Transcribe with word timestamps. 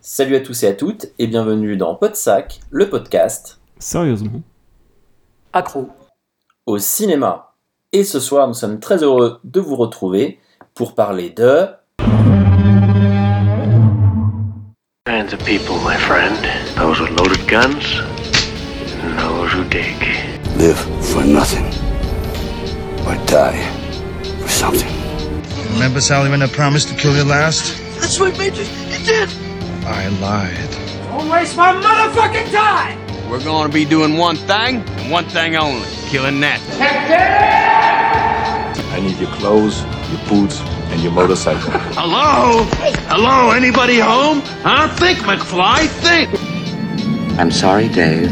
Salut 0.00 0.36
à 0.36 0.40
tous 0.40 0.62
et 0.62 0.66
à 0.68 0.74
toutes 0.74 1.06
et 1.18 1.26
bienvenue 1.26 1.76
dans 1.76 1.94
Podsac, 1.94 2.60
le 2.70 2.90
podcast 2.90 3.60
Sérieusement 3.78 4.42
Accro. 5.52 5.88
au 6.66 6.78
cinéma. 6.78 7.54
Et 7.92 8.04
ce 8.04 8.20
soir, 8.20 8.48
nous 8.48 8.54
sommes 8.54 8.80
très 8.80 9.02
heureux 9.02 9.40
de 9.44 9.60
vous 9.60 9.76
retrouver 9.76 10.38
pour 10.74 10.94
parler 10.94 11.30
de 11.30 11.68
kinds 15.06 15.32
of 15.32 15.44
people, 15.44 15.76
my 15.84 15.96
friend. 15.96 16.36
Those 16.76 17.00
with 17.00 17.10
loaded 17.18 17.46
guns, 17.48 18.00
and 19.02 19.18
those 19.18 19.52
who 19.52 19.64
dig. 19.70 19.96
live 20.56 20.78
for 21.00 21.24
nothing 21.24 21.64
or 23.06 23.16
die 23.26 23.58
for 24.40 24.48
something. 24.48 24.99
Remember, 25.72 26.00
Sally, 26.00 26.30
when 26.30 26.42
I 26.42 26.46
promised 26.46 26.88
to 26.88 26.94
kill 26.94 27.16
you 27.16 27.24
last? 27.24 27.78
That's 28.00 28.18
what 28.20 28.36
made 28.38 28.54
you. 28.54 28.64
You 28.64 29.04
did. 29.04 29.28
I 29.86 30.08
lied. 30.20 30.70
Don't 31.08 31.28
waste 31.28 31.56
my 31.56 31.72
motherfucking 31.72 32.50
time. 32.52 32.98
We're 33.30 33.42
going 33.42 33.66
to 33.68 33.72
be 33.72 33.84
doing 33.84 34.16
one 34.16 34.36
thing 34.36 34.76
and 34.76 35.10
one 35.10 35.24
thing 35.26 35.56
only 35.56 35.86
killing 36.08 36.40
that. 36.40 36.60
I 38.92 39.00
need 39.00 39.16
your 39.18 39.30
clothes, 39.30 39.82
your 40.10 40.28
boots, 40.28 40.60
and 40.90 41.00
your 41.00 41.12
motorcycle. 41.12 41.70
Hello? 41.94 42.64
Hello? 43.08 43.52
Anybody 43.52 43.98
home? 44.00 44.40
Huh? 44.62 44.88
Think, 44.96 45.18
McFly. 45.20 45.86
Think. 45.86 47.38
I'm 47.38 47.50
sorry, 47.50 47.88
Dave. 47.88 48.30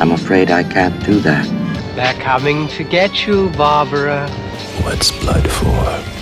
I'm 0.00 0.12
afraid 0.12 0.50
I 0.50 0.62
can't 0.62 1.02
do 1.04 1.18
that. 1.20 1.46
They're 1.96 2.14
coming 2.22 2.68
to 2.68 2.84
get 2.84 3.26
you, 3.26 3.48
Barbara. 3.50 4.28
What's 4.82 5.10
blood 5.10 5.48
for? 5.50 6.17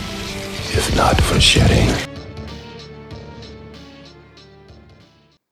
If 0.76 0.94
not 0.94 1.16
for 1.22 1.40
shedding. 1.40 1.88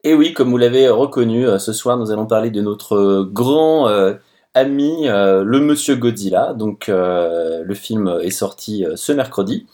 Et 0.03 0.13
oui, 0.13 0.35
comme 0.35 0.51
vous 0.51 0.59
l'avez 0.59 0.91
reconnu, 0.91 1.49
euh, 1.49 1.59
ce 1.59 1.73
soir 1.73 1.97
nous 1.97 2.11
allons 2.11 2.27
parler 2.27 2.51
de 2.51 2.61
notre 2.61 2.95
euh, 2.95 3.31
grand 3.33 3.89
euh, 3.89 4.13
ami, 4.53 5.09
euh, 5.09 5.43
le 5.43 5.61
Monsieur 5.61 5.97
Godzilla. 5.97 6.53
Donc 6.53 6.91
euh, 6.91 7.63
le 7.65 7.75
film 7.75 8.19
est 8.21 8.29
sorti 8.29 8.85
euh, 8.85 8.97
ce 8.97 9.13
mercredi. 9.13 9.67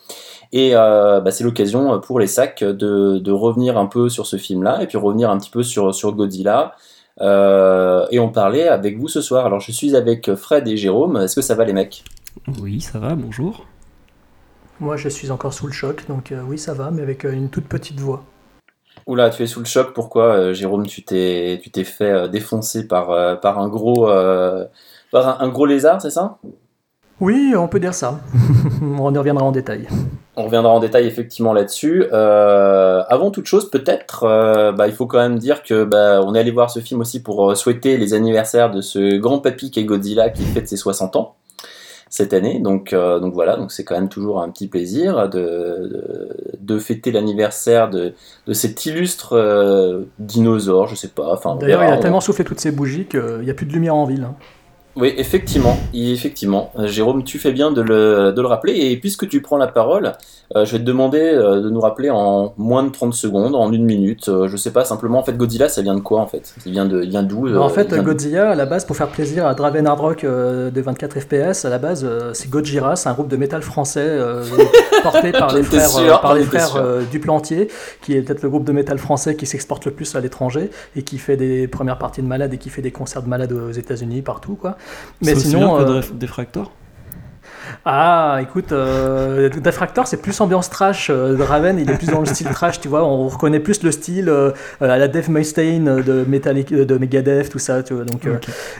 Et 0.52 0.76
euh, 0.76 1.20
bah, 1.20 1.32
c'est 1.32 1.42
l'occasion 1.42 1.98
pour 1.98 2.20
les 2.20 2.28
sacs 2.28 2.62
de, 2.62 3.18
de 3.18 3.32
revenir 3.32 3.76
un 3.76 3.86
peu 3.86 4.08
sur 4.08 4.26
ce 4.26 4.36
film-là 4.36 4.84
et 4.84 4.86
puis 4.86 4.98
revenir 4.98 5.30
un 5.30 5.38
petit 5.38 5.50
peu 5.50 5.64
sur, 5.64 5.92
sur 5.92 6.12
Godzilla. 6.12 6.76
Euh, 7.20 8.06
et 8.12 8.20
en 8.20 8.28
parler 8.28 8.68
avec 8.68 8.98
vous 8.98 9.08
ce 9.08 9.20
soir. 9.20 9.46
Alors 9.46 9.58
je 9.58 9.72
suis 9.72 9.96
avec 9.96 10.32
Fred 10.36 10.68
et 10.68 10.76
Jérôme. 10.76 11.16
Est-ce 11.16 11.34
que 11.34 11.42
ça 11.42 11.56
va 11.56 11.64
les 11.64 11.72
mecs? 11.72 12.04
Oui, 12.62 12.80
ça 12.80 13.00
va, 13.00 13.16
bonjour. 13.16 13.66
Moi, 14.80 14.96
je 14.96 15.10
suis 15.10 15.30
encore 15.30 15.52
sous 15.52 15.66
le 15.66 15.74
choc, 15.74 16.06
donc 16.08 16.32
euh, 16.32 16.40
oui, 16.48 16.56
ça 16.56 16.72
va, 16.72 16.90
mais 16.90 17.02
avec 17.02 17.26
euh, 17.26 17.32
une 17.32 17.50
toute 17.50 17.66
petite 17.66 18.00
voix. 18.00 18.24
Oula, 19.06 19.28
tu 19.28 19.42
es 19.42 19.46
sous 19.46 19.60
le 19.60 19.66
choc. 19.66 19.92
Pourquoi, 19.92 20.24
euh, 20.24 20.54
Jérôme 20.54 20.86
Tu 20.86 21.02
t'es, 21.02 21.60
tu 21.62 21.70
t'es 21.70 21.84
fait 21.84 22.30
défoncer 22.30 22.88
par, 22.88 23.40
par 23.40 23.58
un 23.58 23.68
gros, 23.68 24.06
par 24.06 25.28
un, 25.28 25.44
un 25.44 25.48
gros 25.48 25.66
lézard, 25.66 26.00
c'est 26.00 26.10
ça? 26.10 26.38
Oui, 27.20 27.52
on 27.54 27.68
peut 27.68 27.78
dire 27.78 27.92
ça. 27.92 28.20
on 28.82 29.12
y 29.14 29.18
reviendra 29.18 29.44
en 29.44 29.52
détail. 29.52 29.86
On 30.36 30.44
reviendra 30.44 30.72
en 30.72 30.80
détail 30.80 31.06
effectivement 31.06 31.52
là-dessus. 31.52 32.06
Avant 32.10 33.30
toute 33.30 33.46
chose, 33.46 33.70
peut-être, 33.70 34.72
bah, 34.74 34.88
il 34.88 34.94
faut 34.94 35.06
quand 35.06 35.18
même 35.18 35.38
dire 35.38 35.62
que 35.62 35.84
bah, 35.84 36.22
on 36.24 36.34
est 36.34 36.38
allé 36.38 36.50
voir 36.50 36.70
ce 36.70 36.80
film 36.80 37.00
aussi 37.00 37.22
pour 37.22 37.54
souhaiter 37.54 37.98
les 37.98 38.14
anniversaires 38.14 38.70
de 38.70 38.80
ce 38.80 39.18
grand 39.18 39.40
papy 39.40 39.70
qui 39.70 39.80
est 39.80 39.84
Godzilla 39.84 40.30
qui 40.30 40.44
fête 40.44 40.68
ses 40.68 40.78
60 40.78 41.16
ans 41.16 41.36
cette 42.10 42.34
année. 42.34 42.58
Donc, 42.58 42.92
euh, 42.92 43.18
donc 43.20 43.32
voilà, 43.32 43.56
donc 43.56 43.72
c'est 43.72 43.84
quand 43.84 43.94
même 43.94 44.08
toujours 44.10 44.42
un 44.42 44.50
petit 44.50 44.66
plaisir 44.68 45.28
de, 45.30 45.38
de, 45.38 46.28
de 46.60 46.78
fêter 46.78 47.12
l'anniversaire 47.12 47.88
de, 47.88 48.12
de 48.46 48.52
cet 48.52 48.84
illustre 48.84 49.32
euh, 49.34 50.02
dinosaure, 50.18 50.88
je 50.88 50.96
sais 50.96 51.08
pas. 51.08 51.32
Enfin, 51.32 51.56
D'ailleurs, 51.56 51.84
il 51.84 51.90
a 51.92 51.96
on- 51.96 52.00
tellement 52.00 52.20
soufflé 52.20 52.44
toutes 52.44 52.60
ces 52.60 52.72
bougies 52.72 53.06
qu'il 53.06 53.40
n'y 53.42 53.50
a 53.50 53.54
plus 53.54 53.64
de 53.66 53.72
lumière 53.72 53.94
en 53.94 54.04
ville. 54.04 54.24
hein. 54.24 54.34
Oui, 54.96 55.14
effectivement, 55.16 55.76
effectivement. 55.94 56.72
Euh, 56.76 56.88
Jérôme, 56.88 57.22
tu 57.22 57.38
fais 57.38 57.52
bien 57.52 57.70
de 57.70 57.80
le, 57.80 58.32
de 58.32 58.40
le 58.42 58.46
rappeler. 58.48 58.74
Et 58.74 58.96
puisque 58.96 59.28
tu 59.28 59.40
prends 59.40 59.56
la 59.56 59.68
parole, 59.68 60.12
euh, 60.56 60.64
je 60.64 60.72
vais 60.72 60.78
te 60.78 60.84
demander 60.84 61.20
euh, 61.20 61.60
de 61.60 61.70
nous 61.70 61.80
rappeler 61.80 62.10
en 62.10 62.54
moins 62.56 62.82
de 62.82 62.88
30 62.90 63.14
secondes, 63.14 63.54
en 63.54 63.70
une 63.72 63.84
minute. 63.84 64.28
euh, 64.28 64.48
je 64.48 64.56
sais 64.56 64.72
pas, 64.72 64.84
simplement, 64.84 65.18
en 65.18 65.22
fait, 65.22 65.36
Godzilla, 65.36 65.68
ça 65.68 65.80
vient 65.82 65.94
de 65.94 66.00
quoi, 66.00 66.20
en 66.20 66.26
fait? 66.26 66.54
Il 66.66 66.72
vient 66.72 66.86
de, 66.86 67.02
il 67.02 67.10
vient 67.10 67.22
d'où 67.22 67.46
euh, 67.46 67.56
en 67.58 67.68
fait, 67.68 67.94
Godzilla, 67.94 68.50
à 68.50 68.54
la 68.54 68.66
base, 68.66 68.84
pour 68.84 68.96
faire 68.96 69.08
plaisir 69.08 69.46
à 69.46 69.54
Draven 69.54 69.86
Hardrock 69.86 70.24
euh, 70.24 70.70
de 70.70 70.80
24 70.80 71.20
FPS, 71.20 71.64
à 71.64 71.68
la 71.70 71.78
base, 71.78 72.04
euh, 72.04 72.30
c'est 72.34 72.50
Gojira, 72.50 72.96
c'est 72.96 73.08
un 73.08 73.12
groupe 73.12 73.28
de 73.28 73.36
métal 73.36 73.62
français 73.62 74.04
euh, 74.04 74.42
porté 75.02 75.32
par 75.32 75.54
les 75.54 75.62
frères, 75.62 75.88
sûr, 75.88 76.20
par 76.20 76.34
les 76.34 76.42
frères 76.42 76.66
sûr. 76.66 76.80
euh, 76.82 77.02
Duplantier, 77.10 77.68
qui 78.02 78.16
est 78.16 78.22
peut-être 78.22 78.42
le 78.42 78.48
groupe 78.50 78.64
de 78.64 78.72
métal 78.72 78.98
français 78.98 79.36
qui 79.36 79.46
s'exporte 79.46 79.84
le 79.86 79.92
plus 79.92 80.14
à 80.16 80.20
l'étranger 80.20 80.70
et 80.96 81.02
qui 81.02 81.18
fait 81.18 81.36
des 81.36 81.68
premières 81.68 81.98
parties 81.98 82.22
de 82.22 82.26
malades 82.26 82.52
et 82.54 82.58
qui 82.58 82.70
fait 82.70 82.82
des 82.82 82.90
concerts 82.90 83.22
de 83.22 83.28
malades 83.28 83.52
aux 83.52 83.70
États-Unis, 83.70 84.22
partout, 84.22 84.56
quoi. 84.56 84.76
Mais 85.20 85.28
C'est 85.28 85.36
aussi 85.36 85.48
sinon. 85.50 85.76
bien 85.76 85.84
que 85.86 85.90
Dref- 85.92 86.18
Defractor 86.18 86.72
Ah, 87.84 88.38
écoute, 88.42 88.72
euh, 88.72 89.48
Defractor, 89.48 90.06
c'est 90.06 90.16
plus 90.18 90.40
ambiance 90.40 90.70
trash. 90.70 91.08
Euh, 91.10 91.34
Draven, 91.36 91.78
il 91.78 91.90
est 91.90 91.96
plus 91.96 92.08
dans 92.08 92.20
le 92.20 92.26
style 92.26 92.48
trash, 92.48 92.80
tu 92.80 92.88
vois. 92.88 93.04
On 93.04 93.28
reconnaît 93.28 93.60
plus 93.60 93.82
le 93.82 93.90
style 93.90 94.28
euh, 94.28 94.52
à 94.80 94.98
la 94.98 95.08
Dave 95.08 95.30
Mustaine 95.30 96.02
de, 96.02 96.24
Metallic, 96.26 96.72
de 96.72 96.98
Megadeth, 96.98 97.50
tout 97.50 97.58
ça, 97.58 97.82
tu 97.82 97.94
vois. 97.94 98.04
Donc, 98.04 98.26
euh, 98.26 98.36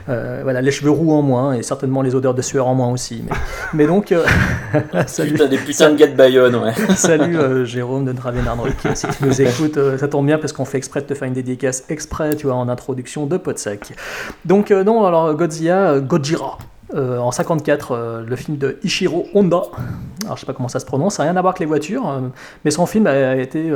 euh, 0.09 0.41
voilà, 0.43 0.61
les 0.61 0.71
cheveux 0.71 0.91
roux 0.91 1.12
en 1.12 1.23
moins 1.23 1.55
et 1.55 1.62
certainement 1.62 2.03
les 2.03 2.15
odeurs 2.15 2.34
de 2.34 2.43
sueur 2.43 2.67
en 2.67 2.75
moins 2.75 2.91
aussi. 2.91 3.25
Mais, 3.25 3.37
mais 3.75 3.87
donc, 3.87 4.12
euh, 4.12 4.25
salut, 5.07 5.33
Putain, 5.33 5.47
des 5.47 5.59
putains 5.59 5.91
de 5.91 5.97
gars 5.97 6.07
de 6.07 6.17
Bayonne, 6.17 6.57
ouais. 6.57 6.72
salut 6.97 7.37
euh, 7.39 7.65
Jérôme 7.65 8.05
de 8.05 8.12
Draven 8.12 8.47
Hardrock. 8.47 8.72
Si 8.95 9.07
tu 9.07 9.25
nous 9.25 9.43
écoutes, 9.43 9.77
euh, 9.77 9.99
ça 9.99 10.09
tombe 10.09 10.27
bien 10.27 10.39
parce 10.39 10.53
qu'on 10.53 10.65
fait 10.65 10.78
exprès 10.78 11.01
de 11.01 11.07
te 11.07 11.15
faire 11.15 11.28
une 11.28 11.34
dédicace 11.34 11.84
exprès, 11.89 12.34
tu 12.37 12.47
vois, 12.47 12.57
en 12.57 12.69
introduction 12.69 13.27
de 13.27 13.37
Podsac. 13.37 13.93
Donc, 14.45 14.71
euh, 14.71 14.84
non, 14.84 15.05
alors 15.05 15.34
Godzilla, 15.34 15.93
euh, 15.93 16.01
Gojira. 16.01 16.59
Euh, 16.95 17.19
en 17.19 17.31
54, 17.31 17.93
euh, 17.93 18.23
le 18.27 18.37
film 18.37 18.56
de 18.56 18.78
Ishiro 18.83 19.27
Honda. 19.34 19.62
Alors, 20.25 20.37
je 20.37 20.41
sais 20.41 20.47
pas 20.47 20.53
comment 20.53 20.69
ça 20.69 20.81
se 20.81 20.87
prononce, 20.87 21.15
ça 21.15 21.25
n'a 21.25 21.31
rien 21.31 21.39
à 21.39 21.41
voir 21.41 21.53
avec 21.53 21.61
les 21.61 21.67
voitures, 21.67 22.09
euh, 22.09 22.21
mais 22.65 22.71
son 22.71 22.87
film 22.87 23.06
a, 23.06 23.37
été 23.37 23.73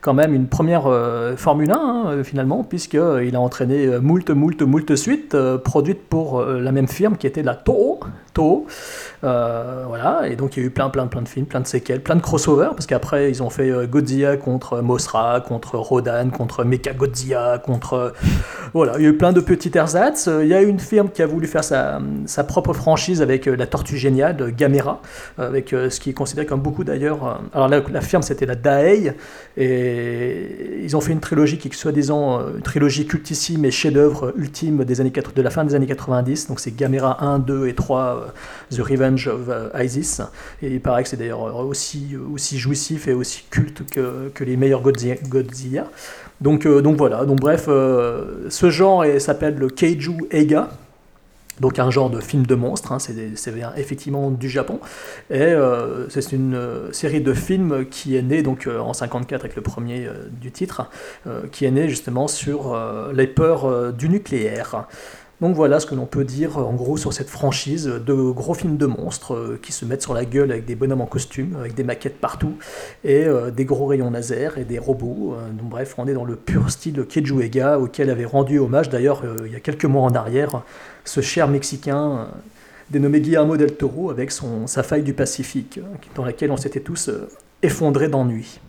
quand 0.00 0.14
même 0.14 0.34
une 0.34 0.46
première 0.46 0.88
Formule 1.36 1.70
1, 1.70 1.74
hein, 1.74 2.22
finalement, 2.24 2.64
puisqu'il 2.64 3.34
a 3.34 3.40
entraîné 3.40 3.98
moult, 4.00 4.28
moult, 4.30 4.60
moult 4.62 4.96
suites, 4.96 5.36
produites 5.64 6.08
pour 6.08 6.42
la 6.42 6.72
même 6.72 6.88
firme 6.88 7.16
qui 7.16 7.26
était 7.26 7.42
la 7.42 7.54
Toho. 7.54 8.00
Euh, 9.24 9.84
voilà, 9.88 10.28
et 10.28 10.36
donc 10.36 10.56
il 10.56 10.60
y 10.60 10.62
a 10.62 10.66
eu 10.66 10.70
plein, 10.70 10.90
plein, 10.90 11.08
plein 11.08 11.22
de 11.22 11.28
films, 11.28 11.46
plein 11.46 11.60
de 11.60 11.66
séquelles, 11.66 12.00
plein 12.00 12.14
de 12.14 12.20
crossovers, 12.20 12.70
parce 12.70 12.86
qu'après 12.86 13.30
ils 13.30 13.42
ont 13.42 13.50
fait 13.50 13.68
euh, 13.70 13.86
Godzilla 13.86 14.36
contre 14.36 14.80
Mothra, 14.80 15.40
contre 15.40 15.76
Rodan, 15.76 16.30
contre 16.30 16.62
Mecha 16.64 16.92
Godzilla, 16.92 17.58
contre. 17.58 17.94
euh, 17.94 18.10
voilà, 18.74 18.92
il 18.98 19.02
y 19.02 19.06
a 19.06 19.08
eu 19.08 19.16
plein 19.16 19.32
de 19.32 19.40
petits 19.40 19.72
ersatz. 19.74 20.28
Euh, 20.28 20.44
Il 20.44 20.48
y 20.50 20.54
a 20.54 20.62
une 20.62 20.78
firme 20.78 21.08
qui 21.10 21.22
a 21.22 21.26
voulu 21.26 21.46
faire 21.48 21.64
sa, 21.64 22.00
propre 22.46 22.72
franchise 22.74 23.20
avec 23.22 23.48
euh, 23.48 23.56
la 23.56 23.66
Tortue 23.66 23.96
Géniale, 23.96 24.52
Gamera, 24.56 25.02
avec 25.36 25.72
euh, 25.72 25.90
ce 25.90 25.98
qui 25.98 26.10
est 26.10 26.14
considéré 26.14 26.46
comme 26.46 26.60
beaucoup 26.60 26.84
d'ailleurs. 26.84 27.26
euh, 27.26 27.34
alors 27.54 27.68
la, 27.68 27.80
la 27.90 28.00
firme 28.00 28.22
c'était 28.22 28.46
la 28.46 28.54
Daei, 28.54 29.14
et 29.56 30.80
ils 30.82 30.96
ont 30.96 31.00
fait 31.00 31.12
une 31.12 31.20
trilogie 31.20 31.58
qui 31.58 31.68
soi-disant 31.76 32.40
euh, 32.40 32.56
une 32.56 32.62
trilogie 32.62 33.06
cultissime 33.06 33.64
et 33.64 33.70
chef-d'œuvre 33.70 34.32
ultime 34.36 34.84
des 34.84 35.00
années, 35.00 35.10
quatre- 35.10 35.32
de 35.34 35.42
la 35.42 35.50
fin 35.50 35.64
des 35.64 35.74
années 35.74 35.86
90. 35.86 36.48
Donc 36.48 36.60
c'est 36.60 36.74
Gamera 36.74 37.22
1, 37.24 37.40
2 37.40 37.66
et 37.68 37.74
3, 37.74 38.00
euh, 38.00 38.27
The 38.70 38.80
Revenge 38.80 39.28
of 39.28 39.48
euh, 39.48 39.68
Isis. 39.82 40.20
Et 40.62 40.68
il 40.68 40.80
paraît 40.80 41.02
que 41.02 41.08
c'est 41.08 41.16
d'ailleurs 41.16 41.44
euh, 41.46 41.64
aussi, 41.64 42.16
aussi 42.32 42.58
jouissif 42.58 43.08
et 43.08 43.12
aussi 43.12 43.44
culte 43.50 43.88
que, 43.90 44.30
que 44.34 44.44
les 44.44 44.56
meilleurs 44.56 44.82
Godzilla. 44.82 45.86
Donc, 46.40 46.66
euh, 46.66 46.80
donc 46.80 46.96
voilà, 46.96 47.24
donc 47.24 47.40
bref, 47.40 47.64
euh, 47.68 48.48
ce 48.48 48.70
genre 48.70 49.04
s'appelle 49.18 49.56
le 49.56 49.68
Keiju 49.68 50.28
Eiga. 50.30 50.68
Donc 51.60 51.78
un 51.78 51.90
genre 51.90 52.10
de 52.10 52.20
film 52.20 52.46
de 52.46 52.54
monstres, 52.54 52.92
hein, 52.92 52.98
c'est 52.98 53.14
effectivement 53.76 54.30
du 54.30 54.48
Japon. 54.48 54.80
Et 55.30 55.40
euh, 55.40 56.08
c'est 56.08 56.32
une 56.32 56.54
euh, 56.54 56.92
série 56.92 57.20
de 57.20 57.34
films 57.34 57.86
qui 57.86 58.16
est 58.16 58.22
née 58.22 58.42
donc, 58.42 58.66
euh, 58.66 58.78
en 58.78 58.92
54 58.92 59.44
avec 59.44 59.56
le 59.56 59.62
premier 59.62 60.06
euh, 60.06 60.28
du 60.30 60.52
titre, 60.52 60.88
euh, 61.26 61.42
qui 61.50 61.64
est 61.64 61.70
né 61.70 61.88
justement 61.88 62.28
sur 62.28 62.74
euh, 62.74 63.12
les 63.12 63.26
peurs 63.26 63.64
euh, 63.64 63.92
du 63.92 64.08
nucléaire. 64.08 64.86
Donc 65.40 65.54
voilà 65.54 65.78
ce 65.78 65.86
que 65.86 65.94
l'on 65.94 66.06
peut 66.06 66.24
dire 66.24 66.58
en 66.58 66.74
gros 66.74 66.96
sur 66.96 67.12
cette 67.12 67.28
franchise 67.28 67.84
de 67.86 68.12
gros 68.12 68.54
films 68.54 68.76
de 68.76 68.86
monstres 68.86 69.34
euh, 69.34 69.60
qui 69.62 69.70
se 69.70 69.84
mettent 69.84 70.02
sur 70.02 70.14
la 70.14 70.24
gueule 70.24 70.50
avec 70.50 70.64
des 70.64 70.74
bonhommes 70.74 71.00
en 71.00 71.06
costume, 71.06 71.56
avec 71.60 71.74
des 71.74 71.84
maquettes 71.84 72.18
partout, 72.18 72.54
et 73.04 73.24
euh, 73.24 73.50
des 73.52 73.64
gros 73.64 73.86
rayons 73.86 74.10
laser 74.10 74.58
et 74.58 74.64
des 74.64 74.78
robots. 74.78 75.34
Euh, 75.34 75.50
donc 75.50 75.68
bref, 75.68 75.94
on 75.96 76.08
est 76.08 76.14
dans 76.14 76.24
le 76.24 76.34
pur 76.34 76.70
style 76.70 77.04
Keiju 77.04 77.40
Ega 77.42 77.78
auquel 77.78 78.10
avait 78.10 78.24
rendu 78.24 78.58
hommage 78.58 78.88
d'ailleurs 78.88 79.22
il 79.46 79.52
y 79.52 79.56
a 79.56 79.60
quelques 79.60 79.84
mois 79.84 80.02
en 80.02 80.14
arrière 80.14 80.62
ce 81.04 81.20
cher 81.20 81.48
Mexicain 81.48 82.28
dénommé 82.90 83.20
Guillermo 83.20 83.56
del 83.56 83.74
Toro 83.74 84.10
avec 84.10 84.30
son, 84.30 84.66
sa 84.66 84.82
faille 84.82 85.02
du 85.02 85.14
Pacifique, 85.14 85.78
euh, 85.78 85.96
dans 86.14 86.24
laquelle 86.24 86.50
on 86.50 86.56
s'était 86.56 86.80
tous 86.80 87.10
effondrés 87.62 88.08
d'ennui. 88.08 88.60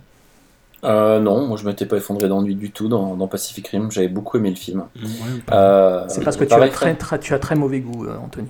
Euh, 0.86 1.20
non, 1.20 1.46
moi 1.46 1.58
je 1.58 1.66
m'étais 1.66 1.86
pas 1.86 1.98
effondré 1.98 2.30
d'ennui 2.30 2.56
du 2.56 2.72
tout 2.72 2.88
dans, 2.88 3.16
dans 3.16 3.28
Pacific 3.28 3.68
Rim. 3.68 3.92
J'avais 3.92 4.08
beaucoup 4.08 4.38
aimé 4.38 4.50
le 4.50 4.56
film. 4.56 4.86
Ouais, 4.96 5.10
Euh, 5.52 6.06
C'est 6.08 6.24
parce 6.24 6.38
que 6.38 6.46
tu 6.46 6.54
as, 6.54 6.70
très, 6.70 6.96
très- 6.96 7.20
tu 7.20 7.34
as 7.34 7.40
très 7.40 7.56
mauvais 7.56 7.80
goût, 7.82 8.06
euh, 8.06 8.16
Anthony. 8.24 8.48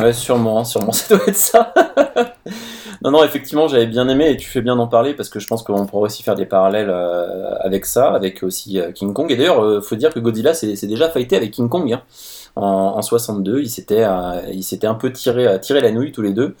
Ouais, 0.00 0.12
sûrement, 0.12 0.64
sûrement, 0.64 0.92
ça 0.92 1.16
doit 1.16 1.26
être 1.26 1.36
ça. 1.36 1.74
Non, 3.02 3.10
non, 3.10 3.24
effectivement, 3.24 3.66
j'avais 3.68 3.86
bien 3.86 4.08
aimé 4.08 4.30
et 4.30 4.36
tu 4.36 4.48
fais 4.48 4.60
bien 4.62 4.76
d'en 4.76 4.86
parler 4.86 5.14
parce 5.14 5.28
que 5.28 5.40
je 5.40 5.46
pense 5.48 5.62
qu'on 5.62 5.84
pourrait 5.84 6.04
aussi 6.04 6.22
faire 6.22 6.36
des 6.36 6.46
parallèles 6.46 6.90
euh, 6.90 7.54
avec 7.60 7.84
ça, 7.86 8.12
avec 8.14 8.42
aussi 8.42 8.78
euh, 8.80 8.92
King 8.92 9.12
Kong. 9.12 9.30
Et 9.30 9.36
d'ailleurs, 9.36 9.62
euh, 9.62 9.80
faut 9.82 9.96
dire 9.96 10.14
que 10.14 10.20
Godzilla 10.20 10.54
s'est 10.54 10.74
déjà 10.86 11.10
fighté 11.10 11.36
avec 11.36 11.50
King 11.50 11.68
Kong. 11.68 11.92
hein. 11.92 12.02
En, 12.56 12.94
en 12.96 13.02
62, 13.02 13.60
ils 13.62 13.68
s'étaient, 13.68 14.04
euh, 14.04 14.40
ils 14.52 14.62
s'étaient 14.62 14.86
un 14.86 14.94
peu 14.94 15.10
tiré, 15.12 15.58
tiré 15.60 15.80
la 15.80 15.90
nouille 15.90 16.12
tous 16.12 16.22
les 16.22 16.32
deux. 16.32 16.54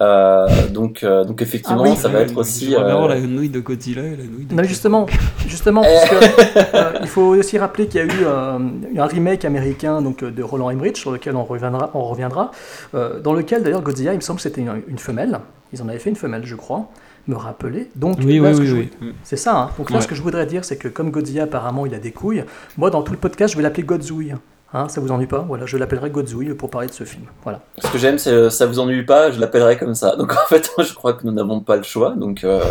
Euh, 0.00 0.46
donc, 0.68 1.02
euh, 1.02 1.24
donc 1.24 1.42
effectivement, 1.42 1.82
Ah 1.84 1.88
oui. 1.90 1.96
ça 1.96 2.08
va 2.08 2.20
être 2.20 2.36
aussi. 2.36 2.74
avoir 2.74 3.04
euh, 3.04 3.14
la 3.14 3.20
nouille 3.20 3.48
de 3.48 3.58
Godzilla 3.60 4.02
et 4.02 4.10
la 4.16 4.24
nouille 4.24 4.44
de. 4.46 4.54
Non, 4.54 4.62
mais 4.62 4.68
justement, 4.68 5.06
justement, 5.46 5.82
Eh. 5.84 5.88
parce 6.08 6.10
que, 6.10 6.76
euh, 6.76 6.98
il 7.02 7.08
faut 7.08 7.22
aussi 7.34 7.58
rappeler 7.58 7.86
qu'il 7.88 8.00
y 8.00 8.04
a 8.04 8.06
eu 8.06 8.24
euh, 8.24 8.58
un 8.96 9.06
remake 9.06 9.44
américain 9.44 10.00
donc, 10.00 10.22
de 10.22 10.42
Roland 10.42 10.70
Emmerich, 10.70 10.96
sur 10.96 11.10
lequel 11.10 11.34
on 11.36 11.44
reviendra, 11.44 11.90
on 11.94 12.04
reviendra 12.04 12.52
euh, 12.94 13.18
dans 13.20 13.32
lequel 13.32 13.62
d'ailleurs 13.62 13.82
Godzilla, 13.82 14.12
il 14.12 14.16
me 14.16 14.20
semble 14.20 14.36
que 14.36 14.42
c'était 14.42 14.60
une, 14.60 14.82
une 14.86 14.98
femelle. 14.98 15.40
Ils 15.72 15.82
en 15.82 15.88
avaient 15.88 15.98
fait 15.98 16.10
une 16.10 16.16
femelle, 16.16 16.42
je 16.46 16.54
crois, 16.54 16.86
me 17.26 17.34
rappeler. 17.36 17.90
Donc, 17.96 18.18
Oui, 18.20 18.40
oui, 18.40 18.40
oui, 18.40 18.54
je 18.54 18.60
oui. 18.60 18.68
voulais- 19.00 19.12
C'est 19.24 19.36
ça. 19.36 19.56
hein. 19.56 19.70
Donc 19.78 19.90
là, 19.90 19.96
Ouais. 19.96 20.02
ce 20.02 20.08
que 20.08 20.14
je 20.14 20.22
voudrais 20.22 20.46
dire, 20.46 20.64
c'est 20.64 20.76
que 20.76 20.88
comme 20.88 21.10
Godzilla, 21.10 21.42
apparemment, 21.42 21.84
il 21.86 21.94
a 21.94 21.98
des 21.98 22.12
couilles, 22.12 22.44
moi, 22.76 22.88
dans 22.90 23.02
tout 23.02 23.12
le 23.12 23.18
podcast, 23.18 23.52
je 23.52 23.56
vais 23.58 23.62
l'appeler 23.62 23.82
Godzouille. 23.82 24.34
Hein, 24.74 24.86
ça 24.88 25.00
vous 25.00 25.10
ennuie 25.10 25.26
pas? 25.26 25.38
Voilà, 25.38 25.64
je 25.64 25.78
l'appellerai 25.78 26.10
Godzouille 26.10 26.54
pour 26.54 26.68
parler 26.68 26.88
de 26.88 26.92
ce 26.92 27.04
film. 27.04 27.24
Voilà. 27.42 27.60
Ce 27.78 27.90
que 27.90 27.96
j'aime, 27.96 28.18
c'est 28.18 28.30
euh, 28.30 28.50
ça 28.50 28.66
vous 28.66 28.78
ennuie 28.78 29.02
pas, 29.02 29.30
je 29.30 29.40
l'appellerai 29.40 29.78
comme 29.78 29.94
ça. 29.94 30.14
Donc 30.16 30.32
en 30.32 30.46
fait, 30.46 30.70
je 30.78 30.92
crois 30.92 31.14
que 31.14 31.26
nous 31.26 31.32
n'avons 31.32 31.60
pas 31.60 31.76
le 31.76 31.82
choix. 31.84 32.14
Donc, 32.14 32.44
euh, 32.44 32.62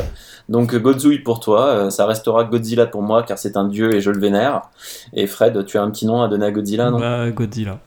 donc 0.48 0.76
Godzooey 0.76 1.20
pour 1.20 1.40
toi, 1.40 1.66
euh, 1.66 1.90
ça 1.90 2.06
restera 2.06 2.44
Godzilla 2.44 2.86
pour 2.86 3.02
moi 3.02 3.24
car 3.24 3.40
c'est 3.40 3.58
un 3.58 3.68
dieu 3.68 3.96
et 3.96 4.02
je 4.02 4.12
le 4.12 4.20
vénère. 4.20 4.70
Et 5.14 5.26
Fred, 5.26 5.66
tu 5.66 5.80
as 5.80 5.82
un 5.82 5.90
petit 5.90 6.06
nom 6.06 6.22
à 6.22 6.28
donner 6.28 6.46
à 6.46 6.52
Godzilla, 6.52 6.92
non? 6.92 7.00
Bah, 7.00 7.32
Godzilla. 7.32 7.80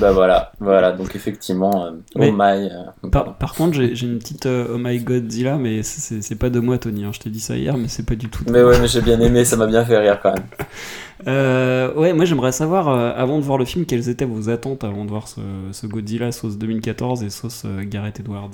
Ben 0.00 0.12
voilà, 0.12 0.52
voilà. 0.60 0.92
Donc 0.92 1.16
effectivement, 1.16 1.84
euh, 1.86 1.90
oh 2.16 2.20
my. 2.32 2.68
euh, 2.70 3.08
Par, 3.10 3.36
par 3.36 3.54
contre, 3.54 3.74
j'ai 3.74 4.06
une 4.06 4.18
petite 4.18 4.46
euh, 4.46 4.68
Oh 4.74 4.78
my 4.78 4.98
Godzilla, 5.00 5.56
mais 5.56 5.82
c'est- 5.82 6.36
pas 6.38 6.50
de 6.50 6.60
moi, 6.60 6.78
Tony. 6.78 7.04
hein. 7.04 7.10
Je 7.12 7.18
t'ai 7.20 7.30
dit 7.30 7.40
ça 7.40 7.56
hier, 7.56 7.76
mais 7.76 7.88
c'est 7.88 8.04
pas 8.06 8.14
du 8.14 8.28
tout. 8.28 8.44
Mais 8.48 8.62
ouais, 8.62 8.78
mais 8.80 8.86
j'ai 8.86 9.00
bien 9.00 9.18
aimé, 9.20 9.44
ça 9.44 9.56
m'a 9.56 9.66
bien 9.66 9.84
fait 9.84 9.98
rire 9.98 10.20
quand 10.22 10.32
même. 10.34 10.44
Euh, 11.26 11.92
ouais, 11.94 12.12
moi 12.12 12.24
j'aimerais 12.24 12.52
savoir, 12.52 12.88
euh, 12.88 13.10
avant 13.16 13.38
de 13.38 13.42
voir 13.42 13.58
le 13.58 13.64
film, 13.64 13.86
quelles 13.86 14.08
étaient 14.08 14.24
vos 14.24 14.50
attentes 14.50 14.84
avant 14.84 15.04
de 15.04 15.10
voir 15.10 15.26
ce, 15.26 15.40
ce 15.72 15.84
Godzilla 15.88 16.30
sauce 16.30 16.56
2014 16.58 17.24
et 17.24 17.30
sauce 17.30 17.66
Gareth 17.90 18.20
Edwards? 18.20 18.52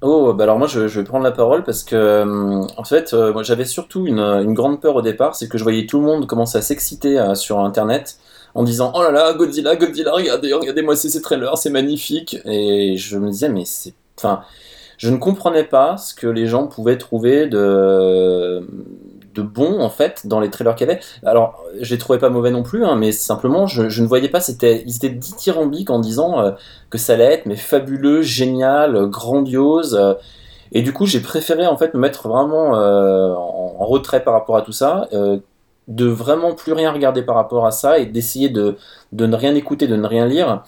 Oh, 0.00 0.32
bah 0.32 0.44
alors 0.44 0.58
moi 0.58 0.68
je, 0.68 0.86
je 0.86 1.00
vais 1.00 1.04
prendre 1.04 1.24
la 1.24 1.32
parole 1.32 1.64
parce 1.64 1.82
que 1.82 1.96
euh, 1.96 2.62
en 2.76 2.84
fait 2.84 3.12
euh, 3.14 3.32
moi 3.32 3.42
j'avais 3.42 3.64
surtout 3.64 4.06
une, 4.06 4.20
une 4.20 4.54
grande 4.54 4.80
peur 4.80 4.94
au 4.94 5.02
départ, 5.02 5.34
c'est 5.34 5.48
que 5.48 5.58
je 5.58 5.64
voyais 5.64 5.86
tout 5.86 5.98
le 5.98 6.06
monde 6.06 6.28
commencer 6.28 6.56
à 6.56 6.62
s'exciter 6.62 7.18
euh, 7.18 7.34
sur 7.34 7.58
internet 7.58 8.16
en 8.58 8.64
disant 8.64 8.90
oh 8.96 9.02
là 9.02 9.12
là 9.12 9.34
Godzilla 9.34 9.76
Godzilla 9.76 10.12
regardez 10.12 10.52
regardez-moi 10.52 10.96
ces, 10.96 11.22
trailers 11.22 11.56
c'est 11.56 11.70
magnifique 11.70 12.38
et 12.44 12.96
je 12.96 13.16
me 13.16 13.30
disais 13.30 13.48
mais 13.48 13.64
c'est 13.64 13.94
enfin 14.18 14.40
je 14.96 15.10
ne 15.10 15.16
comprenais 15.16 15.62
pas 15.62 15.96
ce 15.96 16.12
que 16.12 16.26
les 16.26 16.48
gens 16.48 16.66
pouvaient 16.66 16.98
trouver 16.98 17.46
de 17.46 18.66
de 19.36 19.42
bon 19.42 19.80
en 19.80 19.90
fait 19.90 20.26
dans 20.26 20.40
les 20.40 20.50
trailers 20.50 20.74
qu'il 20.74 20.88
y 20.88 20.90
avait. 20.90 21.00
Alors 21.24 21.62
je 21.80 21.94
les 21.94 21.98
trouvais 21.98 22.18
pas 22.18 22.30
mauvais 22.30 22.50
non 22.50 22.64
plus 22.64 22.84
hein, 22.84 22.96
mais 22.96 23.12
simplement 23.12 23.68
je, 23.68 23.82
ne 23.84 24.06
voyais 24.08 24.28
pas 24.28 24.40
c'était 24.40 24.82
ils 24.84 24.96
étaient 24.96 25.08
dithyrambiques 25.08 25.90
en 25.90 26.00
disant 26.00 26.40
euh, 26.40 26.50
que 26.90 26.98
ça 26.98 27.12
allait 27.12 27.32
être 27.32 27.46
mais 27.46 27.54
fabuleux, 27.54 28.22
génial, 28.22 29.06
grandiose. 29.06 30.16
et 30.72 30.82
du 30.82 30.92
coup, 30.92 31.06
j'ai 31.06 31.20
préféré 31.20 31.68
en 31.68 31.76
fait 31.76 31.94
me 31.94 32.00
mettre 32.00 32.26
vraiment 32.26 32.74
euh, 32.74 33.32
en, 33.34 33.76
en 33.78 33.86
retrait 33.86 34.24
par 34.24 34.34
rapport 34.34 34.56
à 34.56 34.62
tout 34.62 34.72
ça, 34.72 35.06
euh, 35.12 35.38
de 35.88 36.06
vraiment 36.06 36.54
plus 36.54 36.74
rien 36.74 36.92
regarder 36.92 37.22
par 37.22 37.34
rapport 37.34 37.66
à 37.66 37.70
ça 37.70 37.98
et 37.98 38.06
d'essayer 38.06 38.50
de, 38.50 38.76
ne 39.12 39.34
rien 39.34 39.54
écouter, 39.54 39.86
de 39.86 39.96
ne 39.96 40.06
rien 40.06 40.26
lire. 40.26 40.62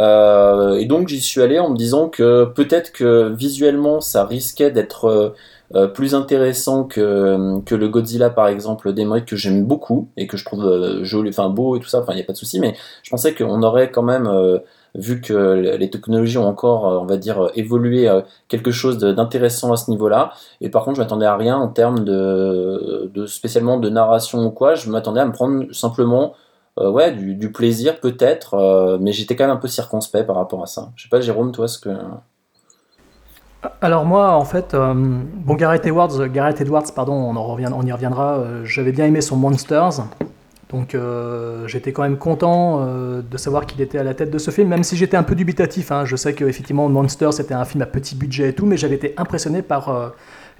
Euh, 0.00 0.74
et 0.74 0.84
donc 0.84 1.08
j'y 1.08 1.20
suis 1.20 1.40
allé 1.40 1.58
en 1.58 1.70
me 1.70 1.76
disant 1.76 2.08
que 2.08 2.44
peut-être 2.44 2.92
que 2.92 3.32
visuellement 3.34 4.00
ça 4.02 4.26
risquait 4.26 4.70
d'être 4.70 5.06
euh, 5.06 5.30
euh, 5.74 5.86
plus 5.88 6.14
intéressant 6.14 6.84
que, 6.84 7.58
le 7.70 7.88
Godzilla 7.88 8.28
par 8.28 8.48
exemple 8.48 8.92
d'Emmerich 8.92 9.24
que 9.24 9.36
j'aime 9.36 9.64
beaucoup 9.64 10.08
et 10.18 10.26
que 10.26 10.36
je 10.36 10.44
trouve 10.44 11.02
joli, 11.02 11.30
enfin 11.30 11.48
beau 11.48 11.76
et 11.76 11.80
tout 11.80 11.88
ça, 11.88 12.00
enfin 12.00 12.12
il 12.12 12.16
n'y 12.16 12.22
a 12.22 12.26
pas 12.26 12.34
de 12.34 12.38
souci, 12.38 12.60
mais 12.60 12.74
je 13.02 13.10
pensais 13.10 13.34
qu'on 13.34 13.62
aurait 13.62 13.90
quand 13.90 14.02
même, 14.02 14.30
vu 14.96 15.20
que 15.20 15.76
les 15.76 15.90
technologies 15.90 16.38
ont 16.38 16.46
encore, 16.46 16.88
euh, 16.88 16.98
on 16.98 17.04
va 17.04 17.16
dire, 17.16 17.44
euh, 17.44 17.50
évolué, 17.54 18.08
euh, 18.08 18.22
quelque 18.48 18.70
chose 18.70 18.98
d'intéressant 18.98 19.72
à 19.72 19.76
ce 19.76 19.90
niveau-là. 19.90 20.32
Et 20.60 20.70
par 20.70 20.84
contre, 20.84 20.96
je 20.96 21.02
m'attendais 21.02 21.26
à 21.26 21.36
rien 21.36 21.56
en 21.56 21.68
termes 21.68 22.04
de, 22.04 23.10
de 23.12 23.26
spécialement 23.26 23.78
de 23.78 23.88
narration 23.88 24.44
ou 24.46 24.50
quoi. 24.50 24.74
Je 24.74 24.90
m'attendais 24.90 25.20
à 25.20 25.26
me 25.26 25.32
prendre 25.32 25.72
simplement 25.72 26.34
ouais, 26.78 27.12
du, 27.12 27.52
plaisir 27.52 28.00
peut-être, 28.00 28.98
mais 29.00 29.12
j'étais 29.12 29.34
quand 29.34 29.44
même 29.44 29.56
un 29.56 29.58
peu 29.58 29.68
circonspect 29.68 30.26
par 30.26 30.36
rapport 30.36 30.62
à 30.62 30.66
ça. 30.66 30.90
Je 30.94 31.04
sais 31.04 31.08
pas, 31.08 31.20
Jérôme, 31.20 31.50
toi, 31.50 31.68
ce 31.68 31.78
que... 31.78 31.88
Alors 33.80 34.04
moi, 34.04 34.32
en 34.32 34.44
fait, 34.44 34.76
bon, 34.76 35.54
Gareth 35.54 35.86
Edwards, 35.86 36.28
Gareth 36.28 36.60
Edwards, 36.60 36.84
pardon, 36.94 37.14
on, 37.14 37.36
en 37.36 37.56
on 37.58 37.82
y 37.82 37.92
reviendra. 37.92 38.44
J'avais 38.64 38.92
bien 38.92 39.06
aimé 39.06 39.22
son 39.22 39.36
Monsters, 39.36 40.02
donc 40.68 40.94
euh, 40.94 41.66
j'étais 41.68 41.92
quand 41.92 42.02
même 42.02 42.18
content 42.18 42.80
euh, 42.80 43.22
de 43.22 43.36
savoir 43.36 43.66
qu'il 43.66 43.80
était 43.80 43.98
à 43.98 44.02
la 44.02 44.14
tête 44.14 44.30
de 44.30 44.38
ce 44.38 44.50
film, 44.50 44.68
même 44.68 44.82
si 44.82 44.96
j'étais 44.96 45.16
un 45.16 45.22
peu 45.22 45.34
dubitatif. 45.36 45.92
hein. 45.92 46.04
Je 46.04 46.16
sais 46.16 46.34
que 46.34 46.44
effectivement, 46.44 46.88
Monsters 46.88 47.34
c'était 47.34 47.54
un 47.54 47.64
film 47.64 47.82
à 47.82 47.86
petit 47.86 48.16
budget 48.16 48.48
et 48.48 48.52
tout, 48.52 48.66
mais 48.66 48.76
j'avais 48.76 48.96
été 48.96 49.14
impressionné 49.16 49.62
par 49.62 49.88
euh, 49.90 50.08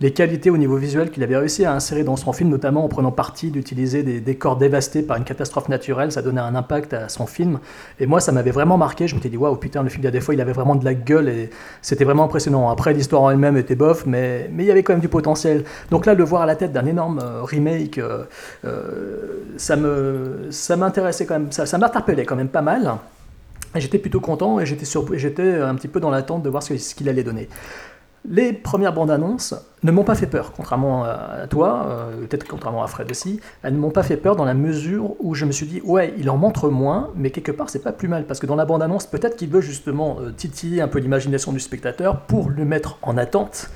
les 0.00 0.12
qualités 0.12 0.50
au 0.50 0.58
niveau 0.58 0.76
visuel 0.76 1.10
qu'il 1.10 1.22
avait 1.22 1.38
réussi 1.38 1.64
à 1.64 1.72
insérer 1.72 2.04
dans 2.04 2.16
son 2.16 2.32
film, 2.32 2.50
notamment 2.50 2.84
en 2.84 2.88
prenant 2.88 3.12
parti 3.12 3.50
d'utiliser 3.50 4.02
des 4.02 4.20
décors 4.20 4.56
dévastés 4.56 5.02
par 5.02 5.16
une 5.16 5.24
catastrophe 5.24 5.70
naturelle. 5.70 6.12
Ça 6.12 6.20
donnait 6.20 6.40
un 6.40 6.54
impact 6.54 6.92
à 6.92 7.08
son 7.08 7.26
film. 7.26 7.60
Et 7.98 8.06
moi, 8.06 8.20
ça 8.20 8.30
m'avait 8.30 8.50
vraiment 8.50 8.76
marqué. 8.76 9.08
Je 9.08 9.14
m'étais 9.14 9.30
dit, 9.30 9.38
waouh, 9.38 9.56
putain, 9.56 9.82
le 9.82 9.88
film, 9.88 10.08
des 10.10 10.20
fois, 10.20 10.34
il 10.34 10.40
avait 10.40 10.52
vraiment 10.52 10.74
de 10.74 10.84
la 10.84 10.92
gueule 10.92 11.28
et 11.30 11.50
c'était 11.80 12.04
vraiment 12.04 12.24
impressionnant. 12.24 12.68
Après, 12.68 12.92
l'histoire 12.92 13.22
en 13.22 13.30
elle-même 13.30 13.56
était 13.56 13.74
bof, 13.74 14.04
mais, 14.04 14.50
il 14.58 14.64
y 14.64 14.70
avait 14.70 14.82
quand 14.82 14.92
même 14.92 15.00
du 15.00 15.08
potentiel. 15.08 15.64
Donc 15.90 16.04
là, 16.04 16.12
le 16.12 16.24
voir 16.24 16.42
à 16.42 16.46
la 16.46 16.56
tête 16.56 16.72
d'un 16.72 16.84
énorme 16.84 17.20
euh, 17.22 17.42
remake, 17.42 17.98
euh, 17.98 18.24
euh, 18.66 19.50
ça 19.56 20.76
m'intéressait 20.76 21.24
quand 21.24 21.38
même, 21.38 21.52
ça, 21.52 21.64
ça 21.64 21.78
m'interpellait 21.78 22.26
quand 22.26 22.36
même 22.36 22.48
pas 22.48 22.62
mal. 22.62 22.98
J'étais 23.74 23.98
plutôt 23.98 24.20
content 24.20 24.60
et 24.60 24.66
j'étais 24.66 25.54
un 25.54 25.74
petit 25.74 25.88
peu 25.88 26.00
dans 26.00 26.10
l'attente 26.10 26.42
de 26.42 26.48
voir 26.48 26.62
ce 26.62 26.94
qu'il 26.94 27.08
allait 27.08 27.24
donner. 27.24 27.48
Les 28.28 28.52
premières 28.52 28.92
bandes 28.92 29.10
annonces 29.10 29.54
ne 29.82 29.92
m'ont 29.92 30.02
pas 30.02 30.16
fait 30.16 30.26
peur, 30.26 30.52
contrairement 30.56 31.04
à 31.04 31.46
toi, 31.48 31.86
euh, 31.88 32.26
peut-être 32.26 32.46
contrairement 32.48 32.82
à 32.82 32.86
Fred 32.88 33.08
aussi. 33.10 33.40
Elles 33.62 33.74
ne 33.74 33.78
m'ont 33.78 33.90
pas 33.90 34.02
fait 34.02 34.16
peur 34.16 34.34
dans 34.34 34.44
la 34.44 34.54
mesure 34.54 35.14
où 35.20 35.34
je 35.34 35.44
me 35.44 35.52
suis 35.52 35.66
dit, 35.66 35.80
ouais, 35.84 36.12
il 36.18 36.28
en 36.28 36.36
montre 36.36 36.68
moins, 36.68 37.10
mais 37.14 37.30
quelque 37.30 37.52
part, 37.52 37.70
c'est 37.70 37.82
pas 37.84 37.92
plus 37.92 38.08
mal, 38.08 38.24
parce 38.26 38.40
que 38.40 38.46
dans 38.46 38.56
la 38.56 38.64
bande 38.64 38.82
annonce, 38.82 39.06
peut-être 39.06 39.36
qu'il 39.36 39.48
veut 39.48 39.60
justement 39.60 40.16
euh, 40.20 40.32
titiller 40.32 40.80
un 40.80 40.88
peu 40.88 40.98
l'imagination 40.98 41.52
du 41.52 41.60
spectateur 41.60 42.20
pour 42.22 42.50
le 42.50 42.64
mettre 42.64 42.98
en 43.02 43.16
attente, 43.16 43.70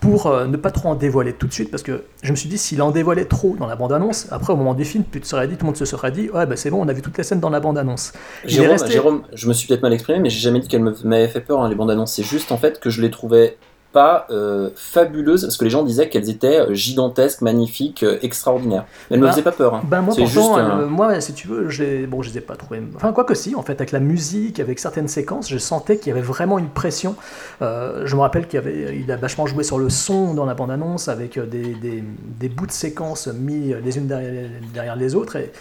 pour 0.00 0.26
euh, 0.26 0.46
ne 0.46 0.58
pas 0.58 0.70
trop 0.70 0.90
en 0.90 0.96
dévoiler 0.96 1.32
tout 1.32 1.46
de 1.46 1.52
suite, 1.54 1.70
parce 1.70 1.82
que 1.82 2.02
je 2.22 2.30
me 2.30 2.36
suis 2.36 2.50
dit, 2.50 2.58
s'il 2.58 2.82
en 2.82 2.90
dévoilait 2.90 3.24
trop 3.24 3.56
dans 3.58 3.66
la 3.66 3.76
bande 3.76 3.92
annonce, 3.92 4.26
après, 4.32 4.52
au 4.52 4.56
moment 4.56 4.74
du 4.74 4.84
film, 4.84 5.04
serais 5.22 5.48
dit, 5.48 5.54
tout 5.54 5.60
le 5.64 5.68
monde 5.68 5.76
se 5.78 5.86
serait 5.86 6.12
dit, 6.12 6.28
ouais, 6.28 6.44
bah 6.44 6.56
c'est 6.56 6.68
bon, 6.68 6.84
on 6.84 6.88
a 6.88 6.92
vu 6.92 7.00
toutes 7.00 7.16
les 7.16 7.24
scènes 7.24 7.40
dans 7.40 7.48
la 7.48 7.60
bande 7.60 7.78
annonce. 7.78 8.12
Il 8.44 8.50
est 8.50 8.54
Jérôme, 8.54 8.76
resté- 8.76 8.90
Jérôme, 8.92 9.22
je 9.32 9.48
me 9.48 9.54
suis 9.54 9.66
peut-être 9.66 9.82
mal 9.82 9.94
exprimé, 9.94 10.18
mais 10.18 10.28
j'ai 10.28 10.40
jamais 10.40 10.60
dit 10.60 10.68
qu'elle 10.68 10.82
m'avait 11.04 11.28
fait 11.28 11.40
peur, 11.40 11.62
hein, 11.62 11.70
les 11.70 11.74
bandes 11.74 11.90
annonces. 11.90 12.12
C'est 12.12 12.22
juste 12.22 12.52
en 12.52 12.58
fait 12.58 12.80
que 12.80 12.90
je 12.90 13.00
les 13.00 13.10
trouvais 13.10 13.56
pas 13.94 14.26
euh, 14.30 14.68
fabuleuses, 14.76 15.42
parce 15.42 15.56
que 15.56 15.64
les 15.64 15.70
gens 15.70 15.84
disaient 15.84 16.08
qu'elles 16.10 16.28
étaient 16.28 16.60
euh, 16.60 16.74
gigantesques, 16.74 17.40
magnifiques, 17.40 18.02
euh, 18.02 18.18
extraordinaires. 18.20 18.84
Elles 19.10 19.20
me 19.20 19.24
Ben- 19.24 19.30
faisaient 19.32 19.42
pas 19.42 19.52
peur. 19.52 19.74
hein. 19.74 19.82
Ben 19.84 20.02
moi 20.02 20.14
pourtant, 20.14 20.26
juste, 20.30 20.50
euh, 20.58 20.86
moi 20.86 21.20
si 21.22 21.32
tu 21.32 21.48
veux, 21.48 21.68
bon 22.06 22.20
je 22.20 22.30
les 22.30 22.38
ai 22.38 22.40
pas 22.42 22.56
trouvés. 22.56 22.82
Enfin 22.96 23.12
quoi 23.12 23.24
que 23.24 23.34
si, 23.34 23.54
en 23.54 23.62
fait 23.62 23.74
avec 23.80 23.92
la 23.92 24.00
musique, 24.00 24.60
avec 24.60 24.78
certaines 24.78 25.08
séquences, 25.08 25.48
je 25.48 25.56
sentais 25.58 25.96
qu'il 25.98 26.08
y 26.08 26.12
avait 26.12 26.20
vraiment 26.20 26.58
une 26.58 26.68
pression. 26.68 27.14
Je 27.60 28.14
me 28.14 28.20
rappelle 28.20 28.46
qu'il 28.48 28.58
y 28.58 28.62
avait, 28.62 28.98
il 28.98 29.10
a 29.10 29.16
vachement 29.16 29.46
joué 29.46 29.62
sur 29.64 29.78
le 29.78 29.88
son 29.88 30.34
dans 30.34 30.44
la 30.44 30.54
bande 30.54 30.70
annonce 30.72 31.08
avec 31.08 31.38
des, 31.38 31.74
des, 31.74 32.04
des 32.40 32.48
bouts 32.48 32.66
de 32.66 32.72
séquences 32.72 33.28
mis 33.28 33.72
les 33.84 33.96
unes 33.98 34.06
derrière, 34.08 34.50
derrière 34.74 34.96
les 34.96 35.14
autres 35.14 35.36
et, 35.36 35.52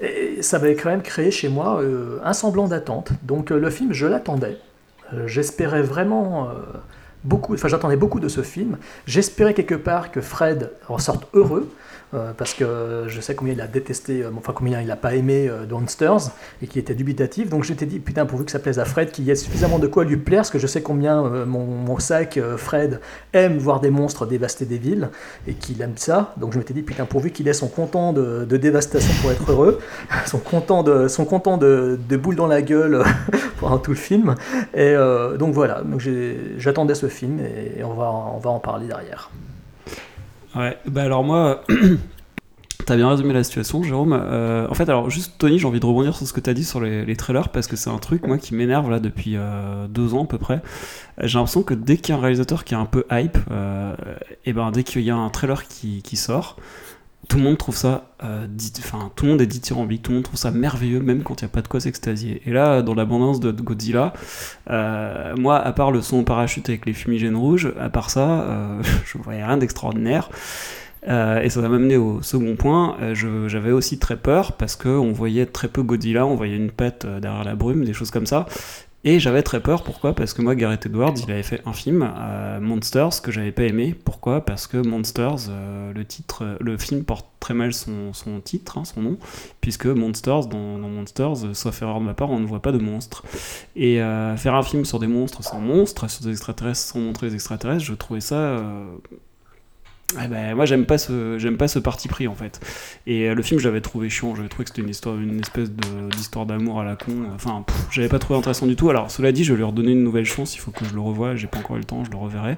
et 0.00 0.42
ça 0.42 0.56
avait 0.56 0.74
quand 0.74 0.90
même 0.90 1.02
créé 1.02 1.30
chez 1.30 1.48
moi 1.48 1.80
euh, 1.80 2.18
un 2.24 2.32
semblant 2.32 2.66
d'attente. 2.68 3.10
Donc 3.22 3.50
euh, 3.50 3.58
le 3.58 3.70
film, 3.70 3.92
je 3.92 4.06
l'attendais. 4.06 4.56
Euh, 5.12 5.26
J'espérais 5.26 5.82
vraiment 5.82 6.48
j'attendais 7.68 7.96
beaucoup 7.96 8.20
de 8.20 8.28
ce 8.28 8.42
film. 8.42 8.78
J'espérais 9.06 9.54
quelque 9.54 9.74
part 9.74 10.10
que 10.10 10.20
Fred 10.20 10.72
en 10.88 10.98
sorte 10.98 11.26
heureux. 11.34 11.70
Euh, 12.14 12.32
parce 12.36 12.54
que 12.54 13.04
je 13.08 13.20
sais 13.20 13.34
combien 13.34 13.54
il 13.54 13.60
a 13.60 13.66
détesté, 13.66 14.22
euh, 14.22 14.30
enfin 14.36 14.52
combien 14.54 14.80
il 14.80 14.86
n'a 14.86 14.96
pas 14.96 15.14
aimé 15.14 15.48
euh, 15.48 15.66
Monsters 15.68 16.30
et 16.62 16.66
qu'il 16.66 16.80
était 16.80 16.94
dubitatif. 16.94 17.48
Donc 17.48 17.64
j'étais 17.64 17.86
dit, 17.86 17.98
putain, 17.98 18.24
pourvu 18.24 18.44
que 18.44 18.50
ça 18.52 18.60
plaise 18.60 18.78
à 18.78 18.84
Fred, 18.84 19.10
qu'il 19.10 19.24
y 19.24 19.30
ait 19.30 19.34
suffisamment 19.34 19.78
de 19.78 19.88
quoi 19.88 20.04
lui 20.04 20.16
plaire, 20.16 20.40
parce 20.40 20.50
que 20.50 20.58
je 20.58 20.66
sais 20.66 20.82
combien 20.82 21.22
mon, 21.46 21.98
sac, 21.98 22.38
Fred, 22.56 23.00
aime 23.32 23.58
voir 23.58 23.80
des 23.80 23.90
monstres 23.90 24.26
dévaster 24.26 24.64
des 24.64 24.78
villes 24.78 25.08
et 25.48 25.54
qu'il 25.54 25.82
aime 25.82 25.96
ça. 25.96 26.34
Donc 26.36 26.52
je 26.52 26.58
m'étais 26.58 26.74
dit, 26.74 26.82
putain, 26.82 27.04
pourvu 27.04 27.30
qu'il 27.30 27.48
ait 27.48 27.52
son 27.52 27.68
content 27.68 28.12
de, 28.12 28.44
dévastation 28.56 29.12
pour 29.20 29.32
être 29.32 29.50
heureux, 29.50 29.80
son 30.26 30.38
content 30.38 30.82
de, 30.82 31.08
son 31.08 31.24
content 31.24 31.56
de, 31.56 31.98
de 32.08 32.16
boule 32.16 32.36
dans 32.36 32.46
la 32.46 32.62
gueule 32.62 33.02
pendant 33.60 33.78
tout 33.78 33.90
le 33.90 33.96
film. 33.96 34.36
Et 34.74 34.94
donc 35.38 35.52
voilà, 35.54 35.82
donc 35.82 36.00
j'attendais 36.58 36.94
ce 36.94 37.08
film 37.08 37.40
et 37.40 37.82
on 37.82 37.94
va, 37.94 38.10
on 38.10 38.38
va 38.38 38.50
en 38.50 38.60
parler 38.60 38.86
derrière. 38.86 39.30
Ouais, 40.56 40.78
bah 40.86 41.02
alors 41.02 41.24
moi, 41.24 41.64
T'as 42.86 42.96
bien 42.96 43.08
résumé 43.08 43.32
la 43.32 43.44
situation, 43.44 43.82
Jérôme. 43.82 44.12
Euh, 44.12 44.68
en 44.68 44.74
fait, 44.74 44.88
alors 44.90 45.08
juste 45.08 45.34
Tony, 45.38 45.58
j'ai 45.58 45.66
envie 45.66 45.80
de 45.80 45.86
rebondir 45.86 46.14
sur 46.14 46.26
ce 46.26 46.34
que 46.34 46.40
t'as 46.40 46.52
dit 46.52 46.64
sur 46.64 46.80
les, 46.80 47.16
trailers 47.16 47.48
parce 47.48 47.66
que 47.66 47.76
c'est 47.76 47.88
un 47.88 47.98
truc 47.98 48.26
moi 48.26 48.36
qui 48.36 48.54
m'énerve 48.54 48.90
là 48.90 49.00
depuis 49.00 49.36
euh, 49.36 49.86
deux 49.88 50.12
ans 50.12 50.24
à 50.24 50.26
peu 50.26 50.38
près. 50.38 50.60
J'ai 51.22 51.38
l'impression 51.38 51.62
que 51.62 51.72
dès 51.72 51.96
qu'il 51.96 52.10
y 52.10 52.12
a 52.12 52.18
un 52.18 52.20
réalisateur 52.20 52.64
qui 52.64 52.74
est 52.74 52.76
un 52.76 52.84
peu 52.84 53.06
hype, 53.10 53.38
euh, 53.50 53.94
et 54.44 54.52
ben 54.52 54.70
dès 54.70 54.82
qu'il 54.82 55.02
y 55.02 55.10
a 55.10 55.16
un 55.16 55.30
trailer 55.30 55.66
qui 55.66 56.16
sort, 56.16 56.56
tout 57.28 57.36
le 57.38 57.42
monde 57.42 57.58
trouve 57.58 57.76
ça, 57.76 58.10
euh, 58.22 58.46
dit- 58.48 58.72
enfin 58.78 59.10
tout 59.16 59.24
le 59.24 59.32
monde 59.32 59.40
est 59.40 59.46
dithyrambique, 59.46 60.02
tout 60.02 60.10
le 60.10 60.16
monde 60.16 60.24
trouve 60.24 60.38
ça 60.38 60.50
merveilleux, 60.50 61.00
même 61.00 61.22
quand 61.22 61.40
il 61.40 61.44
n'y 61.44 61.50
a 61.50 61.52
pas 61.52 61.62
de 61.62 61.68
quoi 61.68 61.80
s'extasier. 61.80 62.42
Et 62.46 62.50
là, 62.52 62.82
dans 62.82 62.94
l'abondance 62.94 63.40
de 63.40 63.50
Godzilla, 63.50 64.12
euh, 64.70 65.34
moi, 65.36 65.58
à 65.58 65.72
part 65.72 65.90
le 65.92 66.02
son 66.02 66.24
parachute 66.24 66.68
avec 66.68 66.86
les 66.86 66.92
fumigènes 66.92 67.36
rouges, 67.36 67.72
à 67.80 67.88
part 67.90 68.10
ça, 68.10 68.42
euh, 68.42 68.82
je 69.06 69.18
voyais 69.18 69.44
rien 69.44 69.56
d'extraordinaire. 69.56 70.30
Euh, 71.06 71.42
et 71.42 71.50
ça 71.50 71.60
va 71.60 71.68
m'amener 71.68 71.98
au 71.98 72.22
second 72.22 72.56
point. 72.56 72.96
J'avais 73.12 73.72
aussi 73.72 73.98
très 73.98 74.16
peur 74.16 74.52
parce 74.52 74.74
que 74.74 74.88
on 74.88 75.12
voyait 75.12 75.44
très 75.44 75.68
peu 75.68 75.82
Godzilla, 75.82 76.24
on 76.24 76.34
voyait 76.34 76.56
une 76.56 76.70
patte 76.70 77.04
derrière 77.04 77.44
la 77.44 77.54
brume, 77.54 77.84
des 77.84 77.92
choses 77.92 78.10
comme 78.10 78.24
ça. 78.24 78.46
Et 79.06 79.20
j'avais 79.20 79.42
très 79.42 79.60
peur, 79.60 79.82
pourquoi? 79.82 80.14
Parce 80.14 80.32
que 80.32 80.40
moi, 80.40 80.54
Gareth 80.54 80.86
Edwards, 80.86 81.12
il 81.22 81.30
avait 81.30 81.42
fait 81.42 81.60
un 81.66 81.74
film, 81.74 82.10
euh, 82.16 82.58
Monsters, 82.58 83.20
que 83.20 83.30
j'avais 83.30 83.52
pas 83.52 83.64
aimé. 83.64 83.94
Pourquoi? 84.02 84.42
Parce 84.42 84.66
que 84.66 84.78
Monsters, 84.78 85.50
euh, 85.50 85.92
le 85.92 86.06
titre, 86.06 86.42
euh, 86.42 86.56
le 86.58 86.78
film 86.78 87.04
porte 87.04 87.26
très 87.38 87.52
mal 87.52 87.74
son, 87.74 88.14
son 88.14 88.40
titre, 88.40 88.78
hein, 88.78 88.86
son 88.86 89.02
nom, 89.02 89.18
puisque 89.60 89.84
Monsters, 89.84 90.46
dans, 90.46 90.78
Monsters, 90.78 91.44
euh, 91.44 91.52
sauf 91.52 91.82
erreur 91.82 92.00
de 92.00 92.06
ma 92.06 92.14
part, 92.14 92.30
on 92.30 92.40
ne 92.40 92.46
voit 92.46 92.62
pas 92.62 92.72
de 92.72 92.78
monstres. 92.78 93.24
Et 93.76 93.96
faire 94.36 94.54
un 94.54 94.62
film 94.62 94.86
sur 94.86 94.98
des 94.98 95.06
monstres 95.06 95.44
sans 95.44 95.60
monstres, 95.60 96.08
sur 96.08 96.24
des 96.24 96.30
extraterrestres 96.30 96.80
sans 96.80 97.00
montrer 97.00 97.26
les 97.28 97.34
extraterrestres, 97.34 97.84
je 97.84 97.94
trouvais 97.94 98.20
ça. 98.20 98.62
Eh 100.22 100.28
ben, 100.28 100.54
moi 100.54 100.64
j'aime 100.64 100.84
pas 100.86 100.96
ce 100.98 101.48
pas 101.56 101.66
ce 101.66 101.78
parti 101.78 102.08
pris 102.08 102.28
en 102.28 102.34
fait. 102.34 102.60
Et 103.06 103.28
euh, 103.28 103.34
le 103.34 103.42
film 103.42 103.58
j'avais 103.58 103.80
trouvé 103.80 104.08
chiant. 104.08 104.34
J'avais 104.36 104.48
trouvé 104.48 104.64
que 104.64 104.70
c'était 104.70 104.82
une 104.82 104.90
histoire 104.90 105.16
une 105.16 105.40
espèce 105.40 105.70
d'histoire 106.16 106.46
d'amour 106.46 106.78
à 106.80 106.84
la 106.84 106.94
con. 106.94 107.12
Enfin 107.34 107.64
j'avais 107.90 108.08
pas 108.08 108.18
trouvé 108.18 108.38
intéressant 108.38 108.66
du 108.66 108.76
tout. 108.76 108.90
Alors 108.90 109.10
cela 109.10 109.32
dit 109.32 109.42
je 109.44 109.52
vais 109.52 109.56
lui 109.56 109.64
redonner 109.64 109.92
une 109.92 110.04
nouvelle 110.04 110.26
chance. 110.26 110.54
Il 110.54 110.58
faut 110.58 110.70
que 110.70 110.84
je 110.84 110.94
le 110.94 111.00
revoie. 111.00 111.34
J'ai 111.36 111.46
pas 111.48 111.58
encore 111.58 111.76
eu 111.76 111.80
le 111.80 111.84
temps. 111.84 112.04
Je 112.04 112.10
le 112.10 112.16
reverrai. 112.16 112.56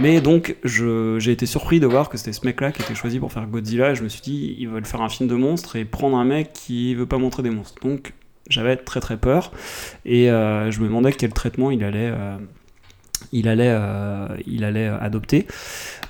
Mais 0.00 0.20
donc 0.20 0.56
je- 0.64 1.18
j'ai 1.18 1.32
été 1.32 1.44
surpris 1.46 1.78
de 1.80 1.86
voir 1.86 2.08
que 2.08 2.16
c'était 2.16 2.32
ce 2.32 2.46
mec 2.46 2.60
là 2.60 2.72
qui 2.72 2.80
était 2.80 2.94
choisi 2.94 3.18
pour 3.18 3.32
faire 3.32 3.46
Godzilla. 3.46 3.92
Je 3.94 4.02
me 4.02 4.08
suis 4.08 4.22
dit 4.22 4.56
ils 4.58 4.68
veulent 4.68 4.86
faire 4.86 5.02
un 5.02 5.08
film 5.10 5.28
de 5.28 5.34
monstres 5.34 5.76
et 5.76 5.84
prendre 5.84 6.16
un 6.16 6.24
mec 6.24 6.52
qui 6.54 6.94
veut 6.94 7.06
pas 7.06 7.18
montrer 7.18 7.42
des 7.42 7.50
monstres. 7.50 7.74
Donc 7.82 8.14
j'avais 8.48 8.76
très 8.76 9.00
très 9.00 9.18
peur. 9.18 9.52
Et 10.06 10.30
euh, 10.30 10.70
je 10.70 10.80
me 10.80 10.86
demandais 10.86 11.12
quel 11.12 11.32
traitement 11.34 11.70
il 11.70 11.84
allait 11.84 12.10
euh, 12.14 12.38
il 13.32 13.48
allait, 13.48 13.76
il 14.46 14.62
allait 14.62 14.86
adopter. 14.86 15.46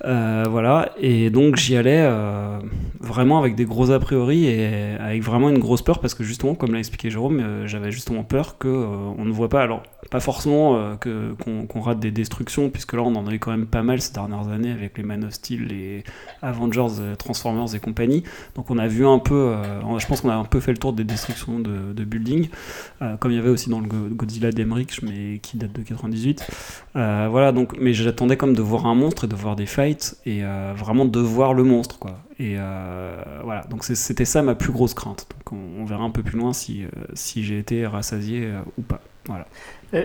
Euh, 0.04 0.44
voilà, 0.48 0.92
et 1.00 1.30
donc 1.30 1.56
j'y 1.56 1.76
allais 1.76 2.02
euh, 2.02 2.58
vraiment 3.00 3.38
avec 3.38 3.54
des 3.56 3.64
gros 3.64 3.90
a 3.90 3.98
priori 3.98 4.46
et 4.46 4.94
avec 5.00 5.22
vraiment 5.22 5.48
une 5.50 5.58
grosse 5.58 5.82
peur 5.82 5.98
parce 6.00 6.14
que 6.14 6.22
justement, 6.24 6.54
comme 6.54 6.72
l'a 6.72 6.78
expliqué 6.78 7.10
Jérôme, 7.10 7.40
euh, 7.40 7.66
j'avais 7.66 7.90
justement 7.90 8.22
peur 8.22 8.58
que 8.58 8.68
on 8.68 9.24
ne 9.24 9.32
voit 9.32 9.48
pas, 9.48 9.62
alors 9.62 9.82
pas 10.10 10.20
forcément 10.20 10.96
que 10.96 11.34
qu'on 11.68 11.80
rate 11.80 12.00
des 12.00 12.10
destructions 12.10 12.70
puisque 12.70 12.94
là 12.94 13.02
on 13.02 13.14
en 13.14 13.26
a 13.26 13.34
eu 13.34 13.38
quand 13.38 13.50
même 13.50 13.66
pas 13.66 13.82
mal 13.82 14.00
ces 14.00 14.12
dernières 14.12 14.48
années 14.48 14.70
avec 14.70 14.96
les 14.96 15.04
Man 15.04 15.24
of 15.24 15.32
Steel, 15.32 15.66
les 15.66 16.04
Avengers, 16.42 17.16
Transformers 17.18 17.74
et 17.74 17.80
compagnie. 17.80 18.22
Donc 18.54 18.70
on 18.70 18.78
a 18.78 18.86
vu 18.86 19.06
un 19.06 19.18
peu, 19.18 19.54
je 19.98 20.06
pense 20.06 20.20
qu'on 20.20 20.30
a 20.30 20.34
un 20.34 20.44
peu 20.44 20.60
fait 20.60 20.72
le 20.72 20.78
tour 20.78 20.92
des 20.92 21.04
destructions 21.04 21.58
de, 21.58 22.04
buildings, 22.04 22.48
comme 23.20 23.32
il 23.32 23.36
y 23.36 23.38
avait 23.38 23.50
aussi 23.50 23.68
dans 23.68 23.80
le 23.80 23.86
Go- 23.86 24.08
Godzilla 24.12 24.50
d'Emmerich, 24.50 25.02
mais 25.02 25.40
qui 25.40 25.56
date 25.58 25.72
de 25.72 25.82
98. 25.82 26.46
Euh, 26.96 27.28
voilà, 27.30 27.52
donc, 27.52 27.76
mais 27.80 27.92
j'attendais 27.92 28.36
comme 28.36 28.54
de 28.54 28.62
voir 28.62 28.86
un 28.86 28.94
monstre 28.94 29.24
et 29.24 29.28
de 29.28 29.34
voir 29.36 29.56
des 29.56 29.66
et 30.26 30.44
euh, 30.44 30.72
vraiment 30.76 31.04
de 31.04 31.20
voir 31.20 31.54
le 31.54 31.62
monstre, 31.64 31.98
quoi. 31.98 32.12
Et 32.38 32.54
euh, 32.58 33.16
voilà, 33.44 33.64
donc 33.70 33.84
c'était 33.84 34.24
ça 34.24 34.42
ma 34.42 34.54
plus 34.54 34.72
grosse 34.72 34.94
crainte. 34.94 35.26
Donc 35.30 35.52
on, 35.52 35.82
on 35.82 35.84
verra 35.84 36.04
un 36.04 36.10
peu 36.10 36.22
plus 36.22 36.38
loin 36.38 36.52
si, 36.52 36.84
euh, 36.84 36.88
si 37.14 37.42
j'ai 37.44 37.58
été 37.58 37.86
rassasié 37.86 38.48
ou 38.78 38.82
pas. 38.82 39.00
Voilà. 39.26 39.46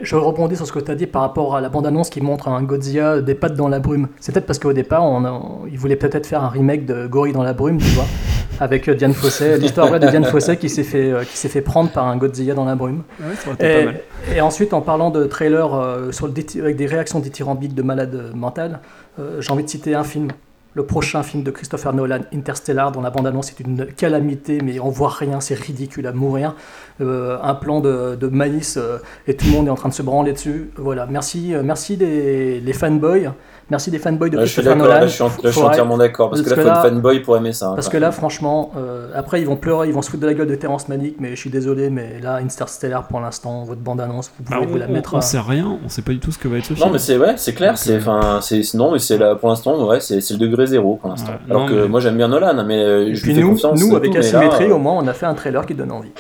Je 0.02 0.16
rebondis 0.18 0.56
sur 0.58 0.66
ce 0.68 0.72
que 0.74 0.80
tu 0.80 0.92
as 0.92 0.96
dit 0.96 1.08
par 1.08 1.22
rapport 1.22 1.56
à 1.56 1.62
la 1.62 1.70
bande-annonce 1.70 2.10
qui 2.10 2.20
montre 2.22 2.50
un 2.50 2.62
Godzilla 2.64 3.22
des 3.22 3.36
pattes 3.36 3.56
dans 3.56 3.70
la 3.70 3.80
brume. 3.80 4.08
C'est 4.20 4.32
peut-être 4.34 4.46
parce 4.46 4.60
qu'au 4.60 4.74
départ, 4.74 5.04
on, 5.04 5.24
a- 5.26 5.42
ils 5.72 5.78
voulaient 5.80 5.96
peut-être 5.96 6.26
faire 6.26 6.44
un 6.44 6.50
remake 6.50 6.86
de 6.86 7.08
Gorille 7.08 7.32
dans 7.34 7.44
la 7.44 7.54
brume, 7.54 7.78
tu 7.78 7.86
vois, 7.92 8.06
avec 8.64 8.88
euh, 8.88 8.96
Diane 8.96 9.14
Fossé, 9.14 9.58
l'histoire 9.60 9.88
vraie 9.88 10.00
de 10.00 10.08
Diane 10.08 10.24
Fossé 10.26 10.58
qui 10.58 10.70
s'est 10.70 10.84
fait, 10.84 11.12
euh, 11.12 11.24
qui 11.24 11.38
s'est 11.38 11.50
fait 11.50 11.62
prendre 11.62 11.90
par 11.92 12.08
un 12.08 12.16
Godzilla 12.18 12.54
dans 12.54 12.66
la 12.66 12.76
brume. 12.76 13.04
Ouais, 13.20 13.36
ça 13.36 13.56
pas 13.56 13.66
Et, 13.66 13.86
mal. 13.86 14.00
et 14.36 14.42
ensuite, 14.42 14.74
en 14.74 14.82
parlant 14.82 15.10
de 15.10 15.26
trailer 15.26 15.74
euh, 15.74 16.12
sur 16.12 16.28
le 16.28 16.34
déti- 16.34 16.60
avec 16.62 16.76
des 16.76 16.86
réactions 16.86 17.20
dithyrambiques 17.20 17.76
de 17.76 17.82
malades 17.84 18.32
mentales, 18.34 18.80
euh, 19.20 19.42
j'ai 19.42 19.52
envie 19.52 19.64
de 19.64 19.70
citer 19.70 19.96
un 19.96 20.04
film. 20.04 20.30
Le 20.76 20.84
prochain 20.88 21.22
film 21.22 21.44
de 21.44 21.52
Christopher 21.52 21.94
Nolan, 21.94 22.22
Interstellar, 22.34 22.92
dont 22.92 23.02
la 23.02 23.12
bande-annonce 23.12 23.52
est 23.52 23.60
une 23.60 23.86
calamité, 23.86 24.60
mais 24.64 24.80
on 24.80 24.90
voit 24.90 25.10
rien, 25.10 25.40
c'est 25.40 25.54
ridicule 25.54 26.08
à 26.08 26.14
mourir. 26.14 26.56
Euh, 27.00 27.38
un 27.44 27.54
plan 27.54 27.80
de, 27.80 28.16
de 28.20 28.28
maïs 28.28 28.80
et 29.28 29.36
tout 29.36 29.46
le 29.46 29.52
monde 29.52 29.68
est 29.68 29.70
en 29.70 29.76
train 29.76 29.90
de 29.90 29.94
se 29.94 30.02
branler 30.02 30.34
dessus. 30.34 30.72
Voilà, 30.78 31.06
merci, 31.06 31.54
merci 31.64 31.96
les, 31.96 32.60
les 32.60 32.74
fanboys. 32.74 33.30
Merci 33.70 33.92
des 33.92 34.00
fanboys 34.00 34.30
de 34.30 34.40
je 34.40 34.46
suis 34.46 34.56
Christopher 34.62 34.76
d'accord, 34.78 34.88
Nolan. 34.88 35.00
là, 35.02 35.08
je 35.08 35.14
suis, 35.14 35.24
en- 35.24 35.28
là, 35.28 35.34
je 35.44 35.50
suis 35.50 35.62
entièrement 35.62 35.98
d'accord. 35.98 36.30
Parce, 36.30 36.42
que 36.42 36.50
là, 36.50 36.56
Parce 36.56 36.68
faut 36.82 36.86
être 36.88 36.94
fanboy 36.94 37.20
pour 37.22 37.38
aimer 37.38 37.54
ça. 37.54 37.68
hein, 37.70 37.76
Parce 37.76 37.90
que 37.90 37.98
là, 37.98 38.12
franchement, 38.12 38.72
euh, 38.78 39.08
après, 39.16 39.42
ils 39.42 39.46
vont 39.48 39.56
pleurer, 39.56 39.88
ils 39.88 39.94
vont 39.94 40.02
se 40.02 40.10
foutre 40.10 40.22
de 40.22 40.28
la 40.28 40.34
gueule 40.34 40.48
de 40.48 40.56
Terrence 40.56 40.90
Malick, 40.90 41.16
mais 41.20 41.32
je 41.32 41.36
suis 41.36 41.50
désolé, 41.50 41.90
mais 41.90 42.20
là, 42.22 42.36
Interstellar, 42.36 43.08
pour 43.08 43.20
l'instant, 43.22 43.64
votre 43.64 43.82
bande-annonce, 43.82 44.32
vous 44.38 44.44
pouvez 44.44 44.58
Alors, 44.58 44.68
vous 44.70 44.78
la 44.78 44.88
mettre. 44.88 45.14
on 45.14 45.18
à- 45.18 45.22
sait 45.22 45.40
rien, 45.40 45.78
on 45.84 45.90
sait 45.90 46.02
pas 46.02 46.12
du 46.12 46.20
tout 46.20 46.32
ce 46.32 46.38
que 46.38 46.48
va 46.48 46.58
être 46.58 46.66
ce 46.66 46.74
film. 46.74 46.86
Non, 46.86 46.92
mais 46.94 47.00
c'est 47.00 47.18
ouais, 47.18 47.34
c'est 47.38 47.54
clair. 47.54 47.78
C'est 47.78 47.94
euh, 47.94 47.98
enfin, 47.98 48.40
c'est 48.42 48.62
non, 48.74 48.92
mais 48.92 49.00
c'est 49.00 49.18
là 49.18 49.36
pour 49.36 49.50
l'instant, 49.50 49.88
ouais, 49.88 50.00
c'est 50.00 50.16
le 50.32 50.38
degré 50.38 50.66
zéro 50.68 50.96
pour 50.96 51.10
l'instant. 51.10 51.32
Ouais, 51.32 51.38
Alors 51.50 51.62
non, 51.64 51.68
que 51.68 51.74
mais- 51.84 51.88
moi 51.88 52.00
j'aime 52.00 52.18
bien 52.18 52.28
Nolan, 52.28 52.64
mais 52.66 52.84
euh, 52.84 53.08
Et 53.08 53.16
je 53.16 53.26
lui 53.26 53.34
fais 53.36 53.42
nous, 53.42 53.50
confiance. 53.52 53.80
nous 53.80 53.96
avec 53.96 54.14
là, 54.14 54.20
Asymétrie, 54.20 54.66
euh, 54.66 54.76
au 54.76 54.78
moins, 54.80 54.94
on 55.02 55.08
a 55.08 55.14
fait 55.14 55.26
un 55.26 55.34
trailer 55.34 55.66
qui 55.66 55.74
donne 55.74 55.92
envie. 55.92 56.12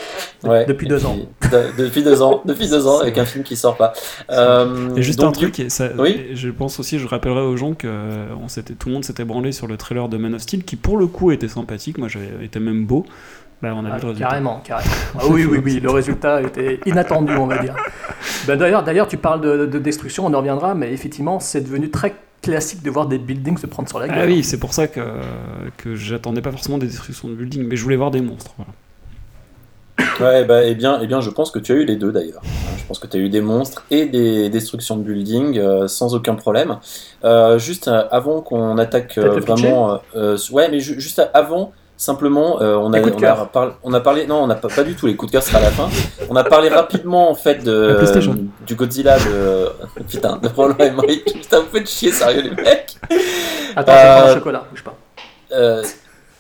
ouais, 0.45 0.65
depuis 0.65 0.88
deux 0.88 0.97
puis- 0.97 1.05
ans. 1.05 1.15
de- 1.51 1.83
depuis 1.83 2.03
deux 2.03 2.21
ans, 2.21 2.41
depuis 2.45 2.67
deux 2.69 2.88
ans, 2.88 3.00
avec 3.00 3.17
un 3.17 3.25
film 3.25 3.43
qui 3.43 3.55
sort 3.55 3.75
pas. 3.75 3.93
Euh, 4.31 4.95
Et 4.95 5.01
juste 5.01 5.21
un 5.23 5.31
truc, 5.31 5.62
je 5.69 6.50
pense 6.50 6.79
aussi, 6.79 7.00
je 7.00 7.07
rappellerai 7.33 7.53
aux 7.53 7.57
gens 7.57 7.73
que 7.73 7.87
euh, 7.87 8.27
on 8.35 8.47
tout 8.47 8.87
le 8.89 8.93
monde 8.93 9.03
s'était 9.05 9.25
branlé 9.25 9.51
sur 9.51 9.67
le 9.67 9.77
trailer 9.77 10.09
de 10.09 10.17
Man 10.17 10.33
of 10.35 10.41
Steel, 10.41 10.63
qui 10.63 10.75
pour 10.75 10.97
le 10.97 11.07
coup 11.07 11.31
était 11.31 11.47
sympathique, 11.47 11.97
moi 11.97 12.07
j'avais 12.07 12.45
été 12.45 12.59
même 12.59 12.85
beau. 12.85 13.05
Bah, 13.61 13.73
on 13.75 13.85
a 13.85 13.89
Ah, 13.91 13.97
le 13.97 14.07
résultat. 14.07 14.27
carrément, 14.29 14.61
carrément. 14.63 14.91
Ah 15.19 15.23
oui, 15.29 15.45
oui, 15.45 15.59
oui, 15.63 15.79
le 15.79 15.89
résultat 15.89 16.41
était 16.41 16.79
inattendu, 16.85 17.33
on 17.33 17.47
va 17.47 17.59
dire. 17.59 17.75
Ben, 18.45 18.57
d'ailleurs, 18.57 18.83
d'ailleurs, 18.83 19.07
tu 19.07 19.15
parles 19.17 19.39
de, 19.39 19.65
de 19.65 19.79
destruction, 19.79 20.25
on 20.25 20.33
en 20.33 20.39
reviendra, 20.39 20.75
mais 20.75 20.91
effectivement, 20.91 21.39
c'est 21.39 21.61
devenu 21.61 21.89
très 21.89 22.13
classique 22.41 22.83
de 22.83 22.89
voir 22.91 23.07
des 23.07 23.17
buildings 23.17 23.57
se 23.57 23.67
prendre 23.67 23.87
sur 23.87 23.99
la 23.99 24.09
gueule. 24.09 24.17
Ah 24.19 24.25
oui, 24.25 24.43
c'est 24.43 24.59
pour 24.59 24.73
ça 24.73 24.87
que, 24.87 24.99
que 25.77 25.95
j'attendais 25.95 26.41
pas 26.41 26.51
forcément 26.51 26.77
des 26.77 26.87
destructions 26.87 27.29
de 27.29 27.35
buildings, 27.35 27.65
mais 27.65 27.77
je 27.77 27.83
voulais 27.83 27.95
voir 27.95 28.11
des 28.11 28.19
monstres. 28.21 28.51
Voilà. 28.57 28.71
Ouais, 30.19 30.43
bah, 30.45 30.63
eh 30.63 30.75
bien, 30.75 31.00
eh 31.01 31.07
bien, 31.07 31.21
je 31.21 31.29
pense 31.29 31.51
que 31.51 31.59
tu 31.59 31.71
as 31.71 31.75
eu 31.75 31.85
les 31.85 31.95
deux 31.95 32.12
d'ailleurs. 32.12 32.41
Je 32.77 32.83
pense 32.85 33.00
que 33.00 33.07
tu 33.07 33.17
as 33.17 33.19
eu 33.19 33.29
des 33.29 33.41
monstres 33.41 33.83
et 33.91 34.05
des 34.05 34.50
destructions 34.50 34.97
de 34.97 35.03
buildings 35.03 35.57
euh, 35.59 35.88
sans 35.88 36.13
aucun 36.15 36.35
problème. 36.35 36.77
Euh, 37.23 37.57
juste 37.59 37.88
euh, 37.88 38.03
avant 38.12 38.41
qu'on 38.41 38.77
attaque 38.77 39.17
euh, 39.17 39.39
vraiment, 39.47 40.00
ouais, 40.51 40.69
mais 40.69 40.79
ju- 40.79 41.00
juste 41.00 41.21
avant, 41.33 41.71
simplement, 41.97 42.57
on 42.59 42.91
a, 42.93 42.97
on 43.13 43.17
a, 43.41 43.45
parlé, 43.45 43.71
on 43.83 43.93
a 43.93 44.00
parlé, 44.01 44.27
non, 44.27 44.43
on 44.43 44.47
n'a 44.47 44.55
pas, 44.55 44.67
pas 44.67 44.83
du 44.83 44.95
tout 44.95 45.07
les 45.07 45.15
coups 45.15 45.31
de 45.31 45.38
cœur, 45.38 45.43
sera 45.43 45.59
à 45.59 45.62
la 45.62 45.69
fin. 45.71 45.89
On 46.29 46.35
a 46.35 46.43
parlé 46.43 46.69
rapidement 46.69 47.29
en 47.29 47.35
fait 47.35 47.63
de 47.63 47.97
du 48.65 48.75
Godzilla 48.75 49.17
de 49.19 49.69
putain 50.09 50.38
de 50.38 50.47
Roland 50.50 50.75
Emmerich. 50.79 51.23
Putain, 51.43 51.59
vous 51.62 51.69
faites 51.71 51.89
chier, 51.89 52.12
sérieux 52.12 52.41
les 52.41 52.50
mecs. 52.63 52.97
Attends, 53.75 53.91
je 53.93 53.97
vais 53.97 54.09
prendre 54.09 54.25
Euh, 54.27 54.31
un 54.31 54.33
chocolat, 54.35 54.63
bouge 54.71 54.83
pas. 54.83 54.95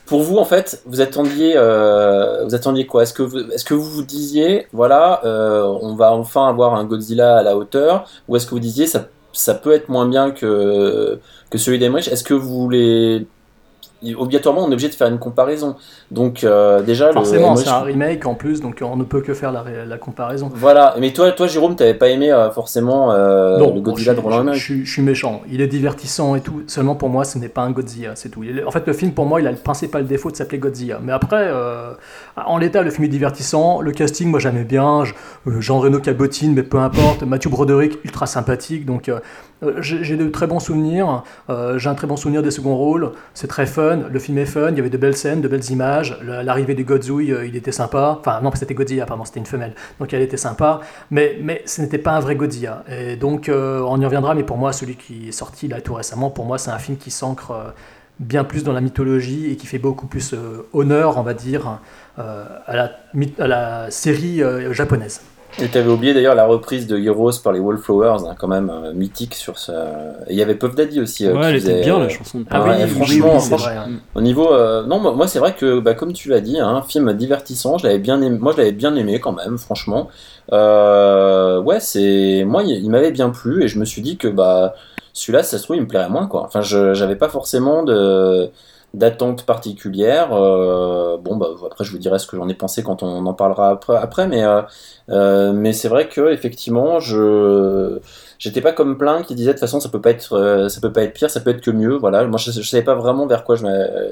Pour 0.05 0.21
vous, 0.21 0.37
en 0.37 0.45
fait, 0.45 0.81
vous 0.85 1.01
attendiez, 1.01 1.53
euh, 1.55 2.43
vous 2.43 2.55
attendiez 2.55 2.85
quoi? 2.85 3.03
Est-ce 3.03 3.13
que 3.13 3.23
vous, 3.23 3.39
est-ce 3.51 3.63
que 3.65 3.73
vous 3.73 3.89
vous 3.89 4.03
disiez, 4.03 4.67
voilà, 4.73 5.21
euh, 5.25 5.63
on 5.81 5.95
va 5.95 6.11
enfin 6.11 6.47
avoir 6.47 6.75
un 6.75 6.83
Godzilla 6.83 7.37
à 7.37 7.43
la 7.43 7.55
hauteur, 7.57 8.05
ou 8.27 8.35
est-ce 8.35 8.45
que 8.45 8.51
vous 8.51 8.59
disiez 8.59 8.85
ça, 8.85 9.07
ça 9.31 9.53
peut 9.55 9.71
être 9.71 9.89
moins 9.89 10.05
bien 10.07 10.31
que 10.31 11.19
que 11.49 11.57
celui 11.57 11.79
d'Emmerich? 11.79 12.07
Est-ce 12.09 12.23
que 12.23 12.33
vous 12.33 12.61
voulez 12.63 13.27
obligatoirement 14.17 14.61
on 14.63 14.69
est 14.69 14.73
obligé 14.73 14.89
de 14.89 14.93
faire 14.93 15.07
une 15.07 15.19
comparaison 15.19 15.75
Donc 16.11 16.43
euh, 16.43 16.81
déjà 16.81 17.07
le 17.07 17.13
Forcément, 17.13 17.55
c'est 17.55 17.69
un 17.69 17.79
remake 17.81 18.25
en 18.25 18.35
plus, 18.35 18.61
donc 18.61 18.81
on 18.81 18.95
ne 18.97 19.03
peut 19.03 19.21
que 19.21 19.33
faire 19.33 19.51
la, 19.51 19.97
comparaison. 19.97 20.49
Voilà, 20.53 20.95
mais 20.99 21.13
toi, 21.13 21.31
toi 21.31 21.47
Jérôme, 21.47 21.75
t'avais 21.75 21.93
pas 21.93 22.09
aimé 22.09 22.31
euh, 22.31 22.51
forcément 22.51 23.11
euh, 23.11 23.57
Non, 23.57 23.73
le 23.73 23.81
Godzilla 23.81 24.13
de 24.13 24.19
Roland 24.19 24.37
je- 24.37 24.41
Emmerich 24.41 24.59
je 24.59 24.65
suis- 24.65 24.85
je 24.85 24.91
suis 24.91 25.01
méchant. 25.01 25.41
Il 25.49 25.61
est 25.61 25.67
divertissant 25.67 26.35
et 26.35 26.41
tout. 26.41 26.63
Seulement 26.67 26.95
pour 26.95 27.09
moi, 27.09 27.23
ce 27.23 27.37
n'est 27.37 27.49
pas 27.49 27.61
un 27.61 27.71
Godzilla, 27.71 28.15
c'est 28.15 28.29
tout. 28.29 28.43
En 28.67 28.71
fait, 28.71 28.85
le 28.85 28.93
film, 28.93 29.11
pour 29.13 29.25
moi, 29.25 29.39
il 29.41 29.47
a 29.47 29.51
le 29.51 29.57
principal 29.57 30.05
défaut 30.05 30.31
de 30.31 30.35
s'appeler 30.35 30.57
Godzilla. 30.59 30.99
Mais 31.01 31.11
après, 31.13 31.45
euh, 31.47 31.91
en 32.45 32.57
l'état, 32.57 32.81
le 32.81 32.89
film 32.91 33.05
est 33.05 33.09
divertissant. 33.09 33.79
Le 33.81 33.91
casting, 33.91 34.29
moi, 34.29 34.39
j'aimais 34.39 34.63
bien. 34.65 35.03
Je- 35.05 35.13
Jean 35.59 35.79
Reno 35.79 35.99
cabotine, 35.99 36.53
mais 36.53 36.63
peu 36.63 36.77
importe. 36.79 37.23
Mathieu 37.23 37.49
Broderick, 37.49 37.99
ultra 38.03 38.25
sympathique. 38.25 38.85
Donc, 38.85 39.09
j'ai 39.79 40.03
j'ai 40.03 40.17
de 40.17 40.27
très 40.29 40.47
bons 40.47 40.59
souvenirs. 40.59 41.23
Euh, 41.49 41.77
j'ai 41.77 41.89
un 41.89 41.95
très 41.95 42.07
bon 42.07 42.17
souvenir 42.17 42.41
des 42.41 42.51
seconds 42.51 42.75
rôles. 42.75 43.11
C'est 43.33 43.47
très 43.47 43.65
fun. 43.65 44.01
Le 44.11 44.19
film 44.19 44.37
est 44.37 44.45
fun. 44.45 44.69
Il 44.71 44.77
y 44.77 44.79
avait 44.79 44.89
de 44.89 44.97
belles 44.97 45.15
scènes, 45.15 45.41
de 45.41 45.47
belles 45.47 45.69
images. 45.71 46.17
L'arrivée 46.23 46.75
du 46.75 46.83
Godzouille, 46.83 47.31
euh, 47.31 47.45
il 47.45 47.55
était 47.55 47.71
sympa. 47.71 48.17
Enfin, 48.19 48.39
non, 48.41 48.51
c'était 48.53 48.73
Godzilla, 48.73 49.05
pardon, 49.05 49.25
c'était 49.25 49.39
une 49.39 49.45
femelle. 49.45 49.73
Donc, 49.99 50.13
elle 50.13 50.21
était 50.21 50.37
sympa. 50.37 50.81
Mais, 51.11 51.37
mais 51.41 51.61
ce 51.65 51.81
n'était 51.81 51.97
pas 51.97 52.11
un 52.11 52.19
vrai 52.19 52.35
Godzilla. 52.35 52.83
Et 52.89 53.15
donc, 53.15 53.49
euh, 53.49 53.81
on 53.87 53.99
y 53.99 54.05
reviendra. 54.05 54.35
Mais 54.35 54.43
pour 54.43 54.57
moi, 54.57 54.73
celui 54.73 54.95
qui 54.95 55.29
est 55.29 55.31
sorti 55.33 55.67
là 55.67 55.81
tout 55.81 55.93
récemment, 55.93 56.29
pour 56.29 56.45
moi, 56.45 56.57
c'est 56.57 56.71
un 56.71 56.79
film 56.79 56.97
qui 56.97 57.11
s'ancre. 57.11 57.51
euh, 57.51 57.71
bien 58.19 58.43
plus 58.43 58.63
dans 58.63 58.73
la 58.73 58.81
mythologie 58.81 59.51
et 59.51 59.55
qui 59.55 59.67
fait 59.67 59.79
beaucoup 59.79 60.07
plus 60.07 60.33
euh, 60.33 60.67
honneur, 60.73 61.17
on 61.17 61.23
va 61.23 61.33
dire, 61.33 61.79
euh, 62.19 62.45
à, 62.65 63.47
la, 63.47 63.91
série 63.91 64.41
euh, 64.41 64.73
japonaise. 64.73 65.21
Et 65.61 65.67
t'avais 65.67 65.89
oublié 65.89 66.13
d'ailleurs 66.13 66.33
la 66.35 66.45
reprise 66.45 66.87
de 66.87 66.97
Heroes 66.97 67.31
par 67.43 67.53
les 67.53 67.59
Wallflowers, 67.59 68.23
hein, 68.27 68.35
quand 68.39 68.47
même 68.47 68.71
euh, 68.71 68.91
mythique 68.93 69.35
sur 69.35 69.59
ce. 69.59 69.71
Et 70.27 70.31
il 70.31 70.35
y 70.35 70.41
avait 70.41 70.55
Puff 70.55 70.73
Daddy 70.75 70.99
aussi. 70.99 71.27
euh, 71.27 71.33
Ouais, 71.35 71.49
elle 71.49 71.55
était 71.57 71.69
faisait- 71.71 71.81
bien 71.83 71.99
la 71.99 72.09
chanson 72.09 72.39
de 72.39 72.45
Ah 72.49 72.63
ouais, 72.63 72.83
oui, 72.83 72.89
franchement, 72.89 73.37
oui, 73.39 73.49
vrai, 73.57 73.75
hein. 73.77 73.89
Au 74.15 74.21
niveau, 74.21 74.51
euh, 74.51 74.83
non, 74.85 74.99
moi, 74.99 75.27
c'est 75.27 75.39
vrai 75.39 75.53
que, 75.53 75.79
bah, 75.79 75.93
comme 75.93 76.11
tu 76.13 76.29
l'as 76.29 76.41
dit, 76.41 76.59
hein, 76.59 76.67
un 76.67 76.81
film 76.81 77.13
divertissant, 77.13 77.77
je 77.77 77.85
l'avais 77.85 77.99
bien 77.99 78.21
aimé, 78.21 78.37
moi 78.39 78.51
je 78.53 78.57
l'avais 78.57 78.71
bien 78.71 78.95
aimé 78.95 79.19
quand 79.19 79.33
même, 79.33 79.57
franchement. 79.59 80.09
Euh, 80.51 81.61
ouais, 81.61 81.79
c'est, 81.79 82.43
moi, 82.45 82.63
il, 82.63 82.71
il 82.83 82.89
m'avait 82.89 83.11
bien 83.11 83.29
plu 83.29 83.63
et 83.63 83.67
je 83.67 83.77
me 83.79 83.85
suis 83.85 84.01
dit 84.01 84.17
que 84.17 84.27
bah, 84.27 84.73
celui-là, 85.13 85.43
si 85.43 85.51
ça 85.51 85.57
se 85.59 85.63
trouve, 85.63 85.75
il 85.75 85.83
me 85.83 85.87
plairait 85.87 86.09
moins, 86.09 86.27
quoi. 86.27 86.43
Enfin, 86.45 86.61
je, 86.61 86.93
j'avais 86.93 87.15
pas 87.15 87.29
forcément 87.29 87.83
de 87.83 88.49
d'attente 88.93 89.45
particulière. 89.45 90.33
Euh, 90.33 91.17
bon, 91.17 91.37
bah, 91.37 91.47
après, 91.65 91.83
je 91.83 91.91
vous 91.91 91.97
dirai 91.97 92.19
ce 92.19 92.27
que 92.27 92.37
j'en 92.37 92.47
ai 92.47 92.53
pensé 92.53 92.83
quand 92.83 93.03
on 93.03 93.25
en 93.25 93.33
parlera 93.33 93.69
après, 93.69 94.27
mais, 94.27 94.43
euh, 94.43 94.61
euh, 95.09 95.51
mais 95.53 95.73
c'est 95.73 95.87
vrai 95.87 96.07
que 96.07 96.31
effectivement, 96.31 96.99
je 96.99 97.99
j'étais 98.43 98.59
pas 98.61 98.73
comme 98.73 98.97
plein 98.97 99.21
qui 99.23 99.35
disait 99.35 99.51
de 99.51 99.53
toute 99.53 99.61
façon 99.61 99.79
ça 99.79 99.87
peut 99.89 100.01
pas 100.01 100.09
être 100.11 100.33
euh, 100.33 100.67
ça 100.67 100.81
peut 100.81 100.91
pas 100.91 101.03
être 101.03 101.13
pire 101.13 101.29
ça 101.29 101.39
peut 101.39 101.49
être 101.51 101.61
que 101.61 101.71
mieux 101.71 101.95
voilà 101.95 102.25
moi 102.27 102.37
je, 102.37 102.51
je 102.51 102.61
savais 102.61 102.83
pas 102.83 102.95
vraiment 102.95 103.25
vers 103.25 103.43
quoi 103.45 103.55
je 103.55 103.63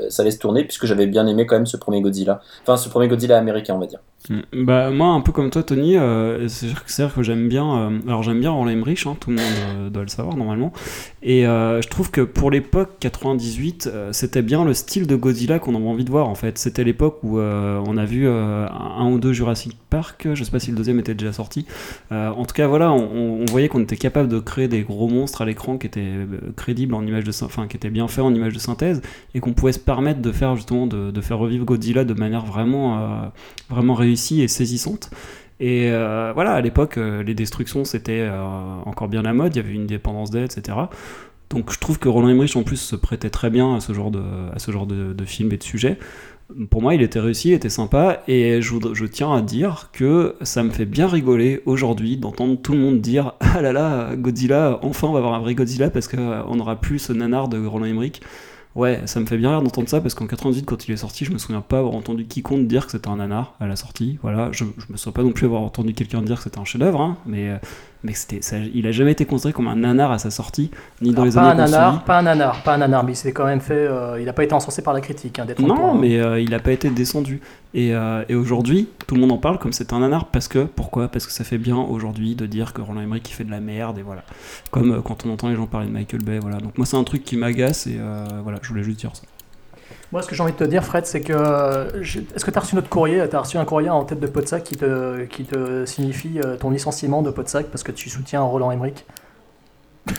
ça 0.10 0.22
allait 0.22 0.32
se 0.32 0.40
tourner 0.40 0.64
puisque 0.64 0.86
j'avais 0.86 1.08
bien 1.08 1.28
aimé 1.28 1.46
quand 1.46 1.56
même 1.56 1.66
ce 1.66 1.78
premier 1.78 2.02
Godzilla 2.02 2.40
enfin 2.64 2.78
ce 2.78 2.88
premier 2.88 3.10
Godzilla 3.10 3.38
américain 3.38 3.74
on 3.76 3.80
va 3.80 3.88
dire 3.88 4.00
Mm. 4.30 4.66
Bah 4.66 4.92
moi 4.92 5.08
un 5.08 5.22
peu 5.22 5.32
comme 5.32 5.50
toi 5.50 5.64
Tony, 5.64 5.98
euh, 5.98 6.48
c'est 6.48 6.68
sûr 6.88 7.14
que- 7.16 7.24
j'aime 7.24 7.48
bien, 7.48 7.90
euh, 7.92 8.00
alors 8.08 8.24
j'aime 8.24 8.40
bien 8.40 8.52
Roland 8.52 8.70
Emmerich, 8.70 9.06
hein, 9.08 9.16
tout 9.20 9.30
le 9.32 9.38
monde 9.38 9.46
euh, 9.78 9.90
doit 9.90 10.04
le 10.04 10.10
savoir 10.10 10.38
normalement, 10.38 10.72
et 11.24 11.44
je 11.44 11.88
trouve 11.90 12.12
que 12.12 12.22
pour 12.22 12.52
l'époque 12.52 12.92
98, 13.00 13.90
euh, 13.92 14.10
c'était 14.12 14.42
bien 14.42 14.64
le 14.64 14.74
style 14.74 15.08
de 15.08 15.16
Godzilla 15.16 15.60
qu'on 15.60 15.76
avait 15.76 15.88
envie 15.88 16.06
de 16.06 16.12
voir 16.12 16.28
en 16.30 16.36
fait. 16.36 16.58
C'était 16.58 16.84
l'époque 16.84 17.20
où 17.24 17.40
on 17.40 17.98
a 17.98 18.06
vu 18.06 18.28
un 18.28 19.08
ou 19.12 19.20
deux 19.20 19.34
Jurassic 19.34 19.78
Park, 19.90 20.28
je 20.34 20.44
sais 20.44 20.52
pas 20.52 20.60
si 20.60 20.72
le 20.72 20.78
deuxième 20.78 21.00
était 21.00 21.14
déjà 21.14 21.34
sorti. 21.34 21.66
En 22.12 22.46
tout 22.46 22.54
cas 22.54 22.68
voilà, 22.68 22.92
on 22.92 23.46
voyait 23.50 23.68
qu'on 23.70 23.82
était 23.82 23.98
capable 23.98 24.21
de 24.28 24.40
créer 24.40 24.68
des 24.68 24.82
gros 24.82 25.08
monstres 25.08 25.42
à 25.42 25.46
l'écran 25.46 25.78
qui 25.78 25.88
étaient 25.88 26.02
euh, 26.02 26.52
crédibles 26.56 26.94
en 26.94 27.06
image 27.06 27.24
de, 27.24 27.32
enfin 27.44 27.68
qui 27.68 27.78
étaient 27.78 27.90
bien 27.90 28.08
faits 28.08 28.24
en 28.24 28.34
image 28.34 28.54
de 28.54 28.60
synthèse 28.60 29.02
et 29.34 29.40
qu'on 29.40 29.54
pouvait 29.54 29.72
se 29.72 29.80
permettre 29.80 30.22
de 30.22 30.32
faire 30.32 30.56
justement 30.56 30.88
de, 30.88 31.12
de 31.12 31.22
faire 31.22 31.38
revivre 31.38 31.66
Godzilla 31.66 32.04
de 32.04 32.14
manière 32.14 32.46
vraiment 32.46 32.98
euh, 32.98 33.26
vraiment 33.70 33.94
réussie 33.94 34.42
et 34.42 34.48
saisissante. 34.48 35.12
Et 35.60 35.92
euh, 35.92 36.32
voilà, 36.34 36.54
à 36.54 36.62
l'époque, 36.62 36.96
les 36.96 37.36
destructions, 37.36 37.86
c'était 37.86 38.28
encore 38.86 39.08
bien 39.08 39.22
la 39.22 39.32
mode, 39.32 39.56
il 39.56 39.58
y 39.58 39.62
avait 39.64 39.76
une 39.76 39.86
dépendance 39.86 40.32
d'aide, 40.32 40.52
etc. 40.52 40.76
Donc 41.52 41.72
je 41.72 41.80
trouve 41.80 42.00
que 42.00 42.10
Roland 42.10 42.30
Emmerich, 42.30 42.56
en 42.56 42.64
plus, 42.64 42.78
se 42.78 42.96
prêtait 42.96 43.30
très 43.30 43.52
bien 43.52 43.76
à 43.76 43.80
ce 43.80 43.94
genre 43.94 44.10
de, 44.10 44.24
à 44.56 44.58
ce 44.58 44.72
genre 44.72 44.88
de, 44.88 45.14
de 45.14 45.26
film 45.26 45.52
et 45.52 45.58
de 45.58 45.64
sujet. 45.64 46.00
Pour 46.70 46.82
moi, 46.82 46.96
il 46.96 47.02
était 47.02 47.20
réussi, 47.20 47.50
il 47.50 47.54
était 47.54 47.70
sympa, 47.70 48.24
et 48.28 48.62
je, 48.62 49.06
tiens 49.06 49.34
à 49.34 49.42
dire 49.42 49.90
que 49.94 50.36
ça 50.42 50.64
me 50.64 50.70
fait 50.70 50.86
bien 50.86 51.08
rigoler 51.08 51.62
aujourd'hui 51.66 52.18
d'entendre 52.18 52.58
tout 52.62 52.74
le 52.74 52.80
monde 52.80 53.02
dire 53.02 53.34
Ah 53.40 53.62
là 53.62 53.74
là, 53.74 54.16
Godzilla, 54.16 54.80
enfin 54.82 55.08
on 55.08 55.12
va 55.12 55.20
avoir 55.20 55.34
un 55.34 55.40
vrai 55.40 55.56
Godzilla 55.56 55.90
parce 55.90 56.08
qu'on 56.08 56.56
n'aura 56.56 56.80
plus 56.80 57.00
ce 57.00 57.14
nanar 57.14 57.48
de 57.48 57.66
Roland 57.66 57.86
Emmerich. 57.86 58.22
Ouais, 58.74 59.02
ça 59.06 59.20
me 59.20 59.26
fait 59.26 59.38
bien 59.38 59.50
rire 59.50 59.62
d'entendre 59.62 59.90
ça 59.90 60.00
parce 60.00 60.14
qu'en 60.14 60.28
98, 60.28 60.66
quand 60.66 60.88
il 60.88 60.94
est 60.94 60.98
sorti, 60.98 61.26
je 61.26 61.32
me 61.32 61.38
souviens 61.38 61.60
pas 61.60 61.80
avoir 61.80 61.94
entendu 61.94 62.26
quiconque 62.26 62.68
dire 62.68 62.86
que 62.86 62.94
c'était 62.94 63.10
un 63.10 63.18
nanar 63.18 63.56
à 63.60 63.68
la 63.68 63.76
sortie. 63.76 64.18
Voilà, 64.22 64.50
je, 64.54 64.64
je 64.78 64.92
me 64.92 64.98
souviens 64.98 65.12
pas 65.12 65.24
non 65.24 65.34
plus 65.34 65.46
avoir 65.46 65.62
entendu 65.62 65.94
quelqu'un 65.94 66.22
dire 66.22 66.38
que 66.38 66.44
c'était 66.44 66.60
un 66.60 66.66
chef-d'œuvre, 66.66 67.02
hein, 67.02 67.18
mais, 67.26 67.50
euh, 67.50 67.58
mais 68.04 68.14
c'était, 68.14 68.42
ça- 68.42 68.58
il 68.58 68.88
a 68.88 68.92
jamais 68.92 69.12
été 69.12 69.26
considéré 69.26 69.54
comme 69.54 69.68
un 69.68 69.76
nanar 69.76 70.12
à 70.12 70.18
sa 70.18 70.32
sortie, 70.32 70.72
ni 71.02 71.12
dans 71.12 71.22
Alors, 71.22 71.26
les 71.26 71.32
pas 71.34 71.42
un 71.42 71.50
années 71.50 71.66
qu'on 71.66 71.72
nanar, 71.72 72.04
pas 72.04 72.18
un 72.20 72.22
nanar, 72.24 72.64
pas 72.64 72.74
un 72.74 72.78
nanar, 72.80 73.04
mais 73.04 73.12
il 73.14 73.16
s'est 73.16 73.32
quand 73.32 73.46
même 73.46 73.62
fait. 73.62 73.74
euh, 73.74 74.20
il 74.20 74.26
n'a 74.26 74.34
pas 74.34 74.44
été 74.44 74.54
encensé 74.54 74.82
par 74.82 74.94
la 74.94 75.02
critique, 75.02 75.38
hein, 75.40 75.46
d'être 75.46 75.62
Non, 75.62 75.94
mais 75.96 76.20
euh, 76.20 76.40
il 76.40 76.54
a 76.54 76.60
pas 76.60 76.72
été 76.72 76.90
descendu. 76.90 77.42
Et, 77.74 77.94
euh, 77.96 78.24
et 78.28 78.36
aujourd'hui, 78.36 78.90
tout 79.08 79.16
le 79.16 79.22
monde 79.22 79.32
en 79.32 79.38
parle 79.38 79.58
comme 79.60 79.72
c'est 79.74 79.94
un 79.94 80.00
nanar 80.00 80.26
parce 80.28 80.48
que 80.48 80.64
pourquoi? 80.66 81.08
Parce 81.08 81.26
que 81.26 81.32
ça 81.32 81.44
fait 81.44 81.58
bien 81.58 81.78
aujourd'hui 81.78 82.36
de 82.36 82.46
dire 82.46 82.74
que 82.74 82.82
Roland 82.82 83.02
Emmerich 83.02 83.30
il 83.30 83.34
fait 83.34 83.44
de 83.46 83.52
la 83.52 83.60
merde 83.62 83.98
et 84.00 84.02
voilà. 84.02 84.24
Comme 84.72 85.02
quand 85.04 85.26
on 85.26 85.32
entend 85.32 85.50
les 85.50 85.56
gens 85.56 85.68
parler 85.68 85.88
de 85.88 85.92
Michael 85.94 86.22
Bay, 86.24 86.40
voilà. 86.40 86.58
Donc 86.58 86.78
moi 86.78 86.86
c'est 86.86 86.98
un 86.98 87.04
truc 87.04 87.24
qui 87.24 87.38
m'agace 87.38 87.88
et 87.88 87.98
voilà, 88.44 88.60
je 88.62 88.70
voulais 88.70 88.84
juste 88.84 89.00
dire 89.00 89.16
ça. 89.16 89.24
Moi, 90.12 90.22
ce 90.22 90.28
que 90.28 90.36
j'ai 90.36 90.44
envie 90.44 90.52
de 90.52 90.58
te 90.58 90.64
dire, 90.66 90.84
Fred, 90.84 91.06
c'est 91.06 91.22
que. 91.22 91.32
euh, 91.34 91.86
Est-ce 92.36 92.44
que 92.44 92.52
tu 92.52 92.58
as 92.58 92.62
reçu 92.62 92.76
notre 92.76 92.90
courrier? 92.90 93.24
Tu 93.30 93.36
as 93.36 93.40
reçu 93.40 93.58
un 93.58 93.64
courrier 93.66 93.90
en 93.90 94.04
tête 94.04 94.20
de 94.20 94.28
Podsac 94.28 94.64
qui 94.64 94.76
te, 94.76 95.24
qui 95.26 95.46
te 95.46 95.86
signifie 95.86 96.40
euh, 96.44 96.58
ton 96.58 96.70
licenciement 96.70 97.22
de 97.22 97.32
Podsac 97.32 97.68
parce 97.68 97.84
que 97.84 97.92
tu 97.94 98.10
soutiens 98.10 98.42
Roland 98.42 98.72
Emmerich? 98.72 99.06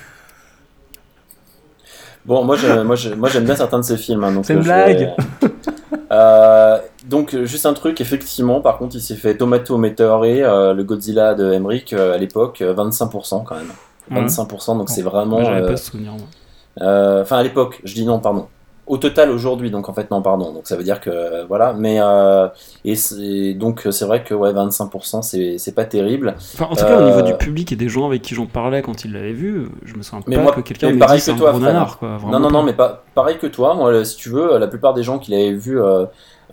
Bon 2.25 2.45
moi 2.45 2.55
je- 2.55 2.83
moi 2.83 2.95
je- 2.95 3.15
moi 3.15 3.29
j'aime 3.29 3.45
bien 3.45 3.57
certains 3.57 3.81
de 3.81 3.85
ces 3.85 3.97
films 3.97 4.23
hein, 4.23 4.31
donc 4.33 4.45
C'est 4.47 4.53
une 4.53 4.61
euh, 4.61 4.63
blague. 4.63 4.99
vais- 5.41 5.49
Euh, 6.13 6.79
donc 7.07 7.37
juste 7.45 7.67
un 7.67 7.75
truc 7.75 8.01
effectivement 8.01 8.61
par 8.61 8.79
contre 8.79 8.95
il 8.95 9.01
s'est 9.01 9.17
fait 9.17 9.37
Tomato 9.37 9.77
Meteore 9.77 10.23
euh, 10.25 10.73
le 10.73 10.85
Godzilla 10.85 11.35
de 11.35 11.53
Emmerich 11.53 11.93
euh, 11.93 12.15
à 12.15 12.19
l'époque 12.19 12.63
euh, 12.63 12.75
25% 12.75 13.43
quand 13.43 13.57
même 13.57 13.73
Ouais. 14.13 14.25
25% 14.25 14.79
donc 14.79 14.89
c'est 14.89 15.03
Moi, 15.03 15.11
vraiment 15.11 15.45
j'avais 15.45 15.63
euh, 15.63 15.69
pas 15.69 15.77
ce 15.77 15.91
souvenir. 15.91 16.13
moi. 16.13 16.21
Euh, 16.83 17.23
Enfin, 17.23 17.39
à 17.39 17.43
l'époque, 17.43 17.81
je 17.85 17.93
dis 17.95 18.05
non, 18.05 18.21
pardon. 18.21 18.47
Au 18.93 18.99
total 18.99 19.31
aujourd'hui, 19.31 19.71
donc 19.71 19.89
en 19.89 19.95
fait 19.95 20.11
non, 20.11 20.21
pardon. 20.21 20.53
Donc 20.53 20.67
ça 20.67 20.77
veut 20.77 20.85
dire 20.85 21.01
que 21.01 21.09
euh, 21.09 21.45
voilà, 21.49 21.73
mais 21.73 21.97
euh, 22.01 22.47
et 22.85 22.95
c'est- 22.95 23.55
donc 23.55 23.87
c'est 23.91 24.05
vrai 24.05 24.23
que 24.23 24.35
ouais, 24.35 24.53
25%, 24.53 25.23
c'est 25.23 25.57
c'est 25.57 25.75
pas 25.75 25.87
terrible. 25.87 26.35
Enfin, 26.37 26.67
en 26.71 26.77
tout 26.77 26.85
cas, 26.85 26.99
au 27.01 27.05
niveau 27.07 27.21
Euh, 27.21 27.23
du 27.23 27.35
public 27.35 27.73
et 27.73 27.77
des 27.77 27.89
gens 27.89 28.07
avec 28.07 28.21
qui 28.21 28.35
j'en 28.35 28.47
parlais 28.47 28.83
quand 28.83 29.05
ils 29.07 29.13
l'avaient 29.15 29.33
vu, 29.33 29.69
je 29.85 29.95
me 29.97 30.03
souviens 30.03 30.23
Mais 30.27 30.37
pas 30.37 30.43
moi, 30.43 30.53
que 30.53 30.61
quelqu'un 30.61 30.91
me 30.93 30.99
pareil 30.99 31.17
dise 31.17 31.25
c'est 31.25 31.31
que 31.33 31.37
un 31.37 31.39
toi, 31.39 31.51
gros 31.53 31.61
frère. 31.61 31.73
nanar, 31.73 31.99
quoi. 31.99 32.19
Non, 32.27 32.39
non, 32.39 32.49
pas. 32.49 32.53
non, 32.53 32.63
mais 32.65 32.75
pas 32.75 33.03
pareil 33.15 33.39
que 33.39 33.47
toi. 33.47 33.75
Moi, 33.75 34.05
si 34.05 34.17
tu 34.17 34.29
veux, 34.29 34.59
la 34.59 34.67
plupart 34.67 34.93
des 34.93 35.03
gens 35.03 35.19
qui 35.19 35.31
l'avaient 35.31 35.53
vu 35.55 35.81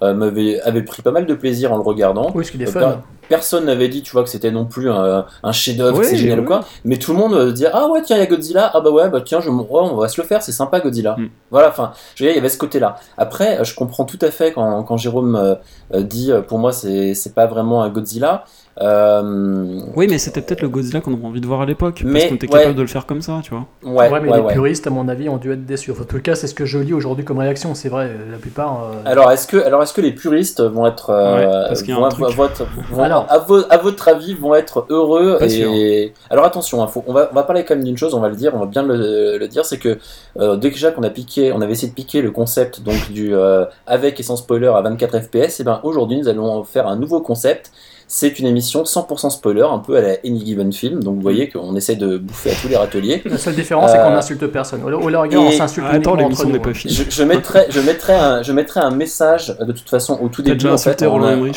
euh, 0.04 0.14
m'avaient 0.14 0.60
avaient 0.62 0.84
pris 0.84 1.02
pas 1.02 1.12
mal 1.12 1.26
de 1.26 1.34
plaisir 1.34 1.72
en 1.74 1.78
le 1.78 1.84
regardant. 1.84 2.28
Oui, 2.28 2.34
parce 2.36 2.52
qu'il 2.52 2.62
est 2.62 2.76
Euh, 2.76 2.80
fun. 2.82 3.02
Personne 3.30 3.66
n'avait 3.66 3.90
dit, 3.90 4.02
tu 4.02 4.12
vois, 4.12 4.24
que 4.24 4.30
c'était 4.30 4.50
non 4.50 4.66
plus 4.66 4.90
un, 4.90 5.24
un 5.44 5.52
chef-d'œuvre, 5.52 6.00
Oui, 6.00 6.06
c'est 6.10 6.18
génial 6.18 6.40
oui. 6.40 6.46
ou 6.46 6.48
quoi. 6.48 6.62
Mais 6.84 6.98
tout 6.98 7.12
le 7.14 7.20
monde 7.20 7.36
euh, 7.36 7.52
disait, 7.52 7.70
ah 7.72 7.88
ouais, 7.88 8.02
tiens, 8.02 8.16
il 8.16 8.22
y 8.22 8.24
a 8.24 8.26
Godzilla. 8.26 8.72
Ah 8.74 8.82
bah 8.82 8.90
ouais, 8.90 9.08
bah 9.10 9.22
tiens, 9.24 9.40
je, 9.40 9.50
on 9.52 9.96
va 9.98 10.08
se 10.08 10.20
le 10.20 10.26
faire, 10.26 10.42
c'est 10.42 10.52
sympa 10.52 10.80
Godzilla. 10.80 11.16
Mm. 11.16 11.28
Voilà, 11.52 11.70
enfin, 11.70 11.92
je 12.16 12.24
veux 12.24 12.28
dire, 12.30 12.34
il 12.34 12.38
y 12.38 12.40
avait 12.40 12.50
ce 12.50 12.58
côté-là. 12.58 12.96
Après, 13.20 13.64
je 13.64 13.76
comprends 13.76 14.06
tout 14.06 14.18
à 14.24 14.32
fait 14.32 14.52
quand, 14.52 14.82
quand 14.84 14.98
Jérôme 14.98 15.36
euh, 15.36 16.02
dit, 16.02 16.32
pour 16.48 16.58
moi, 16.58 16.72
c'est 16.72 17.14
c'est 17.14 17.36
pas 17.36 17.46
vraiment 17.46 17.84
un 17.84 17.90
Godzilla. 17.90 18.46
Euh, 18.82 19.80
Oui, 19.96 20.08
mais 20.10 20.18
c'était 20.18 20.42
peut-être 20.42 20.62
le 20.62 20.70
Godzilla 20.70 21.02
qu'on 21.02 21.14
avait 21.14 21.26
envie 21.26 21.42
de 21.42 21.48
voir 21.48 21.62
à 21.62 21.66
l'époque, 21.66 21.96
parce 22.02 22.14
Mais, 22.14 22.30
qu'on 22.30 22.36
était 22.36 22.48
ouais. 22.48 22.60
capable 22.60 22.76
de 22.76 22.82
le 22.82 22.88
faire 22.88 23.06
comme 23.06 23.22
ça, 23.22 23.40
tu 23.44 23.52
vois. 23.52 23.66
ouais, 23.84 24.10
Ouais, 24.10 24.20
mais 24.22 24.30
ouais, 24.30 24.38
les 24.38 24.44
ouais. 24.44 24.54
puristes, 24.54 24.88
à 24.88 24.90
mon 24.90 25.08
avis, 25.10 25.28
ont 25.30 25.38
dû 25.38 25.52
être 25.52 25.66
déçus. 25.66 25.92
En 25.92 26.04
tout 26.06 26.20
cas, 26.22 26.36
c'est 26.36 26.48
ce 26.48 26.54
que 26.54 26.66
je 26.66 26.78
lis 26.80 26.94
aujourd'hui 26.94 27.26
comme 27.26 27.40
réaction. 27.40 27.76
C'est 27.76 27.90
vrai, 27.90 28.10
la 28.32 28.38
plupart. 28.38 28.84
euh, 28.84 29.02
Alors, 29.06 29.32
est-ce 29.32 29.48
que, 29.48 29.58
alors, 29.58 29.84
est-ce 29.84 29.94
que 29.94 30.02
les 30.02 30.12
puristes 30.14 30.62
vont 30.62 30.86
être, 30.88 31.10
euh, 31.10 31.68
parce 31.68 31.84
vont, 31.84 32.08
vont 32.10 32.50
vont- 32.92 33.04
Alors. 33.04 33.26
à, 33.30 33.40
vo- 33.40 33.64
à 33.70 33.78
votre 33.78 34.08
avis, 34.08 34.34
vont 34.34 34.56
être 34.56 34.86
heureux 34.90 35.38
Pas 35.40 35.46
et 35.48 36.14
alors 36.30 36.46
attention, 36.46 36.82
hein, 36.82 36.88
faut- 36.88 37.04
on 37.08 37.14
va, 37.14 37.30
on 37.32 37.36
va 37.36 37.44
parler 37.44 37.66
quand 37.66 37.76
même 37.76 37.84
d'une 37.84 37.98
chose, 37.98 38.14
on 38.14 38.20
va 38.20 38.30
le 38.30 38.36
dire, 38.36 38.54
on 38.56 38.60
va 38.60 38.66
bien 38.66 38.84
le, 38.84 39.38
le 39.38 39.48
dire, 39.48 39.66
c'est 39.66 39.78
que 39.78 39.98
euh, 40.40 40.56
déjà 40.56 40.92
qu'on 40.92 41.04
a 41.04 41.10
piqué, 41.10 41.52
on 41.52 41.62
avait 41.62 41.74
essayé 41.74 41.90
de 41.90 41.94
piquer 41.96 42.22
le 42.22 42.32
concept 42.32 42.82
donc 42.82 43.12
du 43.12 43.34
euh, 43.36 43.66
avec 43.88 44.20
et 44.20 44.24
sans 44.24 44.36
spoiler 44.36 44.68
à 44.68 44.82
24 44.82 45.20
fps, 45.20 45.60
et 45.60 45.64
ben 45.64 45.80
aujourd'hui 45.84 46.18
nous 46.20 46.28
allons 46.28 46.64
faire 46.64 46.88
un 46.88 46.96
nouveau 46.96 47.22
concept. 47.22 47.72
C'est 48.12 48.40
une 48.40 48.48
émission 48.48 48.82
100% 48.82 49.30
spoiler, 49.30 49.62
un 49.62 49.78
peu 49.78 49.96
à 49.96 50.02
la 50.02 50.14
Any 50.26 50.44
Given 50.44 50.74
Film. 50.74 51.04
Donc 51.04 51.18
vous 51.18 51.22
voyez 51.22 51.48
qu'on 51.48 51.76
essaie 51.76 51.96
de 51.96 52.18
bouffer 52.18 52.50
à 52.50 52.56
tous 52.60 52.68
les 52.68 52.76
râteliers. 52.76 53.22
La 53.24 53.38
seule 53.38 53.54
différence, 53.54 53.92
c'est 53.92 54.00
qu'on 54.00 54.06
Euh, 54.06 54.16
n'insulte 54.16 54.48
personne. 54.48 54.82
Au, 54.82 54.88
regard, 54.98 55.44
on 55.44 55.52
s'insulte 55.52 55.86
Ah, 55.88 55.94
attends, 55.94 56.16
l'émission 56.16 56.46
entre 56.46 56.52
n'est 56.54 56.58
nous, 56.58 56.64
pas 56.64 56.70
hein. 56.72 56.74
finie. 56.74 56.92
Je, 56.96 57.04
je 57.08 57.24
mettrai, 57.24 57.68
je 57.70 57.80
mettrai 57.80 58.14
un, 58.16 58.42
je 58.42 58.52
mettrai 58.52 58.80
un 58.80 58.90
message 58.90 59.56
euh, 59.62 59.66
de 59.66 59.74
toute 59.74 59.88
façon 59.88 60.18
au 60.24 60.28
tout 60.28 60.42
début. 60.42 60.58
déjà 60.58 60.74
en 60.74 60.78
fait, 60.80 61.04
en- 61.04 61.22
euh, 61.24 61.52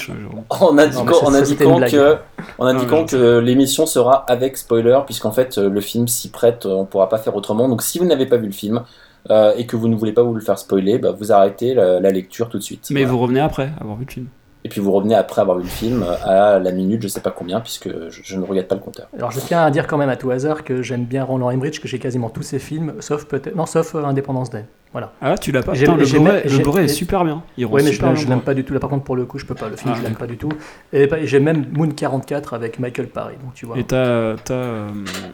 en 0.50 0.76
indiquant, 0.78 1.04
Non, 1.22 1.28
en 1.28 1.34
indiquant 1.34 1.80
que, 1.80 2.16
en 2.58 2.66
indiquant 2.66 3.06
que 3.06 3.38
l'émission 3.38 3.86
sera 3.86 4.16
avec 4.30 4.58
spoiler, 4.58 4.98
puisqu'en 5.06 5.32
fait 5.32 5.56
euh, 5.56 5.70
le 5.70 5.80
film 5.80 6.06
s'y 6.06 6.28
prête, 6.28 6.66
euh, 6.66 6.74
on 6.74 6.84
pourra 6.84 7.08
pas 7.08 7.16
faire 7.16 7.34
autrement. 7.34 7.66
Donc 7.66 7.80
si 7.80 7.98
vous 7.98 8.04
n'avez 8.04 8.26
pas 8.26 8.36
vu 8.36 8.46
le 8.46 8.52
film 8.52 8.82
euh, 9.30 9.54
et 9.56 9.64
que 9.64 9.76
vous 9.76 9.88
ne 9.88 9.96
voulez 9.96 10.12
pas 10.12 10.22
vous 10.22 10.34
le 10.34 10.42
faire 10.42 10.58
spoiler, 10.58 10.98
bah, 10.98 11.14
vous 11.18 11.32
arrêtez 11.32 11.72
la, 11.72 11.98
la 11.98 12.10
lecture 12.10 12.50
tout 12.50 12.58
de 12.58 12.62
suite. 12.62 12.88
Mais 12.90 13.00
Voilà. 13.04 13.12
vous 13.12 13.18
revenez 13.20 13.40
après 13.40 13.70
avoir 13.80 13.96
vu 13.96 14.04
le 14.06 14.12
film. 14.12 14.26
Et 14.64 14.68
puis 14.68 14.80
vous 14.80 14.92
revenez 14.92 15.16
après 15.16 15.40
avoir 15.40 15.56
vu 15.58 15.64
le 15.64 15.68
film 15.68 16.04
euh, 16.04 16.54
à 16.54 16.58
la 16.60 16.70
minute, 16.70 17.02
je 17.02 17.08
sais 17.08 17.20
pas 17.20 17.32
combien, 17.32 17.60
puisque 17.60 17.88
je, 18.10 18.20
je 18.22 18.36
ne 18.38 18.44
regarde 18.44 18.68
pas 18.68 18.76
le 18.76 18.80
compteur. 18.80 19.08
Alors 19.16 19.32
je 19.32 19.40
tiens 19.40 19.62
à 19.64 19.70
dire 19.72 19.88
quand 19.88 19.98
même 19.98 20.08
à 20.08 20.14
tout 20.16 20.30
hasard 20.30 20.62
que 20.62 20.82
j'aime 20.82 21.04
bien 21.04 21.24
Roland 21.24 21.50
Emmerich, 21.50 21.80
que 21.80 21.88
j'ai 21.88 21.98
quasiment 21.98 22.30
tous 22.30 22.42
ses 22.42 22.60
films, 22.60 22.94
sauf 23.00 23.24
peut-être 23.24 23.56
non, 23.56 23.66
sauf 23.66 23.94
euh, 23.96 24.04
Indépendance 24.04 24.50
Day. 24.50 24.64
Voilà. 24.92 25.10
Ah, 25.22 25.36
tu 25.38 25.50
l'as 25.52 25.62
pas 25.62 25.72
Putain, 25.72 25.96
le 25.96 26.04
Blu-ray 26.04 26.84
est 26.84 26.88
super 26.88 27.24
bien. 27.24 27.42
Il 27.56 27.64
Oui, 27.66 27.80
mais 27.82 27.92
je, 27.92 27.96
je 27.96 28.02
bien. 28.26 28.28
l'aime 28.28 28.42
pas 28.42 28.52
du 28.52 28.62
tout. 28.62 28.74
Là, 28.74 28.78
par 28.78 28.90
contre, 28.90 29.04
pour 29.04 29.16
le 29.16 29.24
coup, 29.24 29.38
je 29.38 29.46
peux 29.46 29.54
pas. 29.54 29.70
Le 29.70 29.76
film, 29.76 29.94
Ah, 29.94 29.98
je 29.98 30.02
l'aime 30.04 30.16
pas 30.16 30.26
du 30.26 30.36
tout. 30.36 30.50
Et 30.92 31.06
pas- 31.06 31.24
j'ai 31.24 31.40
même 31.40 31.64
Moon 31.72 31.88
44 31.88 32.52
avec 32.52 32.78
Michael 32.78 33.06
Parry. 33.08 33.34
Donc 33.42 33.54
tu 33.54 33.64
vois. 33.66 33.78
Et 33.78 33.84
t'as. 33.84 34.36
t'as, 34.36 34.52
euh, 34.54 34.88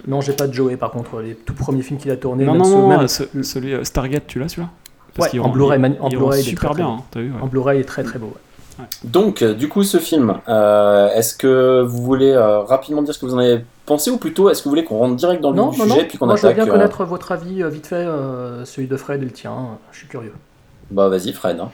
Non, 0.07 0.21
j'ai 0.21 0.33
pas 0.33 0.47
de 0.47 0.55
Joey 0.55 0.77
par 0.77 0.91
contre. 0.93 1.21
Les 1.21 1.35
tout 1.35 1.55
premiers 1.55 1.83
films 1.83 1.99
qu'il 1.99 2.11
a 2.13 2.17
tournés. 2.17 2.45
Non, 2.45 2.53
même 2.53 2.63
non, 2.63 2.69
non, 2.69 2.89
même- 2.89 3.09
ce- 3.09 3.43
celui 3.43 3.75
euh, 3.75 3.83
Stargate, 3.85 4.27
tu 4.29 4.39
l'as 4.39 4.49
celui-là? 4.49 4.69
Ouais, 5.19 5.39
en 5.41 5.49
Blu-ray, 5.49 5.81
en 5.81 6.09
il 6.09 6.17
Blu-ray, 6.17 6.19
rend 6.21 6.33
il 6.35 6.39
est 6.39 6.43
super 6.43 6.75
bien, 6.75 6.87
hein, 6.89 7.03
ouais. 7.17 7.29
En 7.43 7.47
Blu-ray, 7.49 7.79
il 7.79 7.81
est 7.81 7.85
très 7.85 8.05
très 8.05 8.19
beau. 8.21 8.27
ouais. 8.27 8.33
Donc, 9.05 9.43
euh, 9.43 9.55
du 9.55 9.69
coup, 9.69 9.83
ce 9.83 9.99
film, 9.99 10.35
euh, 10.49 11.09
est-ce 11.15 11.35
que 11.35 11.83
vous 11.83 12.03
voulez 12.03 12.31
euh, 12.33 12.61
rapidement 12.61 13.03
dire 13.03 13.13
ce 13.15 13.19
que 13.19 13.27
vous 13.27 13.35
en 13.35 13.39
avez 13.39 13.65
pensé 13.87 14.11
ou 14.11 14.19
plutôt 14.19 14.51
est-ce 14.51 14.61
que 14.61 14.65
vous 14.65 14.71
voulez 14.71 14.85
qu'on 14.85 14.99
rentre 14.99 15.17
direct 15.17 15.41
dans 15.43 15.51
le 15.51 15.57
Non, 15.57 15.67
non, 15.67 15.71
du 15.73 15.79
non. 15.81 15.85
sujet 15.95 16.05
puis 16.07 16.19
qu'on 16.19 16.27
Moi, 16.27 16.37
je 16.37 16.43
veux 16.43 16.49
attaque 16.49 16.65
bien 16.65 16.73
euh, 16.73 16.77
connaître 16.77 17.05
votre 17.05 17.33
avis 17.33 17.63
euh, 17.63 17.69
vite 17.69 17.87
fait, 17.87 17.97
euh, 17.97 18.65
celui 18.65 18.87
de 18.87 18.97
Fred 18.97 19.23
et 19.23 19.25
le 19.25 19.33
tien. 19.33 19.79
Je 19.93 19.99
suis 19.99 20.09
curieux. 20.09 20.35
Bah, 20.91 21.09
vas-y, 21.09 21.33
Fred. 21.33 21.59
hein. 21.61 21.71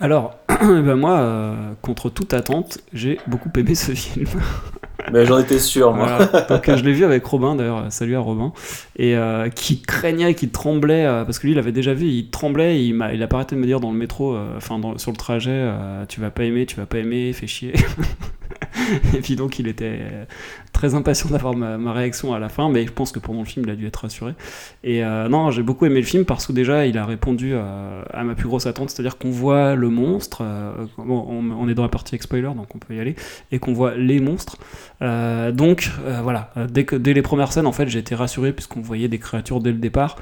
Alors, 0.00 0.34
ben 0.60 0.94
moi, 0.94 1.18
euh, 1.18 1.54
contre 1.82 2.10
toute 2.10 2.34
attente, 2.34 2.78
j'ai 2.92 3.18
beaucoup 3.26 3.50
aimé 3.56 3.74
ce 3.74 3.92
film. 3.92 4.26
Mais 5.12 5.26
j'en 5.26 5.38
étais 5.38 5.58
sûr, 5.58 5.92
moi. 5.92 6.18
Voilà. 6.18 6.62
Euh, 6.68 6.76
je 6.76 6.84
l'ai 6.84 6.92
vu 6.92 7.04
avec 7.04 7.24
Robin 7.24 7.54
d'ailleurs, 7.56 7.84
salut 7.90 8.16
à 8.16 8.20
Robin, 8.20 8.52
et 8.96 9.16
euh, 9.16 9.48
qui 9.48 9.82
craignait, 9.82 10.34
qui 10.34 10.48
tremblait, 10.48 11.04
euh, 11.04 11.24
parce 11.24 11.38
que 11.38 11.46
lui 11.46 11.52
il 11.52 11.58
avait 11.58 11.72
déjà 11.72 11.94
vu, 11.94 12.06
il 12.06 12.30
tremblait, 12.30 12.84
il, 12.84 13.22
a 13.22 13.26
pas 13.26 13.36
arrêté 13.36 13.54
de 13.54 13.60
me 13.60 13.66
dire 13.66 13.80
dans 13.80 13.92
le 13.92 13.98
métro, 13.98 14.36
enfin 14.56 14.80
sur 14.96 15.10
le 15.10 15.16
trajet, 15.16 15.70
tu 16.08 16.20
vas 16.20 16.30
pas 16.30 16.44
aimer, 16.44 16.66
tu 16.66 16.76
vas 16.76 16.86
pas 16.86 16.98
aimer, 16.98 17.32
fais 17.32 17.46
chier. 17.46 17.74
et 19.14 19.20
puis 19.20 19.36
donc 19.36 19.58
il 19.58 19.68
était 19.68 19.98
euh, 20.00 20.24
très 20.72 20.94
impatient 20.94 21.30
d'avoir 21.30 21.54
ma, 21.54 21.92
réaction 21.92 22.34
à 22.34 22.38
la 22.38 22.48
fin, 22.48 22.68
mais 22.68 22.86
je 22.86 22.92
pense 22.92 23.12
que 23.12 23.18
pendant 23.18 23.40
le 23.40 23.44
film 23.44 23.64
il 23.66 23.70
a 23.70 23.76
dû 23.76 23.86
être 23.86 23.96
rassuré. 23.96 24.34
Et 24.82 25.04
euh, 25.04 25.28
non, 25.28 25.50
j'ai 25.50 25.62
beaucoup 25.62 25.86
aimé 25.86 26.00
le 26.00 26.06
film 26.06 26.24
parce 26.24 26.46
que 26.46 26.52
déjà 26.52 26.86
il 26.86 26.98
a 26.98 27.06
répondu 27.06 27.52
euh, 27.54 28.02
à 28.12 28.24
ma 28.24 28.34
plus 28.34 28.48
grosse 28.48 28.66
attente, 28.66 28.90
c'est-à-dire 28.90 29.18
qu'on 29.18 29.30
voit 29.30 29.74
le 29.74 29.88
monstre, 29.88 30.42
bon, 30.98 31.26
on, 31.28 31.68
est 31.68 31.74
dans 31.74 31.82
la 31.82 31.88
partie 31.88 32.14
avec 32.14 32.22
spoiler 32.22 32.42
donc 32.54 32.74
on 32.74 32.78
peut 32.78 32.94
y 32.94 33.00
aller, 33.00 33.14
et 33.52 33.58
qu'on 33.58 33.72
voit 33.72 33.94
les 33.94 34.20
monstres. 34.20 34.58
Donc 35.00 35.90
voilà, 36.22 36.52
dès, 36.68 36.84
dès 36.84 37.14
les 37.14 37.22
premières 37.22 37.52
scènes, 37.52 37.66
en 37.66 37.72
fait, 37.72 37.88
j'ai 37.88 37.98
été 37.98 38.14
rassuré 38.14 38.52
puisqu'on 38.52 38.80
voyait 38.80 39.08
des 39.08 39.18
créatures 39.18 39.60
dès 39.60 39.72
le 39.72 39.78
départ. 39.78 40.16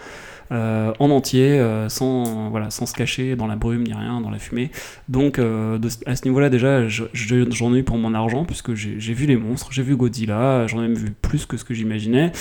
Euh, 0.52 0.92
en 0.98 1.10
entier, 1.10 1.58
euh, 1.58 1.88
sans, 1.88 2.50
voilà, 2.50 2.70
sans 2.70 2.86
se 2.86 2.92
cacher 2.92 3.34
dans 3.36 3.46
la 3.46 3.56
brume 3.56 3.82
ni 3.82 3.94
rien, 3.94 4.20
dans 4.20 4.30
la 4.30 4.38
fumée. 4.38 4.70
Donc 5.08 5.38
euh, 5.38 5.78
à 6.06 6.14
ce 6.14 6.24
niveau-là, 6.26 6.50
déjà, 6.50 6.86
je- 6.88 7.04
je- 7.12 7.50
j'en 7.50 7.74
ai 7.74 7.78
eu 7.78 7.82
pour 7.82 7.96
mon 7.98 8.12
argent, 8.14 8.44
puisque 8.44 8.74
j'ai 8.74 9.14
vu 9.14 9.26
les 9.26 9.36
monstres, 9.36 9.68
j'ai 9.72 9.82
vu 9.82 9.96
Godzilla, 9.96 10.66
j'en 10.66 10.78
ai 10.78 10.88
même 10.88 10.94
vu 10.94 11.10
plus 11.10 11.46
que 11.46 11.56
ce 11.56 11.64
que 11.64 11.74
j'imaginais. 11.74 12.32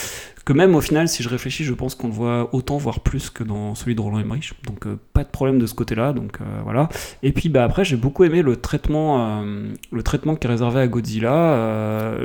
Que 0.44 0.54
même 0.54 0.74
au 0.76 0.82
final, 0.82 1.08
si 1.08 1.22
je 1.24 1.30
réfléchis, 1.30 1.64
je 1.64 1.74
pense 1.74 1.94
qu'on 1.94 2.08
le 2.08 2.14
voit 2.14 2.50
autant, 2.54 2.78
voire 2.78 3.00
plus 3.02 3.30
que 3.30 3.44
dans 3.44 3.76
celui 3.76 3.94
de 3.96 4.02
Roland 4.02 4.20
Emmerich. 4.20 4.54
Donc 4.66 4.88
pas 5.14 5.24
de 5.24 5.30
problème 5.30 5.60
de 5.60 5.68
ce 5.68 5.76
côté-là. 5.76 6.14
Donc 6.14 6.40
voilà. 6.64 6.90
Et 7.22 7.32
puis 7.32 7.48
bah, 7.48 7.64
après, 7.64 7.86
j'ai 7.86 7.96
beaucoup 7.96 8.24
aimé 8.24 8.42
le 8.42 8.56
traitement, 8.56 9.44
le 9.92 10.04
traitement 10.04 10.36
qui 10.36 10.48
est 10.48 10.50
réservé 10.50 10.82
à 10.82 10.88
Godzilla, 10.88 12.16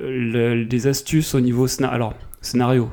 le- 0.00 0.88
astuces 0.88 1.34
au 1.34 1.40
niveau 1.40 1.66
scénario. 1.66 1.94
Alors 1.94 2.14
scénario, 2.40 2.90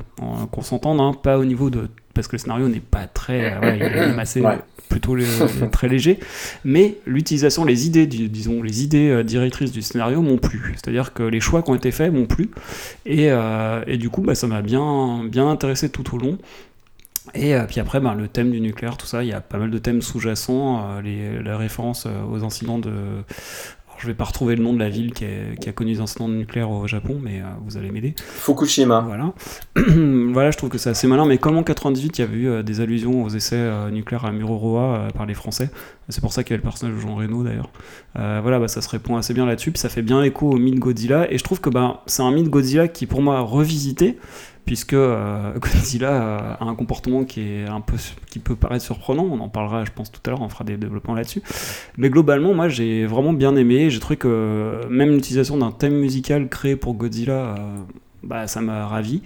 qu'on 0.52 0.62
s'entende, 0.62 1.00
hein, 1.00 1.12
pas 1.22 1.38
au 1.38 1.44
niveau 1.44 1.70
de 1.70 1.88
parce 2.14 2.26
que 2.28 2.32
le 2.36 2.38
scénario 2.38 2.68
n'est 2.68 2.80
pas 2.80 3.06
très, 3.06 3.52
euh, 3.54 3.60
ouais, 3.60 3.76
il 3.76 3.82
est 3.82 4.18
assez 4.20 4.40
Ouais. 4.44 4.58
plutôt 4.88 5.14
le- 5.14 5.24
très 5.70 5.88
léger, 5.88 6.18
mais 6.64 6.96
l'utilisation, 7.06 7.64
les 7.64 7.86
idées, 7.86 8.06
disons 8.06 8.62
les 8.62 8.82
idées 8.82 9.08
euh, 9.10 9.22
directrices 9.22 9.70
du 9.72 9.82
scénario 9.82 10.20
m'ont 10.20 10.38
plu. 10.38 10.72
C'est-à-dire 10.74 11.12
que 11.12 11.22
les 11.22 11.38
choix 11.40 11.62
qui 11.62 11.70
ont 11.70 11.74
été 11.76 11.92
faits 11.92 12.12
m'ont 12.12 12.26
plu, 12.26 12.50
et, 13.06 13.30
euh, 13.30 13.82
et 13.86 13.96
du 13.98 14.10
coup, 14.10 14.20
bah, 14.22 14.34
ça 14.34 14.46
m'a 14.48 14.62
bien, 14.62 15.22
bien 15.24 15.48
intéressé 15.48 15.88
tout 15.90 16.14
au 16.16 16.18
long. 16.18 16.38
Et 17.34 17.54
euh, 17.54 17.64
puis 17.68 17.78
après, 17.78 18.00
bah, 18.00 18.16
le 18.18 18.26
thème 18.26 18.50
du 18.50 18.60
nucléaire, 18.60 18.96
tout 18.96 19.06
ça, 19.06 19.22
il 19.22 19.28
y 19.28 19.32
a 19.32 19.40
pas 19.40 19.58
mal 19.58 19.70
de 19.70 19.78
thèmes 19.78 20.02
sous-jacents, 20.02 20.82
euh, 21.04 21.42
la 21.44 21.56
référence 21.56 22.06
euh, 22.06 22.22
aux 22.28 22.42
incidents 22.44 22.78
de... 22.78 22.90
je 24.00 24.06
vais 24.06 24.14
pas 24.14 24.24
retrouver 24.24 24.56
le 24.56 24.62
nom 24.62 24.72
de 24.72 24.78
la 24.78 24.88
ville 24.88 25.12
qui, 25.12 25.24
est- 25.24 25.58
qui 25.60 25.68
a 25.68 25.72
connu 25.72 25.92
des 25.92 26.00
incidents 26.00 26.28
nucléaires 26.28 26.70
au 26.70 26.86
Japon, 26.86 27.18
mais 27.22 27.40
euh, 27.40 27.44
vous 27.64 27.76
allez 27.76 27.90
m'aider. 27.90 28.14
Fukushima. 28.18 29.00
Voilà. 29.06 29.32
voilà, 30.32 30.50
je 30.50 30.56
trouve 30.56 30.70
que 30.70 30.78
c'est 30.78 30.90
assez 30.90 31.06
malin, 31.06 31.26
mais 31.26 31.38
comme 31.38 31.56
en 31.56 31.62
98, 31.62 32.18
il 32.18 32.20
y 32.20 32.24
avait 32.24 32.36
eu 32.36 32.48
euh, 32.48 32.62
des 32.62 32.80
allusions 32.80 33.22
aux 33.22 33.28
essais 33.28 33.56
euh, 33.56 33.90
nucléaires 33.90 34.24
à 34.24 34.32
Mururoa 34.32 35.08
par 35.14 35.26
les 35.26 35.34
Français, 35.34 35.70
c'est 36.08 36.20
pour 36.20 36.32
ça 36.32 36.42
qu'il 36.42 36.52
y 36.52 36.54
avait 36.54 36.62
le 36.64 36.68
personnage 36.68 36.96
de 36.96 37.00
Jean 37.00 37.14
Reno 37.14 37.42
d'ailleurs. 37.44 37.70
Voilà, 38.14 38.58
bah, 38.58 38.68
ça 38.68 38.80
se 38.82 38.88
répond 38.88 39.16
assez 39.16 39.32
bien 39.34 39.46
là-dessus, 39.46 39.70
puis 39.70 39.78
ça 39.80 39.88
fait 39.88 40.02
bien 40.02 40.22
écho 40.22 40.50
au 40.50 40.56
mythe 40.56 40.78
Godzilla, 40.78 41.30
et 41.32 41.38
je 41.38 41.44
trouve 41.44 41.60
que 41.60 41.70
bah, 41.70 42.02
c'est 42.06 42.22
un 42.22 42.32
mythe 42.32 42.48
Godzilla 42.48 42.88
qui, 42.88 43.06
pour 43.06 43.22
moi, 43.22 43.40
revisité, 43.40 44.18
puisque 44.64 44.94
euh, 44.94 45.52
Godzilla 45.58 46.56
a 46.60 46.64
un 46.64 46.74
comportement 46.74 47.24
qui 47.24 47.40
est 47.40 47.66
un 47.66 47.80
peu 47.80 47.96
qui 48.30 48.38
peut 48.38 48.56
paraître 48.56 48.84
surprenant. 48.84 49.24
On 49.24 49.40
en 49.40 49.48
parlera 49.48 49.84
je 49.84 49.90
pense 49.92 50.10
tout 50.10 50.20
à 50.26 50.30
l'heure 50.30 50.42
on 50.42 50.48
fera 50.48 50.64
des 50.64 50.76
développements 50.76 51.14
là-dessus. 51.14 51.42
Mais 51.96 52.10
globalement 52.10 52.54
moi 52.54 52.68
j'ai 52.68 53.06
vraiment 53.06 53.32
bien 53.32 53.56
aimé. 53.56 53.90
J'ai 53.90 54.00
trouvé 54.00 54.16
que 54.16 54.86
même 54.88 55.10
l'utilisation 55.10 55.56
d'un 55.56 55.72
thème 55.72 55.94
musical 55.94 56.48
créé 56.48 56.76
pour 56.76 56.94
Godzilla 56.94 57.32
euh, 57.32 57.76
bah, 58.22 58.46
ça 58.46 58.60
m'a 58.60 58.86
ravi. 58.86 59.22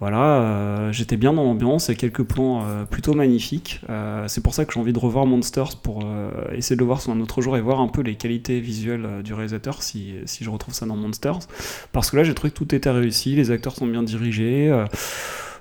Voilà, 0.00 0.40
euh, 0.40 0.92
j'étais 0.92 1.16
bien 1.16 1.32
dans 1.32 1.44
l'ambiance 1.44 1.90
et 1.90 1.96
quelques 1.96 2.22
plans 2.22 2.62
euh, 2.64 2.84
plutôt 2.84 3.14
magnifiques. 3.14 3.80
Euh, 3.90 4.26
c'est 4.28 4.42
pour 4.42 4.54
ça 4.54 4.64
que 4.64 4.72
j'ai 4.72 4.80
envie 4.80 4.92
de 4.92 4.98
revoir 4.98 5.26
Monsters 5.26 5.76
pour 5.82 6.02
euh, 6.04 6.30
essayer 6.52 6.76
de 6.76 6.80
le 6.80 6.86
voir 6.86 7.00
sur 7.00 7.12
un 7.12 7.20
autre 7.20 7.42
jour 7.42 7.56
et 7.56 7.60
voir 7.60 7.80
un 7.80 7.88
peu 7.88 8.02
les 8.02 8.14
qualités 8.14 8.60
visuelles 8.60 9.04
euh, 9.04 9.22
du 9.22 9.34
réalisateur 9.34 9.82
si, 9.82 10.14
si 10.24 10.44
je 10.44 10.50
retrouve 10.50 10.74
ça 10.74 10.86
dans 10.86 10.96
Monsters. 10.96 11.40
Parce 11.92 12.10
que 12.10 12.16
là, 12.16 12.24
j'ai 12.24 12.34
trouvé 12.34 12.52
que 12.52 12.56
tout 12.56 12.74
était 12.74 12.90
réussi, 12.90 13.34
les 13.34 13.50
acteurs 13.50 13.74
sont 13.74 13.86
bien 13.86 14.02
dirigés. 14.02 14.72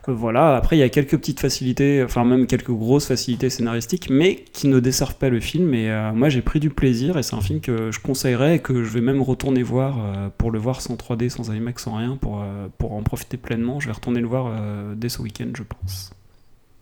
Voilà, 0.07 0.55
après 0.55 0.77
il 0.77 0.79
y 0.79 0.83
a 0.83 0.89
quelques 0.89 1.17
petites 1.17 1.41
facilités, 1.41 2.01
enfin 2.03 2.23
même 2.23 2.47
quelques 2.47 2.71
grosses 2.71 3.07
facilités 3.07 3.49
scénaristiques, 3.49 4.09
mais 4.09 4.35
qui 4.53 4.67
ne 4.69 4.79
desservent 4.79 5.15
pas 5.15 5.27
le 5.29 5.41
film. 5.41 5.73
Et 5.73 5.91
euh, 5.91 6.13
moi 6.13 6.29
j'ai 6.29 6.41
pris 6.41 6.61
du 6.61 6.69
plaisir 6.69 7.17
et 7.17 7.23
c'est 7.23 7.35
un 7.35 7.41
film 7.41 7.59
que 7.59 7.91
je 7.91 7.99
conseillerais 7.99 8.55
et 8.55 8.59
que 8.59 8.83
je 8.85 8.89
vais 8.89 9.01
même 9.01 9.21
retourner 9.21 9.63
voir 9.63 9.97
euh, 9.99 10.29
pour 10.37 10.51
le 10.51 10.59
voir 10.59 10.79
sans 10.81 10.95
3D, 10.95 11.27
sans 11.29 11.53
IMAX, 11.53 11.83
sans 11.83 11.95
rien, 11.95 12.15
pour, 12.15 12.41
euh, 12.41 12.67
pour 12.77 12.93
en 12.93 13.03
profiter 13.03 13.35
pleinement. 13.35 13.81
Je 13.81 13.87
vais 13.87 13.93
retourner 13.93 14.21
le 14.21 14.27
voir 14.27 14.49
dès 14.95 15.09
ce 15.09 15.21
week-end, 15.21 15.49
je 15.55 15.63
pense. 15.63 16.11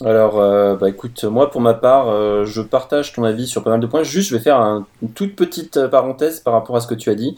Alors, 0.03 0.35
bah 0.77 0.89
écoute, 0.89 1.23
moi 1.23 1.49
pour 1.49 1.61
ma 1.61 1.73
part, 1.73 2.45
je 2.45 2.61
partage 2.61 3.13
ton 3.13 3.23
avis 3.23 3.47
sur 3.47 3.63
pas 3.63 3.69
mal 3.71 3.79
de 3.79 3.87
points. 3.87 4.03
Juste, 4.03 4.29
je 4.29 4.35
vais 4.35 4.43
faire 4.43 4.59
un- 4.59 4.85
une 5.01 5.09
toute 5.11 5.35
petite 5.35 5.87
parenthèse 5.87 6.41
par 6.41 6.53
rapport 6.53 6.75
à 6.75 6.81
ce 6.81 6.87
que 6.87 6.95
tu 6.95 7.09
as 7.09 7.15
dit. 7.15 7.37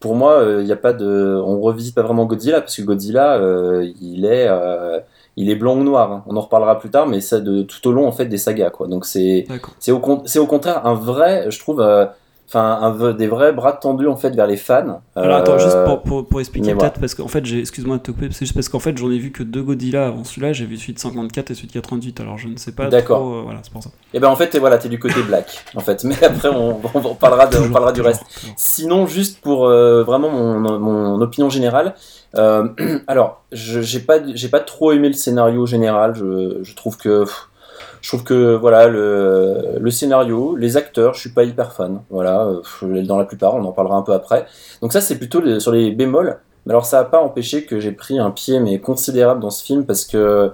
Pour 0.00 0.14
moi, 0.16 0.42
il 0.58 0.64
n'y 0.64 0.72
a 0.72 0.76
pas 0.76 0.92
de, 0.94 1.40
on 1.44 1.60
revisite 1.60 1.94
pas 1.94 2.02
vraiment 2.02 2.24
Godzilla 2.24 2.60
parce 2.60 2.74
que 2.76 2.82
Godzilla, 2.82 3.36
euh, 3.38 3.86
il 4.00 4.24
est, 4.24 4.48
euh, 4.48 4.98
il 5.36 5.50
est 5.50 5.54
blanc 5.56 5.76
ou 5.76 5.84
noir. 5.84 6.10
hein. 6.10 6.24
On 6.26 6.36
en 6.36 6.40
reparlera 6.40 6.78
plus 6.78 6.90
tard, 6.90 7.06
mais 7.06 7.20
ça 7.20 7.38
de 7.40 7.62
tout 7.62 7.86
au 7.86 7.92
long 7.92 8.06
en 8.08 8.12
fait 8.12 8.24
des 8.26 8.38
sagas 8.38 8.70
quoi. 8.70 8.86
Donc 8.88 9.04
c'est, 9.04 9.44
c'est 9.78 9.92
au, 9.92 9.98
con- 10.00 10.22
c'est 10.24 10.38
au 10.38 10.46
contraire 10.46 10.86
un 10.86 10.94
vrai, 10.94 11.50
je 11.50 11.58
trouve, 11.60 11.80
euh, 11.80 12.06
enfin 12.52 13.12
des 13.16 13.28
vrais 13.28 13.52
bras 13.52 13.72
tendus 13.72 14.08
en 14.08 14.16
fait 14.16 14.30
vers 14.30 14.46
les 14.48 14.56
fans. 14.56 15.02
Alors 15.14 15.36
attends, 15.38 15.52
Euh, 15.52 15.58
juste 15.58 15.84
pour, 15.84 16.02
pour, 16.02 16.26
pour 16.26 16.40
expliquer 16.40 16.74
peut-être, 16.74 16.98
parce 16.98 17.14
qu'en 17.14 17.28
fait, 17.28 17.46
j'ai, 17.46 17.60
excuse-moi 17.60 17.98
de 17.98 18.02
te 18.02 18.10
couper, 18.10 18.28
c'est 18.32 18.40
juste 18.40 18.54
parce 18.54 18.68
qu'en 18.68 18.80
fait, 18.80 18.98
j'en 18.98 19.10
ai 19.10 19.18
vu 19.18 19.30
que 19.30 19.42
deux 19.44 19.62
Godzilla 19.62 20.06
avant 20.08 20.24
celui-là, 20.24 20.52
j'ai 20.52 20.66
vu 20.66 20.76
celui 20.76 20.94
de 20.94 20.98
54 20.98 21.50
et 21.50 21.54
celui 21.54 21.68
de 21.68 21.72
88, 21.74 22.20
alors 22.20 22.38
je 22.38 22.48
ne 22.48 22.56
sais 22.56 22.72
pas 22.72 22.86
D'accord. 22.88 23.22
euh, 23.22 23.42
voilà, 23.44 23.60
c'est 23.62 23.72
pour 23.72 23.82
ça. 23.82 23.90
Et 24.12 24.18
ben 24.18 24.28
en 24.28 24.34
fait, 24.36 24.56
voilà, 24.58 24.78
t'es 24.78 24.88
du 24.88 24.98
côté 24.98 25.22
black, 25.22 25.64
en 25.76 25.80
fait. 25.80 26.02
Mais 26.04 26.22
après, 26.24 26.48
on, 26.48 26.80
on, 26.82 27.00
on 27.04 27.14
parlera, 27.14 27.46
de, 27.46 27.54
on 27.56 27.58
Toujours, 27.60 27.72
parlera 27.72 27.92
du 27.92 28.00
reste. 28.00 28.22
toujours. 28.34 28.54
Sinon, 28.56 29.06
juste 29.06 29.40
pour 29.40 29.66
euh, 29.66 30.02
vraiment 30.02 30.30
mon, 30.30 30.78
mon 30.80 31.20
opinion 31.20 31.50
générale, 31.50 31.94
euh, 32.36 32.68
alors, 33.06 33.44
j'ai 33.52 34.00
pas, 34.00 34.18
j'ai 34.34 34.48
pas 34.48 34.60
trop 34.60 34.92
aimé 34.92 35.08
le 35.08 35.14
scénario 35.14 35.66
général. 35.66 36.14
Je, 36.16 36.58
je 36.62 36.74
trouve 36.74 36.96
que, 36.96 37.24
pff, 37.24 37.48
je 38.00 38.08
trouve 38.08 38.24
que 38.24 38.54
voilà, 38.54 38.88
le, 38.88 39.90
scénario, 39.90 40.56
les 40.56 40.76
acteurs, 40.76 41.14
je 41.14 41.20
suis 41.20 41.30
pas 41.30 41.44
hyper 41.44 41.72
fan. 41.72 42.00
Voilà, 42.10 42.48
dans 43.04 43.18
la 43.18 43.24
plupart, 43.24 43.54
on 43.54 43.64
en 43.64 43.72
parlera 43.72 43.96
un 43.96 44.02
peu 44.02 44.12
après. 44.12 44.46
Donc 44.82 44.92
ça, 44.92 45.00
c'est 45.00 45.18
plutôt 45.18 45.60
sur 45.60 45.72
les 45.72 45.90
bémols. 45.90 46.38
Mais 46.66 46.72
alors, 46.72 46.84
ça 46.84 47.00
a 47.00 47.04
pas 47.04 47.20
empêché 47.20 47.64
que 47.64 47.80
j'ai 47.80 47.92
pris 47.92 48.18
un 48.18 48.30
pied 48.30 48.60
mais 48.60 48.80
considérable 48.80 49.40
dans 49.40 49.50
ce 49.50 49.64
film 49.64 49.86
parce 49.86 50.04
que 50.04 50.52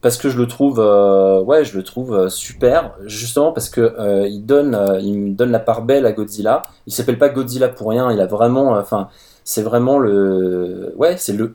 parce 0.00 0.16
que 0.16 0.28
je 0.28 0.38
le 0.38 0.46
trouve 0.46 0.78
euh, 0.80 1.42
ouais 1.42 1.64
je 1.64 1.76
le 1.76 1.82
trouve 1.82 2.14
euh, 2.14 2.28
super 2.28 2.94
justement 3.04 3.52
parce 3.52 3.68
que 3.68 3.80
euh, 3.80 4.28
il 4.28 4.46
donne 4.46 4.74
euh, 4.74 5.00
il 5.00 5.18
me 5.18 5.34
donne 5.34 5.50
la 5.50 5.58
part 5.58 5.82
belle 5.82 6.06
à 6.06 6.12
Godzilla 6.12 6.66
il 6.86 6.92
s'appelle 6.92 7.18
pas 7.18 7.28
Godzilla 7.28 7.68
pour 7.68 7.90
rien 7.90 8.12
il 8.12 8.20
a 8.20 8.26
vraiment 8.26 8.72
enfin 8.72 9.08
c'est 9.48 9.62
vraiment 9.62 9.98
le 9.98 10.94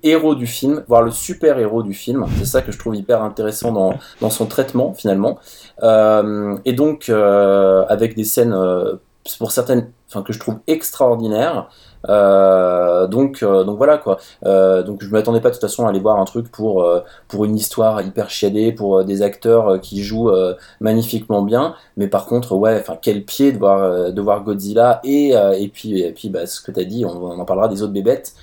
héros 0.01 0.33
du 0.33 0.47
film 0.47 0.83
voire 0.87 1.03
le 1.03 1.11
super 1.11 1.59
héros 1.59 1.83
du 1.83 1.93
film. 1.93 2.25
C'est 2.39 2.45
ça 2.45 2.63
que 2.63 2.71
je 2.71 2.79
trouve 2.79 2.95
hyper 2.95 3.21
intéressant 3.21 3.71
dans 3.71 3.93
dans 4.19 4.31
son 4.31 4.47
traitement 4.47 4.95
finalement. 4.95 5.37
Euh, 5.83 6.57
et 6.65 6.73
donc 6.73 7.09
euh, 7.09 7.85
avec 7.89 8.15
des 8.15 8.23
scènes 8.23 8.53
euh, 8.53 8.95
pour 9.37 9.51
certaines 9.51 9.91
enfin 10.09 10.23
que 10.23 10.33
je 10.33 10.39
trouve 10.39 10.55
extraordinaires 10.65 11.69
euh, 12.09 13.07
donc 13.07 13.43
euh, 13.43 13.63
donc 13.63 13.77
voilà 13.77 13.97
quoi 13.97 14.17
euh, 14.45 14.83
donc 14.83 15.01
je 15.01 15.09
m'attendais 15.09 15.39
pas 15.39 15.49
de 15.49 15.53
toute 15.53 15.61
façon 15.61 15.85
à 15.85 15.89
aller 15.89 16.01
voir 16.01 16.19
un 16.19 16.25
truc 16.25 16.51
pour 16.51 16.85
pour 17.27 17.45
une 17.45 17.55
histoire 17.55 18.01
hyper 18.01 18.29
chiadée, 18.29 18.71
pour 18.71 19.03
des 19.05 19.21
acteurs 19.21 19.79
qui 19.81 20.03
jouent 20.03 20.31
magnifiquement 20.79 21.41
bien. 21.41 21.75
Mais 21.97 22.07
par 22.07 22.25
contre, 22.25 22.55
ouais, 22.55 22.77
enfin 22.79 22.97
quel 23.01 23.23
pied 23.23 23.51
de 23.51 24.21
voir 24.21 24.43
Godzilla 24.43 24.99
et 25.03 25.29
et 25.31 25.67
puis 25.69 26.01
et 26.01 26.11
puis 26.11 26.29
bah, 26.29 26.45
ce 26.45 26.61
que 26.61 26.71
t'as 26.71 26.83
dit, 26.83 27.05
on, 27.05 27.39
en 27.39 27.45
parlera 27.45 27.67
des 27.67 27.81
autres 27.81 27.93
bébêtes. 27.93 28.33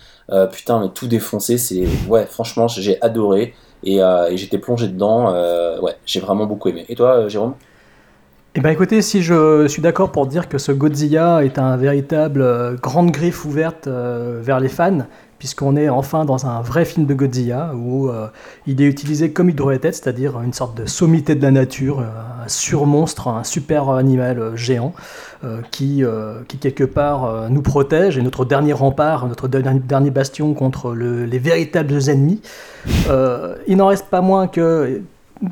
Putain, 0.53 0.81
mais 0.81 0.89
tout 0.91 1.09
défoncé, 1.09 1.59
c'est 1.59 1.85
ouais, 2.09 2.25
franchement, 2.27 2.69
j'ai 2.69 3.03
adoré 3.03 3.55
et, 3.83 3.97
et 3.99 4.37
j'étais 4.37 4.59
plongé 4.59 4.89
dedans. 4.89 5.33
ouais, 5.83 5.97
j'ai 6.07 6.21
vraiment 6.21 6.47
beaucoup 6.47 6.69
aimé. 6.69 6.87
Et 6.89 6.95
toi, 6.95 7.29
Jérôme? 7.29 7.55
Eh 8.57 8.61
ben 8.61 8.71
écoutez, 8.71 9.01
si 9.01 9.23
je 9.23 9.69
suis 9.69 9.81
d'accord 9.81 10.11
pour 10.11 10.27
dire 10.27 10.49
que 10.49 10.59
ce 10.59 10.73
Godzilla 10.73 11.45
est 11.45 11.57
un 11.59 11.77
véritable 11.77 12.43
euh, 12.43 12.75
grande 12.75 13.13
griffe 13.13 13.45
ouverte 13.45 13.87
euh, 13.87 14.41
vers 14.43 14.59
les 14.59 14.69
fans, 14.69 15.07
puisqu'on 15.39 15.77
est 15.77 15.89
enfin 15.89 16.25
dans 16.25 16.47
un 16.47 16.61
vrai 16.61 16.85
film 16.85 17.07
de 17.07 17.15
Godzilla 17.15 17.71
où 17.77 18.09
euh, 18.09 18.27
il 18.67 18.83
est 18.83 18.87
utilisé 18.87 19.31
comme 19.31 19.51
il 19.51 19.55
devrait 19.55 19.77
être, 19.81 19.95
c'est-à-dire 19.95 20.41
une 20.43 20.53
sorte 20.53 20.77
de 20.77 20.85
sommité 20.87 21.37
de 21.37 21.43
la 21.43 21.53
nature, 21.53 22.01
euh, 22.01 22.05
surmonstre, 22.49 23.29
un 23.29 23.45
super 23.45 23.89
animal 23.91 24.57
géant 24.57 24.95
qui, 25.71 26.03
qui 26.49 26.59
quelque 26.59 26.85
part 26.85 27.49
nous 27.49 27.63
protège 27.63 28.19
et 28.19 28.23
notre 28.23 28.45
dernier 28.45 28.75
rempart, 28.75 29.27
notre 29.27 29.49
dernier, 29.49 30.11
bastion 30.11 30.53
contre 30.53 30.93
le- 30.93 31.25
les 31.25 31.39
véritables 31.39 32.11
ennemis. 32.11 32.43
Il 33.67 33.77
n'en 33.77 33.87
reste 33.87 34.07
pas 34.11 34.21
moins 34.21 34.49
que 34.49 35.01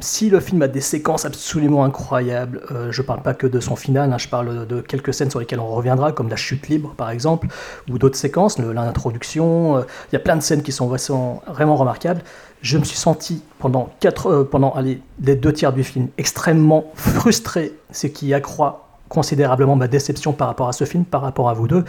si 0.01 0.29
le 0.29 0.41
film 0.41 0.61
a 0.63 0.69
des 0.69 0.81
séquences 0.81 1.25
absolument 1.25 1.85
incroyables, 1.85 2.61
euh, 2.71 2.93
je 2.93 3.01
parle 3.03 3.23
pas 3.23 3.35
que 3.35 3.47
de 3.47 3.59
son 3.59 3.75
final, 3.75 4.13
hein, 4.13 4.19
je 4.19 4.29
parle 4.29 4.67
de 4.67 4.81
quelques 4.81 5.15
scènes 5.15 5.31
sur 5.31 5.41
lesquelles 5.41 5.61
on 5.61 5.69
reviendra, 5.69 6.13
comme 6.13 6.29
la 6.29 6.37
chute 6.37 6.69
libre 6.69 6.95
par 6.97 7.11
exemple, 7.11 7.49
ou 7.91 7.99
d'autres 7.99 8.19
séquences, 8.19 8.59
l'introduction, 8.59 9.79
euh, 9.79 9.83
il 10.11 10.15
y 10.15 10.17
a 10.17 10.21
plein 10.21 10.37
de 10.37 10.43
scènes 10.43 10.63
qui 10.63 10.73
sont 10.73 10.87
vraiment, 10.89 11.77
remarquables. 11.77 12.23
Je 12.61 12.77
me 12.77 12.85
suis 12.85 12.99
senti 12.99 13.43
pendant, 13.59 13.91
quatre, 14.01 14.27
euh, 14.31 14.45
pendant 14.45 14.75
les 14.79 15.37
deux 15.37 15.53
tiers 15.53 15.73
du 15.73 15.85
film 15.85 16.09
extrêmement 16.19 16.91
frustré, 16.95 17.73
ce 17.91 18.07
qui 18.09 18.35
accroît 18.35 18.89
considérablement 19.09 19.75
ma 19.75 19.89
déception 19.89 20.33
par 20.33 20.49
rapport 20.49 20.69
à 20.69 20.73
ce 20.73 20.85
film, 20.85 21.05
par 21.05 21.23
rapport 21.23 21.49
à 21.49 21.55
vous 21.55 21.67
deux. 21.67 21.85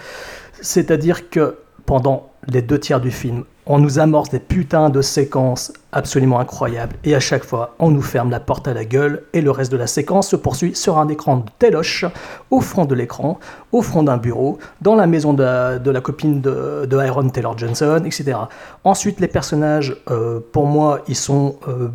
C'est-à-dire 0.62 1.30
que 1.30 1.58
pendant 1.86 2.29
les 2.50 2.62
deux 2.62 2.80
tiers 2.80 3.00
du 3.00 3.12
film, 3.12 3.44
on 3.66 3.78
nous 3.78 4.00
amorce 4.00 4.30
des 4.30 4.40
putains 4.40 4.90
de 4.90 5.02
séquences 5.02 5.72
absolument 5.92 6.40
incroyables 6.40 6.96
et 7.04 7.14
à 7.14 7.20
chaque 7.20 7.44
fois, 7.44 7.76
on 7.80 7.92
nous 7.92 8.02
ferme 8.02 8.32
la 8.32 8.40
porte 8.40 8.68
à 8.68 8.74
la 8.74 8.84
gueule 8.84 9.24
et 9.34 9.42
le 9.42 9.52
reste 9.52 9.72
de 9.72 9.78
la 9.78 9.88
séquence 9.88 10.30
se 10.30 10.36
poursuit 10.36 10.76
sur 10.76 10.98
un 10.98 11.08
écran 11.08 11.38
de 11.38 11.44
téloche, 11.60 12.06
au 12.50 12.62
fond 12.62 12.86
de 12.86 12.96
l'écran, 12.96 13.40
au 13.72 13.82
fond 13.82 14.04
d'un 14.04 14.18
bureau, 14.18 14.58
dans 14.82 14.96
la 14.96 15.06
maison 15.06 15.34
de 15.34 15.44
la, 15.44 16.02
copine 16.02 16.42
de, 16.42 16.98
Aaron 16.98 17.30
Taylor 17.30 17.58
Johnson, 17.58 18.02
etc. 18.06 18.38
Ensuite, 18.84 19.20
les 19.20 19.28
personnages, 19.28 19.96
euh, 20.10 20.40
pour 20.52 20.66
moi, 20.66 21.02
ils 21.08 21.16
sont 21.16 21.58
euh, 21.68 21.90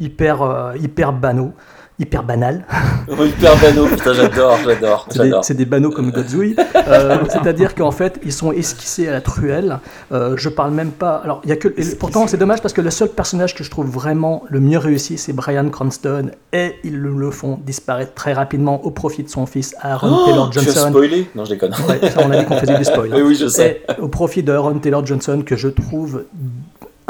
hyper, 0.00 0.42
euh, 0.42 0.76
hyper 0.76 1.12
banaux, 1.12 1.52
hyper 2.00 2.22
banals. 2.24 2.64
Hyper 3.10 3.56
banaux, 3.60 3.86
putain, 3.86 4.14
j'adore, 4.14 4.58
j'adore, 4.64 5.06
C'est 5.42 5.54
des, 5.54 5.64
des 5.64 5.70
banaux 5.70 5.90
comme 5.90 6.10
Godzooey. 6.10 6.56
Euh, 6.88 7.18
C'est-à-dire 7.28 7.74
qu'en 7.74 7.90
fait, 7.90 8.18
ils 8.24 8.32
sont 8.32 8.52
esquissés 8.52 9.06
à 9.06 9.12
la 9.12 9.20
truelle. 9.20 9.78
Euh, 10.12 10.36
je 10.36 10.48
parle 10.48 10.72
même 10.72 10.90
pas. 10.90 11.16
Alors, 11.16 11.40
il 11.44 11.50
y 11.50 11.52
a 11.52 11.56
que. 11.56 11.68
pourtant, 11.96 12.26
c'est 12.26 12.36
dommage 12.36 12.62
parce 12.62 12.72
que 12.72 12.80
le 12.80 12.90
seul 12.90 13.10
personnage 13.10 13.54
que 13.54 13.62
je 13.62 13.70
trouve 13.70 13.86
vraiment 13.88 14.42
le 14.48 14.60
mieux 14.60 14.78
réussi, 14.78 15.18
c'est 15.18 15.32
Brian 15.32 15.68
Cranston. 15.68 16.30
Et 16.52 16.76
ils 16.82 16.96
le, 16.96 17.30
font 17.30 17.60
disparaître 17.64 18.14
très 18.14 18.32
rapidement 18.32 18.84
au 18.84 18.90
profit 18.90 19.22
de 19.22 19.28
son 19.28 19.46
fils 19.46 19.74
Aaron 19.80 20.08
Oh, 20.10 20.26
Taylor 20.26 20.50
tu 20.50 20.58
as 20.58 20.62
Johnson. 20.62 20.88
spoilé 20.88 21.28
Non, 21.34 21.44
je 21.44 21.50
déconne. 21.50 21.74
Ouais, 21.88 22.10
ça, 22.10 22.20
on 22.24 22.30
a 22.30 22.38
dit 22.38 22.44
qu'on 22.44 22.56
faisait 22.56 22.78
du 22.78 22.84
spoil. 22.84 23.10
Oui, 23.14 23.22
oui, 23.22 23.34
je 23.34 23.46
sais. 23.46 23.82
Et 23.88 24.00
au 24.00 24.08
profit 24.08 24.42
de 24.42 24.52
Aaron 24.52 24.78
Taylor 24.78 25.04
Johnson, 25.04 25.42
que 25.44 25.56
je 25.56 25.68
trouve 25.68 26.24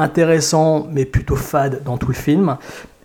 intéressant, 0.00 0.86
mais 0.90 1.04
plutôt 1.04 1.36
fade 1.36 1.82
dans 1.84 1.96
tout 1.96 2.08
le 2.08 2.14
film. 2.14 2.56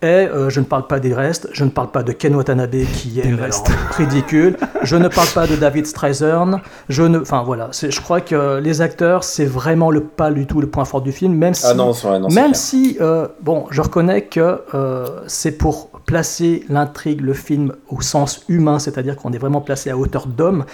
Et 0.05 0.27
euh, 0.27 0.51
je 0.51 0.59
ne 0.59 0.65
parle 0.65 0.85
pas 0.85 0.99
des 0.99 1.15
restes, 1.15 1.49
je 1.51 1.63
ne 1.63 1.71
parle 1.71 1.89
pas 1.89 2.03
de 2.03 2.11
Ken 2.11 2.35
Watanabe 2.35 2.75
qui 2.93 3.19
est 3.19 3.25
alors, 3.25 3.63
ridicule, 3.97 4.55
je 4.83 4.95
ne 4.95 5.07
parle 5.07 5.29
pas 5.29 5.47
de 5.47 5.55
David 5.55 5.87
Streisand, 5.87 6.61
je 6.89 7.01
ne, 7.01 7.17
enfin 7.17 7.41
voilà, 7.41 7.71
je 7.71 7.99
crois 8.01 8.21
que 8.21 8.59
les 8.59 8.81
acteurs 8.81 9.23
c'est 9.23 9.45
vraiment 9.45 9.89
le 9.89 10.01
pas 10.01 10.29
du 10.29 10.45
tout 10.45 10.61
le 10.61 10.67
point 10.67 10.85
fort 10.85 11.01
du 11.01 11.11
film, 11.11 11.33
même 11.33 11.55
si, 11.55 11.65
Ah 11.67 11.73
non, 11.73 11.89
vrai, 11.89 12.19
non, 12.19 12.27
même 12.29 12.53
si 12.53 12.97
euh, 13.01 13.27
bon, 13.41 13.65
je 13.71 13.81
reconnais 13.81 14.25
que 14.25 14.61
euh, 14.75 15.07
c'est 15.25 15.53
pour 15.53 15.89
placer 16.05 16.63
l'intrigue, 16.69 17.21
le 17.21 17.33
film 17.33 17.73
au 17.89 18.01
sens 18.01 18.41
humain, 18.47 18.77
c'est-à-dire 18.77 19.15
qu'on 19.15 19.33
est 19.33 19.39
vraiment 19.39 19.61
placé 19.61 19.89
à 19.89 19.97
hauteur 19.97 20.27
d'homme. 20.27 20.65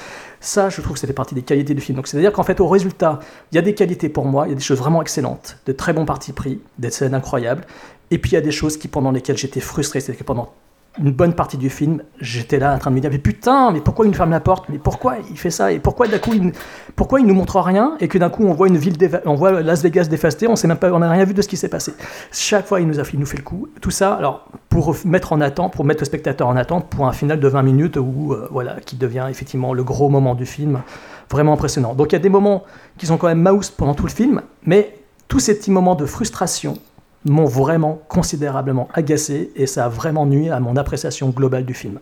Ça, 0.42 0.70
je 0.70 0.82
trouve 0.82 0.96
que 0.96 1.00
ça 1.00 1.08
fait 1.08 1.14
partie 1.14 1.36
des 1.36 1.44
qualités 1.44 1.74
du 1.74 1.80
film. 1.80 1.96
Donc, 1.96 2.08
c'est-à-dire 2.08 2.34
qu'en 2.34 2.44
fait, 2.44 2.60
au 2.60 2.68
résultat, 2.68 3.20
il 3.52 3.56
y 3.56 3.58
a 3.60 3.62
des 3.62 3.76
qualités 3.76 4.10
pour 4.10 4.26
moi, 4.26 4.48
il 4.48 4.50
y 4.50 4.54
a 4.54 4.56
des 4.56 4.62
choses 4.62 4.80
vraiment 4.80 5.02
excellentes, 5.02 5.58
de 5.68 5.72
très 5.72 5.94
bons 5.94 6.04
partis 6.04 6.34
pris, 6.34 6.60
des 6.80 6.90
scènes 6.90 7.14
incroyables. 7.14 7.64
Et 8.12 8.18
puis, 8.18 8.32
il 8.32 8.34
y 8.36 8.38
a 8.38 8.42
des 8.42 8.52
choses 8.52 8.78
qui, 8.78 8.88
pendant 8.88 9.12
lesquelles 9.12 9.38
j'étais 9.38 9.62
frustré, 9.62 10.00
c'est-à-dire 10.00 10.20
que 10.20 10.26
pendant 10.26 10.54
une 11.00 11.12
bonne 11.12 11.34
partie 11.34 11.58
du 11.58 11.70
film, 11.70 12.04
j'étais 12.20 12.60
là 12.60 12.76
en 12.76 12.78
train 12.78 12.92
de 12.92 12.96
me 12.96 13.00
dire 13.00 13.10
mais 13.10 13.18
putain, 13.18 13.72
mais 13.72 13.80
pourquoi 13.80 14.06
il 14.06 14.10
nous 14.10 14.16
ferme 14.16 14.32
la 14.32 14.42
porte? 14.42 14.68
Mais 14.68 14.78
pourquoi 14.78 15.16
il 15.30 15.38
fait 15.38 15.50
ça? 15.50 15.72
Et 15.72 15.80
pourquoi 15.80 16.08
d'un 16.08 16.20
coup 16.20 16.34
il, 16.34 16.52
pourquoi 16.98 17.22
il 17.22 17.26
nous 17.26 17.34
montre 17.34 17.60
rien? 17.62 17.96
Et 18.02 18.10
que 18.10 18.18
d'un 18.18 18.30
coup 18.30 18.44
on 18.44 18.54
voit 18.54 18.68
une 18.68 18.78
ville, 18.78 18.98
on 19.26 19.36
voit 19.36 19.62
Las 19.62 19.84
Vegas 19.84 20.06
dévastée, 20.06 20.48
on 20.48 20.58
sait 20.58 20.68
même 20.68 20.78
pas, 20.78 20.92
on 20.92 21.00
n'a 21.00 21.10
rien 21.10 21.24
vu 21.24 21.34
de 21.34 21.42
ce 21.42 21.48
qui 21.48 21.56
s'est 21.56 21.70
passé. 21.70 21.94
Chaque 22.32 22.68
fois 22.68 22.82
il 22.82 22.88
nous 22.88 23.00
a, 23.00 23.04
il 23.14 23.20
nous 23.20 23.26
fait 23.26 23.38
le 23.38 23.44
coup. 23.44 23.70
Tout 23.80 23.92
ça, 23.92 24.14
alors 24.16 24.48
pour 24.68 24.94
mettre 25.06 25.32
en 25.32 25.40
attente, 25.40 25.74
pour 25.74 25.86
mettre 25.86 26.02
le 26.02 26.06
spectateur 26.06 26.50
en 26.50 26.58
attente 26.58 26.90
pour 26.90 27.08
un 27.08 27.14
final 27.14 27.40
de 27.40 27.48
20 27.48 27.64
minutes 27.64 27.96
où 27.96 28.34
euh, 28.34 28.50
voilà 28.52 28.76
qui 28.86 28.98
devient 28.98 29.28
effectivement 29.30 29.74
le 29.74 29.86
gros 29.86 30.10
moment 30.10 30.36
du 30.36 30.46
film, 30.46 30.82
vraiment 31.30 31.54
impressionnant. 31.54 31.94
Donc 31.94 32.12
il 32.12 32.16
y 32.16 32.18
a 32.18 32.20
des 32.20 32.30
moments 32.30 32.64
qui 32.98 33.06
sont 33.06 33.18
quand 33.18 33.28
même 33.28 33.42
mouse 33.42 33.70
pendant 33.70 33.94
tout 33.94 34.06
le 34.06 34.12
film, 34.12 34.42
mais 34.66 34.98
tous 35.30 35.40
ces 35.40 35.58
petits 35.58 35.72
moments 35.72 35.96
de 35.96 36.06
frustration 36.06 36.78
m'ont 37.26 37.46
vraiment 37.46 38.02
considérablement 38.08 38.88
agacé 38.94 39.52
et 39.56 39.68
ça 39.68 39.86
a 39.86 39.90
vraiment 39.90 40.26
nuit 40.26 40.50
à 40.50 40.60
mon 40.60 40.76
appréciation 40.76 41.30
globale 41.30 41.66
du 41.66 41.74
film. 41.74 42.00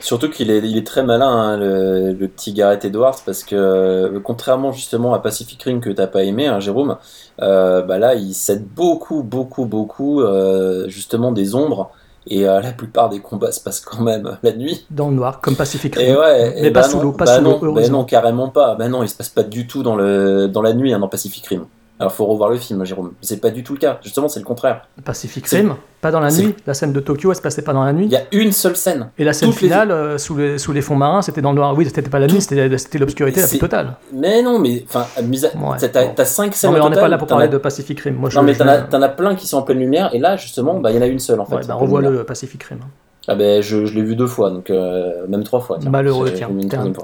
Surtout 0.00 0.28
qu'il 0.28 0.50
est, 0.50 0.58
il 0.58 0.76
est 0.76 0.86
très 0.86 1.04
malin, 1.04 1.30
hein, 1.30 1.56
le, 1.56 2.12
le 2.12 2.28
petit 2.28 2.52
Gareth 2.52 2.84
Edwards, 2.84 3.18
parce 3.24 3.44
que 3.44 3.54
euh, 3.54 4.20
contrairement 4.20 4.72
justement 4.72 5.14
à 5.14 5.20
Pacific 5.20 5.62
Rim 5.62 5.80
que 5.80 5.90
t'as 5.90 6.08
pas 6.08 6.24
aimé, 6.24 6.48
hein, 6.48 6.58
Jérôme, 6.58 6.96
euh, 7.40 7.82
bah 7.82 7.98
là 7.98 8.14
il 8.14 8.34
cède 8.34 8.66
beaucoup, 8.66 9.22
beaucoup, 9.22 9.66
beaucoup 9.66 10.20
euh, 10.20 10.88
justement 10.88 11.32
des 11.32 11.54
ombres. 11.54 11.90
Et 12.30 12.46
euh, 12.46 12.60
la 12.60 12.72
plupart 12.72 13.08
des 13.08 13.20
combats 13.20 13.52
se 13.52 13.60
passent 13.60 13.80
quand 13.80 14.02
même 14.02 14.36
la 14.42 14.52
nuit. 14.52 14.84
Dans 14.90 15.08
le 15.08 15.14
noir, 15.14 15.40
comme 15.40 15.56
Pacific 15.56 15.94
Rim. 15.94 16.06
Et 16.06 16.16
ouais, 16.16 16.52
mais 16.60 16.66
et 16.66 16.70
pas 16.70 16.82
bah 16.82 16.88
sous 16.88 16.98
non, 16.98 17.04
l'eau, 17.04 17.12
pas 17.12 17.24
bah 17.24 17.36
sous 17.38 17.44
l'eau, 17.44 17.52
bah 17.52 17.58
heureusement. 17.62 17.98
non, 17.98 18.04
carrément 18.04 18.48
pas. 18.48 18.74
Bah 18.74 18.88
non, 18.88 19.02
il 19.02 19.08
se 19.08 19.14
passe 19.14 19.30
pas 19.30 19.44
du 19.44 19.66
tout 19.66 19.82
dans, 19.82 19.96
le, 19.96 20.46
dans 20.48 20.60
la 20.60 20.74
nuit 20.74 20.92
hein, 20.92 20.98
dans 20.98 21.08
Pacific 21.08 21.46
Rim. 21.46 21.66
Alors 22.00 22.12
faut 22.12 22.26
revoir 22.26 22.50
le 22.50 22.56
film, 22.56 22.84
Jérôme. 22.84 23.12
C'est 23.20 23.40
pas 23.40 23.50
du 23.50 23.64
tout 23.64 23.72
le 23.72 23.78
cas. 23.78 23.98
Justement, 24.02 24.28
c'est 24.28 24.38
le 24.38 24.44
contraire. 24.46 24.86
Pacific 25.04 25.46
Rim, 25.48 25.74
pas 26.00 26.10
dans 26.12 26.20
la 26.20 26.30
nuit. 26.30 26.54
La 26.66 26.74
scène 26.74 26.92
de 26.92 27.00
Tokyo, 27.00 27.30
elle 27.30 27.36
se 27.36 27.42
passait 27.42 27.62
pas 27.62 27.72
dans 27.72 27.82
la 27.84 27.92
nuit. 27.92 28.04
Il 28.06 28.12
y 28.12 28.16
a 28.16 28.22
une 28.32 28.52
seule 28.52 28.76
scène. 28.76 29.10
Et 29.18 29.24
la 29.24 29.32
scène 29.32 29.50
Toutes 29.50 29.60
les- 29.62 29.68
finale, 29.68 29.90
euh, 29.90 30.16
sous, 30.18 30.36
les, 30.36 30.58
sous 30.58 30.72
les 30.72 30.80
fonds 30.80 30.94
marins, 30.94 31.22
c'était 31.22 31.40
dans 31.42 31.50
le 31.50 31.56
noir. 31.56 31.76
Oui, 31.76 31.84
c'était 31.86 32.02
pas 32.02 32.20
la 32.20 32.28
nuit, 32.28 32.40
c'était 32.40 32.68
l'obscurité 32.98 33.40
la 33.40 33.48
plus 33.48 33.58
totale. 33.58 33.96
Mais 34.12 34.42
non, 34.42 34.58
mais 34.60 34.84
enfin, 34.88 35.06
Ouais, 35.20 35.76
t'as 35.88 36.06
bon. 36.06 36.14
cinq 36.24 36.54
scènes 36.54 36.70
Non, 36.70 36.76
mais 36.78 36.84
on 36.84 36.90
n'est 36.90 36.96
pas 36.96 37.08
là 37.08 37.18
pour 37.18 37.26
parler 37.26 37.48
de 37.48 37.58
Pacific 37.58 37.98
Rim. 38.00 38.14
Moi, 38.14 38.30
je, 38.30 38.36
Non, 38.38 38.44
mais 38.44 38.54
t'en 38.54 39.02
as, 39.02 39.08
plein 39.08 39.34
qui 39.34 39.46
sont 39.48 39.58
en 39.58 39.62
pleine 39.62 39.78
lumière, 39.78 40.14
et 40.14 40.18
là, 40.18 40.36
justement, 40.36 40.78
bah, 40.78 40.90
il 40.92 40.96
y 40.96 40.98
en 40.98 41.02
a 41.02 41.06
une 41.06 41.18
seule 41.18 41.40
en 41.40 41.46
fait. 41.46 41.56
Ouais, 41.56 41.66
bah, 41.66 41.74
revois 41.74 42.00
le 42.00 42.22
Pacific 42.24 42.62
Rim. 42.62 42.78
Ah 43.30 43.34
ben, 43.34 43.60
je, 43.62 43.84
je 43.84 43.94
l'ai 43.94 44.02
vu 44.02 44.16
deux 44.16 44.26
fois, 44.26 44.50
donc 44.50 44.70
euh, 44.70 45.26
même 45.28 45.44
trois 45.44 45.60
fois. 45.60 45.76
tiens. 45.78 45.90
Malheureux, 45.90 46.32
tiens. 46.32 46.48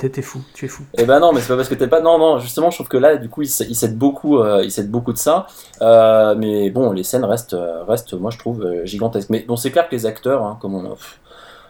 T'es 0.09 0.23
fou, 0.23 0.41
tu 0.55 0.65
es 0.65 0.69
fou. 0.69 0.83
Eh 0.97 1.05
ben 1.05 1.21
non, 1.21 1.33
mais 1.35 1.41
c'est 1.41 1.49
pas 1.49 1.57
parce 1.57 1.69
que 1.69 1.75
t'es 1.75 1.87
pas. 1.87 2.01
Non, 2.01 2.19
non, 2.19 2.39
justement, 2.39 2.71
je 2.71 2.77
trouve 2.77 2.89
que 2.89 2.97
là, 2.97 3.17
du 3.19 3.29
coup, 3.29 3.43
il, 3.43 3.47
s- 3.47 3.65
il 3.69 3.75
cède 3.75 3.99
beaucoup, 3.99 4.39
euh, 4.39 4.65
il 4.65 4.91
beaucoup 4.91 5.13
de 5.13 5.19
ça. 5.19 5.47
Euh, 5.83 6.35
mais 6.37 6.71
bon, 6.71 6.93
les 6.93 7.03
scènes 7.05 7.25
restent, 7.25 7.57
restent 7.87 8.15
moi, 8.15 8.31
je 8.31 8.39
trouve, 8.39 8.67
gigantesques. 8.85 9.29
Mais 9.29 9.45
bon, 9.47 9.57
c'est 9.57 9.71
clair 9.71 9.87
que 9.89 9.95
les 9.95 10.07
acteurs, 10.07 10.43
hein, 10.43 10.59
comme 10.63 10.75
on. 10.75 10.97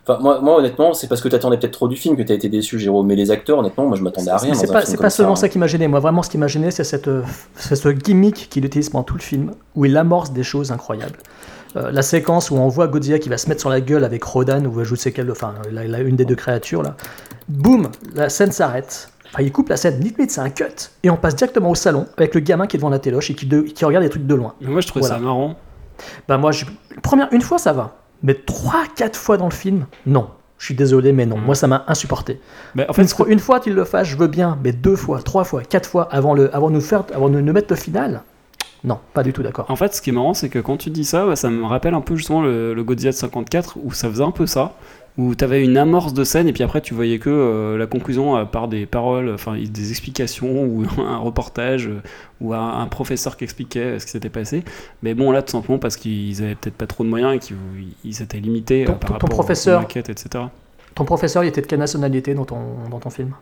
Enfin, 0.07 0.19
moi, 0.21 0.39
moi, 0.41 0.59
honnêtement, 0.59 0.93
c'est 0.93 1.09
parce 1.09 1.21
que 1.23 1.29
t'attendais 1.29 1.57
peut-être 1.57 1.73
trop 1.73 1.89
du 1.89 1.97
film 1.97 2.15
que 2.15 2.23
t'as 2.23 2.35
été 2.35 2.49
déçu, 2.51 2.79
Jérôme. 2.79 3.07
Mais 3.07 3.17
les 3.17 3.31
acteurs, 3.31 3.59
honnêtement, 3.59 3.87
moi, 3.87 3.97
je 3.97 4.03
m'attendais 4.03 4.31
à 4.31 4.37
rien. 4.37 4.53
C'est 4.55 4.67
pas, 4.99 5.09
seulement 5.11 5.35
ça. 5.35 5.41
ça 5.43 5.49
qui 5.49 5.59
m'a 5.59 5.67
gêné. 5.67 5.89
Moi, 5.89 5.99
vraiment, 5.99 6.23
ce 6.23 6.29
qui 6.31 6.37
m'a 6.39 6.47
gêné, 6.47 6.71
c'est 6.71 6.85
ce 6.85 7.89
gimmick 7.89 8.49
qu'il 8.51 8.65
utilise 8.67 8.91
pendant 8.91 9.03
tout 9.05 9.15
le 9.17 9.23
film, 9.23 9.53
où 9.75 9.85
il 9.87 9.97
amorce 9.97 10.31
des 10.33 10.43
choses 10.43 10.71
incroyables. 10.73 11.19
Euh, 11.77 11.91
la 11.91 12.03
séquence 12.03 12.51
où 12.51 12.57
on 12.57 12.69
voit 12.69 12.87
Godzilla 12.87 13.19
qui 13.19 13.29
va 13.29 13.37
se 13.39 13.49
mettre 13.49 13.61
sur 13.61 13.71
la 13.71 13.81
gueule 13.81 14.05
avec 14.05 14.23
Rodan, 14.23 14.65
ou 14.65 14.85
je 14.85 14.95
sais 14.95 15.11
quelle, 15.13 15.31
enfin, 15.31 15.55
la, 15.73 15.85
la- 15.89 16.01
une 16.01 16.15
des 16.17 16.25
deux 16.25 16.37
créatures 16.37 16.83
là. 16.83 16.95
Boum, 17.49 17.89
la 18.15 18.29
scène 18.29 18.53
s'arrête. 18.53 19.11
Enfin, 19.27 19.43
il 19.43 19.51
coupe 19.51 19.69
la 19.69 19.77
scène, 19.77 19.99
limite 20.01 20.31
c'est 20.31 20.41
un 20.41 20.51
cut. 20.51 20.65
Et 21.03 21.11
on 21.11 21.17
passe 21.17 21.35
directement 21.35 21.71
au 21.71 21.75
salon 21.75 22.07
avec 22.17 22.35
le 22.35 22.41
gamin 22.41 22.67
qui 22.69 22.77
est 22.77 22.79
devant 22.79 22.91
la 22.91 23.01
téloche 23.01 23.31
et 23.31 23.35
qui, 23.35 23.47
de- 23.47 23.63
qui 23.63 23.85
regarde 23.85 24.05
les 24.05 24.11
trucs 24.11 24.27
de 24.27 24.35
loin. 24.35 24.55
Mais 24.61 24.69
moi, 24.69 24.81
je 24.81 24.87
trouve 24.87 25.03
Voilà. 25.03 25.17
ça 25.17 25.21
marrant. 25.21 25.57
Bah 26.29 26.39
moi, 26.39 26.53
je... 26.53 26.65
première, 27.03 27.29
une 27.33 27.41
fois 27.43 27.59
ça 27.59 27.73
va, 27.73 27.97
mais 28.23 28.35
trois, 28.35 28.85
quatre 28.97 29.17
fois 29.19 29.37
dans 29.37 29.49
le 29.49 29.53
film, 29.55 29.87
non. 30.07 30.29
Je 30.59 30.67
suis 30.67 30.75
désolé, 30.77 31.13
mais 31.13 31.27
non. 31.27 31.37
Moi, 31.37 31.57
ça 31.57 31.67
m'a 31.67 31.85
insupporté. 31.89 32.41
Bah, 32.77 32.85
en 32.89 32.93
Une, 32.93 32.95
fait, 33.09 33.15
fois, 33.17 33.27
une 33.29 33.41
fois 33.41 33.59
qu'il 33.61 33.75
le 33.75 33.85
fasse, 33.85 34.07
je 34.07 34.17
veux 34.17 34.29
bien, 34.29 34.57
mais 34.63 34.73
deux 34.73 34.95
fois, 34.97 35.21
trois 35.21 35.43
fois, 35.45 35.63
quatre 35.63 35.89
fois 35.89 36.09
avant, 36.13 36.33
le, 36.33 36.55
avant, 36.55 36.71
nous 36.71 36.81
faire, 36.81 37.03
avant 37.13 37.29
de 37.29 37.41
nous 37.41 37.53
mettre 37.53 37.67
le 37.71 37.77
final, 37.77 38.23
non, 38.85 38.99
pas 39.15 39.23
du 39.23 39.33
tout 39.33 39.43
d'accord. 39.43 39.65
En 39.71 39.77
fait, 39.77 39.95
ce 39.95 40.03
qui 40.03 40.11
est 40.11 40.13
marrant, 40.13 40.35
c'est 40.35 40.49
que 40.51 40.59
quand 40.59 40.77
tu 40.77 40.91
dis 40.91 41.05
ça, 41.05 41.27
ouais, 41.27 41.37
ça 41.37 41.49
me 41.51 41.65
rappelle 41.65 41.95
un 41.95 42.03
peu 42.03 42.17
justement 42.17 42.43
le, 42.43 42.75
le 42.75 42.85
Godzilla 42.85 43.13
de 43.13 43.17
54, 43.17 43.79
où 43.83 43.93
ça 43.93 44.11
faisait 44.11 44.23
un 44.25 44.31
peu 44.31 44.47
ça, 44.47 44.75
où 45.17 45.35
t'avais 45.35 45.65
une 45.65 45.77
amorce 45.79 46.13
de 46.13 46.23
scène, 46.25 46.49
et 46.49 46.53
puis 46.53 46.63
après 46.65 46.81
tu 46.81 46.93
voyais 46.93 47.19
que 47.21 47.31
euh, 47.31 47.79
la 47.79 47.87
conclusion 47.87 48.37
euh, 48.37 48.45
par 48.45 48.69
des 48.69 48.85
paroles, 48.85 49.31
enfin 49.33 49.55
des 49.57 49.91
explications, 49.91 50.65
ou 50.65 50.85
un 51.01 51.17
reportage, 51.19 51.87
euh, 51.89 52.03
ou 52.41 52.53
un, 52.53 52.81
un 52.81 52.87
professeur 52.87 53.37
qui 53.37 53.45
expliquait 53.45 53.81
euh, 53.81 53.99
ce 54.01 54.05
qui 54.07 54.13
s'était 54.13 54.29
passé. 54.29 54.65
Mais 55.03 55.15
bon, 55.15 55.31
là, 55.31 55.41
tout 55.43 55.53
simplement 55.53 55.79
parce 55.79 55.97
qu'ils 55.97 56.43
avaient 56.43 56.57
peut-être 56.57 56.75
pas 56.77 56.87
trop 56.87 57.05
de 57.05 57.09
moyens 57.09 57.35
et 57.37 57.39
qu'ils 57.39 57.57
ils 58.05 58.15
s'étaient 58.15 58.39
limités 58.41 58.85
Ton- 58.85 58.93
par 58.95 59.01
ton- 59.01 59.07
ton 59.07 59.13
rapport 59.15 59.29
professeur- 59.31 59.79
aux 59.79 59.83
maquettes, 59.83 60.11
etc. 60.11 60.45
Ton 60.95 61.05
professeur, 61.05 61.43
il 61.45 61.49
était 61.49 61.63
de 61.63 61.67
quelle 61.67 61.79
nationalité 61.79 62.35
dans 62.35 62.45
ton, 62.45 62.59
dans 62.91 62.99
ton 63.01 63.11
film? 63.11 63.33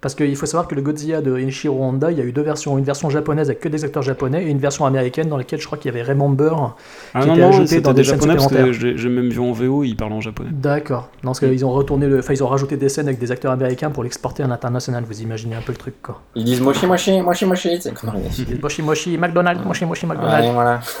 Parce 0.00 0.14
qu'il 0.14 0.36
faut 0.36 0.46
savoir 0.46 0.68
que 0.68 0.74
le 0.74 0.82
Godzilla 0.82 1.20
de 1.20 1.38
Inichiro 1.38 1.82
Honda, 1.82 2.10
il 2.10 2.18
y 2.18 2.20
a 2.20 2.24
eu 2.24 2.32
deux 2.32 2.42
versions. 2.42 2.76
Une 2.78 2.84
version 2.84 3.10
japonaise 3.10 3.48
avec 3.48 3.60
que 3.60 3.68
des 3.68 3.84
acteurs 3.84 4.02
japonais 4.02 4.44
et 4.44 4.48
une 4.48 4.58
version 4.58 4.84
américaine 4.86 5.28
dans 5.28 5.36
laquelle 5.36 5.60
je 5.60 5.66
crois 5.66 5.78
qu'il 5.78 5.92
y 5.92 5.98
avait 5.98 6.02
Remember 6.08 6.52
Ah 7.14 7.20
qui 7.22 7.26
non, 7.28 7.34
était 7.34 7.42
non, 7.42 7.48
ajouté 7.48 7.80
dans 7.80 7.92
des 7.92 8.02
des 8.02 8.04
scènes 8.04 8.14
japonais 8.20 8.36
parce 8.36 8.48
que 8.52 8.72
j'ai 8.96 9.08
même 9.08 9.30
vu 9.30 9.40
en 9.40 9.52
VO, 9.52 9.84
ils 9.84 9.96
parlent 9.96 10.12
en 10.12 10.20
japonais. 10.20 10.50
D'accord. 10.52 11.08
Non, 11.24 11.30
parce 11.30 11.40
qu'ils 11.40 11.64
ont 11.64 11.72
retourné 11.72 12.06
le... 12.06 12.18
enfin, 12.18 12.34
ils 12.34 12.44
ont 12.44 12.48
rajouté 12.48 12.76
des 12.76 12.88
scènes 12.88 13.08
avec 13.08 13.18
des 13.18 13.32
acteurs 13.32 13.52
américains 13.52 13.90
pour 13.90 14.02
l'exporter 14.02 14.42
à 14.42 14.46
l'international. 14.46 15.04
Vous 15.06 15.22
imaginez 15.22 15.56
un 15.56 15.62
peu 15.62 15.72
le 15.72 15.78
truc, 15.78 15.94
quoi. 16.02 16.20
Ils 16.34 16.44
disent 16.44 16.60
moshi 16.60 16.86
moshi, 16.86 17.20
moshi 17.22 17.44
moshi, 17.46 17.78
c'est 17.80 17.94
comme 17.94 18.12
Moshi 18.62 18.82
Moshi 18.82 19.16
McDonald's, 19.18 19.64
Moshi 19.64 19.84
Moshi 19.86 20.06
McDonald's. 20.06 20.46
Ouais, 20.46 20.52
voilà. 20.52 20.80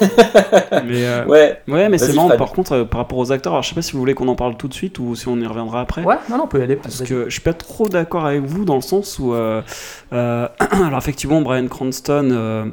Mais, 0.84 1.04
euh, 1.06 1.24
Ouais. 1.26 1.58
ouais, 1.68 1.88
mais 1.88 1.98
c'est 1.98 2.14
marrant 2.14 2.36
par 2.36 2.52
contre 2.52 2.72
euh, 2.72 2.84
par 2.84 3.00
rapport 3.00 3.18
aux 3.18 3.32
acteurs. 3.32 3.52
Alors, 3.52 3.62
je 3.62 3.68
sais 3.70 3.74
pas 3.74 3.82
si 3.82 3.92
vous 3.92 3.98
voulez 3.98 4.14
qu'on 4.14 4.28
en 4.28 4.36
parle 4.36 4.56
tout 4.56 4.68
de 4.68 4.74
suite 4.74 4.98
ou 4.98 5.14
si 5.14 5.28
on 5.28 5.36
y 5.38 5.46
reviendra 5.46 5.80
après. 5.80 6.02
Ouais, 6.02 6.16
non, 6.30 6.38
non, 6.38 6.44
on 6.44 6.46
peut 6.46 6.60
y 6.60 6.62
aller. 6.62 6.76
Parce 6.76 7.02
que 7.02 7.24
je 7.26 7.30
suis 7.30 7.40
pas 7.40 7.52
trop 7.54 7.88
d'accord 7.88 8.26
avec 8.26 8.42
vous 8.42 8.64
dans 8.64 8.76
le 8.76 8.80
sens 8.80 8.95
où, 9.18 9.32
euh, 9.34 9.62
euh, 10.12 10.48
alors 10.70 10.98
effectivement, 10.98 11.40
Brian 11.42 11.66
Cranston 11.68 12.28
euh, 12.32 12.64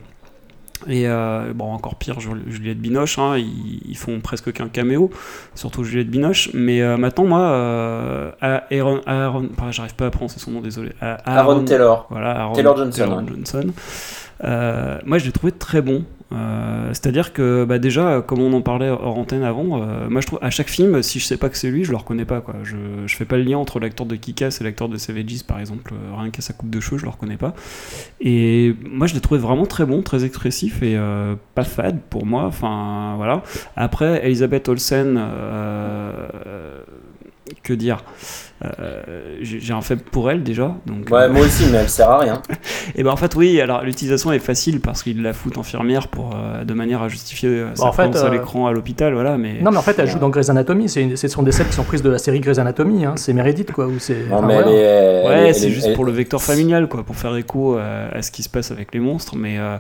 et 0.88 1.08
euh, 1.08 1.54
bon 1.56 1.72
encore 1.72 1.96
pire 1.96 2.20
Jul- 2.20 2.44
Juliette 2.48 2.80
Binoche, 2.80 3.18
hein, 3.18 3.38
ils, 3.38 3.82
ils 3.88 3.98
font 3.98 4.20
presque 4.20 4.52
qu'un 4.52 4.68
caméo, 4.68 5.10
surtout 5.56 5.84
Juliette 5.84 6.10
Binoche. 6.10 6.50
Mais 6.54 6.82
euh, 6.82 6.98
maintenant, 6.98 7.26
moi, 7.26 7.40
euh, 7.40 8.32
Aaron, 8.42 9.02
Aaron- 9.06 9.50
j'arrive 9.72 9.96
pas 9.96 10.08
à 10.08 10.10
prononcer 10.12 10.40
son 10.40 10.52
nom, 10.52 10.62
désolé. 10.62 10.92
Aaron 11.02 11.64
Taylor. 11.64 12.08
Voilà, 12.10 12.32
Aaron 12.42 12.54
Taylor 12.54 12.76
Johnson, 12.78 13.04
Taylor. 13.06 13.24
Johnson. 13.28 13.68
Moi, 15.06 15.18
je 15.20 15.26
l'ai 15.26 15.32
trouvé 15.32 15.52
très 15.54 15.82
bon. 15.82 16.04
Euh, 16.34 16.90
C'est-à-dire 16.90 17.34
que 17.34 17.66
bah, 17.66 17.80
déjà, 17.80 18.24
comme 18.26 18.42
on 18.42 18.54
en 18.54 18.62
parlait 18.62 18.90
hors 18.90 19.18
antenne 19.18 19.44
avant, 19.44 19.82
euh, 19.82 20.10
moi 20.10 20.22
je 20.22 20.28
trouve 20.28 20.40
à 20.42 20.50
chaque 20.50 20.70
film, 20.70 21.02
si 21.04 21.20
je 21.20 21.26
sais 21.26 21.38
pas 21.38 21.50
que 21.50 21.58
c'est 21.58 21.70
lui, 21.70 21.84
je 21.84 21.92
le 21.92 21.98
reconnais 21.98 22.26
pas. 22.26 22.42
Quoi. 22.42 22.56
Je, 22.64 22.76
fais 23.08 23.26
pas 23.26 23.38
le 23.38 23.44
lien 23.44 23.58
entre 23.58 23.80
l'acteur 23.80 24.06
de 24.06 24.16
Kick-Ass 24.16 24.62
et 24.62 24.64
l'acteur 24.64 24.90
de 24.90 24.98
Savages, 24.98 25.44
par 25.48 25.60
exemple. 25.60 25.94
Euh, 25.94 26.16
rien 26.16 26.30
qu'à 26.32 26.42
sa 26.42 26.54
coupe 26.54 26.70
de 26.70 26.80
cheveux, 26.80 26.98
je 26.98 27.06
le 27.06 27.12
reconnais 27.12 27.38
pas. 27.38 27.54
Et 28.20 28.76
moi, 28.84 29.08
je 29.08 29.14
l'ai 29.14 29.22
trouvé 29.22 29.40
vraiment 29.40 29.66
très 29.66 29.86
bon, 29.86 30.02
très 30.02 30.26
expressif 30.26 30.82
et 30.82 30.98
pas 31.56 31.64
fade 31.64 32.00
pour 32.10 32.26
moi. 32.26 32.46
Enfin, 32.46 33.14
voilà. 33.18 33.44
Après, 33.76 34.26
Elisabeth 34.26 34.70
Olsen, 34.70 35.20
que 37.64 37.74
dire? 37.74 38.04
Euh, 38.80 39.38
J'ai 39.42 39.74
un 39.74 39.82
faible 39.82 40.02
pour 40.12 40.30
elle 40.32 40.44
déjà. 40.44 40.76
Donc, 40.86 41.10
Ouais, 41.12 41.24
euh, 41.24 41.30
moi 41.30 41.42
aussi, 41.46 41.66
mais 41.72 41.80
elle 41.80 41.90
sert 41.90 42.10
à 42.10 42.20
rien. 42.20 42.42
et 42.96 43.04
ben 43.04 43.12
en 43.12 43.16
fait 43.18 43.36
oui, 43.36 43.60
alors 43.62 43.84
l'utilisation 43.84 44.32
est 44.32 44.40
facile 44.40 44.80
parce 44.80 45.04
qu'il 45.04 45.22
la 45.22 45.34
fout 45.34 45.58
infirmière 45.58 46.08
pour 46.08 46.32
euh, 46.36 46.64
de 46.64 46.74
manière 46.74 47.02
à 47.02 47.10
justifier 47.10 47.50
euh, 47.50 47.76
sa 47.76 47.84
Bah, 47.84 47.90
en 47.90 47.92
fait, 47.94 48.16
à 48.16 48.30
l'écran 48.30 48.68
à 48.68 48.72
l'hôpital, 48.72 49.14
voilà. 49.14 49.38
Mais 49.38 49.60
Non, 49.62 49.72
mais 49.72 49.78
en 49.78 49.82
fait, 49.82 49.98
elle 50.00 50.08
joue 50.08 50.20
dans 50.20 50.30
Grey's 50.30 50.50
Anatomy. 50.50 50.88
C'est 50.90 51.02
une- 51.02 51.18
Ce 51.18 51.28
sont 51.28 51.44
des 51.44 51.52
scènes 51.52 51.68
qui 51.68 51.74
sont 51.74 51.84
prises 51.84 52.02
de 52.04 52.10
la 52.10 52.18
série 52.18 52.40
Grey's 52.40 52.58
Anatomy. 52.60 53.06
Hein. 53.06 53.14
C'est 53.18 53.34
Meredith, 53.34 53.72
quoi. 53.72 53.88
Ou 53.88 54.00
c'est. 54.00 54.28
Non, 54.30 54.38
enfin, 54.38 54.48
mais 54.48 54.54
voilà. 54.62 54.68
elle 54.70 54.76
est. 54.76 54.80
elle 54.80 55.26
ouais, 55.44 55.50
est- 55.50 55.54
c'est 55.54 55.68
est- 55.68 55.72
juste 55.72 55.88
elle- 55.88 55.94
pour 55.96 56.06
le 56.06 56.12
vecteur 56.12 56.42
familial, 56.42 56.88
quoi, 56.88 57.04
pour 57.04 57.16
faire 57.16 57.36
écho 57.36 57.76
à, 57.78 58.16
à 58.18 58.22
ce 58.22 58.32
qui 58.32 58.44
se 58.44 58.50
passe 58.50 58.72
avec 58.72 58.94
les 58.94 59.00
monstres. 59.00 59.36
Mais 59.36 59.58
euh, 59.60 59.78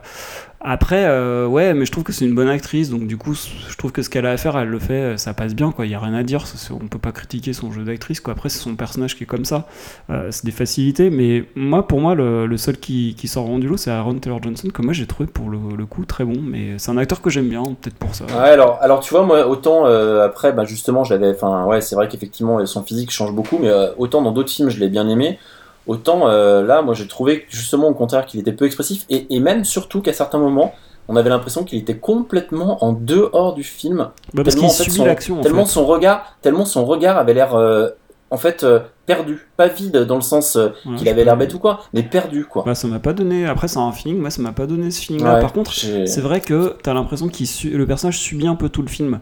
après, 0.65 1.04
euh, 1.06 1.46
ouais, 1.46 1.74
mais 1.74 1.86
je 1.86 1.91
trouve 1.91 2.04
que 2.06 2.13
c'est 2.13 2.24
une 2.26 2.36
bonne 2.36 2.48
actrice, 2.48 2.89
donc 2.89 3.06
du 3.06 3.17
coup, 3.17 3.34
je 3.34 3.76
trouve 3.76 3.91
que 3.91 4.02
ce 4.02 4.10
qu'elle 4.10 4.26
a 4.26 4.32
à 4.32 4.38
faire, 4.38 4.58
elle 4.58 4.69
le 4.69 4.80
fait, 4.80 5.17
ça 5.17 5.34
passe 5.34 5.54
bien, 5.56 5.72
quoi. 5.72 5.86
Il 5.86 5.91
y 5.91 5.96
a 5.96 6.00
rien 6.00 6.13
à 6.13 6.24
dire. 6.24 6.46
On 6.72 6.88
peut 6.88 7.00
pas 7.00 7.12
critiquer 7.12 7.52
son 7.54 7.72
jeu 7.72 7.84
d'actrice, 7.84 8.19
quoi. 8.22 8.32
Après, 8.34 8.48
c'est 8.50 8.60
son 8.60 8.72
personnage 8.75 9.15
qui 9.17 9.23
est 9.23 9.27
comme 9.27 9.45
ça. 9.45 9.67
Euh, 10.09 10.27
c'est 10.31 10.45
des 10.45 10.51
facilités, 10.51 11.09
mais 11.09 11.45
moi, 11.55 11.88
pour 11.88 11.99
moi, 11.99 12.15
le, 12.15 12.45
le 12.45 12.57
seul 12.57 12.77
qui, 12.77 13.15
qui 13.15 13.27
sort 13.27 13.47
du 13.59 13.67
lot, 13.67 13.77
c'est 13.77 13.91
Aaron 13.91 14.15
Taylor 14.15 14.41
Johnson, 14.41 14.69
que 14.73 14.81
moi 14.81 14.93
j'ai 14.93 15.05
trouvé 15.07 15.27
pour 15.27 15.49
le, 15.49 15.57
le 15.77 15.86
coup 15.86 16.05
très 16.05 16.23
bon. 16.25 16.39
Mais 16.41 16.77
c'est 16.77 16.91
un 16.91 16.97
acteur 16.97 17.21
que 17.21 17.29
j'aime 17.29 17.49
bien, 17.49 17.63
peut-être 17.63 17.95
pour 17.97 18.15
ça. 18.15 18.25
Ouais, 18.25 18.49
alors, 18.49 18.79
alors 18.81 18.99
tu 19.01 19.13
vois, 19.13 19.23
moi, 19.23 19.47
autant 19.47 19.86
euh, 19.86 20.25
après, 20.25 20.51
bah, 20.53 20.65
justement, 20.65 21.03
j'avais. 21.03 21.31
Enfin, 21.31 21.65
ouais, 21.65 21.81
c'est 21.81 21.95
vrai 21.95 22.07
qu'effectivement, 22.07 22.65
son 22.65 22.83
physique 22.83 23.12
change 23.12 23.31
beaucoup, 23.33 23.57
mais 23.59 23.69
euh, 23.69 23.88
autant 23.97 24.21
dans 24.21 24.31
d'autres 24.31 24.51
films, 24.51 24.69
je 24.69 24.79
l'ai 24.79 24.89
bien 24.89 25.07
aimé. 25.09 25.39
Autant 25.86 26.27
là, 26.27 26.81
moi, 26.81 26.93
j'ai 26.93 27.07
trouvé 27.07 27.45
justement 27.49 27.89
au 27.89 27.93
contraire 27.93 28.25
qu'il 28.25 28.39
était 28.39 28.53
peu 28.53 28.65
expressif, 28.65 29.05
et, 29.09 29.27
et 29.36 29.39
même 29.41 29.65
surtout 29.65 30.01
qu'à 30.01 30.13
certains 30.13 30.38
moments, 30.39 30.73
on 31.09 31.17
avait 31.17 31.29
l'impression 31.29 31.65
qu'il 31.65 31.77
était 31.77 31.97
complètement 31.97 32.81
en 32.86 32.93
dehors 32.93 33.53
du 33.53 33.63
film. 33.65 34.07
Bah, 34.33 34.43
parce 34.45 34.55
Tellement, 34.55 34.69
qu'il 34.69 34.81
en 34.81 34.86
fait, 34.86 35.21
son- 35.21 35.33
en 35.39 35.41
Tellement 35.41 35.65
fait. 35.65 35.71
son 35.71 35.86
regard, 35.86 36.38
tellement 36.41 36.63
son 36.63 36.86
regard 36.86 37.17
avait 37.17 37.33
l'air, 37.33 37.55
euh, 37.55 37.89
en 38.34 38.38
fait, 38.38 38.63
euh, 38.63 38.80
perdu, 39.05 39.39
pas 39.57 39.67
vide 39.67 39.97
dans 40.07 40.15
le 40.15 40.21
sens 40.21 40.55
euh, 40.55 40.69
Ouais, 40.85 40.95
qu'il 40.95 41.09
avait 41.09 41.23
l'air 41.23 41.37
bête 41.37 41.53
ou 41.53 41.59
quoi, 41.59 41.81
mais 41.93 42.03
perdu 42.03 42.45
quoi. 42.45 42.63
Bah, 42.65 42.75
ça 42.75 42.87
m'a 42.87 42.99
pas 42.99 43.13
donné. 43.13 43.45
Après, 43.45 43.67
c'est 43.67 43.79
un 43.79 43.91
feeling. 43.91 44.19
Moi, 44.19 44.29
ça 44.29 44.41
m'a 44.41 44.51
pas 44.53 44.65
donné 44.65 44.91
ce 44.91 45.01
feeling-là. 45.01 45.35
Ouais, 45.35 45.41
Par 45.41 45.53
contre, 45.53 45.71
c'est 45.73 46.21
vrai 46.21 46.39
que 46.41 46.75
t'as 46.83 46.93
l'impression 46.93 47.27
que 47.27 47.67
le 47.77 47.85
personnage 47.85 48.17
subit 48.17 48.47
un 48.47 48.55
peu 48.55 48.69
tout 48.69 48.81
le 48.81 48.87
film, 48.87 49.19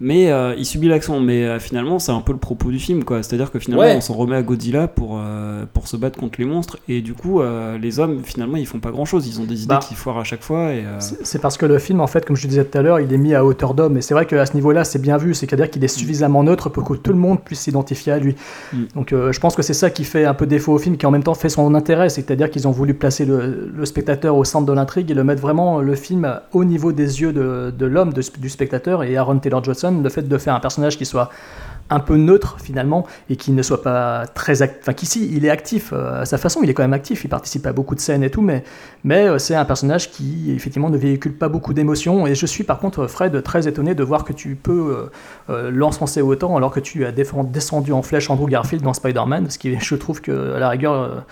mais 0.00 0.30
euh, 0.30 0.54
il 0.58 0.66
subit 0.66 0.88
l'action. 0.88 1.20
Mais 1.20 1.44
euh, 1.44 1.58
finalement, 1.58 1.98
c'est 1.98 2.12
un 2.12 2.20
peu 2.20 2.32
le 2.32 2.38
propos 2.38 2.70
du 2.70 2.78
film, 2.78 3.04
quoi. 3.04 3.22
C'est-à-dire 3.22 3.50
que 3.50 3.58
finalement, 3.58 3.82
Ouais. 3.84 3.96
on 3.96 4.00
s'en 4.00 4.14
remet 4.14 4.36
à 4.36 4.42
Godzilla 4.42 4.86
pour 4.88 5.18
euh, 5.20 5.64
pour 5.72 5.88
se 5.88 5.96
battre 5.96 6.18
contre 6.18 6.38
les 6.38 6.44
monstres, 6.46 6.78
et 6.88 7.00
du 7.00 7.14
coup, 7.14 7.40
euh, 7.40 7.78
les 7.78 7.98
hommes, 8.00 8.20
finalement, 8.24 8.56
ils 8.56 8.66
font 8.66 8.80
pas 8.80 8.90
grand-chose. 8.90 9.26
Ils 9.26 9.40
ont 9.40 9.44
des 9.44 9.62
idées 9.64 9.74
Bah. 9.74 9.80
qui 9.86 9.94
foirent 9.94 10.18
à 10.18 10.24
chaque 10.24 10.42
fois. 10.42 10.72
Et, 10.72 10.84
euh, 10.84 11.00
C'est 11.00 11.24
c'est 11.26 11.38
parce 11.40 11.56
que 11.56 11.66
le 11.66 11.78
film, 11.78 12.00
en 12.00 12.06
fait, 12.06 12.24
comme 12.26 12.36
je 12.36 12.46
disais 12.46 12.64
tout 12.64 12.76
à 12.76 12.82
l'heure, 12.82 13.00
il 13.00 13.12
est 13.12 13.18
mis 13.18 13.34
à 13.34 13.44
hauteur 13.44 13.74
d'homme. 13.74 13.96
Et 13.96 14.02
c'est 14.02 14.12
vrai 14.14 14.26
qu'à 14.26 14.44
ce 14.46 14.54
niveau-là, 14.54 14.84
c'est 14.84 15.00
bien 15.00 15.16
vu. 15.16 15.34
C'est-à-dire 15.34 15.70
qu'il 15.70 15.82
est 15.84 15.88
suffisamment 15.88 16.42
neutre 16.42 16.68
pour 16.68 16.84
que 16.84 16.94
tout 16.94 17.12
le 17.12 17.18
monde 17.18 17.40
puisse 17.42 17.60
s'identifier 17.60 18.12
à 18.12 18.18
lui. 18.18 18.34
Mm. 18.72 18.78
Donc 18.94 19.12
euh, 19.12 19.21
je 19.30 19.38
pense 19.40 19.54
que 19.54 19.62
c'est 19.62 19.74
ça 19.74 19.90
qui 19.90 20.04
fait 20.04 20.24
un 20.24 20.34
peu 20.34 20.46
défaut 20.46 20.72
au 20.72 20.78
film, 20.78 20.96
qui 20.96 21.06
en 21.06 21.10
même 21.10 21.22
temps 21.22 21.34
fait 21.34 21.48
son 21.48 21.74
intérêt. 21.74 22.08
C'est-à-dire 22.08 22.50
qu'ils 22.50 22.66
ont 22.66 22.70
voulu 22.70 22.94
placer 22.94 23.24
le, 23.24 23.84
spectateur 23.84 24.36
au 24.36 24.44
centre 24.44 24.66
de 24.66 24.72
l'intrigue 24.72 25.10
et 25.10 25.14
le 25.14 25.22
mettre 25.22 25.42
vraiment 25.42 25.80
le 25.80 25.94
film 25.94 26.40
au 26.52 26.64
niveau 26.64 26.92
des 26.92 27.20
yeux 27.20 27.32
de, 27.32 27.86
l'homme, 27.86 28.12
du 28.12 28.48
spectateur. 28.48 29.04
Et 29.04 29.16
Aaron 29.16 29.38
Taylor 29.38 29.62
Johnson, 29.62 30.00
le 30.02 30.08
fait 30.08 30.26
de 30.26 30.38
faire 30.38 30.54
un 30.54 30.60
personnage 30.60 30.96
qui 30.96 31.04
soit 31.04 31.28
un 31.92 32.00
peu 32.00 32.16
neutre 32.16 32.56
finalement 32.62 33.06
et 33.28 33.36
qui 33.36 33.52
ne 33.52 33.62
soit 33.62 33.82
pas 33.82 34.26
très 34.26 34.62
actif. 34.62 34.78
Enfin, 34.82 34.94
qu'ici 34.94 35.28
il 35.32 35.44
est 35.44 35.50
actif 35.50 35.92
euh, 35.92 36.22
à 36.22 36.24
sa 36.24 36.38
façon, 36.38 36.60
il 36.62 36.70
est 36.70 36.74
quand 36.74 36.82
même 36.82 36.92
actif, 36.94 37.24
il 37.24 37.28
participe 37.28 37.66
à 37.66 37.72
beaucoup 37.72 37.94
de 37.94 38.00
scènes 38.00 38.24
et 38.24 38.30
tout, 38.30 38.40
mais, 38.40 38.64
mais 39.04 39.28
euh, 39.28 39.38
c'est 39.38 39.54
un 39.54 39.64
personnage 39.64 40.10
qui 40.10 40.52
effectivement 40.52 40.88
ne 40.88 40.96
véhicule 40.96 41.34
pas 41.34 41.48
beaucoup 41.48 41.74
d'émotions. 41.74 42.26
Et 42.26 42.34
je 42.34 42.46
suis 42.46 42.64
par 42.64 42.78
contre, 42.78 43.06
Fred, 43.06 43.42
très 43.42 43.68
étonné 43.68 43.94
de 43.94 44.02
voir 44.02 44.24
que 44.24 44.32
tu 44.32 44.54
peux 44.56 44.72
euh, 44.72 45.10
euh, 45.50 45.70
l'encenser 45.70 46.22
autant 46.22 46.56
alors 46.56 46.72
que 46.72 46.80
tu 46.80 47.04
as 47.04 47.12
descendu 47.12 47.92
en 47.92 48.02
flèche 48.02 48.30
Andrew 48.30 48.48
Garfield 48.48 48.82
dans 48.82 48.94
Spider-Man, 48.94 49.50
ce 49.50 49.58
qui 49.58 49.78
je 49.78 49.94
trouve 49.94 50.20
que 50.20 50.54
à 50.54 50.58
la 50.58 50.68
rigueur. 50.70 51.24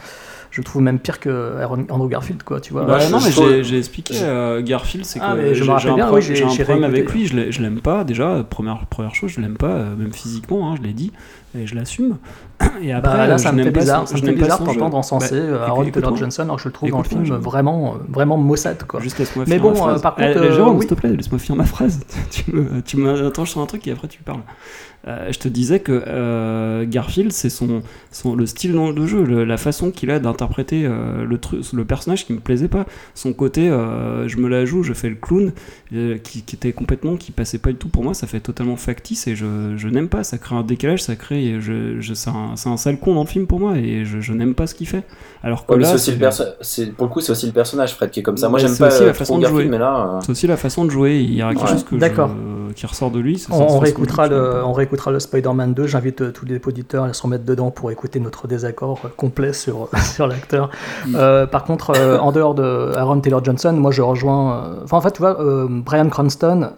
Je 0.50 0.62
trouve 0.62 0.82
même 0.82 0.98
pire 0.98 1.20
que 1.20 1.56
Aaron- 1.60 1.86
Andrew 1.90 2.08
Garfield, 2.08 2.42
quoi, 2.42 2.60
tu 2.60 2.72
vois. 2.72 2.84
Bah, 2.84 2.98
non, 3.08 3.18
mais 3.24 3.30
j'ai- 3.30 3.62
j'ai 3.64 3.78
expliqué. 3.78 4.14
euh, 4.22 4.60
Garfield, 4.62 5.04
c'est 5.04 5.18
que 5.20 5.24
Ah, 5.24 5.34
je 5.36 5.42
me 5.64 5.78
j'ai- 5.78 5.88
un 5.88 5.94
bien, 5.94 6.06
pro- 6.06 6.16
oui, 6.16 6.22
j'ai- 6.22 6.34
j'ai 6.36 6.44
un 6.44 6.48
problème 6.48 6.84
avec 6.84 7.12
lui. 7.12 7.26
Je 7.26 7.62
l'aime 7.62 7.80
pas 7.80 8.04
déjà. 8.04 8.44
Première 8.48 8.86
première 8.86 9.14
chose, 9.14 9.30
je 9.30 9.40
l'aime 9.40 9.56
pas, 9.56 9.68
euh, 9.68 9.96
même 9.96 10.12
physiquement. 10.12 10.70
hein, 10.70 10.74
je 10.76 10.86
l'ai 10.86 10.92
dit 10.92 11.12
et 11.58 11.66
je 11.66 11.74
l'assume. 11.74 12.16
Et 12.82 12.92
après, 12.92 13.12
Bah, 13.16 13.26
là, 13.26 13.34
euh, 13.34 13.38
ça 13.38 13.50
je 13.50 13.56
me 13.56 13.62
fait 13.64 13.70
bizarre, 13.70 14.06
ça 14.06 14.14
me 14.16 14.20
fait 14.20 14.32
bizarre 14.32 14.60
d'entendre 14.62 14.96
encenser 14.96 15.30
Bah, 15.40 15.46
euh, 15.46 15.66
Aaron 15.66 15.82
écoute- 15.82 15.94
Taylor 15.94 16.10
écoute-moi. 16.10 16.18
Johnson, 16.18 16.42
alors 16.42 16.56
que 16.56 16.62
je 16.62 16.68
le 16.68 16.72
trouve 16.72 16.90
dans 16.90 16.98
le 16.98 17.04
Écoute-moi, 17.04 17.24
film 17.24 17.36
je- 17.36 17.40
vraiment, 17.42 17.94
euh, 17.94 17.98
vraiment 18.08 18.36
maussade, 18.36 18.84
quoi. 18.86 19.00
Juste 19.00 19.18
laisse-moi 19.18 19.44
Mais 19.48 19.56
finir 19.56 19.62
bon, 19.72 19.78
ma 19.78 19.80
euh, 19.84 19.88
phrase. 19.88 20.02
par 20.02 20.14
contre, 20.14 20.28
Eh, 20.34 20.36
euh, 20.38 20.52
Jérôme, 20.54 20.74
oui. 20.76 20.80
s'il 20.82 20.90
te 20.90 20.94
plaît, 20.94 21.10
laisse-moi 21.16 21.38
finir 21.38 21.56
ma 21.56 21.64
phrase. 21.64 22.00
tu 22.30 22.52
me, 22.52 22.82
tu 22.82 22.96
m'interroges 22.98 23.50
sur 23.50 23.60
un 23.60 23.66
truc 23.66 23.86
et 23.88 23.92
après 23.92 24.08
tu 24.08 24.22
parles. 24.22 24.40
Euh, 25.08 25.32
je 25.32 25.38
te 25.38 25.48
disais 25.48 25.80
que 25.80 26.04
euh, 26.06 26.84
Garfield, 26.86 27.32
c'est 27.32 27.48
son, 27.48 27.80
son, 28.12 28.36
le 28.36 28.44
style 28.44 28.74
dans 28.74 28.90
le 28.90 29.06
jeu, 29.06 29.24
le- 29.24 29.44
la 29.44 29.56
façon 29.56 29.90
qu'il 29.90 30.10
a 30.10 30.18
d'interpréter 30.18 30.82
euh, 30.84 31.24
le, 31.24 31.38
truc, 31.38 31.62
le 31.72 31.86
personnage 31.86 32.26
qui 32.26 32.34
me 32.34 32.38
plaisait 32.40 32.68
pas. 32.68 32.84
Son 33.14 33.32
côté, 33.32 33.70
euh, 33.70 34.28
je 34.28 34.36
me 34.36 34.46
la 34.46 34.66
joue, 34.66 34.82
je 34.82 34.92
fais 34.92 35.08
le 35.08 35.14
clown, 35.14 35.52
euh, 35.94 36.18
qui, 36.18 36.42
qui 36.42 36.54
était 36.54 36.74
complètement, 36.74 37.16
qui 37.16 37.32
passait 37.32 37.56
pas 37.58 37.70
du 37.70 37.76
tout 37.76 37.88
pour 37.88 38.04
moi, 38.04 38.12
ça 38.12 38.26
fait 38.26 38.40
totalement 38.40 38.76
factice 38.76 39.26
et 39.26 39.34
je, 39.36 39.72
je 39.78 39.88
n'aime 39.88 40.08
pas. 40.08 40.22
Ça 40.22 40.36
crée 40.36 40.54
un 40.54 40.62
décalage, 40.62 41.02
ça 41.02 41.16
crée, 41.16 41.39
je, 41.60 42.00
je, 42.00 42.14
c'est 42.14 42.30
un, 42.30 42.52
c'est 42.56 42.68
un 42.68 42.76
sale 42.76 42.98
con 42.98 43.14
dans 43.14 43.22
le 43.22 43.26
film 43.26 43.46
pour 43.46 43.60
moi 43.60 43.76
et 43.76 44.04
je, 44.04 44.20
je 44.20 44.32
n'aime 44.32 44.54
pas 44.54 44.66
ce 44.66 44.74
qu'il 44.74 44.86
fait. 44.86 45.04
Alors 45.42 45.64
que 45.66 45.72
Ouais, 45.72 45.78
mais 45.78 45.82
là, 45.84 45.88
c'est 45.90 45.94
aussi 45.94 46.04
c'est- 46.06 46.12
le 46.12 46.18
perso- 46.18 46.44
c'est- 46.60 46.92
pour 46.92 47.06
le 47.06 47.12
coup, 47.12 47.20
c'est 47.20 47.32
aussi 47.32 47.46
le 47.46 47.52
personnage, 47.52 47.94
Fred, 47.94 48.10
qui 48.10 48.20
est 48.20 48.22
comme 48.22 48.36
ça. 48.36 48.48
Moi, 48.48 48.58
j'aime 48.58 48.70
c'est 48.70 48.78
pas 48.84 48.88
aussi 48.88 49.02
la 49.02 49.08
euh, 49.08 49.14
façon 49.14 49.38
de 49.38 49.46
jouer. 49.46 49.64
mais 49.66 49.78
là. 49.78 49.96
euh, 50.16 50.18
c'est 50.22 50.30
aussi 50.30 50.46
la 50.46 50.56
façon 50.56 50.84
de 50.84 50.90
jouer. 50.90 51.18
Il 51.20 51.34
y 51.34 51.42
a 51.42 51.48
quelque 51.50 51.62
Ouais. 51.62 51.68
chose 51.68 51.84
que 51.84 51.96
D'accord. 51.96 52.28
je- 52.68 52.72
qui 52.74 52.86
ressort 52.86 53.10
de 53.10 53.18
lui. 53.18 53.38
c'est 53.38 53.52
On, 53.52 53.78
réécoutera 53.78 54.28
le, 54.28 54.62
on 54.64 54.72
réécoutera 54.72 55.10
le 55.10 55.18
Spider-Man 55.18 55.74
2. 55.74 55.86
J'invite 55.86 56.20
euh, 56.22 56.30
tous 56.32 56.44
les 56.46 56.60
auditeurs 56.64 57.04
à 57.04 57.12
se 57.12 57.22
remettre 57.22 57.44
dedans 57.44 57.70
pour 57.70 57.90
écouter 57.90 58.20
notre 58.20 58.46
désaccord 58.46 59.00
euh, 59.04 59.08
complet 59.16 59.52
sur, 59.52 59.88
sur 60.14 60.26
l'acteur. 60.26 60.70
Mm. 61.06 61.14
Euh, 61.16 61.46
par 61.46 61.64
contre, 61.64 61.92
euh, 61.96 62.18
en 62.18 62.32
dehors 62.32 62.54
de 62.54 62.92
Aaron 62.96 63.20
Taylor 63.20 63.44
Johnson, 63.44 63.72
moi 63.72 63.90
je 63.90 64.02
rejoins. 64.02 64.64
euh, 64.64 64.80
Enfin, 64.84 64.98
en 64.98 65.00
fait, 65.00 65.12
tu 65.12 65.18
vois, 65.20 65.40
euh, 65.40 65.66
Brian 65.68 66.08
Cranston, 66.08 66.70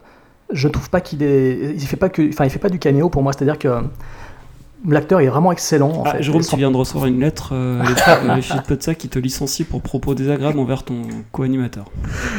je 0.53 0.68
trouve 0.68 0.88
pas 0.90 1.01
qu'il 1.01 1.22
est. 1.22 1.75
Il 1.75 1.81
fait 1.81 1.96
pas 1.96 2.09
que. 2.09 2.27
Enfin, 2.29 2.44
il 2.44 2.51
fait 2.51 2.59
pas 2.59 2.68
du 2.68 2.79
caméo 2.79 3.09
pour 3.09 3.22
moi. 3.22 3.33
C'est-à-dire 3.33 3.59
que 3.59 3.68
l'acteur 4.88 5.21
est 5.21 5.27
vraiment 5.29 5.53
excellent. 5.53 5.90
En 5.90 6.03
Ah, 6.07 6.12
fait. 6.12 6.23
Jérôme, 6.23 6.42
tu 6.42 6.57
viens 6.57 6.71
de 6.71 6.77
recevoir 6.77 7.07
une 7.07 7.21
lettre, 7.21 7.51
euh, 7.53 7.83
de 8.68 8.83
ça 8.83 8.95
qui 8.95 9.09
te 9.09 9.18
licencie 9.18 9.64
pour 9.64 9.83
propos 9.83 10.14
désagréables 10.14 10.59
envers 10.59 10.83
ton 10.83 11.03
co-animateur. 11.31 11.85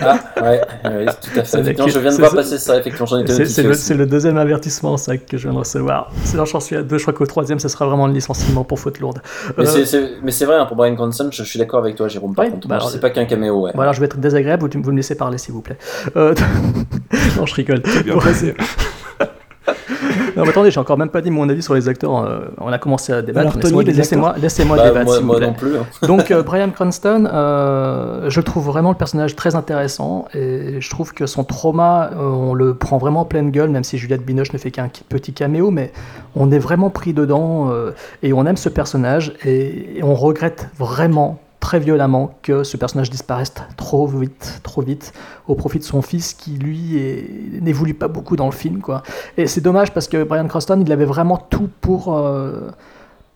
Ah, 0.01 0.19
ouais, 0.41 0.62
ouais, 0.86 1.06
tout 1.06 1.39
à 1.39 1.43
fait. 1.43 1.60
Effectivement, 1.60 1.88
je 1.88 1.99
viens 1.99 2.12
de 2.12 2.17
voir 2.17 2.34
passer 2.34 2.58
ça, 2.58 2.77
effectivement, 2.77 3.06
j'en 3.06 3.19
étais 3.19 3.45
C'est 3.45 3.93
le, 3.93 4.06
deuxième 4.06 4.38
avertissement 4.38 4.97
ça, 4.97 5.17
que 5.17 5.38
je 5.38 5.43
viens 5.47 5.53
de 5.53 5.60
recevoir. 5.60 6.12
Sinon, 6.25 6.45
j'en 6.45 6.60
suis 6.60 6.75
à 6.75 6.84
deux. 6.84 6.97
Je 6.97 7.03
crois 7.03 7.13
qu'au 7.13 7.25
troisième, 7.25 7.60
ce 7.60 7.67
sera 7.69 7.86
vraiment 7.86 8.08
le 8.08 8.13
licenciement 8.13 8.63
pour 8.63 8.79
faute 8.79 8.99
lourde. 8.99 9.21
Mais 9.58 9.63
Euh, 9.63 9.65
c'est- 9.67 9.86
c'est 9.86 10.10
mais 10.23 10.32
c'est 10.32 10.45
vrai, 10.45 10.56
hein, 10.58 10.65
pour 10.65 10.75
Brian 10.77 10.95
Cranston, 10.95 11.29
je, 11.32 11.43
je 11.43 11.47
suis 11.49 11.60
d'accord 11.60 11.79
avec 11.79 11.95
toi, 11.95 12.08
Jérôme. 12.08 12.34
Par 12.36 12.45
Ouais, 12.45 12.51
contre, 12.51 12.67
bah 12.67 12.79
c'est 12.91 12.99
pas 12.99 13.10
qu'un 13.10 13.25
caméo, 13.25 13.62
ouais. 13.62 13.71
Bon, 13.73 13.82
alors 13.82 13.93
je 13.93 13.99
vais 13.99 14.06
être 14.08 14.17
désagréable, 14.17 14.63
vous, 14.73 14.82
vous 14.82 14.91
me 14.91 14.97
laissez 14.97 15.15
parler 15.15 15.38
s'il 15.38 15.53
vous 15.53 15.62
plaît. 15.62 15.77
Euh, 16.15 16.34
non, 17.38 17.45
je 17.45 17.53
rigole. 17.56 17.82
bien 18.03 18.17
passé. 18.17 18.53
Non, 20.36 20.43
mais 20.43 20.49
attendez, 20.49 20.71
j'ai 20.71 20.79
encore 20.79 20.97
même 20.97 21.10
pas 21.10 21.21
dit 21.21 21.29
mon 21.32 21.47
avis 21.49 21.62
sur 21.62 21.73
les 21.75 21.88
acteurs. 21.88 22.17
euh, 22.25 22.39
on 22.60 22.71
a 22.71 22.77
commencé 22.79 23.13
à 23.13 23.21
débattre. 23.21 23.39
Alors, 23.56 23.60
Tony, 23.60 23.84
Laissez-moi 23.84 23.84
les 23.84 23.93
laissez-moi- 23.93 24.36
laissez-moi 24.41 24.78
Bah, 24.78 24.84
débattre, 24.89 25.05
moi, 25.05 25.13
s'il 25.15 25.22
vous 25.24 25.28
moi 25.28 25.38
plaît. 25.38 25.47
non 25.47 25.53
plus. 25.53 25.78
hein. 25.78 25.86
Donc 26.07 26.32
euh, 26.32 26.43
Brian 26.43 26.70
Cranston, 26.70 27.28
euh, 27.32 28.30
je 28.30 28.39
le 28.39 28.43
trouve 28.43 28.65
vraiment 28.65 28.89
le 28.89 28.97
personnage 28.97 29.36
très 29.36 29.55
intéressant 29.55 30.26
et 30.34 30.80
je 30.80 30.89
trouve 30.89 31.13
que 31.13 31.26
son 31.26 31.43
trauma, 31.43 32.09
euh, 32.13 32.17
on 32.30 32.53
le 32.53 32.74
prend 32.76 32.97
vraiment 32.97 33.22
en 33.22 33.26
pleine 33.26 33.51
gueule, 33.51 33.70
même 33.70 33.84
si 33.84 33.97
Juliette 33.97 34.26
Binoche 34.26 34.53
ne 34.53 34.57
fait 34.57 34.72
qu'un 34.72 34.89
petit 35.09 35.34
caméo, 35.34 35.72
mais 35.72 35.91
on 36.36 36.51
est 36.51 36.59
vraiment 36.59 36.89
pris 36.89 37.13
dedans 37.13 37.70
euh, 37.72 37.91
et 38.24 38.34
on 38.34 38.45
aime 38.45 38.57
ce 38.57 38.70
personnage 38.70 39.34
et, 39.45 39.99
et 39.99 40.03
on 40.03 40.15
regrette 40.15 40.70
vraiment 40.80 41.39
très 41.64 41.80
violemment 41.80 42.38
que 42.41 42.66
ce 42.66 42.76
personnage 42.76 43.09
disparaisse 43.09 43.53
trop 43.78 44.05
vite, 44.05 44.59
trop 44.64 44.82
vite, 44.82 45.14
au 45.47 45.55
profit 45.55 45.80
de 45.80 45.86
son 45.86 46.01
fils 46.01 46.34
qui 46.34 46.51
lui 46.57 46.99
n'évolue 47.61 47.93
pas 47.93 48.09
beaucoup 48.09 48.36
dans 48.36 48.47
le 48.47 48.51
film, 48.51 48.82
quoi. 48.82 49.01
Et 49.38 49.47
c'est 49.47 49.61
dommage 49.61 49.93
parce 49.93 50.09
que 50.09 50.26
Brian 50.26 50.45
Cranston, 50.45 50.84
il 50.86 50.91
avait 50.91 51.05
vraiment 51.05 51.38
tout 51.38 51.70
pour 51.80 52.18
euh, 52.18 52.70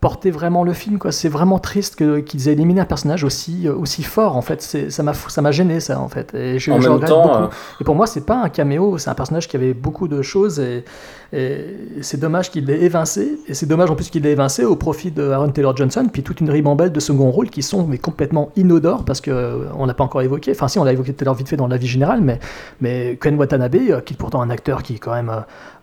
porter 0.07 0.31
vraiment 0.31 0.63
le 0.63 0.71
film, 0.71 0.99
quoi. 0.99 1.11
C'est 1.11 1.27
vraiment 1.27 1.59
triste 1.59 1.97
que- 1.97 2.19
qu'ils 2.19 2.47
aient 2.47 2.53
éliminé 2.53 2.79
un 2.79 2.85
personnage 2.85 3.25
aussi, 3.25 3.67
euh, 3.67 3.73
aussi 3.83 4.03
fort, 4.03 4.37
en 4.37 4.41
fait. 4.41 4.61
C'est- 4.61 4.89
Ça 4.89 5.03
m'a 5.03 5.13
ça 5.13 5.41
m'a 5.41 5.51
gêné, 5.51 5.81
ça, 5.81 5.99
en 5.99 6.07
fait. 6.07 6.33
Et 6.33 6.59
je, 6.59 6.71
En 6.71 6.79
je 6.79 6.87
même 6.89 6.99
temps, 7.01 7.23
beaucoup. 7.23 7.43
euh, 7.43 7.81
Et 7.81 7.83
pour 7.83 7.95
moi, 7.95 8.07
c'est 8.07 8.25
pas 8.25 8.37
un 8.41 8.47
caméo, 8.47 8.97
c'est 8.97 9.09
un 9.09 9.15
personnage 9.15 9.49
qui 9.49 9.57
avait 9.57 9.73
beaucoup 9.73 10.07
de 10.07 10.21
choses 10.21 10.59
et, 10.61 10.85
et 11.33 11.75
c'est 12.01 12.19
dommage 12.19 12.51
qu'il 12.51 12.65
l'ait 12.67 12.81
évincé. 12.83 13.37
Et 13.49 13.53
c'est 13.53 13.65
dommage 13.65 13.91
en 13.91 13.95
plus 13.95 14.09
qu'il 14.09 14.23
l'ait 14.23 14.31
évincé 14.31 14.63
au 14.63 14.77
profit 14.77 15.11
de 15.11 15.29
Aaron 15.29 15.49
Taylor 15.49 15.75
Johnson, 15.75 16.05
puis 16.13 16.23
toute 16.23 16.39
une 16.39 16.49
ribambelle 16.49 16.93
de 16.93 16.99
second 17.01 17.29
rôle 17.31 17.49
qui 17.49 17.61
sont 17.61 17.85
mais 17.85 17.97
complètement 17.97 18.49
inodores 18.55 19.03
parce 19.03 19.19
que 19.19 19.31
euh, 19.31 19.65
on 19.77 19.87
n'a 19.87 19.93
pas 19.93 20.05
encore 20.05 20.21
évoqué. 20.21 20.51
Enfin, 20.51 20.69
si, 20.69 20.79
on 20.79 20.85
l'a 20.85 20.93
évoqué 20.93 21.11
tout 21.13 21.23
à 21.23 21.25
l'heure 21.25 21.33
vite 21.35 21.49
fait 21.49 21.57
dans 21.57 21.67
la 21.67 21.75
vie 21.77 21.87
générale, 21.87 22.21
mais, 22.21 22.39
mais 22.79 23.17
Ken 23.21 23.35
Watanabe, 23.35 23.75
qui 24.05 24.13
est 24.13 24.17
pourtant 24.17 24.41
un 24.41 24.49
acteur 24.49 24.83
qui 24.83 24.93
est 24.95 24.99
quand 24.99 25.13
même 25.13 25.31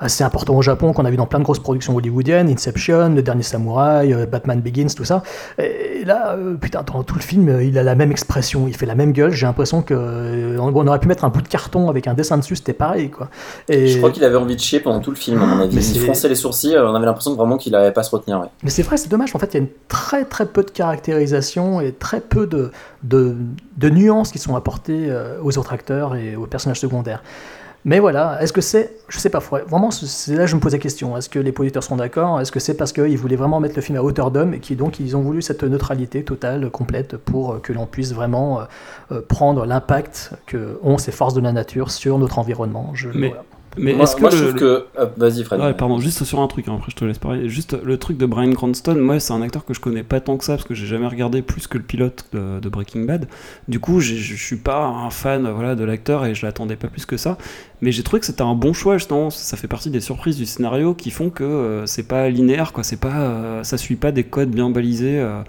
assez 0.01 0.25
important 0.25 0.57
au 0.57 0.63
Japon, 0.63 0.93
qu'on 0.95 1.05
a 1.05 1.11
vu 1.11 1.17
dans 1.19 1.27
plein 1.27 1.41
de 1.41 1.45
grosses 1.45 1.59
productions 1.59 1.95
hollywoodiennes, 1.95 2.49
Inception, 2.49 3.11
Le 3.15 3.23
Dernier 3.23 3.43
Samouraï, 3.43 4.14
Batman 4.31 4.61
Begins, 4.61 4.95
tout 4.97 5.05
ça. 5.05 5.23
Et 5.59 6.05
là, 6.05 6.37
euh, 6.37 6.55
putain, 6.55 6.83
dans 6.83 7.03
tout 7.03 7.15
le 7.17 7.21
film, 7.21 7.49
euh, 7.49 7.65
il 7.65 7.79
a 7.79 7.83
la 7.83 7.95
même 7.95 8.11
expression, 8.11 8.67
il 8.69 8.77
fait 8.77 8.87
la 8.87 8.95
même 8.95 9.13
gueule. 9.13 9.33
J'ai 9.33 9.47
l'impression 9.47 9.83
que 9.83 9.95
euh, 9.95 10.57
on 10.59 10.87
aurait 10.87 11.01
pu 11.01 11.09
mettre 11.09 11.25
un 11.25 11.29
bout 11.29 11.43
de 11.43 11.49
carton 11.49 11.89
avec 11.89 12.07
un 12.07 12.15
dessin 12.15 12.39
dessus, 12.39 12.57
c'était 12.57 12.73
pareil, 12.73 13.11
quoi. 13.11 13.29
Et... 13.69 13.89
Je 13.89 13.99
crois 13.99 14.11
qu'il 14.11 14.25
avait 14.25 14.37
envie 14.37 14.57
de 14.57 14.61
chier 14.61 14.81
pendant 14.81 15.01
tout 15.01 15.11
le 15.11 15.17
film, 15.17 15.41
à 15.43 15.47
mon 15.47 15.61
avis. 15.61 15.77
Mais 15.77 15.85
Il 15.85 16.01
fronçait 16.01 16.29
les 16.29 16.35
sourcils, 16.35 16.75
euh, 16.75 16.89
on 16.89 16.95
avait 16.95 17.07
l'impression 17.07 17.35
vraiment 17.35 17.57
qu'il 17.57 17.73
n'arrivait 17.73 17.93
pas 17.93 18.03
se 18.03 18.11
retenir. 18.11 18.41
ouais. 18.41 18.49
Mais 18.63 18.71
c'est 18.71 18.83
vrai, 18.83 18.97
c'est 18.97 19.09
dommage. 19.11 19.35
En 19.35 19.39
fait, 19.39 19.55
il 19.55 19.55
y 19.55 19.61
a 19.61 19.61
une 19.61 19.71
très 19.89 20.25
très 20.25 20.47
peu 20.47 20.63
de 20.63 20.71
caractérisation 20.71 21.81
et 21.81 21.93
très 21.93 22.21
peu 22.21 22.47
de, 22.47 22.71
de, 23.03 23.35
de 23.77 23.91
nuances 23.91 24.31
qui 24.33 24.39
sont 24.39 24.57
apportées 24.57 25.07
euh, 25.09 25.39
aux 25.43 25.59
autres 25.59 25.73
acteurs 25.73 26.17
et 26.17 26.37
aux 26.37 26.47
personnages 26.47 26.81
secondaires. 26.81 27.23
Mais 27.87 27.99
voilà, 27.99 28.39
est-ce 28.43 28.53
que 28.55 28.63
c'est, 28.63 28.97
je 29.09 29.19
sais 29.19 29.29
pas, 29.29 29.41
vraiment, 29.41 29.91
c'est- 29.91 30.35
là 30.35 30.45
que 30.45 30.47
je 30.51 30.57
me 30.57 30.61
pose 30.61 30.73
la 30.73 30.79
question. 30.79 31.17
Est-ce 31.19 31.29
que 31.29 31.39
les 31.39 31.53
producteurs 31.53 31.83
seront 31.83 31.97
d'accord? 31.97 32.41
Est-ce 32.41 32.51
que 32.51 32.59
c'est 32.61 32.75
parce 32.75 32.93
qu'ils 32.93 33.19
voulaient 33.19 33.37
vraiment 33.37 33.61
mettre 33.61 33.77
le 33.77 33.83
film 33.83 33.99
à 33.99 34.03
hauteur 34.03 34.31
d'homme 34.31 34.55
et 34.55 34.59
qui 34.61 34.75
donc 34.75 35.01
ils 35.01 35.17
ont 35.17 35.21
voulu 35.21 35.43
cette 35.43 35.63
neutralité 35.65 36.25
totale, 36.25 36.71
complète, 36.71 37.19
pour 37.19 37.53
euh, 37.53 37.59
que 37.59 37.75
l'on 37.75 37.85
puisse 37.87 38.15
vraiment 38.15 38.61
euh, 38.61 38.65
euh, 39.13 39.21
prendre 39.21 39.67
l'impact 39.67 40.31
que 40.47 40.79
ont 40.83 40.97
ces 40.97 41.13
forces 41.13 41.35
de 41.35 41.43
la 41.43 41.53
nature 41.53 41.91
sur 41.91 42.19
notre 42.19 42.39
environnement? 42.39 42.91
Je- 42.95 43.11
Mais- 43.15 43.29
voilà. 43.29 43.45
Mais 43.77 43.93
moi, 43.95 44.05
est-ce 44.05 44.17
que 44.17 44.21
moi, 44.21 44.31
je 44.31 44.37
le- 44.37 44.49
trouve 44.49 44.61
que. 44.61 44.87
euh, 44.99 45.07
Vas-y, 45.17 45.43
Fred. 45.45 45.61
Ouais, 45.61 45.75
pardon, 45.75 45.99
juste 45.99 46.25
sur 46.25 46.41
un 46.41 46.47
truc, 46.47 46.69
hein, 46.69 46.75
après 46.77 46.91
je 46.91 46.97
te 46.97 47.05
laisse 47.05 47.19
parler. 47.19 47.49
Juste 47.49 47.77
le 47.83 47.97
truc 47.99 48.17
de 48.17 48.27
Brian 48.27 48.53
Cranston, 48.53 48.95
moi 48.97 49.19
c'est 49.21 49.33
un 49.33 49.43
acteur 49.43 49.65
que 49.65 49.75
je 49.75 49.81
connais 49.81 50.03
pas 50.03 50.21
tant 50.21 50.37
que 50.37 50.45
ça 50.45 50.55
parce 50.55 50.65
que 50.69 50.75
j'ai 50.75 50.87
jamais 50.87 51.07
regardé 51.09 51.43
plus 51.43 51.67
que 51.67 51.79
le 51.79 51.85
pilote 51.85 52.27
de, 52.33 52.61
de 52.61 52.69
Breaking 52.69 53.05
Bad. 53.05 53.27
Du 53.69 53.81
coup, 53.81 54.01
je 54.01 54.15
suis 54.15 54.57
pas 54.57 54.85
un 54.87 55.11
fan 55.11 55.49
voilà, 55.51 55.75
de 55.75 55.85
l'acteur 55.85 56.25
et 56.27 56.35
je 56.35 56.47
l'attendais 56.47 56.77
pas 56.77 56.89
plus 56.89 57.07
que 57.07 57.17
ça. 57.17 57.37
Mais 57.81 57.93
j'ai 57.93 58.03
trouvé 58.03 58.21
que 58.21 58.27
c'était 58.27 58.43
un 58.43 58.55
bon 58.55 58.73
choix 58.73 58.97
justement. 58.99 59.31
Ça 59.31 59.57
fait 59.57 59.69
partie 59.69 59.91
des 59.91 60.01
surprises 60.01 60.37
du 60.37 60.47
scénario 60.47 60.95
qui 60.95 61.11
font 61.11 61.31
que 61.31 61.45
euh, 61.45 61.87
c'est 61.87 62.07
pas 62.09 62.29
linéaire, 62.31 62.73
quoi. 62.73 62.85
C'est 62.85 63.01
pas, 63.01 63.21
euh, 63.23 63.65
ça 63.65 63.77
suit 63.77 63.97
pas 63.97 64.13
des 64.13 64.25
codes 64.25 64.51
bien 64.51 64.71
balisés 64.71 65.19
euh, 65.21 65.41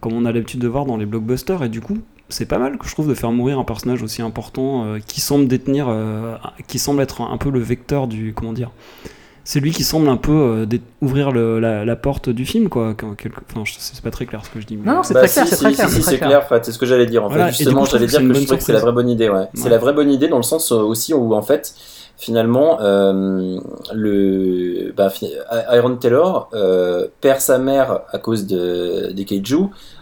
comme 0.00 0.12
on 0.12 0.24
a 0.24 0.32
l'habitude 0.32 0.60
de 0.60 0.68
voir 0.68 0.84
dans 0.86 0.96
les 0.96 1.06
blockbusters. 1.06 1.62
Et 1.64 1.68
du 1.68 1.80
coup, 1.80 1.98
c'est 2.30 2.46
pas 2.46 2.58
mal 2.58 2.78
que 2.78 2.86
je 2.86 2.92
trouve 2.92 3.08
de 3.08 3.14
faire 3.14 3.30
mourir 3.32 3.58
un 3.58 3.64
personnage 3.64 4.02
aussi 4.02 4.22
important 4.22 4.84
euh, 4.86 4.98
qui 5.06 5.20
semble 5.20 5.46
détenir, 5.46 5.86
euh, 5.88 6.36
qui 6.66 6.78
semble 6.78 7.02
être 7.02 7.20
un, 7.20 7.30
un 7.32 7.36
peu 7.36 7.50
le 7.50 7.60
vecteur 7.60 8.06
du, 8.06 8.32
comment 8.34 8.52
dire, 8.52 8.70
c'est 9.44 9.58
lui 9.60 9.72
qui 9.72 9.84
semble 9.84 10.08
un 10.08 10.16
peu 10.16 10.32
euh, 10.32 10.66
ouvrir 11.02 11.32
le- 11.32 11.58
la, 11.60 11.84
la 11.84 11.96
porte 11.96 12.28
du 12.28 12.46
film, 12.46 12.68
quoi. 12.68 12.94
Quelque- 12.94 13.40
Enfin, 13.50 13.62
c'est 13.66 14.02
pas 14.02 14.10
très 14.10 14.26
clair 14.26 14.44
ce 14.44 14.50
que 14.50 14.60
je 14.60 14.66
dis. 14.66 14.76
mais- 14.76 14.86
Non, 14.88 14.96
non, 14.96 15.02
c'est 15.02 15.14
Bah, 15.14 15.20
très 15.20 15.28
si, 15.28 15.34
clair, 15.34 15.46
c'est 15.48 15.56
si, 15.56 15.62
très 15.64 15.72
clair. 15.72 15.88
si, 15.90 16.02
c'est 16.02 16.18
clair, 16.18 16.44
Fred, 16.44 16.64
c'est 16.64 16.72
ce 16.72 16.78
que 16.78 16.86
j'allais 16.86 17.06
dire. 17.06 17.24
En 17.24 17.28
Voilà, 17.28 17.46
fait, 17.46 17.58
justement, 17.58 17.84
j'allais 17.84 18.06
dire 18.06 18.20
que 18.20 18.34
je 18.34 18.46
que 18.46 18.60
c'est 18.62 18.72
la 18.72 18.80
vraie 18.80 18.92
bonne 18.92 19.08
idée. 19.08 19.28
Ouais. 19.28 19.46
C'est 19.54 19.68
la 19.70 19.78
vraie 19.78 19.92
bonne 19.94 20.10
idée 20.10 20.28
dans 20.28 20.36
le 20.36 20.42
sens 20.42 20.70
aussi 20.72 21.14
où, 21.14 21.34
en 21.34 21.42
fait, 21.42 21.74
finalement, 22.20 22.78
euh, 22.82 23.58
le 23.92 24.92
bah, 24.96 25.10
Iron 25.72 25.96
Taylor 25.96 26.48
euh, 26.54 27.08
perd 27.20 27.40
sa 27.40 27.58
mère 27.58 28.00
à 28.12 28.18
cause 28.18 28.46
de, 28.46 29.10
des 29.12 29.24
kaiju, 29.24 29.56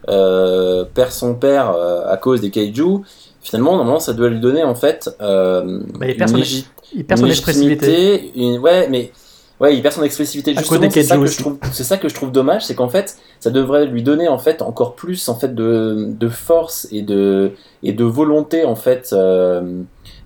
euh, 0.09 0.85
perd 0.93 1.13
son 1.13 1.35
père 1.35 1.71
à 2.07 2.17
cause 2.17 2.41
des 2.41 2.51
kaiju. 2.51 2.99
Finalement, 3.41 3.77
normalement, 3.77 4.01
ça 4.01 4.13
doit 4.13 4.29
lui 4.29 4.41
donner 4.41 4.65
en 4.65 4.75
fait 4.75 5.09
Bah, 5.21 5.63
il 6.09 6.17
perd 6.17 6.29
son- 6.31 6.37
une, 6.37 6.43
légi- 6.43 6.67
Il 6.95 7.05
perd 7.07 7.21
une 7.21 7.27
son 7.27 7.31
expressivité. 7.31 8.33
une- 8.35 8.59
ouais, 8.59 8.89
mais 8.91 9.13
ouais, 9.61 9.75
il 9.77 9.81
perd 9.83 9.95
son 9.95 10.03
expressivité. 10.03 10.53
Justement, 10.55 10.91
c'est 10.91 11.03
ça 11.05 11.17
que 11.17 11.27
je 11.27 11.39
trouve, 11.39 11.57
c'est 11.73 11.85
ça 11.85 11.97
que 11.99 12.09
je 12.09 12.15
trouve 12.15 12.33
dommage, 12.33 12.67
c'est 12.67 12.75
qu'en 12.75 12.89
fait, 12.89 13.17
ça 13.41 13.51
devrait 13.51 13.87
lui 13.87 14.03
donner 14.03 14.27
en 14.29 14.39
fait 14.39 14.61
encore 14.61 14.97
plus 14.97 15.29
en 15.29 15.37
fait 15.37 15.55
de, 15.55 16.09
de 16.19 16.29
force 16.29 16.89
et 16.91 17.03
de 17.03 17.53
et 17.85 17.93
de 17.93 18.05
volonté 18.05 18.65
en 18.65 18.75
fait 18.75 19.15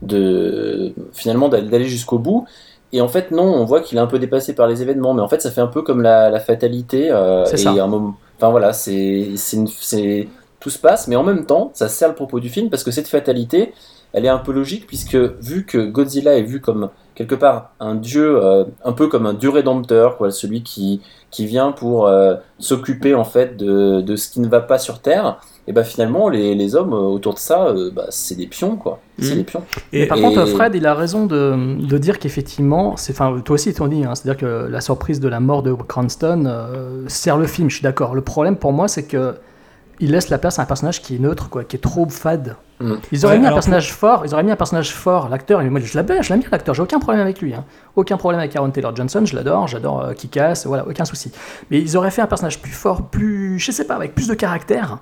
de 0.03 0.95
finalement 1.13 1.49
d'aller 1.49 1.87
jusqu'au 1.87 2.19
bout. 2.19 2.47
Et 2.93 3.01
en 3.01 3.09
fait, 3.09 3.31
non, 3.31 3.45
on 3.45 3.65
voit 3.65 3.81
qu'il 3.81 3.97
est 3.99 4.01
un 4.01 4.07
peu 4.07 4.19
dépassé 4.19 4.55
par 4.55 4.67
les 4.67 4.83
événements, 4.83 5.15
mais 5.15 5.23
en 5.23 5.29
fait, 5.29 5.41
ça 5.41 5.51
fait 5.51 5.63
un 5.63 5.67
peu 5.67 5.83
comme 5.83 6.03
la, 6.03 6.31
la 6.31 6.41
fatalité. 6.41 7.11
euh, 7.11 7.45
C'est 7.45 7.57
et 7.57 7.57
ça. 7.57 7.71
un 7.81 7.87
moment, 7.87 8.17
enfin 8.37 8.51
voilà, 8.51 8.73
c'est 8.75 9.31
c'est 9.37 10.29
tout 10.61 10.71
se 10.71 10.79
passe, 10.79 11.09
mais 11.09 11.17
en 11.17 11.25
même 11.25 11.47
temps, 11.47 11.71
ça 11.75 11.89
sert 11.89 12.09
le 12.09 12.15
propos 12.15 12.39
du 12.41 12.49
film 12.49 12.71
parce 12.71 12.85
que 12.85 12.91
cette 12.93 13.09
fatalité, 13.09 13.73
elle 14.13 14.25
est 14.27 14.29
un 14.29 14.39
peu 14.39 14.53
logique 14.53 14.87
puisque 14.87 15.17
vu 15.17 15.65
que 15.67 15.79
Godzilla 15.87 16.37
est 16.37 16.43
vu 16.43 16.61
comme 16.61 16.91
quelque 17.15 17.35
part 17.35 17.73
un 17.81 17.95
dieu, 17.95 18.39
euh, 18.45 18.65
un 18.85 18.93
peu 18.93 19.09
comme 19.09 19.27
un 19.27 19.35
dieu 19.35 19.51
rédempteur, 19.51 20.17
quoi, 20.19 20.31
celui 20.31 20.63
qui 20.63 21.01
qui 21.31 21.47
vient 21.47 21.73
pour 21.73 22.07
euh, 22.07 22.37
s'occuper 22.59 23.15
en 23.15 23.25
fait 23.25 23.57
de, 23.57 24.03
de 24.03 24.17
ce 24.17 24.29
qui 24.31 24.41
ne 24.41 24.49
va 24.49 24.61
pas 24.61 24.79
sur 24.79 25.01
Terre, 25.01 25.41
et 25.69 25.73
ben 25.73 25.85
finalement 25.85 26.29
les, 26.29 26.55
les 26.55 26.75
hommes 26.75 26.93
euh, 26.93 26.97
autour 26.97 27.35
de 27.35 27.39
ça, 27.39 27.67
euh, 27.67 27.91
bah, 27.95 28.07
c'est 28.11 28.35
des 28.35 28.47
pions 28.47 28.77
quoi, 28.77 28.99
c'est 29.21 29.31
Mhm. 29.33 29.37
des 29.37 29.45
pions. 29.45 29.63
Mais 29.93 30.07
par 30.07 30.19
Et- 30.19 30.23
contre, 30.23 30.45
Fred, 30.47 30.75
il 30.75 30.87
a 30.87 30.95
raison 30.95 31.27
de, 31.27 31.77
de 31.81 31.99
dire 31.99 32.19
qu'effectivement, 32.19 32.97
c'est, 32.97 33.13
enfin, 33.13 33.41
toi 33.45 33.55
aussi, 33.55 33.73
t'en 33.73 33.87
dis, 33.89 34.05
hein, 34.05 34.15
c'est-à-dire 34.15 34.41
que 34.41 34.67
la 34.69 34.81
surprise 34.81 35.21
de 35.21 35.29
la 35.29 35.41
mort 35.41 35.63
de 35.63 35.73
Cranston 35.73 36.45
euh, 36.47 37.05
sert 37.09 37.37
le 37.39 37.47
film. 37.47 37.71
Je 37.71 37.77
suis 37.77 37.83
d'accord. 37.85 38.15
Le 38.15 38.23
problème 38.23 38.57
pour 38.57 38.73
moi, 38.73 38.89
c'est 38.89 39.05
que 39.05 39.35
il 40.01 40.11
laisse 40.11 40.31
la 40.31 40.39
place 40.39 40.59
à 40.59 40.63
un 40.63 40.65
personnage 40.65 41.01
qui 41.01 41.15
est 41.15 41.19
neutre, 41.21 41.49
quoi, 41.49 41.63
qui 41.63 41.77
est 41.77 41.79
trop 41.79 42.09
fade. 42.09 42.57
Mhm. 42.81 42.99
Ils 43.13 43.25
auraient 43.25 43.35
Ouais, 43.37 43.41
mis 43.43 43.47
un 43.47 43.53
personnage 43.53 43.93
fort. 43.93 44.23
Ils 44.27 44.35
auraient 44.35 44.43
mis 44.43 44.51
un 44.51 44.57
personnage 44.57 44.93
fort. 44.93 45.29
L'acteur, 45.29 45.63
moi, 45.63 45.79
je 45.79 45.97
l'aime, 45.97 46.23
je 46.23 46.29
l'aime 46.31 46.41
bien 46.41 46.49
l'acteur. 46.51 46.75
J'ai 46.75 46.83
aucun 46.83 46.99
problème 46.99 47.23
avec 47.23 47.41
lui. 47.41 47.55
hein. 47.55 47.65
Aucun 47.95 48.17
problème 48.17 48.41
avec 48.41 48.57
Aaron 48.57 48.71
Taylor 48.71 48.97
Johnson. 48.97 49.23
Je 49.25 49.37
l'adore. 49.37 49.69
J'adore 49.69 50.01
euh, 50.03 50.13
Kick-Ass. 50.15 50.67
Voilà, 50.67 50.89
aucun 50.89 51.05
souci. 51.05 51.31
Mais 51.71 51.79
ils 51.81 51.97
auraient 51.97 52.11
fait 52.11 52.23
un 52.23 52.27
personnage 52.27 52.61
plus 52.61 52.73
fort, 52.73 53.03
plus, 53.11 53.61
je 53.61 53.71
sais 53.71 53.85
pas, 53.85 53.95
avec 53.95 54.17
plus 54.17 54.27
de 54.27 54.35
caractère. 54.35 54.99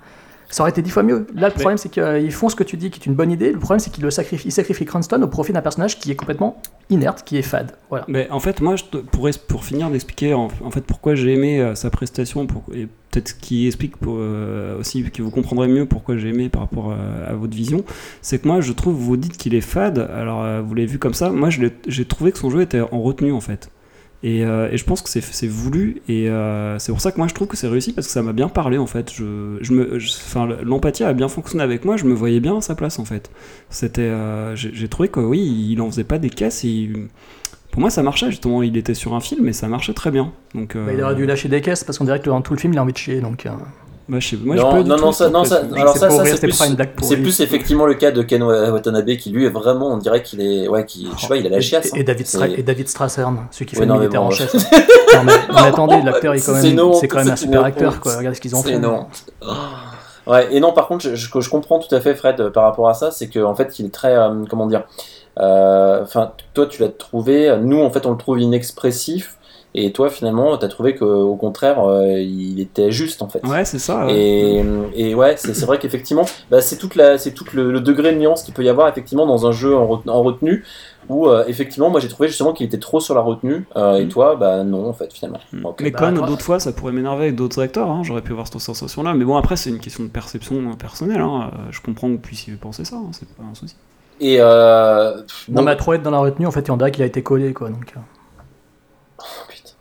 Ça 0.51 0.63
aurait 0.65 0.71
été 0.71 0.83
dix 0.83 0.91
fois 0.91 1.03
mieux. 1.05 1.27
Là, 1.35 1.49
le 1.49 1.55
problème, 1.55 1.79
c'est 1.79 1.89
qu'ils 1.89 2.33
font 2.33 2.49
ce 2.49 2.57
que 2.57 2.65
tu 2.65 2.77
dis, 2.77 2.91
qui 2.91 2.99
est 3.01 3.07
une 3.07 3.15
bonne 3.15 3.31
idée. 3.31 3.53
Le 3.53 3.59
problème, 3.59 3.79
c'est 3.79 3.91
qu'ils 3.91 4.03
le 4.03 4.11
sacrifient, 4.11 4.49
ils 4.49 4.53
sacrifient 4.53 4.85
Cranston 4.85 5.23
au 5.23 5.29
profit 5.29 5.53
d'un 5.53 5.63
personnage 5.63 5.99
qui 6.01 6.11
est 6.11 6.17
complètement 6.17 6.61
inerte, 6.91 7.23
qui 7.25 7.37
est 7.39 7.43
fade. 7.43 7.73
Voilà. 7.89 8.05
Mais 8.09 8.29
en 8.31 8.41
fait, 8.41 8.61
moi, 8.61 8.75
je 8.75 8.85
te- 8.85 8.97
pour 8.97 9.65
finir 9.65 9.91
d'expliquer 9.91 10.35
en, 10.35 10.49
en 10.65 10.71
fait 10.73 10.81
pourquoi 10.81 11.15
j'ai 11.15 11.33
aimé 11.35 11.61
euh, 11.61 11.75
sa 11.77 11.89
prestation, 11.91 12.49
pour, 12.49 12.65
et 12.75 12.87
peut-être 13.13 13.39
qui 13.39 13.69
explique 13.69 13.97
pour, 13.97 14.17
euh, 14.19 14.79
aussi 14.81 15.05
que 15.05 15.23
vous 15.23 15.31
comprendrez 15.31 15.69
mieux 15.69 15.87
pourquoi 15.87 16.17
j'ai 16.17 16.29
aimé 16.31 16.49
par 16.49 16.63
rapport 16.63 16.91
euh, 16.91 17.31
à 17.31 17.35
votre 17.35 17.57
vision, 17.57 17.85
c'est 18.21 18.41
que 18.41 18.49
moi, 18.49 18.61
je 18.61 18.73
trouve, 18.73 18.97
vous 18.97 19.17
dites 19.17 19.37
qu'il 19.37 19.55
est 19.55 19.61
fade. 19.61 19.99
Alors, 20.15 20.43
euh, 20.43 20.63
vous 20.63 20.75
l'avez 20.75 20.87
vu 20.87 20.99
comme 20.99 21.15
ça. 21.15 21.31
Moi, 21.31 21.49
j'ai 21.51 22.05
trouvé 22.07 22.33
que 22.33 22.39
son 22.39 22.51
jeu 22.51 22.61
était 22.63 22.81
en 22.81 23.01
retenue 23.03 23.33
en 23.33 23.41
fait. 23.41 23.71
Et, 24.23 24.45
euh, 24.45 24.69
et 24.71 24.77
je 24.77 24.85
pense 24.85 25.01
que 25.01 25.09
c'est 25.09 25.47
voulu 25.47 26.03
et 26.07 26.29
euh, 26.29 26.79
c'est 26.79 26.93
pour 26.93 27.01
ça 27.01 27.11
que 27.11 27.17
moi 27.17 27.27
je 27.27 27.33
trouve 27.33 27.49
que 27.49 27.57
c'est 27.57 27.69
réussi 27.69 27.95
parce 27.95 28.07
que 28.07 28.13
ça 28.13 28.23
m'a 28.23 28.35
bien 28.35 28.49
parlé 28.51 28.77
en 28.77 28.87
fait. 28.87 29.11
Je, 29.15 29.57
je 29.63 29.73
me, 29.73 29.99
je- 29.99 30.09
enfin, 30.11 30.47
l'empathie 30.63 31.05
a 31.05 31.15
bien 31.15 31.29
fonctionné 31.29 31.65
avec 31.65 31.87
moi. 31.87 31.97
Je 31.97 32.05
me 32.05 32.13
voyais 32.13 32.41
bien 32.41 32.59
à 32.59 32.61
sa 32.61 32.75
place 32.75 32.99
en 32.99 33.07
fait. 33.07 33.31
C'était, 33.71 34.03
euh, 34.03 34.55
j'ai 34.57 34.89
trouvé 34.89 35.09
que 35.09 35.21
oui, 35.21 35.41
il 35.71 35.81
en 35.81 35.91
faisait 35.91 36.05
pas 36.05 36.19
des 36.19 36.29
caisses. 36.29 36.65
Et 36.65 36.69
il- 36.69 37.09
pour 37.71 37.81
moi, 37.81 37.89
ça 37.89 38.03
marchait 38.03 38.31
justement. 38.31 38.63
Il 38.63 38.77
était 38.77 38.95
sur 38.95 39.15
un 39.15 39.21
film 39.21 39.49
et 39.49 39.53
ça 39.55 39.69
marchait 39.69 39.95
très 39.95 40.11
bien. 40.11 40.33
Donc, 40.55 40.77
Bah, 40.77 40.93
il 40.93 41.01
aurait 41.03 41.15
dû 41.15 41.25
lâcher 41.25 41.49
des 41.49 41.61
caisses 41.63 41.83
parce 41.85 41.97
qu'on 41.97 42.05
dirait 42.05 42.21
que 42.21 42.27
dans 42.27 42.43
tout 42.43 42.53
le 42.53 42.59
film, 42.59 42.73
il 42.75 42.79
a 42.79 42.83
envie 42.83 42.93
de 42.93 42.99
chier. 42.99 43.21
Donc, 43.21 43.47
je 44.19 44.31
sais- 44.31 44.37
moi, 44.43 44.57
j'ai 44.57 44.63
non, 44.63 44.71
pas 44.71 44.83
non, 44.83 44.97
non, 44.97 45.13
ça, 45.13 45.29
non, 45.31 45.45
ça, 45.45 45.57
impression. 45.59 45.77
alors 45.83 45.93
C'est 45.95 45.99
ça, 46.01 46.11
ça 46.11 46.25
c'est 46.25 46.41
plus, 46.41 46.57
c'est 47.03 47.17
plus 47.19 47.41
effectivement 47.41 47.87
le 47.87 47.95
cas 47.95 48.11
de 48.11 48.23
Ken 48.23 48.43
Watanabe 48.43 49.11
qui 49.17 49.31
lui 49.31 49.45
est 49.47 49.51
vraiment, 49.51 49.89
on 49.93 49.99
dirait 49.99 50.23
qu'il 50.23 50.41
est, 50.41 50.67
ouais, 50.69 50.85
qui, 50.87 51.07
je 51.17 51.21
sais 51.21 51.29
pas, 51.29 51.37
il 51.37 51.47
a 51.47 51.51
la 51.51 51.61
chiasse. 51.61 51.95
et 51.95 52.01
hein. 52.01 52.03
David 52.05 52.27
et 52.57 52.63
David 52.63 52.89
Strassern, 52.89 53.47
celui 53.53 53.67
qui 53.67 53.77
fait 53.77 53.87
le 53.87 53.93
militaire 53.93 54.23
bon, 54.23 54.27
en 54.29 54.31
chef. 54.31 54.53
non, 55.15 55.23
mais, 55.25 55.33
mais 55.55 55.61
attendez, 55.61 56.01
l'acteur, 56.03 56.35
est 56.35 56.41
quand 56.45 56.55
C'est 56.61 56.73
même, 56.73 56.93
c'est 56.95 57.09
quand 57.09 57.19
même 57.19 57.31
un 57.31 57.37
super 57.37 57.63
acteur. 57.65 58.01
Quoi. 58.01 58.17
Regarde 58.17 58.35
ce 58.35 58.41
qu'ils 58.41 58.57
ont 58.57 58.63
fait. 58.63 58.81
Ouais, 60.27 60.55
et 60.55 60.61
non, 60.61 60.73
par 60.73 60.87
contre, 60.87 61.05
je, 61.05 61.15
je- 61.15 61.41
je 61.41 61.51
comprends 61.51 61.79
tout 61.79 61.93
à 61.95 62.01
fait, 62.01 62.15
Fred, 62.15 62.51
par 62.51 62.65
rapport 62.65 62.89
à 62.89 62.95
ça, 62.95 63.11
c'est 63.11 63.29
que 63.29 63.41
en 63.41 63.55
fait, 63.55 63.79
il 63.79 63.87
est 63.87 63.91
très, 63.95 64.15
euh, 64.15 64.45
comment 64.49 64.67
dire, 64.67 64.85
euh, 65.39 66.03
enfin, 66.03 66.33
toi, 66.55 66.67
tu 66.67 66.83
l'as 66.83 66.89
trouvé, 66.89 67.57
nous, 67.61 67.81
en 67.81 67.91
fait, 67.91 68.05
on 68.07 68.13
le 68.13 68.17
trouve 68.19 68.39
inexpressif, 68.39 69.37
Et 69.75 69.93
toi, 69.93 70.11
finalement, 70.11 70.57
t'as 70.59 70.67
trouvé 70.67 70.97
qu'au 70.97 71.37
contraire, 71.37 71.81
euh, 71.85 72.19
il 72.19 72.59
était 72.61 72.91
juste 72.91 73.23
en 73.23 73.29
fait. 73.29 73.47
Ouais, 73.47 73.65
c'est 73.65 73.79
ça. 73.79 74.07
ouais. 74.07 74.15
Et, 74.17 74.65
et 74.95 75.15
ouais, 75.15 75.37
c'est 75.37 75.65
vrai 75.65 75.79
qu'effectivement, 75.79 76.25
bah, 76.51 76.61
c'est 76.61 76.77
toute 76.77 76.97
la, 76.97 77.19
c'est 77.19 77.31
tout 77.33 77.45
le, 77.55 77.71
le 77.71 77.81
degré 77.81 78.13
de 78.13 78.19
nuance 78.19 78.43
qu'il 78.43 78.53
peut 78.53 78.65
y 78.65 78.69
avoir 78.69 78.89
effectivement 78.89 79.27
dans 79.27 79.47
un 79.47 79.53
jeu 79.53 79.77
en, 79.77 79.87
ret- 79.87 80.09
en 80.09 80.23
retenue 80.25 80.65
où 81.09 81.29
euh, 81.29 81.45
effectivement, 81.47 81.89
moi 81.89 81.99
j'ai 82.01 82.09
trouvé 82.09 82.29
justement 82.29 82.53
qu'il 82.53 82.67
était 82.67 82.79
trop 82.79 82.99
sur 83.01 83.15
la 83.15 83.21
retenue 83.21 83.65
euh, 83.77 83.95
et 83.99 84.07
Mm. 84.07 84.09
toi, 84.09 84.35
bah 84.37 84.65
non 84.65 84.89
en 84.89 84.93
fait 84.93 85.13
finalement. 85.13 85.39
Donc, 85.53 85.81
Mais 85.81 85.91
Bah, 85.93 85.99
comme 86.01 86.17
toi- 86.19 86.27
d'autres 86.27 86.43
fois, 86.45 86.59
ça 86.59 86.73
pourrait 86.73 86.93
m'énerver 86.93 87.25
avec 87.27 87.37
d'autres 87.37 87.63
acteurs. 87.63 87.89
hein, 87.91 88.03
J'aurais 88.03 88.23
pu 88.23 88.33
avoir 88.33 88.49
cette 88.49 88.59
sensation-là. 88.61 89.15
Mais 89.15 89.25
bon, 89.25 89.37
après, 89.37 89.55
c'est 89.57 89.71
une 89.71 89.79
question 89.79 90.03
de 90.03 90.09
perception 90.09 90.75
personnelle. 90.75 91.21
hein, 91.21 91.53
Je 91.71 91.81
comprends 91.81 92.09
que 92.09 92.15
vous 92.15 92.19
puissiez 92.19 92.55
penser 92.55 92.85
ça. 92.85 92.97
hein, 92.97 93.11
C'est 93.13 93.29
pas 93.29 93.45
un 93.49 93.55
souci. 93.55 93.77
et 94.21 94.39
euh, 94.41 95.15
Non, 95.17 95.23
bon, 95.49 95.63
mais 95.63 95.71
à 95.71 95.77
trop 95.77 95.93
être 95.95 96.03
dans 96.03 96.11
la 96.11 96.19
retenue, 96.19 96.47
en 96.47 96.51
fait, 96.51 96.63
il 96.63 96.69
y 96.69 96.73
en 96.73 96.79
a 96.81 96.91
qui 96.91 97.03
a 97.03 97.07
été 97.07 97.23
collé, 97.23 97.53
quoi. 97.55 97.69
Donc. 97.71 97.95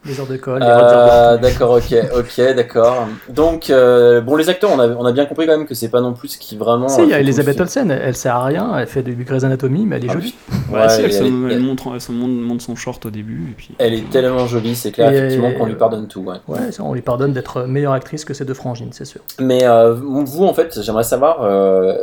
Les 0.09 0.19
heures 0.19 0.27
de 0.27 0.37
colle, 0.37 0.61
Euh, 0.63 1.37
d'accord, 1.37 1.71
ok, 1.71 1.95
ok, 2.17 2.55
d'accord. 2.55 3.07
Donc, 3.29 3.69
euh, 3.69 4.21
bon, 4.21 4.35
les 4.35 4.49
acteurs, 4.49 4.71
on 4.73 4.79
a, 4.79 4.87
on 4.89 5.05
a 5.05 5.11
bien 5.11 5.25
compris 5.25 5.45
quand 5.47 5.57
même 5.57 5.67
que 5.67 5.73
c'est 5.75 5.89
pas 5.89 6.01
non 6.01 6.13
plus 6.13 6.29
ce 6.29 6.37
qui 6.37 6.57
vraiment. 6.57 6.87
Si, 6.89 7.01
euh, 7.01 7.03
il 7.05 7.09
y 7.09 7.13
a 7.13 7.17
le 7.17 7.23
Elisabeth. 7.23 7.59
Olsen, 7.61 7.91
elle, 7.91 8.01
elle 8.03 8.15
sert 8.15 8.35
à 8.35 8.45
rien, 8.45 8.77
elle 8.77 8.87
fait 8.87 9.03
du 9.03 9.15
Grey's 9.23 9.43
Anatomy, 9.43 9.85
mais 9.85 9.97
elle 9.97 10.05
est 10.05 10.09
Ah, 10.09 10.13
jolie. 10.13 10.35
Ouais, 10.71 10.79
Ouais, 10.81 10.89
si, 10.89 11.01
elle, 11.01 11.11
elle 11.13 11.51
elle 11.51 11.59
montre, 11.61 11.87
elle 11.87 12.15
montre, 12.15 12.33
montre 12.33 12.63
son 12.63 12.75
short 12.75 13.05
au 13.05 13.09
début. 13.09 13.49
Et 13.51 13.55
puis... 13.55 13.69
Elle 13.77 13.93
est 13.93 14.09
tellement 14.09 14.47
jolie, 14.47 14.75
c'est 14.75 14.91
clair, 14.91 15.11
Et- 15.11 15.17
effectivement, 15.17 15.51
qu'on 15.53 15.65
lui 15.65 15.75
pardonne 15.75 16.07
tout. 16.07 16.21
Ouais. 16.21 16.37
Ouais, 16.47 16.71
ça, 16.71 16.83
on 16.83 16.93
lui 16.93 17.01
pardonne 17.01 17.33
d'être 17.33 17.63
meilleure 17.63 17.93
actrice 17.93 18.25
que 18.25 18.33
ses 18.33 18.45
deux 18.45 18.53
frangines, 18.53 18.89
c'est 18.91 19.05
sûr. 19.05 19.21
Mais 19.39 19.63
euh, 19.65 19.93
vous, 19.93 20.45
en 20.45 20.53
fait, 20.53 20.79
j'aimerais 20.81 21.03
savoir, 21.03 21.39
euh, 21.43 21.95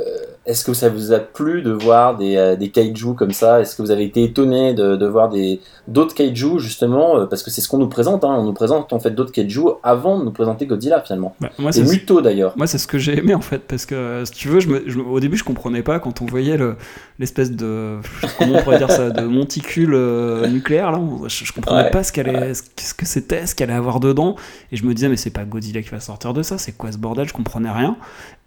est-ce 0.46 0.64
que 0.64 0.74
ça 0.74 0.88
vous 0.88 1.12
a 1.12 1.18
plu 1.18 1.62
de 1.62 1.72
voir 1.72 2.16
des, 2.16 2.36
euh, 2.36 2.54
des 2.56 2.68
kaiju 2.70 3.14
comme 3.14 3.32
ça? 3.32 3.60
Est-ce 3.60 3.74
que 3.76 3.82
vous 3.82 3.90
avez 3.90 4.04
été 4.04 4.22
étonné 4.22 4.74
de, 4.74 4.94
de 4.96 5.06
voir 5.06 5.28
des 5.28 5.60
d'autres 5.88 6.14
kaiju 6.14 6.58
justement 6.60 7.18
euh, 7.18 7.26
Parce 7.26 7.42
que 7.42 7.50
c'est 7.50 7.60
ce 7.60 7.68
qu'on 7.68 7.78
nous 7.78 7.88
présente, 7.96 8.24
hein, 8.24 8.34
on 8.38 8.44
nous 8.44 8.52
présente 8.52 8.92
en 8.92 9.00
fait 9.00 9.10
d'autres 9.10 9.32
kaiju 9.32 9.62
avant 9.82 10.18
de 10.18 10.24
nous 10.24 10.30
présenter 10.30 10.66
Godzilla 10.66 11.00
finalement. 11.00 11.34
Bah, 11.40 11.48
moi, 11.58 11.70
Et 11.70 11.72
c'est 11.72 11.82
Muto 11.90 12.20
d'ailleurs. 12.20 12.52
Moi, 12.56 12.66
c'est 12.66 12.76
ce 12.76 12.86
que 12.86 12.98
j'ai 12.98 13.16
aimé 13.18 13.32
en 13.34 13.40
fait, 13.40 13.60
parce 13.66 13.86
que 13.86 14.22
si 14.26 14.32
tu 14.32 14.48
veux, 14.48 14.60
je 14.60 14.68
me- 14.68 14.82
je 14.86 14.98
me- 14.98 15.04
au 15.04 15.18
début, 15.18 15.38
je 15.38 15.44
comprenais 15.44 15.82
pas 15.82 15.98
quand 15.98 16.20
on 16.20 16.26
voyait 16.26 16.58
le- 16.58 16.76
l'espèce 17.18 17.50
de 17.52 17.96
comment 18.38 18.56
on 18.58 18.62
pourrait 18.62 18.76
dire 18.78 18.90
ça, 18.90 19.08
de 19.10 19.22
monticule 19.22 19.94
euh, 19.94 20.46
nucléaire 20.48 20.92
là. 20.92 21.00
Je, 21.26 21.44
je 21.46 21.52
comprenais 21.54 21.84
Ouais, 21.84 21.90
pas 21.90 22.02
ce 22.02 22.12
qu'elle 22.12 22.28
allait- 22.28 22.52
ce 22.54 22.62
ce 22.76 22.92
que 22.94 23.06
c'était, 23.06 23.46
ce 23.46 23.54
qu'elle 23.54 23.70
allait 23.70 23.78
avoir 23.78 23.98
dedans, 24.00 24.36
et 24.72 24.76
je 24.76 24.84
me 24.84 24.92
disais 24.92 25.08
mais 25.08 25.16
c'est 25.16 25.30
pas 25.30 25.44
Godzilla 25.44 25.80
qui 25.82 25.88
va 25.88 26.00
sortir 26.00 26.34
de 26.34 26.42
ça, 26.42 26.58
c'est 26.58 26.72
quoi 26.76 26.92
ce 26.92 26.98
bordel? 26.98 27.26
Je 27.26 27.32
comprenais 27.32 27.70
rien. 27.70 27.96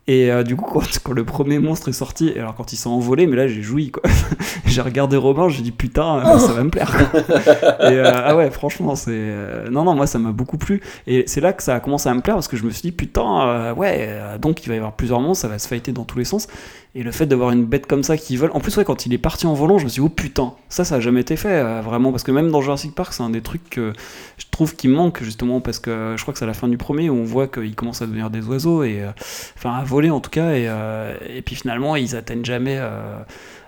Et 0.10 0.32
euh, 0.32 0.42
du 0.42 0.56
coup, 0.56 0.66
quand, 0.66 0.82
quand 1.04 1.14
le 1.14 1.24
premier 1.24 1.60
monstre 1.60 1.90
est 1.90 1.94
sorti, 1.94 2.34
alors 2.36 2.56
quand 2.56 2.74
il 2.74 2.78
s'est 2.78 2.90
envolé, 2.90 3.28
mais 3.28 3.36
là 3.36 3.48
j'ai 3.48 3.62
joui 3.62 3.92
quoi. 3.92 4.02
j'ai 4.66 4.82
regardé 4.82 5.18
Robin, 5.18 5.50
j'ai 5.50 5.62
dit 5.62 5.72
putain, 5.72 6.26
euh, 6.26 6.40
ça 6.40 6.52
va 6.52 6.64
me 6.64 6.72
plaire. 6.72 6.92
quoi. 6.92 7.20
et 7.22 7.94
euh, 7.94 8.12
ah 8.12 8.36
ouais, 8.36 8.50
franchement, 8.50 8.96
c'est 8.96 9.36
non 9.70 9.84
non, 9.84 9.94
moi 9.94 10.08
ça 10.08 10.18
m'a 10.18 10.32
beaucoup 10.32 10.58
plu. 10.58 10.82
Et 11.06 11.26
c'est 11.28 11.42
là 11.42 11.54
que 11.54 11.62
ça 11.62 11.76
a 11.76 11.80
commencé 11.80 12.10
à 12.10 12.16
me 12.16 12.22
plaire 12.22 12.34
parce 12.34 12.48
que 12.48 12.58
je 12.58 12.64
me 12.64 12.72
suis 12.72 12.82
dit 12.82 12.92
putain, 12.92 13.72
ouais, 13.74 14.10
donc 14.40 14.66
il 14.66 14.70
va 14.70 14.74
y 14.74 14.78
avoir 14.78 14.94
plusieurs 14.94 15.22
monstres, 15.22 15.44
ça 15.44 15.48
va 15.48 15.60
se 15.60 15.68
fighter 15.68 15.92
dans 15.92 16.06
tous 16.06 16.18
les 16.18 16.26
sens. 16.26 16.48
Et 16.96 17.04
le 17.04 17.12
fait 17.12 17.28
d'avoir 17.28 17.52
une 17.52 17.66
bête 17.66 17.86
comme 17.86 18.02
ça 18.02 18.18
qui 18.18 18.36
vole, 18.36 18.50
en 18.56 18.60
plus 18.60 18.76
ouais, 18.78 18.84
quand 18.84 19.06
il 19.06 19.14
est 19.14 19.20
parti 19.20 19.46
en 19.46 19.54
volant, 19.54 19.78
je 19.78 19.84
me 19.84 19.90
suis 19.90 20.02
dit 20.02 20.06
oh 20.06 20.10
putain, 20.10 20.54
ça 20.70 20.84
ça 20.84 20.96
a 20.96 21.00
jamais 21.00 21.22
été 21.22 21.36
fait 21.36 21.62
euh, 21.62 21.82
vraiment 21.82 22.10
parce 22.10 22.24
que 22.24 22.32
même 22.32 22.50
dans 22.50 22.62
Jurassic 22.62 22.96
Park, 22.96 23.14
c'est 23.14 23.22
un 23.22 23.30
des 23.30 23.42
trucs 23.42 23.70
que 23.70 23.94
je 24.40 24.46
trouve 24.50 24.76
qui 24.76 24.88
manque 24.88 25.22
justement 25.22 25.62
parce 25.62 25.78
que 25.78 26.16
je 26.18 26.22
crois 26.24 26.32
que 26.32 26.40
c'est 26.40 26.46
à 26.46 26.48
la 26.48 26.56
fin 26.56 26.68
du 26.68 26.78
premier 26.78 27.12
où 27.12 27.14
on 27.14 27.24
voit 27.24 27.48
qu'ils 27.48 27.76
commencent 27.76 28.02
à 28.02 28.08
devenir 28.08 28.32
des 28.32 28.44
oiseaux 28.44 28.82
et 28.82 29.04
euh, 29.04 29.12
enfin 29.56 29.76
à 29.76 29.84
voler 29.84 30.10
en 30.10 30.20
tout 30.20 30.32
cas 30.32 30.54
et, 30.54 30.66
euh, 30.68 31.16
et 31.28 31.44
puis 31.44 31.56
finalement 31.56 31.96
ils 31.96 32.16
atteignent 32.16 32.46
jamais. 32.46 32.80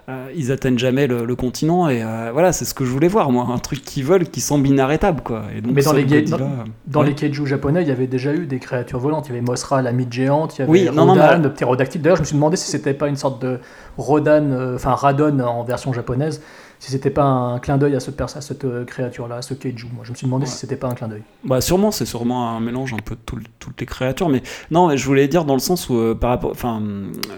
Euh, 0.10 0.30
ils 0.36 0.52
atteignent 0.52 0.80
jamais 0.80 1.06
le, 1.08 1.26
le 1.26 1.36
continent 1.36 1.88
et 1.88 2.02
euh, 2.04 2.32
voilà 2.34 2.52
c'est 2.52 2.66
ce 2.66 2.74
que 2.74 2.84
je 2.86 2.90
voulais 2.92 3.08
voir 3.08 3.32
moi 3.32 3.48
un 3.54 3.58
truc 3.60 3.84
qui 3.84 4.02
vole 4.02 4.26
qui 4.26 4.42
semble 4.42 4.68
inarrêtable 4.68 5.22
quoi 5.22 5.44
et 5.56 5.62
donc 5.62 5.74
Mais 5.76 5.84
dans 5.84 5.94
les 5.94 6.04
Godzilla, 6.06 6.38
dans- 6.38 6.50
Dans 6.88 7.02
ouais. 7.02 7.08
les 7.08 7.14
kaiju 7.16 7.46
japonais, 7.46 7.84
il 7.84 7.88
y 7.88 7.92
avait 7.92 8.08
déjà 8.08 8.34
eu 8.34 8.46
des 8.48 8.60
créatures 8.60 9.00
volantes. 9.00 9.28
Il 9.28 9.30
y 9.30 9.38
avait 9.38 9.42
Mothra, 9.46 9.82
la 9.82 9.92
mythe 9.92 10.12
géante, 10.12 10.58
il 10.58 10.60
y 10.60 10.62
avait 10.64 10.72
Oui, 10.72 10.86
non, 10.86 11.06
non, 11.06 11.14
Rodan, 11.14 11.38
mais- 11.38 11.44
le 11.44 11.54
ptérodactyle. 11.54 12.02
D'ailleurs, 12.02 12.18
je 12.18 12.22
me 12.22 12.26
suis 12.26 12.36
demandé 12.36 12.58
si 12.58 12.70
c'était 12.70 12.94
pas 12.94 13.08
une 13.08 13.16
sorte 13.16 13.42
de 13.42 13.60
Rodan, 13.98 14.52
euh, 14.52 14.76
enfin 14.76 14.94
Radon 14.96 15.40
en 15.40 15.64
version 15.64 15.94
japonaise, 15.94 16.42
si 16.84 16.90
c'était 16.90 17.12
pas 17.12 17.24
un 17.24 17.60
clin 17.60 17.78
d'œil 17.78 17.96
à, 17.96 18.00
ce 18.00 18.10
pers- 18.10 18.36
à 18.36 18.42
cette 18.42 18.66
euh, 18.66 18.86
créature-là, 18.86 19.36
à 19.36 19.42
ce 19.44 19.54
kaiju. 19.54 19.86
Moi, 19.94 20.04
je 20.04 20.10
me 20.10 20.16
suis 20.16 20.26
demandé 20.26 20.48
si 20.48 20.58
c'était 20.58 20.76
pas 20.76 20.88
un 20.88 20.96
clin 20.96 21.08
d'œil. 21.08 21.22
Bah 21.44 21.62
sûrement, 21.62 21.92
c'est 21.92 22.08
sûrement 22.08 22.50
un 22.50 22.60
mélange 22.60 22.92
un 22.94 22.98
peu 22.98 23.14
de 23.14 23.22
tout 23.24 23.38
toutes 23.60 23.80
les 23.80 23.86
créatures, 23.86 24.30
mais 24.30 24.42
non, 24.72 24.88
mais 24.88 24.98
je 24.98 25.06
voulais 25.06 25.28
dire 25.28 25.46
dans 25.46 25.54
le 25.54 25.60
sens 25.60 25.90
où 25.90 25.96
euh, 25.96 26.16
par 26.16 26.32
rapport, 26.32 26.50
enfin, 26.50 26.82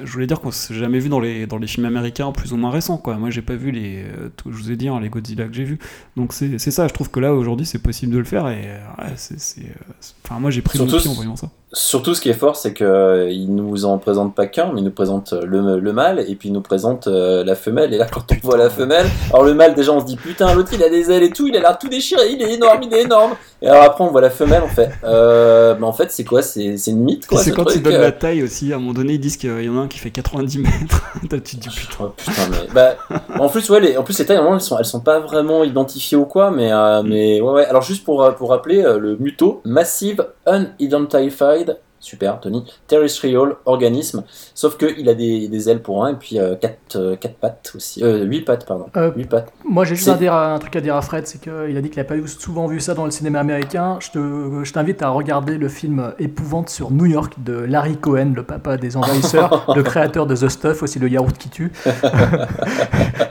je 0.06 0.12
voulais 0.14 0.28
dire 0.28 0.40
qu'on 0.40 0.52
s'est 0.52 0.74
jamais 0.74 1.00
vu 1.00 1.10
dans 1.10 1.20
les 1.20 1.46
dans 1.46 1.58
les 1.58 1.68
films 1.68 1.86
américains 1.86 2.32
plus 2.32 2.54
ou 2.54 2.58
moins 2.58 2.72
récents, 2.72 2.98
quoi. 2.98 3.18
Moi, 3.18 3.32
j'ai 3.32 3.42
pas 3.42 3.56
vu 3.56 3.72
les, 3.72 4.04
euh, 4.04 4.30
tout- 4.38 4.50
je 4.54 4.58
vous 4.58 4.72
ai 4.72 4.78
dit, 4.78 4.88
hein, 4.88 5.00
les 5.02 5.10
Godzilla 5.10 5.46
que 5.48 5.54
j'ai 5.54 5.66
vus, 5.66 5.80
donc 6.16 6.32
c'est 6.32 6.58
c'est 6.58 6.72
ça. 6.72 6.88
Je 6.88 6.94
trouve 6.94 7.10
que 7.12 7.20
là 7.20 7.34
aujourd'hui, 7.34 7.66
c'est 7.66 7.80
possible 7.80 8.14
de 8.14 8.20
le 8.20 8.24
faire 8.26 8.48
et 8.48 8.62
euh, 8.68 8.78
ouais, 9.00 9.14
c'est, 9.18 9.40
c'est, 9.42 9.62
c'est- 10.00 10.16
enfin, 10.24 10.40
moi, 10.40 10.52
j'ai 10.52 10.62
pris 10.62 10.80
mon 10.80 10.86
pied 11.02 11.10
en 11.10 11.14
voyant 11.16 11.36
ça. 11.36 11.50
Surtout, 11.76 12.14
ce 12.14 12.22
qui 12.22 12.30
est 12.30 12.34
fort, 12.34 12.56
c'est 12.56 12.74
qu'il 12.74 13.48
nous 13.50 13.86
en 13.86 13.98
présente 13.98 14.36
pas 14.36 14.46
qu'un, 14.46 14.72
mais 14.72 14.82
il 14.82 14.84
nous 14.84 14.92
présente 14.92 15.34
le, 15.34 15.80
le 15.80 15.94
mâle 15.94 16.24
et 16.28 16.36
puis 16.36 16.50
il 16.50 16.52
nous 16.52 16.62
présente 16.62 17.08
euh, 17.08 17.44
la 17.44 17.56
femelle. 17.56 17.94
Et 17.96 17.98
là, 17.98 18.06
quand 18.06 18.32
on 18.32 18.36
voit 18.44 18.58
la 18.58 18.70
femelle, 18.70 19.08
alors 19.32 19.44
le 19.44 19.56
mâle, 19.56 19.74
déjà, 19.74 19.92
on 19.92 20.00
se 20.00 20.06
dit 20.06 20.16
putain, 20.16 20.54
l'autre 20.54 20.70
il 20.74 20.84
a 20.84 20.90
des 20.90 21.10
ailes 21.10 21.24
et 21.24 21.32
tout, 21.32 21.48
il 21.48 21.58
a 21.58 21.62
l'air 21.62 21.80
tout 21.80 21.90
déchiré, 21.90 22.30
il 22.32 22.42
est 22.44 22.54
énorme, 22.54 22.84
il 22.84 22.94
est 22.94 23.02
énorme. 23.02 23.32
Et 23.64 23.68
alors 23.68 23.84
après, 23.84 24.04
on 24.04 24.12
voit 24.12 24.20
la 24.20 24.30
femelle, 24.30 24.62
on 24.66 24.68
fait, 24.68 24.90
euh, 25.06 25.74
bah, 25.76 25.88
en 25.88 25.94
fait, 25.94 26.12
c'est 26.12 26.26
quoi? 26.26 26.42
C'est 26.42 26.76
une 26.88 27.00
mythe, 27.00 27.26
quoi. 27.28 27.40
c'est 27.40 27.52
ce 27.52 27.56
quand 27.56 27.64
truc, 27.64 27.78
ils 27.78 27.82
donnent 27.82 27.94
euh. 27.94 28.02
la 28.02 28.12
taille 28.12 28.44
aussi. 28.44 28.74
À 28.74 28.76
un 28.76 28.80
moment 28.80 28.92
donné, 28.92 29.14
ils 29.14 29.20
disent 29.22 29.38
qu'il 29.38 29.64
y 29.64 29.70
en 29.70 29.78
a 29.78 29.82
un 29.84 29.88
qui 29.88 30.00
fait 30.00 30.12
90 30.12 30.60
mètres. 30.60 31.02
Tu 31.22 31.28
te 31.30 31.56
dis 31.56 31.70
putain. 31.70 31.96
Oh, 32.02 32.14
putain, 32.16 32.50
mais 32.52 32.68
bah, 32.74 32.98
en 33.40 33.48
plus, 33.48 33.70
ouais, 33.70 33.80
les, 33.80 33.98
en 33.98 34.04
plus, 34.04 34.20
les 34.20 34.26
tailles, 34.26 34.42
elles 34.46 34.60
sont, 34.60 34.78
elles 34.78 34.86
sont 34.86 35.00
pas 35.00 35.22
vraiment 35.22 35.64
identifiées 35.64 36.18
ou 36.18 36.26
quoi, 36.26 36.52
mais, 36.52 36.74
euh, 36.74 37.04
mais 37.04 37.40
ouais, 37.40 37.54
ouais. 37.54 37.66
Alors, 37.66 37.82
juste 37.82 38.04
pour, 38.04 38.22
euh, 38.22 38.32
pour 38.32 38.50
rappeler, 38.50 38.82
le 38.82 39.16
Muto, 39.16 39.62
Massive 39.64 40.28
Unidentified, 40.46 41.78
super, 42.04 42.40
Tony, 42.40 42.66
Terrestrial 42.88 43.56
Organisme, 43.66 44.24
sauf 44.54 44.78
qu'il 44.78 45.08
a 45.10 45.14
des, 45.14 45.48
des 45.48 45.70
ailes 45.70 45.82
pour 45.82 46.04
un, 46.06 46.10
et 46.12 46.16
puis 46.16 46.38
euh, 46.40 46.56
quatre, 46.56 46.96
euh, 46.98 47.16
quatre 47.16 47.36
pattes 47.36 47.72
aussi, 47.76 48.04
euh, 48.04 48.24
huit 48.24 48.42
pattes, 48.42 48.66
pardon, 48.66 48.86
Euh, 48.98 49.12
huit 49.16 49.26
pattes. 49.30 49.52
Moi, 49.66 49.86
j'ai 49.86 49.96
juste 49.96 50.10
un, 50.10 50.16
dire- 50.16 50.34
un 50.34 50.60
truc 50.60 50.76
à 50.76 50.82
dire 50.82 50.96
à 50.96 51.02
Fred, 51.02 51.26
c'est 51.28 51.40
qu'il 51.42 51.52
a 51.78 51.82
dit 51.82 51.90
qu'il 51.90 52.00
n'a 52.00 52.04
pas 52.04 52.16
eu- 52.18 52.28
souvent 52.28 52.68
vu 52.68 52.80
ça 52.80 52.94
dans 52.94 53.06
le 53.06 53.12
cinéma 53.12 53.40
américain. 53.40 53.98
Je 54.02 54.12
te- 54.12 54.64
je 54.64 54.74
t'invite 54.74 55.02
à 55.02 55.10
regarder 55.10 55.58
le 55.58 55.70
film 55.70 56.14
Épouvante 56.20 56.70
sur 56.70 56.92
New 56.92 57.06
York 57.06 57.34
de 57.44 57.54
Larry 57.54 57.98
Cohen, 57.98 58.34
le 58.36 58.44
papa 58.44 58.78
des 58.78 58.98
envahisseurs, 58.98 59.72
le 59.76 59.84
créateur 59.84 60.28
de 60.28 60.36
The 60.36 60.50
Stuff, 60.50 60.84
aussi 60.84 61.00
le 61.00 61.08
yaourt 61.10 61.38
qui 61.38 61.50
tue. 61.50 61.72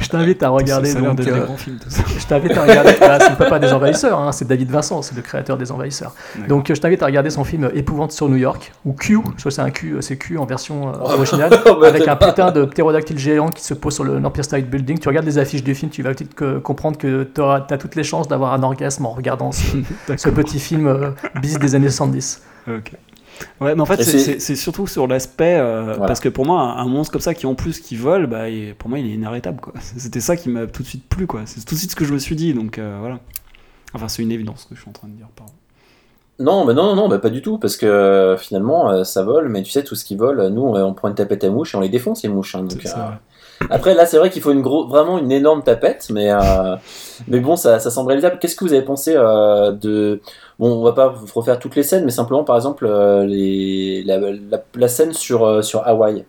je 0.01 0.09
t'invite 0.09 0.43
à 0.43 0.49
regarder 0.51 0.95
donc. 0.95 1.17
des 1.21 1.31
euh, 1.31 1.45
grands 1.45 1.57
films, 1.57 1.79
tout 1.83 1.91
ça. 1.91 2.03
je 2.19 2.27
t'invite 2.27 2.57
à 2.57 2.63
regarder. 2.63 2.93
Bah, 3.01 3.19
c'est 3.21 3.31
le 3.31 3.37
papa 3.37 3.59
des 3.59 3.73
envahisseurs, 3.73 4.19
hein, 4.21 4.33
c'est 4.33 4.47
David 4.47 4.71
Vincent, 4.71 5.03
c'est 5.03 5.15
le 5.17 5.23
créateur 5.23 5.57
des 5.57 5.73
envahisseurs. 5.73 6.15
Donc 6.49 6.71
euh, 6.71 6.75
je 6.75 6.81
t'invite 6.81 7.03
à 7.03 7.07
regarder 7.07 7.31
son 7.31 7.45
film 7.45 7.71
Épouvante 7.75 8.13
sur 8.13 8.29
New 8.29 8.37
York, 8.37 8.62
ou 8.85 8.93
Q, 8.93 9.19
je 9.37 9.49
c'est 9.51 9.61
un 9.61 9.71
Q, 9.71 9.97
c'est 10.01 10.17
Q 10.17 10.39
en 10.39 10.45
version 10.47 10.89
euh, 10.89 10.99
originale, 10.99 11.51
bah, 11.65 11.89
avec 11.89 12.07
un 12.09 12.17
putain 12.17 12.51
de 12.53 12.65
ptérodactyle 12.65 13.19
géant 13.19 13.49
qui 13.49 13.63
se 13.65 13.75
pose 13.75 13.95
sur 13.95 14.05
le- 14.05 14.19
l'Empire 14.19 14.45
State 14.45 14.67
Building. 14.71 14.99
Tu 14.99 15.09
regardes 15.09 15.27
les 15.27 15.39
affiches 15.39 15.63
du 15.65 15.75
film, 15.75 15.91
tu 15.91 16.03
vas 16.03 16.13
vite 16.13 16.35
que- 16.35 16.59
comprendre 16.59 16.99
que 16.99 17.25
tu 17.25 17.41
as 17.43 17.79
toutes 17.79 17.95
les 17.97 18.05
chances 18.05 18.29
d'avoir 18.29 18.53
un 18.55 18.63
orgasme 18.63 19.07
en 19.07 19.13
regardant 19.13 19.53
ce, 19.53 19.63
ce 20.17 20.29
petit 20.29 20.59
film 20.61 20.87
euh, 20.87 21.11
bis 21.41 21.59
des 21.59 21.75
années 21.75 21.89
70. 21.91 22.43
Ok. 22.69 22.93
Ouais, 23.61 23.75
mais 23.75 23.81
en 23.81 23.87
fait, 23.87 24.03
c'est- 24.05 24.55
surtout 24.55 24.87
sur 24.87 25.07
l'aspect. 25.09 25.57
euh, 25.59 25.85
Voilà. 25.95 26.07
Parce 26.07 26.21
que 26.21 26.29
pour 26.29 26.47
moi, 26.47 26.61
un, 26.61 26.77
un 26.79 26.87
monstre 26.89 27.13
comme 27.13 27.21
ça 27.23 27.35
qui 27.35 27.47
en 27.47 27.55
plus 27.55 27.81
qui 27.81 27.97
vole, 27.97 28.27
bah, 28.27 28.49
il- 28.49 28.75
pour 28.75 28.89
moi, 28.91 28.99
il 28.99 29.07
est 29.07 29.15
inarrêtable. 29.15 29.61
quoi. 29.61 29.73
C'était 29.97 30.21
ça 30.21 30.37
qui 30.37 30.49
m'a 30.49 30.67
tout 30.67 30.83
de 30.83 30.89
suite 30.89 31.09
plu. 31.09 31.27
quoi. 31.27 31.41
C'est 31.47 31.65
tout 31.65 31.75
de 31.75 31.79
suite 31.79 31.91
ce 31.91 31.97
que 31.97 32.05
je 32.05 32.13
me 32.13 32.19
suis 32.19 32.37
dit. 32.37 32.55
Donc 32.55 32.79
euh, 32.79 32.99
voilà. 33.01 33.19
Enfin, 33.95 34.09
c'est 34.09 34.23
une 34.23 34.31
évidence 34.33 34.63
ce 34.63 34.67
que 34.69 34.75
je 34.75 34.81
suis 34.81 34.89
en 34.89 34.93
train 34.93 35.09
de 35.09 35.15
dire. 35.15 35.27
Pardon. 35.35 35.53
Non, 36.39 36.65
mais 36.65 36.75
non, 36.75 36.85
non, 36.87 36.97
non, 36.97 37.09
bah, 37.09 37.19
pas 37.19 37.31
du 37.31 37.41
tout, 37.43 37.59
parce 37.59 37.77
que 37.77 37.87
euh, 37.87 38.37
finalement, 38.37 38.91
euh, 38.91 39.05
ça 39.05 39.23
vole, 39.23 39.49
mais 39.49 39.63
tu 39.63 39.71
sais, 39.71 39.85
tout 39.85 39.95
ce 39.95 40.05
qui 40.05 40.17
vole, 40.17 40.49
nous, 40.49 40.63
on, 40.63 40.75
on 40.83 40.95
prend 40.95 41.09
une 41.09 41.15
tapette 41.15 41.45
à 41.45 41.51
mouches 41.51 41.75
et 41.75 41.77
on 41.79 41.81
les 41.81 41.89
défonce, 41.89 42.23
les 42.23 42.29
mouches. 42.29 42.55
hein, 42.55 42.63
donc, 42.65 42.85
euh. 42.85 43.67
Après, 43.71 43.95
là, 43.95 44.07
c'est 44.07 44.19
vrai 44.19 44.29
qu'il 44.31 44.43
faut 44.43 44.51
une 44.51 44.63
gros, 44.63 44.89
vraiment 44.89 45.19
une 45.19 45.31
énorme 45.31 45.63
tapette, 45.63 46.09
mais, 46.11 46.31
mais 47.29 47.39
bon, 47.39 47.55
ça, 47.55 47.79
ça 47.79 47.91
semble 47.91 48.09
réalisable. 48.09 48.39
Qu'est-ce 48.41 48.57
que 48.57 48.65
vous 48.65 48.73
avez 48.73 48.83
pensé 48.83 49.15
de. 49.15 50.21
Bon, 50.59 50.73
on 50.81 50.83
va 50.83 50.93
pas 50.93 51.09
vous 51.11 51.27
refaire 51.33 51.61
toutes 51.61 51.77
les 51.77 51.85
scènes, 51.85 52.05
mais 52.05 52.11
simplement, 52.11 52.43
par 52.43 52.57
exemple, 52.57 52.89
les, 53.25 54.03
la, 54.05 54.19
la, 54.19 54.65
la 54.75 54.89
scène 54.89 55.13
sur, 55.13 55.63
sur 55.63 55.87
Hawaï. 55.87 56.25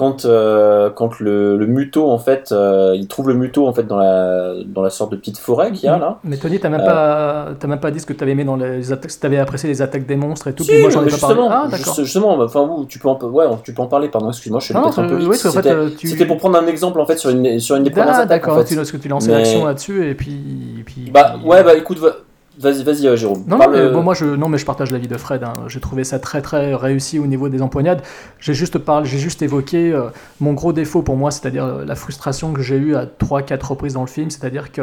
Quand, 0.00 0.24
euh, 0.24 0.88
quand 0.88 1.20
le, 1.20 1.58
le 1.58 1.66
muto, 1.66 2.10
en 2.10 2.16
fait, 2.18 2.52
euh, 2.52 2.94
il 2.96 3.06
trouve 3.06 3.28
le 3.28 3.34
muto, 3.34 3.68
en 3.68 3.74
fait, 3.74 3.82
dans 3.82 3.98
la, 3.98 4.54
dans 4.64 4.80
la 4.80 4.88
sorte 4.88 5.12
de 5.12 5.16
petite 5.16 5.36
forêt 5.36 5.72
qu'il 5.72 5.84
y 5.84 5.88
a, 5.88 5.98
là. 5.98 6.16
Mais 6.24 6.38
Tony, 6.38 6.58
t'as 6.58 6.70
même, 6.70 6.80
Euh. 6.80 6.86
pas, 6.86 7.48
t'as 7.60 7.68
même 7.68 7.80
pas 7.80 7.90
dit 7.90 8.00
ce 8.00 8.06
que 8.06 8.14
t'avais 8.14 8.30
aimé 8.32 8.44
dans 8.44 8.56
les 8.56 8.92
attaques, 8.92 9.12
t'avais 9.20 9.36
apprécié 9.36 9.68
les 9.68 9.82
attaques 9.82 10.06
des 10.06 10.16
monstres 10.16 10.48
et 10.48 10.54
tout. 10.54 10.62
Si, 10.64 10.70
puis 10.70 10.80
moi 10.80 10.88
j'en 10.88 11.04
ai 11.04 11.10
pas 11.10 11.18
parlé. 11.18 11.34
justement, 11.36 11.48
Ah, 11.52 11.68
juste- 11.76 12.00
justement, 12.02 12.38
bah, 12.38 12.44
enfin, 12.46 12.64
vous, 12.66 12.86
tu 12.86 12.98
peux 12.98 13.08
en, 13.08 13.18
ouais, 13.20 13.44
tu 13.62 13.74
peux 13.74 13.82
en 13.82 13.88
parler, 13.88 14.08
pardon, 14.08 14.30
excuse-moi, 14.30 14.58
je 14.60 14.64
suis 14.64 14.72
peut-être 14.74 14.98
un 15.00 15.06
peu 15.06 15.16
vite. 15.16 15.28
oui, 15.28 15.36
C'était 15.36 15.68
euh, 15.70 15.90
tu- 15.98 16.26
pour 16.26 16.38
prendre 16.38 16.56
un 16.58 16.66
exemple, 16.66 16.98
en 16.98 17.04
fait, 17.04 17.18
sur 17.18 17.28
une, 17.28 17.60
sur 17.60 17.76
une 17.76 17.82
des 17.84 17.90
premières 17.90 18.08
Ah, 18.14 18.20
attaques, 18.20 18.44
en 18.44 18.52
d'accord, 18.52 18.58
fait. 18.60 18.64
tu, 18.70 18.76
parce 18.76 18.90
que 18.90 18.96
tu 18.96 19.08
lances 19.08 19.28
l'action 19.28 19.66
là-dessus 19.66 20.08
et 20.08 20.14
puis. 20.14 20.32
et 20.80 20.82
puis 20.82 21.10
Bah 21.12 21.34
ouais 21.44 21.62
bah 21.62 21.74
écoute 21.74 21.98
va- 21.98 22.16
Vas-y, 22.58 22.82
vas-y, 22.82 23.06
euh, 23.06 23.16
Jérôme. 23.16 23.44
Non, 23.46 23.56
non, 23.58 23.70
mais, 23.70 23.78
euh, 23.78 23.92
bon, 23.92 24.02
moi 24.02 24.12
je, 24.12 24.24
non, 24.24 24.48
mais 24.48 24.58
je 24.58 24.66
partage 24.66 24.90
l'avis 24.90 25.06
de 25.08 25.16
Fred. 25.16 25.42
hein. 25.44 25.52
J'ai 25.68 25.80
trouvé 25.80 26.02
ça 26.04 26.18
très 26.18 26.42
très 26.42 26.74
réussi 26.74 27.18
au 27.18 27.26
niveau 27.26 27.48
des 27.48 27.62
empoignades. 27.62 28.02
J'ai 28.40 28.54
juste 28.54 28.78
parlé, 28.78 29.06
j'ai 29.08 29.18
juste 29.18 29.40
évoqué 29.42 29.92
euh, 29.92 30.08
mon 30.40 30.52
gros 30.52 30.72
défaut 30.72 31.02
pour 31.02 31.16
moi, 31.16 31.30
c'est-à-dire 31.30 31.64
euh, 31.64 31.84
la 31.84 31.94
frustration 31.94 32.52
que 32.52 32.60
j'ai 32.60 32.76
eue 32.76 32.96
à 32.96 33.06
3-4 33.06 33.64
reprises 33.66 33.94
dans 33.94 34.00
le 34.02 34.08
film. 34.08 34.30
C'est-à-dire 34.30 34.72
que, 34.72 34.82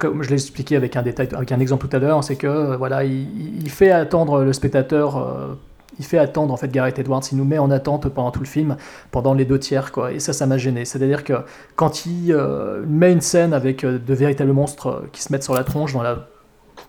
comme 0.00 0.22
je 0.24 0.28
l'ai 0.28 0.34
expliqué 0.34 0.74
avec 0.76 0.96
un 0.96 1.02
détail, 1.02 1.28
avec 1.34 1.52
un 1.52 1.60
exemple 1.60 1.86
tout 1.86 1.96
à 1.96 2.00
l'heure, 2.00 2.22
c'est 2.24 2.36
que 2.36 2.74
voilà, 2.76 3.04
il, 3.04 3.62
il 3.62 3.70
fait 3.70 3.92
attendre 3.92 4.42
le 4.42 4.52
spectateur. 4.52 5.56
il 6.00 6.04
fait 6.04 6.18
attendre 6.18 6.52
en 6.52 6.56
fait 6.56 6.70
Gareth 6.70 6.98
Edwards, 6.98 7.22
il 7.30 7.38
nous 7.38 7.44
met 7.44 7.58
en 7.58 7.70
attente 7.70 8.08
pendant 8.08 8.32
tout 8.32 8.40
le 8.40 8.46
film, 8.46 8.76
pendant 9.12 9.34
les 9.34 9.44
deux 9.44 9.58
tiers 9.60 9.92
quoi, 9.92 10.12
et 10.12 10.18
ça 10.18 10.32
ça 10.32 10.46
m'a 10.46 10.58
gêné. 10.58 10.84
C'est-à-dire 10.84 11.22
que 11.22 11.34
quand 11.76 12.06
il 12.06 12.32
euh, 12.32 12.82
met 12.88 13.12
une 13.12 13.20
scène 13.20 13.52
avec 13.54 13.86
de 13.86 14.14
véritables 14.14 14.52
monstres 14.52 15.04
qui 15.12 15.22
se 15.22 15.32
mettent 15.32 15.44
sur 15.44 15.54
la 15.54 15.62
tronche 15.64 15.92
dans 15.92 16.02
la 16.02 16.26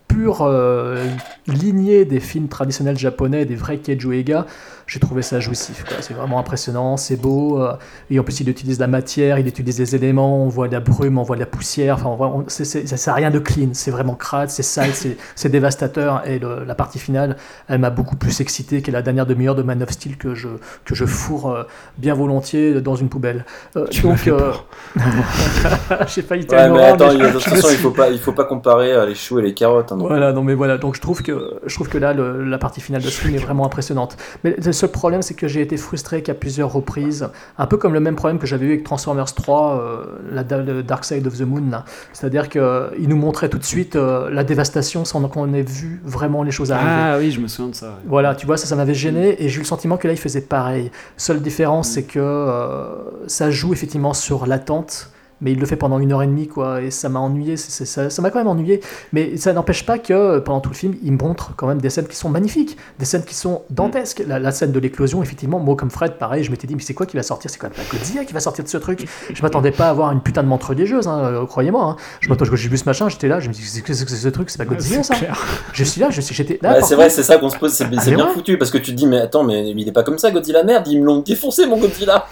pure 0.09 0.41
euh, 0.41 1.07
lignée 1.47 2.03
des 2.03 2.19
films 2.19 2.49
traditionnels 2.49 2.97
japonais, 2.97 3.45
des 3.45 3.55
vrais 3.55 3.77
Keiju 3.77 4.13
Eiga, 4.13 4.45
j'ai 4.89 4.99
trouvé 4.99 5.21
ça 5.21 5.39
jouissif. 5.39 5.85
C'est 6.01 6.13
vraiment 6.15 6.39
impressionnant, 6.39 6.97
c'est 6.97 7.15
beau. 7.15 7.61
euh, 7.61 7.73
et 8.09 8.19
en 8.19 8.23
plus, 8.23 8.39
il 8.39 8.49
utilise 8.49 8.79
la 8.79 8.87
matière, 8.87 9.37
il 9.37 9.47
utilise 9.47 9.77
des 9.77 9.95
éléments, 9.95 10.43
on 10.43 10.47
voit 10.49 10.67
de 10.67 10.73
la 10.73 10.79
brume, 10.79 11.17
on 11.19 11.23
voit 11.23 11.35
de 11.35 11.41
la 11.41 11.45
poussière. 11.45 11.95
Enfin, 11.95 12.09
on 12.09 12.15
voit- 12.15 12.27
on- 12.27 12.45
c'est- 12.47 12.65
c'est- 12.65 12.87
ça 12.87 13.11
n'a 13.11 13.15
rien 13.15 13.29
de 13.29 13.37
clean, 13.39 13.69
c'est 13.73 13.91
vraiment 13.91 14.15
crade, 14.15 14.49
c'est 14.49 14.63
sale, 14.63 14.89
c'est 14.93 15.15
c'est 15.35 15.49
dévastateur. 15.49 16.23
Et 16.27 16.39
le- 16.39 16.63
la 16.65 16.73
partie 16.75 16.97
finale, 16.99 17.37
elle 17.67 17.79
m'a 17.79 17.91
beaucoup 17.91 18.15
plus 18.15 18.41
excité 18.41 18.81
que 18.81 18.89
la 18.91 19.01
dernière 19.03 19.25
demi-heure 19.27 19.55
de 19.55 19.61
Man 19.63 19.81
of 19.83 19.91
Steel 19.91 20.17
que 20.17 20.33
je, 20.33 20.47
que 20.85 20.95
je 20.95 21.05
fourre 21.05 21.51
euh, 21.51 21.63
bien 21.99 22.15
volontiers 22.15 22.81
dans 22.81 22.95
une 22.95 23.09
poubelle. 23.09 23.45
Euh, 23.77 23.85
Tu 23.91 24.01
donc, 24.01 24.27
euh, 24.27 24.37
peur. 24.37 24.65
j'ai 26.07 26.21
failli 26.21 26.45
Ouais, 26.49 26.69
mais 26.69 26.83
attends, 26.85 27.07
mais 27.09 27.13
il- 27.15 27.19
de 27.19 27.27
je- 27.27 27.31
toute 27.33 27.43
je 27.43 27.49
façon, 27.49 27.67
il 27.71 27.77
faut 27.77 27.91
pas, 27.91 28.09
il 28.09 28.19
faut 28.19 28.31
pas 28.31 28.45
comparer 28.45 28.91
euh, 28.93 29.05
les 29.05 29.15
choux 29.15 29.39
et 29.39 29.41
les 29.43 29.53
carottes. 29.53 29.91
hein, 29.91 29.97
voilà, 29.99 30.31
non 30.33 30.41
mais 30.43 30.53
voilà, 30.55 30.77
donc 30.77 30.95
je 30.95 31.01
trouve 31.01 31.21
que, 31.21 31.59
je 31.65 31.75
trouve 31.75 31.89
que 31.89 31.97
là, 31.97 32.13
le- 32.13 32.43
la 32.43 32.57
partie 32.57 32.81
finale 32.81 33.01
de 33.01 33.07
ce 33.07 33.21
film 33.21 33.35
est 33.35 33.39
vraiment 33.39 33.65
impressionnante. 33.65 34.17
Mais 34.43 34.55
seul 34.79 34.89
problème, 34.89 35.21
c'est 35.21 35.33
que 35.33 35.47
j'ai 35.47 35.61
été 35.61 35.77
frustré 35.77 36.23
qu'à 36.23 36.33
plusieurs 36.33 36.71
reprises, 36.71 37.29
un 37.57 37.67
peu 37.67 37.77
comme 37.77 37.93
le 37.93 37.99
même 37.99 38.15
problème 38.15 38.39
que 38.39 38.47
j'avais 38.47 38.65
eu 38.65 38.69
avec 38.69 38.83
Transformers 38.83 39.33
3, 39.33 39.81
euh, 39.81 40.05
la, 40.31 40.43
le 40.57 40.83
Dark 40.83 41.05
Side 41.05 41.27
of 41.27 41.37
the 41.37 41.41
Moon. 41.41 41.83
C'est-à-dire 42.13 42.49
qu'il 42.49 43.07
nous 43.07 43.17
montrait 43.17 43.49
tout 43.49 43.57
de 43.57 43.63
suite 43.63 43.95
euh, 43.95 44.29
la 44.29 44.43
dévastation 44.43 45.05
sans 45.05 45.21
qu'on 45.27 45.53
ait 45.53 45.61
vu 45.61 46.01
vraiment 46.03 46.43
les 46.43 46.51
choses 46.51 46.71
arriver. 46.71 46.89
Ah 46.91 47.17
oui, 47.19 47.31
je 47.31 47.39
me 47.39 47.47
souviens 47.47 47.69
de 47.71 47.75
ça. 47.75 47.87
ouais. 47.87 47.93
Voilà, 48.07 48.35
tu 48.35 48.45
vois, 48.45 48.57
ça, 48.57 48.65
ça 48.65 48.75
m'avait 48.75 48.93
gêné 48.93 49.43
et 49.43 49.49
j'ai 49.49 49.57
eu 49.57 49.59
le 49.59 49.65
sentiment 49.65 49.97
que 49.97 50.07
là, 50.07 50.13
il 50.13 50.19
faisait 50.19 50.41
pareil. 50.41 50.91
Seule 51.17 51.41
différence, 51.41 51.89
c'est 51.89 52.03
que 52.03 52.19
euh, 52.19 52.85
ça 53.27 53.51
joue 53.51 53.73
effectivement 53.73 54.13
sur 54.13 54.47
l'attente, 54.47 55.11
mais 55.41 55.51
il 55.51 55.59
le 55.59 55.65
fait 55.65 55.75
pendant 55.75 55.99
une 55.99 56.11
heure 56.11 56.21
et 56.23 56.27
demie, 56.27 56.47
quoi, 56.47 56.81
et 56.81 56.91
ça 56.91 57.09
m'a 57.09 57.19
ennuyé, 57.19 57.57
c'est- 57.57 57.85
c'est- 57.85 58.09
ça 58.09 58.21
m'a 58.21 58.29
quand 58.29 58.39
même 58.39 58.47
ennuyé, 58.47 58.81
mais 59.13 59.37
ça 59.37 59.53
n'empêche 59.53 59.85
pas 59.85 59.97
que 59.97 60.13
euh, 60.13 60.39
pendant 60.41 60.59
tout 60.59 60.69
le 60.69 60.75
film, 60.75 60.95
il 61.03 61.11
me 61.13 61.17
montre 61.17 61.51
quand 61.55 61.67
même 61.67 61.79
des 61.81 61.89
scènes 61.89 62.07
qui 62.07 62.15
sont 62.15 62.29
magnifiques, 62.29 62.77
des 62.99 63.05
scènes 63.05 63.23
qui 63.23 63.35
sont 63.35 63.61
dantesques. 63.69 64.23
La, 64.27 64.39
la 64.39 64.51
scène 64.51 64.71
de 64.71 64.79
l'éclosion, 64.79 65.21
effectivement, 65.23 65.59
moi 65.59 65.75
comme 65.75 65.89
Fred, 65.91 66.13
pareil, 66.13 66.43
je 66.43 66.51
m'étais 66.51 66.67
dit, 66.67 66.75
mais 66.75 66.81
c'est 66.81 66.93
quoi 66.93 67.05
qui 67.05 67.15
va 67.17 67.23
sortir? 67.23 67.49
C'est 67.51 67.59
quoi 67.59 67.69
la 67.75 67.83
Godzilla 67.91 68.25
qui 68.25 68.33
va 68.33 68.39
sortir 68.39 68.63
de 68.63 68.69
ce 68.69 68.77
truc 68.77 69.07
Je 69.33 69.41
m'attendais 69.41 69.71
pas 69.71 69.87
à 69.87 69.89
avoir 69.89 70.11
une 70.11 70.21
putain 70.21 70.43
de 70.43 70.47
montre 70.47 70.69
religieuse, 70.69 71.07
hein, 71.07 71.19
euh, 71.23 71.45
croyez-moi. 71.45 71.83
Hein. 71.83 71.95
Je 72.19 72.29
m'attends, 72.29 72.45
quand 72.45 72.55
j'ai 72.55 72.69
vu 72.69 72.77
ce 72.77 72.85
machin, 72.85 73.09
j'étais 73.09 73.27
là, 73.27 73.39
je 73.39 73.47
me 73.49 73.53
dis, 73.53 73.61
c'est 73.61 73.81
que 73.81 73.93
c'est 73.93 74.05
que 74.05 74.11
ce 74.11 74.27
truc, 74.29 74.49
c'est 74.49 74.57
pas 74.57 74.65
Godzilla 74.65 75.03
ça 75.03 75.13
C'est 75.13 75.19
clair. 75.21 75.37
Je 75.73 75.83
suis 75.83 76.01
là, 76.01 76.09
je 76.09 76.21
suis, 76.21 76.35
j'étais 76.35 76.59
là. 76.61 76.75
C'est 76.75 76.81
contre- 76.81 76.95
vrai, 76.95 77.09
c'est 77.09 77.23
ça 77.23 77.37
qu'on 77.37 77.49
se 77.49 77.57
pose, 77.57 77.71
c'est 77.71 77.85
Ah, 77.85 78.01
c'est 78.01 78.11
bien 78.15 78.27
ouais. 78.27 78.33
foutu 78.33 78.57
parce 78.57 78.71
que 78.71 78.77
tu 78.77 78.91
te 78.91 78.95
dis, 78.97 79.07
mais 79.07 79.19
attends, 79.21 79.43
mais 79.43 79.69
il 79.71 79.87
est 79.87 79.91
pas 79.91 80.03
comme 80.03 80.17
ça, 80.17 80.31
Godzilla, 80.31 80.63
merde, 80.63 80.87
ils 80.87 80.99
me 80.99 81.05
l'ont 81.05 81.19
défoncé 81.19 81.65
mon 81.65 81.77
Godzilla. 81.77 82.25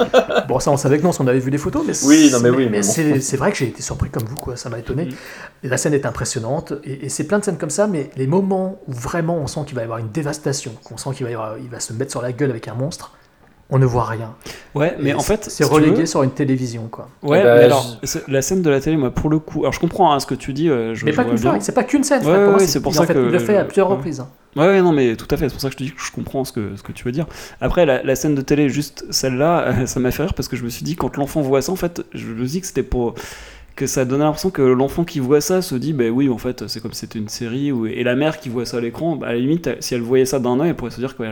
Bon, 0.48 0.60
ça, 0.60 0.72
on 0.72 0.78
savait 0.78 0.98
que 1.00 1.04
non, 1.04 1.12
qu'on 1.12 1.28
avait 1.28 1.40
vu 1.40 1.50
les 1.50 1.58
photos, 1.58 1.84
mais 1.86 1.94
Oui, 2.06 2.30
non, 2.32 2.40
mais 2.40 2.50
c'est- 2.50 2.56
oui, 2.56 2.68
mais 2.70 2.78
bon. 2.82 2.84
C'est 3.22 3.38
vrai 3.38 3.52
que 3.52 3.58
j'ai 3.58 3.68
été 3.68 3.82
surpris 3.82 4.10
comme 4.10 4.24
vous, 4.26 4.36
quoi. 4.36 4.56
Ça 4.58 4.70
m'a 4.70 4.80
étonné. 4.80 5.06
Mhm. 5.06 5.14
Et 5.64 5.68
la 5.70 5.78
scène 5.78 5.94
est 5.94 6.06
impressionnante, 6.06 6.74
et, 6.84 7.06
et 7.06 7.10
c'est 7.10 7.26
plein 7.26 7.40
de 7.40 7.44
scènes 7.46 7.58
comme 7.58 7.70
ça, 7.70 7.88
mais 7.88 8.10
les 8.16 8.28
moments 8.28 8.80
où 8.88 8.94
vraiment 8.94 9.38
on 9.38 9.48
sent 9.48 9.62
qu'il 9.66 9.76
va 9.76 9.82
y 9.82 9.84
avoir 9.84 10.00
une 10.00 10.12
dévastation, 10.12 10.74
qu'on 10.84 10.98
sent 10.98 11.10
qu'il 11.16 11.26
va, 11.26 11.32
y 11.32 11.36
avoir- 11.36 11.58
il 11.58 11.70
va 11.70 11.80
se 11.80 11.94
mettre 11.94 12.12
sur 12.12 12.22
la 12.22 12.32
gueule 12.32 12.50
avec 12.52 12.68
un 12.68 12.74
monstre, 12.76 13.14
on 13.70 13.80
ne 13.80 13.86
voit 13.86 14.06
rien. 14.06 14.34
Ouais, 14.76 14.96
mais 15.00 15.10
Et 15.10 15.14
en 15.14 15.20
fait, 15.20 15.44
c'est 15.46 15.64
si 15.64 15.70
relégué 15.70 15.96
veux- 16.02 16.06
sur 16.06 16.24
une 16.24 16.32
télévision, 16.32 16.88
quoi. 16.90 17.10
Ouais, 17.24 17.40
Eh 17.42 17.44
ben, 17.44 17.58
mais 17.58 17.64
alors, 17.66 17.98
c'est- 18.04 18.28
la 18.28 18.42
scène 18.42 18.62
de 18.62 18.70
la 18.70 18.80
télé, 18.80 18.96
moi, 18.96 19.12
pour 19.12 19.30
le 19.30 19.40
coup, 19.40 19.60
alors 19.62 19.74
je 19.74 19.80
comprends 19.80 20.14
hein, 20.14 20.20
ce 20.20 20.26
que 20.26 20.36
tu 20.36 20.54
dis, 20.54 20.70
euh, 20.70 20.94
je, 20.96 21.04
mais 21.06 21.12
je 21.12 21.18
pas 21.18 21.26
qu'une 21.26 21.38
fois, 21.38 21.58
c'est 21.60 21.72
pas 21.74 21.84
qu'une 21.84 22.04
scène. 22.04 22.26
Ouais, 22.26 22.48
ouais, 22.54 22.60
c'est- 22.68 22.80
pour 22.80 22.92
en 22.92 22.96
ça 22.96 23.06
fait- 23.06 23.14
que 23.14 23.20
Il 23.26 23.32
le 23.32 23.40
fait 23.40 23.58
à 23.58 23.66
plusieurs 23.66 23.90
ouais. 23.90 23.96
reprises. 23.96 24.20
hein. 24.22 24.28
Ouais, 24.56 24.66
ouais, 24.68 24.82
non, 24.82 24.92
mais 24.92 25.16
tout 25.16 25.28
à 25.30 25.38
fait, 25.38 25.50
c'est 25.50 25.54
pour 25.54 25.62
ça 25.62 25.68
que 25.68 25.74
je 25.74 25.78
te 25.78 25.84
dis 25.84 25.92
que 25.92 26.02
je 26.02 26.12
comprends 26.12 26.44
ce 26.46 26.52
que, 26.52 26.76
ce 26.76 26.82
que 26.84 26.92
tu 26.92 27.04
veux 27.04 27.12
dire. 27.12 27.28
Après, 27.62 27.86
la, 27.86 28.02
la 28.02 28.16
scène 28.16 28.34
de 28.36 28.42
télé, 28.42 28.70
juste 28.70 29.06
celle-là, 29.12 29.68
euh, 29.68 29.72
ça 29.86 30.00
m'a 30.00 30.12
fait 30.12 30.24
rire 30.24 30.34
parce 30.34 30.48
que 30.48 30.56
je 30.56 30.64
me 30.64 30.70
suis 30.70 30.84
dit, 30.84 30.96
quand 30.96 31.18
l'enfant 31.18 31.42
voit 31.42 31.62
ça, 31.62 31.72
en 31.72 31.76
fait, 31.76 32.04
je 32.14 32.26
me 32.28 32.46
dis 32.46 32.62
que 32.62 32.68
c'était 32.68 32.84
pour. 32.84 33.14
Que 33.78 33.88
ça 33.88 34.04
donnait 34.04 34.26
l'impression 34.26 34.50
que 34.50 34.62
l'enfant 34.62 35.06
qui 35.06 35.20
voit 35.22 35.40
ça 35.40 35.62
se 35.62 35.76
dit, 35.76 35.94
bah 35.94 36.10
oui, 36.10 36.28
en 36.28 36.38
fait, 36.38 36.68
c'est 36.68 36.82
comme 36.82 36.92
si 36.92 37.00
c'était 37.02 37.20
une 37.20 37.30
série, 37.30 37.72
et 37.94 38.04
la 38.04 38.16
mère 38.18 38.40
qui 38.42 38.50
voit 38.50 38.66
ça 38.66 38.78
à 38.78 38.82
l'écran, 38.82 39.16
bah, 39.16 39.28
à 39.28 39.34
la 39.34 39.40
limite, 39.40 39.70
si 39.80 39.94
elle 39.96 40.02
voyait 40.02 40.26
ça 40.26 40.40
d'un 40.40 40.60
œil, 40.60 40.70
elle 40.70 40.76
pourrait 40.76 40.92
se 40.92 41.00
dire 41.00 41.16
que 41.16 41.24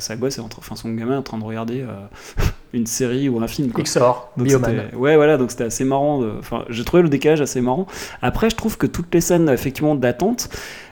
sa 0.00 0.16
gosse 0.16 0.36
est 0.36 0.40
en 0.42 0.48
train- 0.48 0.58
enfin, 0.60 0.76
son 0.76 0.92
gamin 0.92 1.14
est 1.14 1.18
en 1.18 1.22
train 1.22 1.38
de 1.38 1.44
regarder 1.44 1.80
euh, 1.80 1.94
une 2.74 2.86
série 2.86 3.28
ou 3.30 3.40
un 3.40 3.46
film. 3.48 3.70
Quoi. 3.72 3.84
XOR, 3.84 4.32
Donc 4.36 4.46
Ouais, 4.94 5.16
voilà, 5.16 5.38
donc 5.38 5.50
c'était 5.50 5.64
assez 5.64 5.84
marrant. 5.84 6.20
de- 6.20 6.32
Enfin, 6.38 6.64
j'ai 6.68 6.84
trouvé 6.84 7.02
le 7.02 7.08
décalage 7.08 7.40
assez 7.40 7.60
marrant. 7.62 7.86
Après, 8.20 8.50
je 8.50 8.56
trouve 8.56 8.76
que 8.76 8.86
toutes 8.86 9.14
les 9.14 9.20
scènes, 9.22 9.48
effectivement, 9.48 9.94
d'attente, 9.94 10.48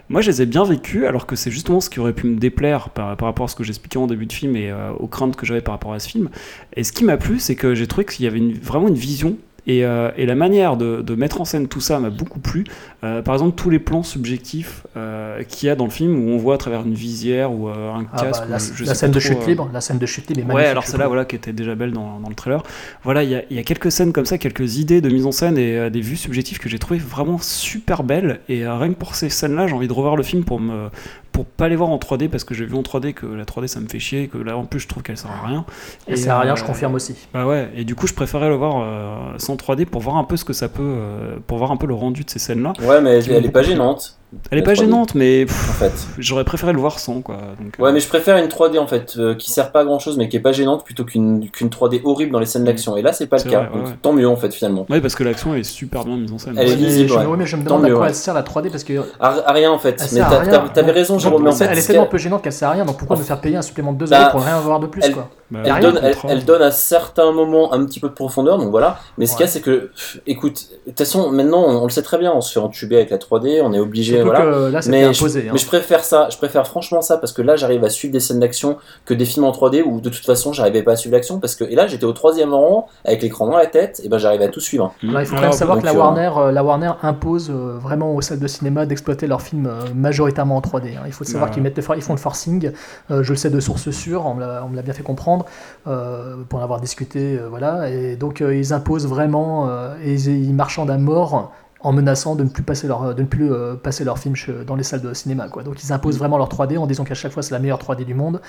moi, 0.08 0.20
je 0.20 0.30
les 0.30 0.42
ai 0.42 0.46
bien 0.46 0.64
vécues, 0.64 1.06
alors 1.06 1.26
que 1.26 1.34
c'est 1.34 1.50
justement 1.50 1.80
ce 1.80 1.90
qui 1.90 1.98
aurait 1.98 2.12
pu 2.12 2.26
me 2.26 2.36
déplaire 2.36 2.90
par, 2.90 3.16
par 3.16 3.26
rapport 3.26 3.46
à 3.46 3.48
ce 3.48 3.56
que 3.56 3.64
j'expliquais 3.64 3.96
en 3.98 4.06
début 4.06 4.26
de 4.26 4.32
film 4.32 4.54
et 4.54 4.70
euh, 4.70 4.92
aux 4.98 5.06
craintes 5.08 5.34
que 5.34 5.44
j'avais 5.46 5.60
par 5.62 5.74
rapport 5.74 5.92
à 5.92 5.98
ce 5.98 6.08
film. 6.08 6.28
Et 6.74 6.84
ce 6.84 6.92
qui 6.92 7.04
m'a 7.04 7.16
plu, 7.16 7.38
c'est 7.40 7.56
que 7.56 7.74
j'ai 7.74 7.86
trouvé 7.86 8.04
qu'il 8.04 8.24
y 8.24 8.28
avait 8.28 8.38
une- 8.38 8.52
vraiment 8.54 8.88
une 8.88 8.94
vision. 8.94 9.36
Et, 9.66 9.84
euh, 9.84 10.10
et 10.16 10.26
la 10.26 10.34
manière 10.34 10.76
de, 10.76 11.00
de 11.00 11.14
mettre 11.14 11.40
en 11.40 11.44
scène 11.46 11.68
tout 11.68 11.80
ça 11.80 11.98
m'a 11.98 12.10
beaucoup 12.10 12.38
plu. 12.38 12.64
Euh, 13.02 13.22
par 13.22 13.34
exemple, 13.34 13.54
tous 13.56 13.70
les 13.70 13.78
plans 13.78 14.02
subjectifs 14.02 14.86
euh, 14.96 15.42
qu'il 15.44 15.68
y 15.68 15.70
a 15.70 15.74
dans 15.74 15.84
le 15.86 15.90
film 15.90 16.16
où 16.16 16.30
on 16.32 16.36
voit 16.36 16.56
à 16.56 16.58
travers 16.58 16.82
une 16.82 16.94
visière 16.94 17.50
ou 17.52 17.68
un 17.68 18.04
Ah, 18.12 18.16
bah, 18.16 18.22
casque. 18.26 18.42
la, 18.48 18.58
je 18.58 18.84
la 18.84 18.88
sais 18.90 18.94
scène 18.94 19.10
de 19.12 19.20
chute 19.20 19.46
libre, 19.46 19.70
la 19.72 19.80
scène 19.80 19.98
de 19.98 20.06
chute 20.06 20.28
libre 20.30 20.50
est 20.50 20.54
Ouais, 20.54 20.66
alors 20.66 20.84
celle-là, 20.86 21.08
voilà, 21.08 21.24
qui 21.24 21.36
était 21.36 21.52
déjà 21.52 21.74
belle 21.74 21.92
dans, 21.92 22.20
dans 22.20 22.28
le 22.28 22.34
trailer. 22.34 22.62
Voilà, 23.04 23.22
il 23.22 23.30
y 23.30 23.54
y 23.54 23.58
a 23.58 23.62
quelques 23.62 23.90
scènes 23.90 24.12
comme 24.12 24.26
ça, 24.26 24.36
quelques 24.38 24.76
idées 24.76 25.00
de 25.00 25.08
mise 25.08 25.24
en 25.26 25.32
scène 25.32 25.56
et 25.56 25.90
des 25.90 26.00
vues 26.00 26.16
subjectives 26.16 26.58
que 26.58 26.68
j'ai 26.68 26.78
trouvé 26.78 26.98
vraiment 26.98 27.38
super 27.38 28.02
belles. 28.02 28.40
Et 28.48 28.66
rien 28.66 28.88
que 28.90 28.98
pour 28.98 29.14
ces 29.14 29.30
scènes-là, 29.30 29.66
j'ai 29.66 29.74
envie 29.74 29.88
de 29.88 29.92
revoir 29.92 30.16
le 30.16 30.22
film 30.22 30.44
pour 30.44 30.60
me 30.60 30.88
pour 31.34 31.44
pas 31.44 31.68
les 31.68 31.74
voir 31.74 31.90
en 31.90 31.98
3D 31.98 32.28
parce 32.28 32.44
que 32.44 32.54
j'ai 32.54 32.64
vu 32.64 32.76
en 32.76 32.82
3D 32.82 33.12
que 33.12 33.26
la 33.26 33.44
3D 33.44 33.66
ça 33.66 33.80
me 33.80 33.88
fait 33.88 33.98
chier, 33.98 34.28
que 34.28 34.38
là 34.38 34.56
en 34.56 34.64
plus 34.64 34.78
je 34.78 34.86
trouve 34.86 35.02
qu'elle 35.02 35.16
sert 35.16 35.32
à 35.32 35.46
rien. 35.46 35.66
Elle 36.06 36.16
sert 36.16 36.36
à 36.36 36.40
rien, 36.40 36.52
euh, 36.52 36.56
je 36.56 36.64
confirme 36.64 36.94
aussi. 36.94 37.16
Bah 37.34 37.44
ouais, 37.44 37.70
et 37.74 37.84
du 37.84 37.96
coup 37.96 38.06
je 38.06 38.14
préférais 38.14 38.48
le 38.48 38.54
voir 38.54 38.76
euh, 38.78 39.36
sans 39.38 39.56
3D 39.56 39.84
pour 39.84 40.00
voir 40.00 40.16
un 40.16 40.22
peu 40.22 40.36
ce 40.36 40.44
que 40.44 40.52
ça 40.52 40.68
peut, 40.68 40.82
euh, 40.82 41.36
pour 41.48 41.58
voir 41.58 41.72
un 41.72 41.76
peu 41.76 41.88
le 41.88 41.94
rendu 41.94 42.22
de 42.22 42.30
ces 42.30 42.38
scènes-là. 42.38 42.72
Ouais, 42.82 43.00
mais 43.00 43.18
elle, 43.18 43.30
elle 43.32 43.44
est 43.44 43.50
pas 43.50 43.64
gênante. 43.64 44.16
Elle 44.50 44.58
est 44.58 44.62
pas 44.62 44.72
3D. 44.72 44.76
gênante, 44.80 45.14
mais 45.14 45.44
pff, 45.46 45.70
En 45.70 45.72
fait. 45.74 45.92
j'aurais 46.18 46.44
préféré 46.44 46.72
le 46.72 46.78
voir 46.78 46.98
sans 46.98 47.20
quoi. 47.22 47.36
Donc, 47.60 47.74
euh, 47.78 47.82
Ouais, 47.82 47.92
mais 47.92 48.00
je 48.00 48.08
préfère 48.08 48.36
une 48.36 48.48
3D 48.48 48.78
en 48.78 48.86
fait, 48.86 49.14
euh, 49.18 49.34
qui 49.34 49.50
sert 49.50 49.72
pas 49.72 49.80
à 49.80 49.84
grand 49.84 49.98
chose, 49.98 50.16
mais 50.16 50.28
qui 50.28 50.36
est 50.36 50.40
pas 50.40 50.52
gênante, 50.52 50.84
plutôt 50.84 51.04
qu'une 51.04 51.48
qu'une 51.50 51.68
3D 51.68 52.00
horrible 52.04 52.32
dans 52.32 52.38
les 52.38 52.46
scènes 52.46 52.64
d'action. 52.64 52.96
Et 52.96 53.02
là, 53.02 53.12
c'est 53.12 53.26
pas 53.26 53.36
le 53.38 53.42
cas. 53.50 53.60
ouais, 53.62 53.66
Donc, 53.78 53.86
ouais. 53.86 53.92
tant 54.02 54.12
mieux 54.12 54.28
en 54.28 54.36
fait, 54.36 54.52
finalement. 54.54 54.86
Ouais, 54.90 55.00
parce 55.00 55.14
que 55.14 55.24
l'action 55.24 55.54
est 55.54 55.62
super 55.62 56.04
bien 56.04 56.16
mise 56.16 56.32
en 56.32 56.38
scène. 56.38 56.54
Elle 56.58 56.66
est 56.68 56.70
Ouais, 56.70 56.76
mais 56.80 56.86
visible, 56.86 57.08
je, 57.10 57.14
ouais. 57.14 57.36
mais 57.36 57.46
je 57.46 57.56
me 57.56 57.62
Tant 57.64 57.70
demande 57.76 57.84
à 57.84 57.88
mieux, 57.88 57.94
quoi 57.94 58.02
ouais. 58.04 58.08
elle 58.10 58.14
sert 58.14 58.34
la 58.34 58.42
3D 58.42 58.70
parce 58.70 58.84
que 58.84 58.92
À, 59.20 59.28
à 59.48 59.52
rien 59.52 59.70
en 59.70 59.78
fait. 59.78 60.00
Elle 60.00 60.18
Mais 60.18 60.22
rien. 60.22 60.64
t'avais 60.72 60.92
raison, 60.92 61.18
Jérôme. 61.18 61.42
mais 61.44 61.50
en 61.50 61.52
fait, 61.52 61.64
elle 61.70 61.78
est 61.78 61.86
tellement 61.86 62.06
peu 62.06 62.18
gênante 62.18 62.42
qu'elle 62.42 62.52
sert 62.52 62.68
à 62.68 62.72
rien, 62.72 62.84
donc 62.84 62.98
pourquoi 62.98 63.16
me 63.16 63.22
faire 63.22 63.40
payer 63.40 63.56
un 63.56 63.62
supplément 63.62 63.92
de 63.92 63.98
2 63.98 64.06
Bah, 64.06 64.20
euros 64.22 64.30
pour 64.32 64.42
rien 64.44 64.56
avoir 64.56 64.80
de 64.80 64.86
plus 64.86 65.02
elle- 65.04 65.12
quoi 65.14 65.28
Bah, 65.50 65.60
Elle, 65.64 65.80
donne, 65.82 66.00
elle, 66.02 66.14
contrat. 66.14 66.28
elle 66.32 66.44
donne 66.44 66.62
à 66.62 66.70
certains 66.70 67.30
moments 67.32 67.72
un 67.72 67.84
petit 67.84 68.00
peu 68.00 68.08
de 68.08 68.14
profondeur, 68.14 68.58
donc 68.58 68.70
voilà. 68.70 68.98
Mais 69.18 69.26
ce 69.26 69.32
Ouais. 69.32 69.36
qu'il 69.36 69.46
y 69.46 69.48
a, 69.48 69.52
c'est 69.52 69.60
que, 69.60 69.90
pff, 69.94 70.20
écoute, 70.26 70.64
de 70.86 70.90
toute 70.90 70.98
façon, 70.98 71.30
maintenant, 71.30 71.62
on, 71.66 71.82
on 71.82 71.84
le 71.84 71.90
sait 71.90 72.02
très 72.02 72.18
bien, 72.18 72.32
on 72.34 72.40
se 72.40 72.52
fait 72.52 72.60
entuber 72.60 72.96
avec 72.96 73.10
la 73.10 73.18
3D, 73.18 73.60
on 73.62 73.72
est 73.72 73.78
obligé, 73.78 74.23
voilà. 74.24 74.40
que 74.42 74.72
là, 74.72 74.82
c'était 74.82 74.96
mais, 74.96 75.04
imposé. 75.04 75.42
je, 75.42 75.48
hein. 75.48 75.50
mais 75.52 75.58
je 75.58 75.66
préfère 75.66 76.04
ça, 76.04 76.28
je 76.30 76.36
préfère 76.36 76.66
franchement 76.66 77.02
ça, 77.02 77.18
parce 77.18 77.32
que 77.32 77.42
là, 77.42 77.56
j'arrive 77.56 77.84
à 77.84 77.90
suivre 77.90 78.12
des 78.12 78.20
scènes 78.20 78.40
d'action 78.40 78.76
que 79.04 79.14
des 79.14 79.24
films 79.24 79.44
en 79.44 79.52
3D 79.52 79.82
où 79.82 80.00
de 80.00 80.08
toute 80.08 80.24
façon, 80.24 80.52
j'arrivais 80.52 80.82
pas 80.82 80.92
à 80.92 80.96
suivre 80.96 81.14
l'action, 81.16 81.40
parce 81.40 81.54
que, 81.54 81.64
et 81.64 81.74
là, 81.74 81.86
j'étais 81.86 82.04
au 82.04 82.12
troisième 82.12 82.52
rang, 82.54 82.88
avec 83.04 83.22
l'écran 83.22 83.46
dans 83.48 83.56
la 83.56 83.66
tête, 83.66 84.00
et 84.04 84.08
ben 84.08 84.18
j'arrivais 84.18 84.44
à 84.44 84.48
tout 84.48 84.60
suivre. 84.60 84.94
Là, 85.02 85.20
il 85.20 85.26
faut 85.26 85.32
quand 85.32 85.38
Alors, 85.38 85.50
même 85.50 85.58
savoir 85.58 85.78
que 85.78 85.84
la 85.84 85.92
euh, 85.92 85.96
Warner, 85.96 86.30
euh, 86.36 86.52
la 86.52 86.64
Warner 86.64 86.92
impose 87.02 87.50
euh, 87.50 87.78
vraiment 87.80 88.14
aux 88.14 88.20
salles 88.20 88.38
de 88.40 88.46
cinéma 88.46 88.86
d'exploiter 88.86 89.26
leurs 89.26 89.42
films 89.42 89.66
euh, 89.66 89.84
majoritairement 89.94 90.56
en 90.56 90.60
3D. 90.60 90.96
hein. 90.96 91.02
Il 91.06 91.12
faut 91.12 91.24
savoir 91.24 91.48
Ouais. 91.48 91.54
qu'ils 91.54 91.62
mettent 91.62 91.76
ils 91.76 92.02
font 92.02 92.12
le 92.14 92.18
forcing. 92.18 92.72
euh, 93.10 93.22
je 93.22 93.30
le 93.30 93.36
sais 93.36 93.50
de 93.50 93.60
sources 93.60 93.90
sûres, 93.90 94.24
on 94.26 94.34
me 94.34 94.40
l'a 94.40 94.62
on 94.64 94.68
me 94.68 94.76
l'a 94.76 94.82
bien 94.82 94.94
fait 94.94 95.02
comprendre 95.02 95.44
euh, 95.86 96.36
pour 96.48 96.58
en 96.60 96.62
avoir 96.62 96.80
discuté. 96.80 97.36
euh, 97.38 97.48
voilà, 97.48 97.90
et 97.90 98.16
donc 98.16 98.40
euh, 98.40 98.54
ils 98.56 98.72
imposent 98.72 99.06
vraiment 99.06 99.68
euh, 99.68 99.94
et 100.04 100.12
ils, 100.14 100.28
ils 100.46 100.54
marchandent 100.54 100.90
à 100.90 100.98
mort 100.98 101.52
en 101.84 101.92
menaçant 101.92 102.34
de 102.34 102.42
ne 102.42 102.48
plus 102.48 102.62
passer 102.62 102.88
leur, 102.88 103.14
de 103.14 103.22
ne 103.22 103.26
plus 103.26 103.52
euh, 103.52 103.74
passer 103.74 104.04
leur 104.04 104.18
film 104.18 104.34
dans 104.66 104.74
les 104.74 104.82
salles 104.82 105.02
de 105.02 105.12
cinéma. 105.14 105.48
Quoi. 105.48 105.62
Donc 105.62 105.82
ils 105.84 105.92
imposent 105.92 106.18
vraiment 106.18 106.38
leur 106.38 106.48
3D 106.48 106.78
en 106.78 106.86
disant 106.86 107.04
qu'à 107.04 107.14
chaque 107.14 107.32
fois 107.32 107.42
c'est 107.42 107.52
la 107.52 107.60
meilleure 107.60 107.78
3D 107.78 108.04
du 108.04 108.14
monde. 108.14 108.40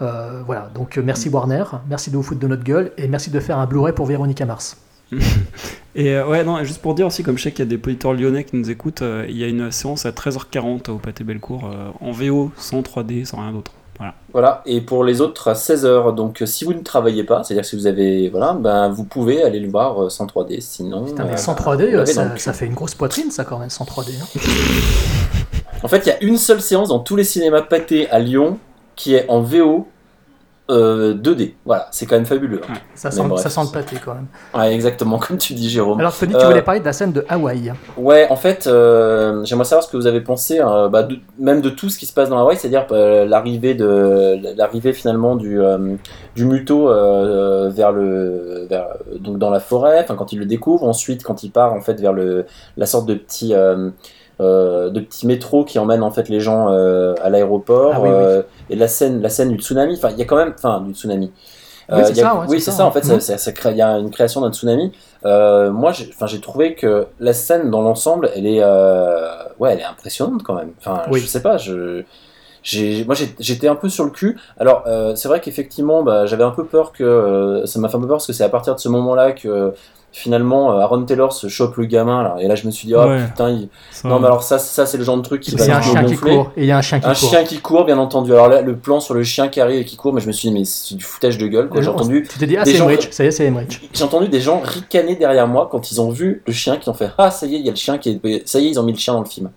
Euh, 0.00 0.42
voilà, 0.46 0.70
donc 0.74 0.96
euh, 0.96 1.02
merci 1.04 1.28
Warner, 1.28 1.64
merci 1.88 2.10
de 2.10 2.16
vous 2.16 2.22
foutre 2.22 2.40
de 2.40 2.46
notre 2.46 2.62
gueule 2.62 2.92
et 2.96 3.08
merci 3.08 3.30
de 3.30 3.40
faire 3.40 3.58
un 3.58 3.66
Blu-ray 3.66 3.92
pour 3.92 4.06
Véronica 4.06 4.46
Mars. 4.46 4.78
Et 5.94 6.14
euh, 6.14 6.28
ouais, 6.28 6.44
non, 6.44 6.62
juste 6.62 6.80
pour 6.80 6.94
dire 6.94 7.06
aussi, 7.06 7.24
comme 7.24 7.36
je 7.36 7.42
sais 7.42 7.50
qu'il 7.50 7.64
y 7.64 7.66
a 7.66 7.76
des 7.76 7.82
auditeurs 7.82 8.12
lyonnais 8.12 8.44
qui 8.44 8.56
nous 8.56 8.70
écoutent, 8.70 9.02
il 9.02 9.36
y 9.36 9.42
a 9.42 9.48
une 9.48 9.72
séance 9.72 10.06
à 10.06 10.10
13h40 10.10 10.90
au 10.90 10.98
Pâté 10.98 11.24
Bellecour 11.24 11.68
en 12.00 12.12
VO, 12.12 12.52
sans 12.56 12.82
3D, 12.82 13.24
sans 13.24 13.38
rien 13.38 13.50
d'autre. 13.50 13.72
Voilà. 13.98 14.14
Voilà, 14.32 14.62
et 14.66 14.80
pour 14.80 15.02
les 15.04 15.20
autres 15.20 15.48
à 15.48 15.54
16h, 15.54 16.14
donc 16.14 16.40
euh, 16.42 16.46
si 16.46 16.64
vous 16.64 16.72
ne 16.72 16.82
travaillez 16.82 17.24
pas, 17.24 17.42
c'est-à-dire 17.42 17.62
que 17.62 17.68
si 17.68 17.76
vous 17.76 17.86
avez, 17.86 18.28
voilà, 18.28 18.52
ben 18.52 18.88
vous 18.90 19.04
pouvez 19.04 19.42
aller 19.42 19.58
le 19.58 19.68
voir 19.68 20.04
euh, 20.04 20.08
sans 20.08 20.26
3D, 20.26 20.60
sinon... 20.60 21.04
Putain, 21.06 21.24
mais 21.24 21.32
euh, 21.32 21.36
sans 21.36 21.54
vous 21.54 21.62
3D, 21.64 21.82
euh, 21.82 21.96
l'avez 21.96 22.12
ça, 22.12 22.22
dans 22.22 22.28
le 22.30 22.34
cul. 22.36 22.42
ça 22.42 22.52
fait 22.52 22.66
une 22.66 22.74
grosse 22.74 22.94
poitrine, 22.94 23.30
ça, 23.30 23.44
quand 23.44 23.58
même, 23.58 23.70
sans 23.70 23.84
3D. 23.84 24.10
hein. 24.22 24.40
En 25.82 25.88
fait, 25.88 25.98
il 25.98 26.08
y 26.08 26.12
a 26.12 26.22
une 26.22 26.36
seule 26.36 26.60
séance 26.60 26.88
dans 26.90 27.00
tous 27.00 27.16
les 27.16 27.24
cinémas 27.24 27.62
pâtés 27.62 28.08
à 28.10 28.18
Lyon 28.18 28.58
qui 28.94 29.14
est 29.14 29.28
en 29.28 29.40
VO 29.40 29.88
euh, 30.70 31.14
2D. 31.14 31.54
Voilà, 31.64 31.88
c'est 31.90 32.06
quand 32.06 32.16
même 32.16 32.26
fabuleux. 32.26 32.60
hein. 32.68 32.74
Ça 32.94 33.10
sent, 33.10 33.22
bref. 33.26 33.40
ça 33.40 33.48
sent 33.50 33.60
le 33.64 33.72
pâté 33.72 33.96
quand 34.04 34.14
même. 34.14 34.26
Ouais, 34.54 34.74
exactement, 34.74 35.18
comme 35.26 35.38
tu 35.38 35.54
dis, 35.54 35.68
Jérôme. 35.70 35.98
Alors, 36.00 36.14
Tony, 36.16 36.32
tu 36.34 36.38
Euh, 36.40 36.46
voulais 36.48 36.62
parler 36.62 36.80
de 36.80 36.84
la 36.84 36.92
scène 36.92 37.12
de 37.12 37.24
Hawaï. 37.28 37.72
Ouais, 37.96 38.26
en 38.30 38.36
fait, 38.36 38.66
euh, 38.66 39.44
j'aimerais 39.44 39.64
savoir 39.64 39.84
ce 39.84 39.90
que 39.90 39.96
vous 39.96 40.06
avez 40.06 40.20
pensé, 40.20 40.60
euh, 40.60 40.88
bah, 40.88 41.02
de- 41.04 41.18
même 41.38 41.60
de 41.62 41.70
tout 41.70 41.88
ce 41.88 41.98
qui 41.98 42.06
se 42.06 42.12
passe 42.12 42.28
dans 42.28 42.38
Hawaï, 42.38 42.56
c'est-à-dire 42.56 42.86
euh, 42.92 43.24
l'arrivée 43.26 43.74
de 43.74 44.38
l'arrivée 44.56 44.92
finalement 44.92 45.36
du 45.36 45.60
euh, 45.60 45.94
du 46.36 46.44
muto 46.44 46.88
euh, 46.90 47.68
vers 47.70 47.92
le 47.92 48.66
vers, 48.68 48.86
donc 49.18 49.38
dans 49.38 49.50
la 49.50 49.60
forêt, 49.60 50.04
quand 50.06 50.32
il 50.32 50.38
le 50.38 50.44
découvre, 50.46 50.84
ensuite 50.86 51.22
quand 51.24 51.42
il 51.42 51.50
part 51.50 51.72
en 51.72 51.80
fait 51.80 52.00
vers 52.00 52.12
le 52.12 52.44
la 52.76 52.86
sorte 52.86 53.06
de 53.06 53.14
petit 53.14 53.54
euh, 54.40 54.90
de 54.90 55.00
petit 55.00 55.26
métro 55.26 55.64
qui 55.64 55.78
emmène 55.78 56.02
en 56.02 56.10
fait 56.10 56.28
les 56.28 56.40
gens 56.40 56.70
euh, 56.70 57.14
à 57.22 57.28
l'aéroport 57.30 57.92
Ah 57.96 58.00
oui, 58.00 58.08
oui. 58.08 58.14
euh, 58.14 58.42
et 58.70 58.76
la 58.76 58.88
scène 58.88 59.20
la 59.22 59.28
scène 59.28 59.50
du 59.50 59.56
tsunami, 59.58 59.94
enfin 59.96 60.10
il 60.10 60.18
y 60.18 60.22
a 60.22 60.24
quand 60.24 60.36
même 60.36 60.52
enfin 60.56 60.80
du 60.80 60.94
tsunami. 60.94 61.32
Oui, 61.90 62.00
c'est 62.04 62.10
il 62.10 62.16
ça, 62.16 62.34
ouais, 62.34 62.46
oui, 62.48 62.60
ça, 62.60 62.70
ça, 62.72 62.84
en 62.84 62.90
fait, 62.90 63.02
ça, 63.02 63.14
Mhm. 63.14 63.20
ça- 63.20 63.38
ça 63.38 63.52
crée- 63.52 63.70
il 63.70 63.78
y 63.78 63.82
a 63.82 63.96
une 63.98 64.10
création 64.10 64.42
d'un 64.42 64.52
tsunami. 64.52 64.92
Moi, 65.24 65.92
j'ai 65.92 66.10
enfin, 66.14 66.26
j'ai 66.26 66.40
trouvé 66.40 66.74
que 66.74 67.06
la 67.18 67.32
scène 67.32 67.70
dans 67.70 67.80
l'ensemble, 67.80 68.30
elle 68.36 68.46
est, 68.46 68.62
ouais, 69.58 69.72
elle 69.72 69.80
est 69.80 69.84
impressionnante 69.84 70.42
quand 70.42 70.54
même. 70.54 70.72
Enfin, 70.78 71.02
je 71.12 71.26
sais 71.26 71.40
pas, 71.42 71.56
je, 71.56 72.04
moi, 73.06 73.14
j'étais 73.38 73.68
un 73.68 73.74
peu 73.76 73.88
sur 73.88 74.04
le 74.04 74.10
cul. 74.10 74.38
Alors, 74.58 74.84
euh, 74.86 75.14
c'est 75.16 75.28
vrai 75.28 75.40
qu'effectivement, 75.40 76.02
bah, 76.02 76.26
j'avais 76.26 76.44
un 76.44 76.50
peu 76.50 76.64
peur 76.64 76.92
que, 76.92 77.02
euh, 77.04 77.66
ça 77.66 77.78
m'a 77.80 77.88
fait 77.88 77.96
un 77.96 78.00
peu 78.00 78.06
peur 78.06 78.16
parce 78.16 78.26
que 78.26 78.32
c'est 78.32 78.44
à 78.44 78.48
partir 78.48 78.74
de 78.74 78.80
ce 78.80 78.88
moment-là 78.88 79.32
que 79.32 79.72
finalement 80.10 80.72
euh, 80.72 80.80
Aaron 80.80 81.02
Taylor 81.04 81.32
se 81.34 81.48
chope 81.48 81.76
le 81.76 81.84
gamin 81.84 82.22
là. 82.22 82.36
Et 82.40 82.48
là, 82.48 82.54
je 82.54 82.66
me 82.66 82.70
suis 82.70 82.86
dit, 82.88 82.94
oh 82.94 83.00
Ouais. 83.04 83.24
putain, 83.26 83.50
il- 83.50 83.68
Ça- 83.90 84.08
non, 84.08 84.18
mais 84.18 84.26
alors 84.26 84.42
ça, 84.42 84.58
ça, 84.58 84.86
c'est 84.86 84.96
le 84.96 85.04
genre 85.04 85.18
de 85.18 85.22
truc 85.22 85.42
qui 85.42 85.54
va 85.54 85.76
un 85.76 85.82
chien 85.82 86.04
qui 86.04 86.16
court. 86.16 86.50
Et 86.56 86.62
il 86.62 86.66
y 86.66 86.72
a 86.72 86.78
un 86.78 86.82
chien 86.82 86.98
qui 86.98 87.06
Un 87.06 87.10
court. 87.14 87.28
chien 87.28 87.44
qui 87.44 87.58
court, 87.60 87.84
bien 87.84 87.98
entendu. 87.98 88.32
Alors 88.32 88.48
là, 88.48 88.62
le 88.62 88.74
plan 88.76 89.00
sur 89.00 89.12
le 89.14 89.22
chien 89.22 89.48
qui 89.48 89.60
arrive 89.60 89.80
et 89.80 89.84
qui 89.84 89.96
court, 89.96 90.12
mais 90.14 90.20
je 90.22 90.26
me 90.26 90.32
suis 90.32 90.48
dit, 90.48 90.54
mais 90.54 90.64
c'est 90.64 90.94
du 90.96 91.04
foutage 91.04 91.36
de 91.38 91.46
gueule, 91.46 91.68
quoi. 91.68 91.82
J'ai 91.82 91.88
entendu 91.88 92.26
Tu 92.28 92.38
t'es 92.38 92.46
dit, 92.46 92.56
ah, 92.56 92.64
c'est 92.64 92.74
gens-. 92.74 92.88
Ça 93.10 93.22
y 93.24 93.26
est, 93.26 93.30
c'est 93.30 93.44
Emmerich. 93.44 93.88
j'ai 93.92 94.02
entendu 94.04 94.28
des 94.28 94.40
gens 94.40 94.60
ricaner 94.64 95.14
derrière 95.14 95.46
moi 95.46 95.68
quand 95.70 95.90
ils 95.92 96.00
ont 96.00 96.10
vu 96.10 96.42
le 96.46 96.52
chien, 96.54 96.78
qui 96.78 96.88
ont 96.88 96.94
fait 96.94 97.10
Ah, 97.18 97.30
ça 97.30 97.46
y 97.46 97.54
est, 97.56 97.58
il 97.58 97.64
y 97.66 97.68
a 97.68 97.72
le 97.72 97.76
chien 97.76 97.98
qui 97.98 98.10
est. 98.24 98.48
Ça 98.48 98.58
y 98.60 98.66
est, 98.66 98.70
ils 98.70 98.80
ont 98.80 98.84
mis 98.84 98.92
le 98.92 98.98
chien 98.98 99.12
dans 99.12 99.20
le 99.22 99.26
film. 99.28 99.50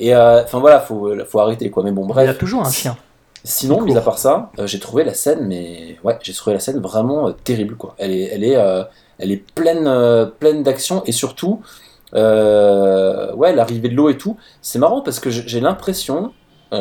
Et 0.00 0.14
euh, 0.14 0.42
enfin 0.42 0.58
voilà, 0.58 0.80
faut, 0.80 1.12
faut 1.26 1.38
arrêter 1.40 1.70
quoi. 1.70 1.84
Mais 1.84 1.92
bon, 1.92 2.04
Il 2.04 2.08
y 2.08 2.20
a 2.20 2.24
bref. 2.24 2.38
toujours 2.38 2.62
un 2.66 2.70
chien. 2.70 2.96
Sinon, 3.44 3.82
mis 3.82 3.96
à 3.96 4.00
part 4.00 4.18
ça, 4.18 4.50
euh, 4.58 4.66
j'ai 4.66 4.80
trouvé 4.80 5.04
la 5.04 5.14
scène, 5.14 5.46
mais 5.46 5.96
ouais, 6.04 6.18
j'ai 6.22 6.32
trouvé 6.32 6.54
la 6.54 6.60
scène 6.60 6.80
vraiment 6.80 7.28
euh, 7.28 7.32
terrible 7.32 7.76
quoi. 7.76 7.94
Elle 7.98 8.10
est, 8.12 8.24
elle 8.32 8.42
est, 8.44 8.56
elle 9.18 9.30
est 9.30 9.44
pleine, 9.54 9.84
pleine 10.40 10.62
d'action 10.62 11.02
et 11.04 11.12
surtout, 11.12 11.60
ouais, 12.14 13.54
l'arrivée 13.54 13.90
de 13.90 13.94
l'eau 13.94 14.08
et 14.08 14.16
tout. 14.16 14.36
C'est 14.62 14.78
marrant 14.78 15.02
parce 15.02 15.20
que 15.20 15.28
j'ai 15.30 15.60
l'impression. 15.60 16.32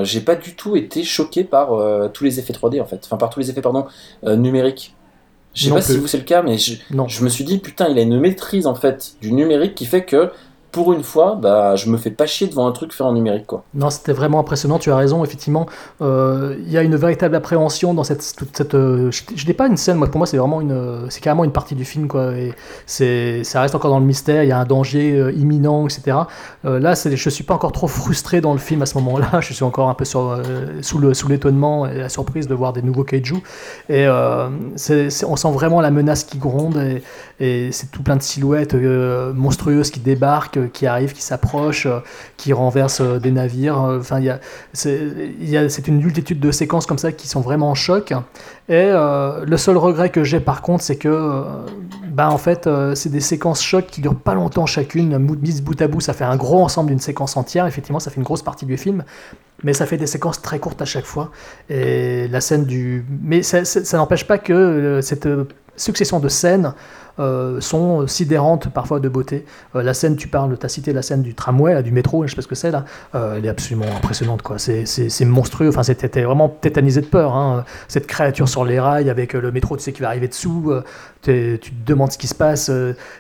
j'ai 0.02 0.22
pas 0.22 0.36
du 0.36 0.56
tout 0.56 0.78
été 0.78 1.04
choqué 1.04 1.44
par 1.44 1.72
tous 2.14 2.24
les 2.24 2.40
effets 2.40 2.54
3D 2.54 2.82
en 2.82 2.86
fait, 2.86 3.02
enfin 3.06 3.18
par 3.18 3.30
tous 3.30 3.42
les 3.42 3.50
effets 3.50 3.62
pardon 3.62 3.86
numériques. 4.24 4.96
Je 5.54 5.66
sais 5.66 5.72
pas 5.72 5.82
si 5.82 5.98
vous 5.98 6.08
c'est 6.08 6.18
le 6.18 6.24
cas, 6.24 6.42
mais 6.42 6.58
je, 6.58 6.76
je 7.08 7.24
me 7.24 7.30
suis 7.30 7.44
dit 7.44 7.58
putain, 7.58 7.90
il 7.90 7.98
a 8.00 8.02
une 8.02 8.20
maîtrise 8.20 8.68
en 8.68 8.76
fait 8.76 9.16
du 9.20 9.34
numérique 9.34 9.76
qui 9.76 9.86
fait 9.86 10.06
que 10.06 10.32
pour 10.72 10.94
une 10.94 11.04
fois, 11.04 11.36
bah 11.42 11.76
je 11.76 11.90
me 11.90 11.98
fais 11.98 12.12
pas 12.12 12.26
chier 12.28 12.48
devant 12.48 12.68
un 12.68 12.72
truc 12.72 12.94
fait 12.94 13.04
en 13.04 13.14
numérique 13.14 13.48
quoi. 13.48 13.64
Non, 13.74 13.90
c'était 13.90 14.14
vraiment 14.14 14.40
impressionnant, 14.40 14.80
tu 14.80 14.92
as 14.92 14.96
raison, 14.96 15.24
effectivement. 15.24 15.66
Euh, 16.02 16.56
Il 16.60 16.72
y 16.72 16.78
a 16.78 16.84
une 16.84 16.96
véritable 16.96 17.36
appréhension 17.36 17.94
dans 17.94 18.04
cette. 18.04 18.36
Toute 18.38 18.56
cette 18.56 18.76
euh, 18.76 19.10
je 19.12 19.48
n'ai 19.48 19.54
pas 19.54 19.68
une 19.68 19.78
scène, 19.78 19.98
moi, 19.98 20.08
pour 20.08 20.18
moi, 20.20 20.28
c'est 20.28 20.38
vraiment 20.38 20.62
une. 20.62 20.72
euh, 20.72 21.06
C'est 21.10 21.22
carrément 21.22 21.44
une 21.44 21.52
partie 21.52 21.76
du 21.76 21.86
film, 21.86 22.08
quoi. 22.08 22.34
Et 22.34 22.54
c'est, 22.86 23.44
ça 23.44 23.62
reste 23.62 23.76
encore 23.76 23.92
dans 23.92 24.00
le 24.00 24.06
mystère, 24.06 24.44
il 24.44 24.50
y 24.50 24.52
a 24.52 24.60
un 24.60 24.66
danger 24.66 25.32
imminent, 25.36 25.88
etc. 25.88 26.18
Là, 26.64 26.96
c'est, 26.96 27.16
je 27.16 27.30
suis 27.30 27.44
pas 27.44 27.54
encore 27.56 27.72
trop 27.72 27.88
frustré 27.88 28.42
dans 28.42 28.54
le 28.54 28.60
film 28.60 28.82
à 28.82 28.86
ce 28.86 28.96
moment-là, 29.00 29.40
je 29.42 29.54
suis 29.54 29.64
encore 29.64 29.90
un 29.90 29.94
peu 29.96 30.06
sur, 30.06 30.40
sous, 30.82 31.14
sous 31.14 31.28
l'étonnement 31.28 31.86
et 31.88 31.98
la 31.98 32.10
surprise 32.10 32.48
de 32.48 32.54
voir 32.56 32.74
des 32.74 32.82
nouveaux 32.82 33.04
kaiju. 33.04 33.36
Et 33.90 34.08
on 34.08 35.36
sent 35.36 35.52
vraiment 35.52 35.82
la 35.82 35.92
menace 35.92 36.24
qui 36.24 36.38
gronde, 36.38 36.78
et 37.40 37.72
c'est 37.72 37.90
tout 37.90 38.04
plein 38.04 38.18
de 38.18 38.22
silhouettes 38.22 38.74
euh, 38.74 39.34
monstrueuses 39.34 39.92
qui 39.92 40.02
débarquent, 40.02 40.58
euh, 40.58 40.68
qui 40.68 40.86
arrivent, 40.88 41.14
qui 41.14 41.22
s'approchent, 41.22 41.86
euh, 41.86 42.00
qui 42.36 42.52
renversent 42.52 43.02
des 43.02 43.32
navires. 43.32 43.78
Enfin, 43.78 44.20
il 44.20 44.40
c'est, 44.74 45.88
une 45.88 46.02
multitude 46.02 46.40
de 46.40 46.52
séquences 46.52 46.86
comme 46.86 46.98
ça 46.98 47.14
qui 47.14 47.28
sont 47.28 47.40
vraiment 47.40 47.70
en 47.70 47.76
choc. 47.76 48.14
Et 48.68 48.92
le 48.92 49.58
seul 49.58 49.78
regret 49.78 50.10
que 50.10 50.24
j'ai 50.24 50.40
par 50.40 50.62
contre, 50.62 50.84
c'est 50.84 50.98
que, 50.98 51.44
bah, 52.12 52.30
en 52.30 52.38
fait, 52.38 52.70
c'est 52.94 53.10
des 53.10 53.20
séquences 53.20 53.64
choc 53.64 53.88
qui 53.88 54.02
durent 54.02 54.16
pas 54.16 54.36
longtemps 54.36 54.66
chacune. 54.66 55.18
Mises 55.18 55.62
bout 55.62 55.82
à 55.82 55.88
bout, 55.88 56.02
ça 56.02 56.14
fait 56.14 56.24
un 56.24 56.36
gros 56.36 56.62
ensemble 56.64 56.90
d'une 56.90 57.00
séquence 57.00 57.36
entière. 57.36 57.66
Effectivement, 57.66 58.00
ça 58.00 58.12
fait 58.12 58.18
une 58.18 58.24
grosse 58.24 58.44
partie 58.44 58.66
du 58.66 58.78
film. 58.78 59.04
Mais 59.64 59.74
ça 59.74 59.86
fait 59.86 59.98
des 59.98 60.08
séquences 60.08 60.42
très 60.42 60.60
courtes 60.60 60.82
à 60.82 60.86
chaque 60.86 61.06
fois. 61.06 61.32
Et 61.70 62.28
la 62.28 62.42
scène 62.42 62.66
du. 62.66 63.06
Mais 63.24 63.42
ça, 63.44 63.64
n'empêche 63.98 64.26
pas 64.28 64.38
que 64.38 65.00
cette 65.02 65.28
succession 65.76 66.20
de 66.20 66.30
scènes 66.30 66.74
euh, 67.20 67.60
sont 67.62 68.08
sidérantes 68.08 68.70
parfois 68.70 69.00
de 69.00 69.10
beauté. 69.10 69.46
Euh, 69.76 69.84
la 69.84 69.94
scène, 69.94 70.16
tu 70.16 70.28
parles, 70.28 70.58
tu 70.58 70.66
as 70.66 70.70
cité 70.70 70.94
la 70.94 71.02
scène 71.02 71.22
du 71.22 71.36
tramway, 71.36 71.82
du 71.84 71.92
métro, 71.92 72.26
je 72.26 72.30
sais 72.30 72.36
pas 72.36 72.42
ce 72.42 72.48
que 72.48 72.56
c'est 72.56 72.72
là. 72.72 72.86
Euh, 73.16 73.36
elle 73.38 73.46
est 73.46 73.50
absolument 73.50 73.88
impressionnante, 73.96 74.42
quoi. 74.42 74.58
C'est, 74.58 75.26
monstrueux. 75.26 75.70
Enfin, 75.70 75.84
c'était 75.84 76.24
vraiment 76.24 76.50
tétanisé 76.50 77.02
de 77.02 77.08
peur. 77.08 77.36
hein. 77.36 77.66
Cette 77.88 78.08
créature 78.08 78.48
sur 78.48 78.66
les 78.66 78.80
rails 78.80 79.10
avec 79.10 79.34
le 79.34 79.52
métro, 79.52 79.78
tu 79.78 79.84
sais 79.84 79.92
qui 79.92 80.02
va 80.02 80.08
arriver 80.08 80.28
dessous. 80.28 80.74
tu 81.22 81.60
te 81.60 81.86
demandes 81.86 82.12
ce 82.12 82.18
qui 82.18 82.28
se 82.28 82.36
passe. 82.36 82.72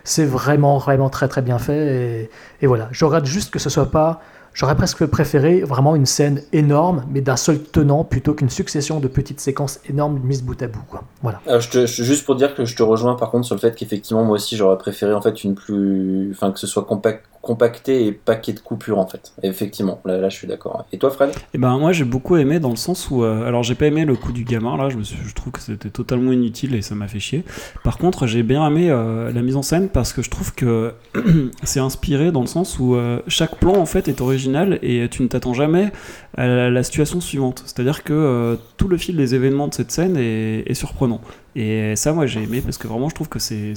c'est 0.03 0.25
vraiment, 0.25 0.77
vraiment 0.77 1.09
très, 1.09 1.27
très 1.27 1.41
bien 1.41 1.59
fait. 1.59 1.95
Et, 2.21 2.29
et 2.61 2.67
voilà. 2.67 2.87
Je 2.91 3.05
regrette 3.05 3.25
juste 3.25 3.51
que 3.51 3.59
ce 3.59 3.69
soit 3.69 3.91
pas. 3.91 4.21
J'aurais 4.53 4.75
presque 4.75 5.05
préféré 5.05 5.61
vraiment 5.61 5.95
une 5.95 6.05
scène 6.05 6.41
énorme, 6.53 7.05
mais 7.09 7.21
d'un 7.21 7.37
seul 7.37 7.61
tenant, 7.61 8.03
plutôt 8.03 8.33
qu'une 8.33 8.49
succession 8.49 8.99
de 8.99 9.07
petites 9.07 9.39
séquences 9.39 9.79
énormes 9.89 10.19
mises 10.23 10.43
bout 10.43 10.61
à 10.61 10.67
bout. 10.67 10.83
Voilà. 11.21 11.39
Euh, 11.47 11.59
je 11.59 11.69
te, 11.69 11.85
juste 11.85 12.25
pour 12.25 12.35
dire 12.35 12.55
que 12.55 12.65
je 12.65 12.75
te 12.75 12.83
rejoins 12.83 13.15
par 13.15 13.31
contre 13.31 13.45
sur 13.45 13.55
le 13.55 13.61
fait 13.61 13.75
qu'effectivement 13.75 14.23
moi 14.23 14.35
aussi 14.35 14.57
j'aurais 14.57 14.77
préféré 14.77 15.13
en 15.13 15.21
fait 15.21 15.43
une 15.43 15.55
plus, 15.55 16.31
enfin 16.31 16.51
que 16.51 16.59
ce 16.59 16.67
soit 16.67 16.83
compact, 16.83 17.25
compacté 17.41 18.05
et 18.05 18.07
ait 18.07 18.53
de 18.53 18.59
coupure 18.59 18.99
en 18.99 19.07
fait. 19.07 19.31
Effectivement, 19.43 20.01
là, 20.05 20.17
là 20.17 20.29
je 20.29 20.35
suis 20.35 20.47
d'accord. 20.47 20.85
Et 20.91 20.97
toi 20.97 21.09
Fred? 21.09 21.31
Et 21.53 21.57
ben 21.57 21.77
moi 21.77 21.93
j'ai 21.93 22.03
beaucoup 22.03 22.35
aimé 22.35 22.59
dans 22.59 22.69
le 22.69 22.75
sens 22.75 23.09
où 23.09 23.23
euh, 23.23 23.47
alors 23.47 23.63
j'ai 23.63 23.75
pas 23.75 23.85
aimé 23.85 24.03
le 24.05 24.15
coup 24.15 24.31
du 24.31 24.43
gamin 24.43 24.75
là 24.77 24.89
je, 24.89 24.97
me 24.97 25.03
je 25.03 25.33
trouve 25.33 25.53
que 25.53 25.61
c'était 25.61 25.89
totalement 25.89 26.31
inutile 26.31 26.75
et 26.75 26.81
ça 26.81 26.95
m'a 26.95 27.07
fait 27.07 27.19
chier. 27.19 27.45
Par 27.83 27.97
contre 27.97 28.27
j'ai 28.27 28.43
bien 28.43 28.65
aimé 28.67 28.89
euh, 28.89 29.31
la 29.31 29.41
mise 29.41 29.55
en 29.55 29.61
scène 29.61 29.87
parce 29.89 30.11
que 30.11 30.21
je 30.21 30.29
trouve 30.29 30.53
que 30.53 30.93
c'est 31.63 31.79
inspiré 31.79 32.31
dans 32.31 32.41
le 32.41 32.47
sens 32.47 32.77
où 32.77 32.95
euh, 32.95 33.21
chaque 33.27 33.55
plan 33.55 33.75
en 33.75 33.85
fait 33.85 34.07
est 34.09 34.19
original 34.19 34.77
et 34.81 35.07
tu 35.09 35.23
ne 35.23 35.27
t'attends 35.27 35.53
jamais 35.53 35.91
à 36.37 36.69
la, 36.69 36.83
situation 36.83 37.21
suivante. 37.21 37.63
C'est-à-dire 37.65 38.03
que 38.03 38.57
tout 38.77 38.87
le 38.87 38.97
fil 38.97 39.15
des 39.15 39.35
événements 39.35 39.67
de 39.67 39.73
cette 39.73 39.91
scène 39.91 40.17
est, 40.17 40.63
est 40.65 40.73
surprenant. 40.73 41.21
Et 41.55 41.95
ça 41.95 42.13
moi 42.13 42.25
j'ai 42.25 42.43
aimé 42.43 42.61
parce 42.61 42.77
que 42.77 42.87
vraiment 42.87 43.09
je 43.09 43.15
trouve 43.15 43.29
que 43.29 43.39
c'est 43.39 43.73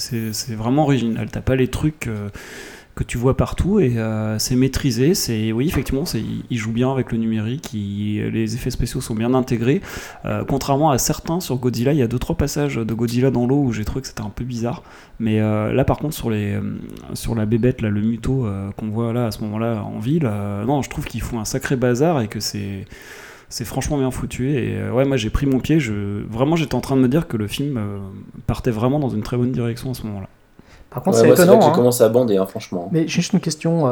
vraiment 0.50 0.82
original. 0.82 1.28
T'as 1.30 1.40
pas 1.40 1.56
les 1.56 1.68
trucs 1.68 2.08
que 2.95 3.05
tu 3.05 3.16
vois 3.16 3.36
partout 3.36 3.80
et 3.80 3.97
euh, 3.97 4.38
c'est 4.38 4.57
maîtrisé. 4.57 5.14
C'est 5.14 5.53
oui 5.53 5.66
effectivement, 5.66 6.05
c'est 6.05 6.22
il 6.51 6.59
joue 6.59 6.72
bien 6.72 6.90
avec 6.90 7.12
le 7.12 7.18
numérique, 7.18 7.70
les 7.72 8.55
effets 8.55 8.70
spéciaux 8.70 9.01
sont 9.01 9.14
bien 9.14 9.34
intégrés. 9.34 9.80
Euh, 10.24 10.45
contrairement 10.47 10.90
à 10.90 10.99
certains 10.99 11.40
sur 11.40 11.57
Godzilla, 11.57 11.93
il 11.93 11.99
y 11.99 12.03
a 12.03 12.07
deux 12.07 12.18
trois 12.18 12.36
passages 12.36 12.76
de 12.76 12.95
Godzilla 12.95 13.30
dans 13.30 13.47
l'eau 13.47 13.62
où 13.62 13.72
j'ai 13.72 13.84
trouvé 13.84 14.03
que 14.03 14.09
c'était 14.09 14.22
un 14.22 14.30
peu 14.30 14.45
bizarre. 14.45 14.82
Mais 15.20 15.40
euh, 15.40 15.72
là 15.72 15.84
par 15.84 15.99
contre 15.99 16.14
sur 16.14 16.30
les 16.30 16.59
sur 17.14 17.34
la 17.34 17.47
bébête 17.47 17.80
là, 17.80 17.88
le 17.88 18.01
muto 18.01 18.47
qu'on 18.76 18.88
voit 18.88 19.12
là 19.12 19.26
à 19.26 19.30
ce 19.30 19.40
moment-là 19.43 19.82
en 19.82 19.99
ville, 19.99 20.24
non 20.66 20.82
je 20.82 20.90
trouve 20.90 21.07
qu'ils 21.07 21.22
font 21.22 21.40
un 21.40 21.45
sacré 21.45 21.76
bazar 21.76 22.20
et 22.20 22.28
que 22.28 22.40
c'est 22.40 22.84
c'est 23.49 23.66
franchement 23.66 23.99
bien 23.99 24.11
foutu 24.11 24.53
et 24.53 24.90
ouais 24.90 25.05
moi 25.05 25.18
j'ai 25.18 25.28
pris 25.28 25.45
mon 25.45 25.61
pied 25.61 25.78
je 25.78 26.24
vraiment 26.26 26.57
j'étais 26.57 26.74
en 26.74 26.80
train 26.80 26.97
de 26.97 27.03
me 27.03 27.09
dire 27.09 27.28
que 27.28 27.36
le 27.36 27.47
film 27.47 27.78
partait 28.47 28.70
vraiment 28.70 28.99
dans 28.99 29.11
une 29.11 29.22
très 29.22 29.36
bonne 29.36 29.53
direction 29.53 29.90
à 29.90 29.95
ce 29.95 30.07
moment-là 30.07 30.28
Par 30.93 31.03
contre, 31.03 31.16
Ouais, 31.18 31.24
c'est 31.24 31.32
étonnant. 31.32 31.59
que 31.59 31.64
j'ai 31.64 31.70
hein. 31.70 31.74
commencé 31.74 32.03
à 32.05 32.09
bander 32.09 32.36
hein, 32.36 32.47
franchement. 32.47 32.88
Mais 32.93 33.03
j'ai 33.03 33.09
juste 33.22 33.32
une 33.32 33.40
question. 33.40 33.86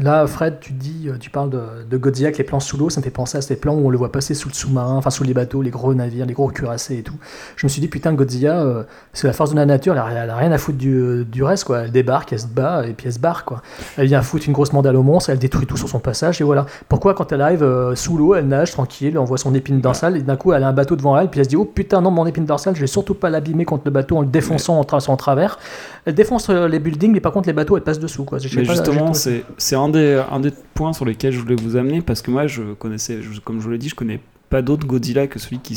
Là, 0.00 0.26
Fred, 0.26 0.58
tu 0.60 0.72
dis, 0.72 1.08
euh, 1.08 1.16
tu 1.18 1.30
parles 1.30 1.50
de, 1.50 1.60
de 1.88 1.96
Godzilla 1.96 2.28
avec 2.28 2.38
les 2.38 2.44
plans 2.44 2.60
sous 2.60 2.76
l'eau. 2.76 2.90
Ça 2.90 3.00
me 3.00 3.04
fait 3.04 3.10
penser 3.10 3.38
à 3.38 3.40
ces 3.40 3.56
plans 3.56 3.74
où 3.74 3.86
on 3.86 3.90
le 3.90 3.98
voit 3.98 4.12
passer 4.12 4.34
sous 4.34 4.48
le 4.48 4.54
sous-marin, 4.54 4.96
enfin 4.96 5.10
sous 5.10 5.24
les 5.24 5.34
bateaux, 5.34 5.62
les 5.62 5.70
gros 5.70 5.92
navires, 5.94 6.26
les 6.26 6.34
gros 6.34 6.48
cuirassés 6.48 6.98
et 6.98 7.02
tout. 7.02 7.16
Je 7.56 7.66
me 7.66 7.68
suis 7.68 7.80
dit, 7.80 7.88
putain, 7.88 8.12
Godzilla, 8.14 8.60
euh, 8.62 8.82
c'est 9.12 9.26
la 9.26 9.32
force 9.32 9.50
de 9.50 9.56
la 9.56 9.66
nature. 9.66 9.94
Elle 9.94 10.16
a, 10.16 10.24
elle 10.24 10.30
a 10.30 10.36
rien 10.36 10.52
à 10.52 10.58
foutre 10.58 10.78
du, 10.78 10.94
euh, 10.94 11.24
du 11.24 11.42
reste, 11.42 11.64
quoi. 11.64 11.80
Elle 11.80 11.92
débarque, 11.92 12.32
elle 12.32 12.40
se 12.40 12.46
bat 12.46 12.86
et 12.86 12.92
puis 12.92 13.06
elle 13.06 13.12
se 13.14 13.18
barre, 13.18 13.44
quoi. 13.44 13.62
Elle 13.96 14.06
vient 14.06 14.22
foutre 14.22 14.46
une 14.46 14.52
grosse 14.52 14.72
mandale 14.72 14.96
au 14.96 15.02
monstre, 15.02 15.30
elle 15.30 15.38
détruit 15.38 15.66
tout 15.66 15.76
sur 15.76 15.88
son 15.88 15.98
passage 16.00 16.40
et 16.40 16.44
voilà. 16.44 16.66
Pourquoi, 16.88 17.14
quand 17.14 17.32
elle 17.32 17.40
arrive 17.40 17.62
euh, 17.62 17.94
sous 17.94 18.16
l'eau, 18.16 18.34
elle 18.34 18.48
nage 18.48 18.72
tranquille, 18.72 19.08
elle 19.08 19.18
envoie 19.18 19.38
son 19.38 19.54
épine 19.54 19.80
dorsale 19.80 20.16
et 20.16 20.22
d'un 20.22 20.36
coup, 20.36 20.52
elle 20.52 20.62
a 20.64 20.68
un 20.68 20.72
bateau 20.72 20.96
devant 20.96 21.18
elle, 21.18 21.28
puis 21.28 21.40
elle 21.40 21.46
se 21.46 21.50
dit, 21.50 21.56
oh 21.56 21.64
putain, 21.64 22.00
non, 22.00 22.10
mon 22.10 22.26
épine 22.26 22.44
dorsale, 22.44 22.74
je 22.74 22.80
vais 22.80 22.86
surtout 22.86 23.14
pas 23.14 23.30
l'abîmer 23.30 23.64
contre 23.64 23.82
le 23.86 23.90
bateau 23.90 24.16
en 24.16 24.20
le 24.22 24.26
défonçant 24.28 24.78
en, 24.78 24.82
tra- 24.82 25.08
en 25.08 25.16
travers. 25.16 25.58
Elle 26.04 26.14
défonce 26.14 26.48
les 26.48 26.78
buildings, 26.78 27.12
mais 27.12 27.20
par 27.20 27.32
contre, 27.32 27.48
les 27.48 27.52
bateaux, 27.52 27.76
elle 27.76 27.82
passe 27.82 27.98
dessous, 27.98 28.24
quoi. 28.24 28.38
Je 28.38 28.48
sais 28.48 28.56
Mais 28.56 28.62
pas, 28.62 28.72
j'ai 28.72 28.76
justement, 28.84 29.12
c'est 29.14 29.44
c'est 29.56 29.76
un 29.96 30.40
des, 30.40 30.50
points 30.74 30.92
sur 30.92 31.04
lesquels 31.04 31.32
je 31.32 31.40
voulais 31.40 31.56
vous 31.56 31.76
amener 31.76 32.02
parce 32.02 32.22
que 32.22 32.30
moi, 32.30 32.46
je 32.46 32.74
connaissais, 32.74 33.20
comme 33.44 33.58
je 33.58 33.64
vous 33.64 33.70
l'ai 33.70 33.78
dit, 33.78 33.88
je 33.88 33.94
connais 33.94 34.20
pas 34.48 34.62
d'autre 34.62 34.86
Godzilla 34.86 35.26
que 35.26 35.38
celui 35.38 35.58
qui, 35.58 35.76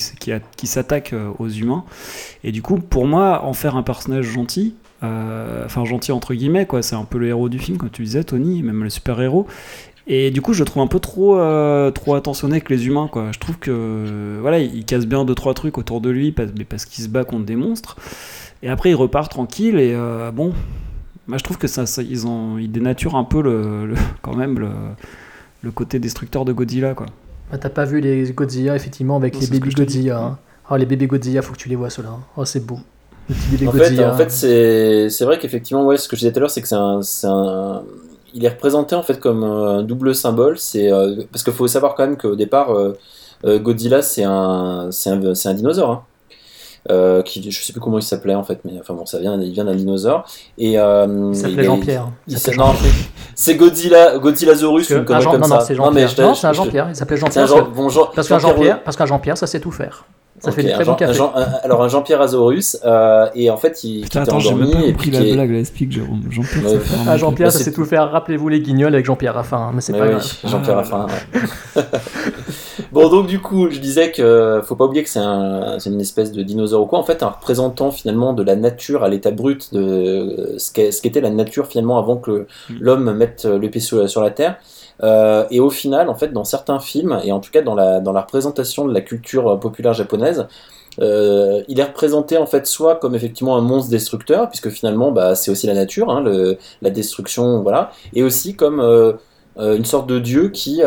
s'attaque 0.67 1.13
euh, 1.13 1.31
aux 1.39 1.49
humains. 1.49 1.83
Et 2.43 2.51
du 2.51 2.61
coup, 2.61 2.77
pour 2.77 3.05
moi, 3.05 3.43
en 3.43 3.53
faire 3.53 3.75
un 3.75 3.83
personnage 3.83 4.25
gentil, 4.25 4.75
euh, 5.03 5.65
enfin 5.65 5.85
gentil 5.85 6.11
entre 6.11 6.33
guillemets, 6.33 6.65
quoi, 6.65 6.81
c'est 6.81 6.95
un 6.95 7.03
peu 7.03 7.17
le 7.17 7.27
héros 7.27 7.49
du 7.49 7.59
film, 7.59 7.77
comme 7.77 7.89
tu 7.89 8.03
disais, 8.03 8.23
Tony, 8.23 8.63
même 8.63 8.83
le 8.83 8.89
super-héros. 8.89 9.47
Et 10.07 10.31
du 10.31 10.41
coup, 10.41 10.53
je 10.53 10.59
le 10.59 10.65
trouve 10.65 10.83
un 10.83 10.87
peu 10.87 10.99
trop, 10.99 11.37
euh, 11.37 11.91
trop 11.91 12.15
attentionné 12.15 12.55
avec 12.55 12.69
les 12.69 12.87
humains, 12.87 13.07
quoi. 13.11 13.31
Je 13.31 13.39
trouve 13.39 13.57
que, 13.59 14.37
voilà, 14.41 14.59
il 14.59 14.83
casse 14.85 15.05
bien 15.05 15.25
deux 15.25 15.35
trois 15.35 15.53
trucs 15.53 15.77
autour 15.77 16.01
de 16.01 16.09
lui, 16.09 16.31
parce, 16.31 16.85
qu'il 16.85 17.03
se 17.03 17.09
bat 17.09 17.23
contre 17.23 17.45
des 17.45 17.55
monstres. 17.55 17.97
Et 18.63 18.69
après, 18.69 18.89
il 18.89 18.95
repart 18.95 19.29
tranquille. 19.29 19.79
Et 19.79 19.95
bon, 20.33 20.53
moi, 21.31 21.37
je 21.37 21.43
trouve 21.43 21.57
que 21.57 21.67
ça, 21.67 21.85
ça- 21.85 22.03
ils 22.03 22.27
ont, 22.27 22.57
ils 22.57 22.71
dénaturent 22.71 23.15
un 23.15 23.23
peu 23.23 23.41
le, 23.41 23.87
le- 23.87 23.95
quand 24.21 24.35
même 24.35 24.59
le, 24.59 24.69
le 25.63 25.71
côté 25.71 25.97
destructeur 25.97 26.45
de 26.45 26.53
Godzilla, 26.53 26.93
quoi. 26.93 27.07
Bah, 27.51 27.57
T'as 27.57 27.69
pas 27.69 27.85
vu 27.85 27.99
les 28.01 28.31
Godzilla, 28.33 28.75
effectivement, 28.75 29.15
avec 29.17 29.33
Non, 29.35 29.39
les 29.41 29.47
bébés. 29.47 29.71
Godzilla. 29.71 30.19
hein. 30.19 30.37
Oh, 30.69 30.75
les 30.75 30.85
bébés 30.85 31.07
Godzilla, 31.07 31.41
faut 31.41 31.53
que 31.53 31.57
tu 31.57 31.69
les 31.69 31.75
vois, 31.75 31.89
ceux-là. 31.89 32.11
Oh, 32.37 32.45
c'est 32.45 32.65
beau. 32.65 32.79
Les 33.29 33.35
petits 33.35 33.55
bébés 33.57 33.67
En 33.67 33.71
fait, 33.71 34.05
en 34.05 34.17
fait 34.17 34.31
c'est 34.31 35.09
c'est 35.09 35.25
vrai 35.25 35.39
qu'effectivement, 35.39 35.85
ouais, 35.85 35.97
ce 35.97 36.09
que 36.09 36.15
je 36.17 36.21
disais 36.21 36.31
tout 36.33 36.39
à 36.39 36.41
l'heure, 36.41 36.49
c'est 36.51 36.61
que 36.61 36.67
c'est 36.67 36.75
un, 36.75 37.01
c'est 37.01 37.27
un- 37.27 37.83
Il 38.33 38.43
est 38.45 38.49
représenté 38.49 38.95
en 38.95 39.03
fait 39.03 39.19
comme 39.19 39.43
un 39.43 39.83
double 39.83 40.13
symbole. 40.15 40.57
C'est 40.57 40.91
euh, 40.91 41.23
parce 41.31 41.43
qu'il 41.43 41.53
faut 41.53 41.67
savoir 41.67 41.95
quand 41.95 42.05
même 42.07 42.17
qu'au 42.17 42.35
départ, 42.35 42.71
euh, 42.75 42.97
euh, 43.45 43.59
Godzilla, 43.59 44.01
c'est 44.01 44.23
un, 44.23 44.89
c'est 44.91 45.09
un, 45.11 45.35
c'est 45.35 45.49
un 45.49 45.53
dinosaure. 45.53 45.91
hein. 45.91 46.03
Euh, 46.89 47.21
qui, 47.21 47.51
je 47.51 47.63
sais 47.63 47.73
plus 47.73 47.79
comment 47.79 47.99
il 47.99 48.01
s'appelait 48.01 48.33
en 48.33 48.41
fait, 48.43 48.59
mais 48.65 48.71
enfin 48.79 48.95
bon, 48.95 49.05
ça 49.05 49.19
vient, 49.19 49.39
il 49.39 49.51
vient 49.51 49.65
d'un 49.65 49.75
dinosaure. 49.75 50.25
Et 50.57 50.79
euh, 50.79 51.29
il 51.31 51.35
s'appelait 51.35 51.59
a- 51.61 51.65
Jean-Pierre. 51.65 52.07
non, 52.57 52.73
c'est 53.35 53.55
Godzilla, 53.55 54.17
Godzillasaurus 54.17 54.89
ou 54.89 54.93
une 54.93 54.99
Un 55.01 55.03
connerie 55.03 55.23
Jean- 55.23 55.31
comme 55.31 55.41
non, 55.41 55.47
ça. 55.47 55.73
non, 55.75 55.91
Non, 55.91 56.33
c'est 56.33 56.47
un 56.47 56.53
Jean-Pierre. 56.53 56.87
Il 56.89 56.95
s'appelait 56.95 57.17
Jean-Pierre. 57.17 57.45
Jean- 57.45 57.67
bon, 57.69 57.89
Jean- 57.89 58.09
Parce 58.15 58.27
qu'un 58.27 58.39
Jean-Pierre- 58.39 58.55
Jean-Pierre, 58.57 58.83
parce 58.83 58.97
qu'un 58.97 59.05
Jean-Pierre, 59.05 59.37
ça 59.37 59.45
sait 59.45 59.59
tout 59.59 59.69
faire. 59.71 60.05
Ça 60.39 60.51
fait 60.51 60.63
du 60.63 60.71
très 60.71 60.83
Jean- 60.83 60.93
bon 60.93 60.97
café. 60.97 61.11
un 61.11 61.13
Jean- 61.13 61.33
un- 61.35 61.45
alors 61.63 61.83
un 61.83 61.87
Jean-Pierre 61.87 62.19
Azaurus, 62.19 62.75
euh, 62.83 63.27
et 63.35 63.51
en 63.51 63.57
fait 63.57 63.83
il 63.83 64.01
Putain, 64.01 64.23
attends, 64.23 64.39
j'ai 64.39 64.49
même 64.55 64.63
endormi 64.63 64.73
pas 64.73 64.79
et 64.79 64.91
compris 64.93 65.09
puis 65.09 65.11
la 65.11 65.19
qui 65.23 65.29
est- 65.29 65.33
blague, 65.33 65.51
là, 65.51 65.59
explique, 65.59 65.91
Jérôme. 65.91 66.21
Jean-Pierre, 66.31 66.63
Ouais. 66.63 66.71
ça 66.71 66.79
fait 66.79 66.95
Ah, 67.07 67.17
Jean-Pierre, 67.17 67.51
ça 67.51 67.59
c'est- 67.59 67.65
sait 67.65 67.71
tout 67.73 67.85
faire. 67.85 68.09
Rappelez-vous 68.09 68.49
les 68.49 68.59
guignols 68.59 68.95
avec 68.95 69.05
Jean-Pierre 69.05 69.35
Raffin, 69.35 69.57
hein, 69.57 69.71
mais 69.75 69.81
c'est 69.81 69.93
pas 69.93 70.05
oui, 70.05 70.09
grave. 70.13 70.25
Jean-Pierre 70.43 70.77
Ah. 70.79 70.81
Raffin. 70.81 71.05
ouais. 71.75 71.83
bon, 72.91 73.09
donc 73.09 73.27
du 73.27 73.39
coup, 73.39 73.69
je 73.69 73.79
disais 73.79 74.11
que 74.11 74.61
faut 74.63 74.75
pas 74.75 74.85
oublier 74.85 75.03
que 75.03 75.09
c'est 75.09 75.19
un, 75.19 75.79
c'est 75.79 75.89
une 75.89 76.01
espèce 76.01 76.31
de 76.31 76.41
dinosaure 76.43 76.81
ou 76.83 76.85
quoi. 76.85 76.99
En 76.99 77.03
fait, 77.03 77.23
un 77.23 77.29
représentant 77.29 77.91
finalement 77.91 78.33
de 78.33 78.43
la 78.43 78.55
nature 78.55 79.03
à 79.03 79.09
l'état 79.09 79.31
brut 79.31 79.73
de 79.73 80.55
ce 80.57 80.71
qu'était 81.01 81.21
la 81.21 81.29
nature 81.29 81.67
finalement 81.67 81.97
avant 81.97 82.17
que 82.17 82.31
Mm. 82.69 82.73
l'homme 82.79 83.13
mette 83.13 83.45
le 83.45 83.69
pied 83.69 83.81
sur, 83.81 84.09
sur 84.09 84.21
la 84.21 84.31
terre. 84.31 84.57
Euh, 85.03 85.45
et 85.49 85.59
au 85.59 85.69
final, 85.71 86.09
en 86.09 86.15
fait, 86.15 86.31
dans 86.31 86.43
certains 86.43 86.79
films, 86.79 87.19
et 87.23 87.31
en 87.31 87.39
tout 87.39 87.49
cas 87.51 87.61
dans 87.61 87.73
la, 87.75 87.99
dans 88.01 88.11
la 88.11 88.21
représentation 88.21 88.85
de 88.87 88.93
la 88.93 89.01
culture 89.01 89.59
populaire 89.59 89.93
japonaise, 89.93 90.47
euh, 90.99 91.63
il 91.69 91.79
est 91.79 91.83
représenté 91.85 92.37
en 92.37 92.45
fait 92.45 92.67
soit 92.67 92.95
comme 92.97 93.15
effectivement 93.15 93.55
un 93.57 93.61
monstre 93.61 93.89
destructeur, 93.89 94.49
puisque 94.49 94.69
finalement 94.69 95.11
bah, 95.11 95.33
c'est 95.35 95.49
aussi 95.49 95.65
la 95.65 95.73
nature, 95.73 96.09
hein, 96.11 96.21
le- 96.21 96.57
la 96.81 96.89
destruction, 96.89 97.61
voilà, 97.63 97.91
et 98.13 98.21
aussi 98.23 98.55
comme 98.55 98.79
euh, 98.79 99.13
une 99.57 99.85
sorte 99.85 100.07
de 100.07 100.19
dieu 100.19 100.49
qui, 100.49 100.81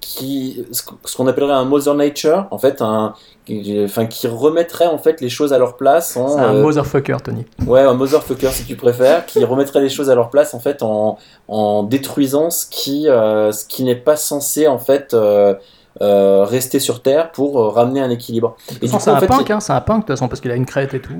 qui 0.00 0.64
ce 0.72 0.82
qu- 0.82 0.94
ce 1.04 1.16
qu'on 1.16 1.26
appellerait 1.26 1.52
un 1.54 1.64
Mother 1.64 1.94
Nature, 1.94 2.46
en 2.50 2.58
fait, 2.58 2.80
un, 2.82 3.14
qui, 3.44 3.80
enfin, 3.84 4.06
qui 4.06 4.26
remettrait 4.26 4.86
en 4.86 4.98
fait 4.98 5.20
les 5.20 5.28
choses 5.28 5.52
à 5.52 5.58
leur 5.58 5.76
place 5.76 6.16
en, 6.16 6.28
C'est 6.28 6.40
un 6.40 6.54
euh, 6.54 6.62
motherfucker, 6.62 7.16
Tony. 7.22 7.44
Ouais, 7.66 7.80
un 7.80 7.94
motherfucker 7.94 8.48
si 8.50 8.64
tu 8.64 8.76
préfères, 8.76 9.26
qui 9.26 9.44
remettrait 9.44 9.80
les 9.80 9.88
choses 9.88 10.08
à 10.10 10.14
leur 10.14 10.30
place 10.30 10.54
en 10.54 10.60
fait 10.60 10.82
en, 10.82 11.18
en 11.48 11.82
détruisant 11.82 12.50
ce 12.50 12.66
qui, 12.66 13.08
euh, 13.08 13.52
ce 13.52 13.64
qui 13.66 13.84
n'est 13.84 13.94
pas 13.96 14.16
censé 14.16 14.66
en 14.68 14.78
fait 14.78 15.12
euh, 15.14 15.54
euh, 16.00 16.44
rester 16.44 16.78
sur 16.78 17.02
Terre 17.02 17.30
pour 17.32 17.60
euh, 17.60 17.68
ramener 17.68 18.00
un 18.00 18.10
équilibre. 18.10 18.56
Et 18.80 18.86
c'est 18.88 19.10
en 19.10 19.14
un 19.14 19.20
fait, 19.20 19.26
punk, 19.26 19.50
hein, 19.50 19.60
c'est 19.60 19.72
un 19.72 19.80
punk 19.80 19.96
de 19.98 20.00
toute 20.02 20.16
façon, 20.16 20.28
parce 20.28 20.40
qu'il 20.40 20.50
a 20.50 20.54
une 20.56 20.66
crête 20.66 20.94
et 20.94 21.00
tout. 21.00 21.12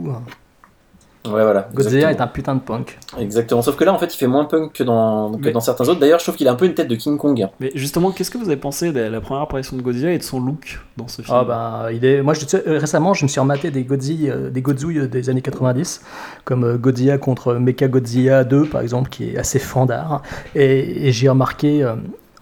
Ouais, 1.27 1.43
voilà. 1.43 1.69
Godzilla 1.75 2.11
est 2.11 2.21
un 2.23 2.27
putain 2.27 2.55
de 2.55 2.61
punk. 2.61 2.99
Exactement. 3.19 3.61
Sauf 3.61 3.77
que 3.77 3.85
là, 3.85 3.93
en 3.93 3.99
fait, 3.99 4.15
il 4.15 4.17
fait 4.17 4.27
moins 4.27 4.47
punk 4.47 4.73
que 4.73 4.83
dans, 4.83 5.33
que 5.33 5.47
Mais- 5.47 5.53
dans 5.53 5.61
certains 5.61 5.87
autres. 5.87 6.01
D'ailleurs, 6.01 6.19
je 6.19 6.25
trouve 6.25 6.37
qu'il 6.37 6.49
a 6.49 6.53
un 6.53 6.57
peu 6.57 6.65
une 6.65 6.73
tête 6.73 6.89
de 6.89 6.95
King 6.95 7.19
Kong. 7.19 7.47
Mais 7.61 7.71
justement, 7.75 8.11
qu'est-ce 8.11 8.31
que 8.31 8.39
vous 8.39 8.47
avez 8.47 8.57
pensé 8.57 8.91
de 8.91 9.01
la 9.01 9.21
première 9.21 9.43
apparition 9.43 9.77
de 9.77 9.83
Godzilla 9.83 10.13
et 10.13 10.19
de 10.19 10.23
son 10.23 10.41
look 10.41 10.81
dans 10.97 11.09
ce 11.09 11.21
film? 11.21 11.37
Ah 11.39 11.45
bah, 11.45 11.89
il 11.93 12.05
est... 12.07 12.23
Moi, 12.23 12.33
je, 12.33 12.41
tu 12.41 12.47
sais, 12.47 12.63
euh, 12.67 12.79
récemment, 12.79 13.13
je 13.13 13.25
me 13.25 13.29
suis 13.29 13.39
rematé 13.39 13.71
des 13.71 13.85
Godzilla, 13.85 14.33
euh, 14.33 14.51
des 14.51 14.63
Godzouilles 14.63 15.09
des 15.09 15.29
années 15.29 15.43
90, 15.43 16.01
comme 16.45 16.65
euh, 16.65 16.79
Godzilla 16.79 17.19
contre 17.19 17.53
Mecha 17.55 17.89
Godzilla 17.89 18.43
2, 18.45 18.65
par 18.65 18.81
exemple, 18.81 19.11
qui 19.11 19.29
est 19.31 19.37
assez 19.39 19.59
fandard. 19.59 20.23
Et, 20.55 21.09
et 21.09 21.13
j'ai 21.13 21.29
remarqué... 21.29 21.87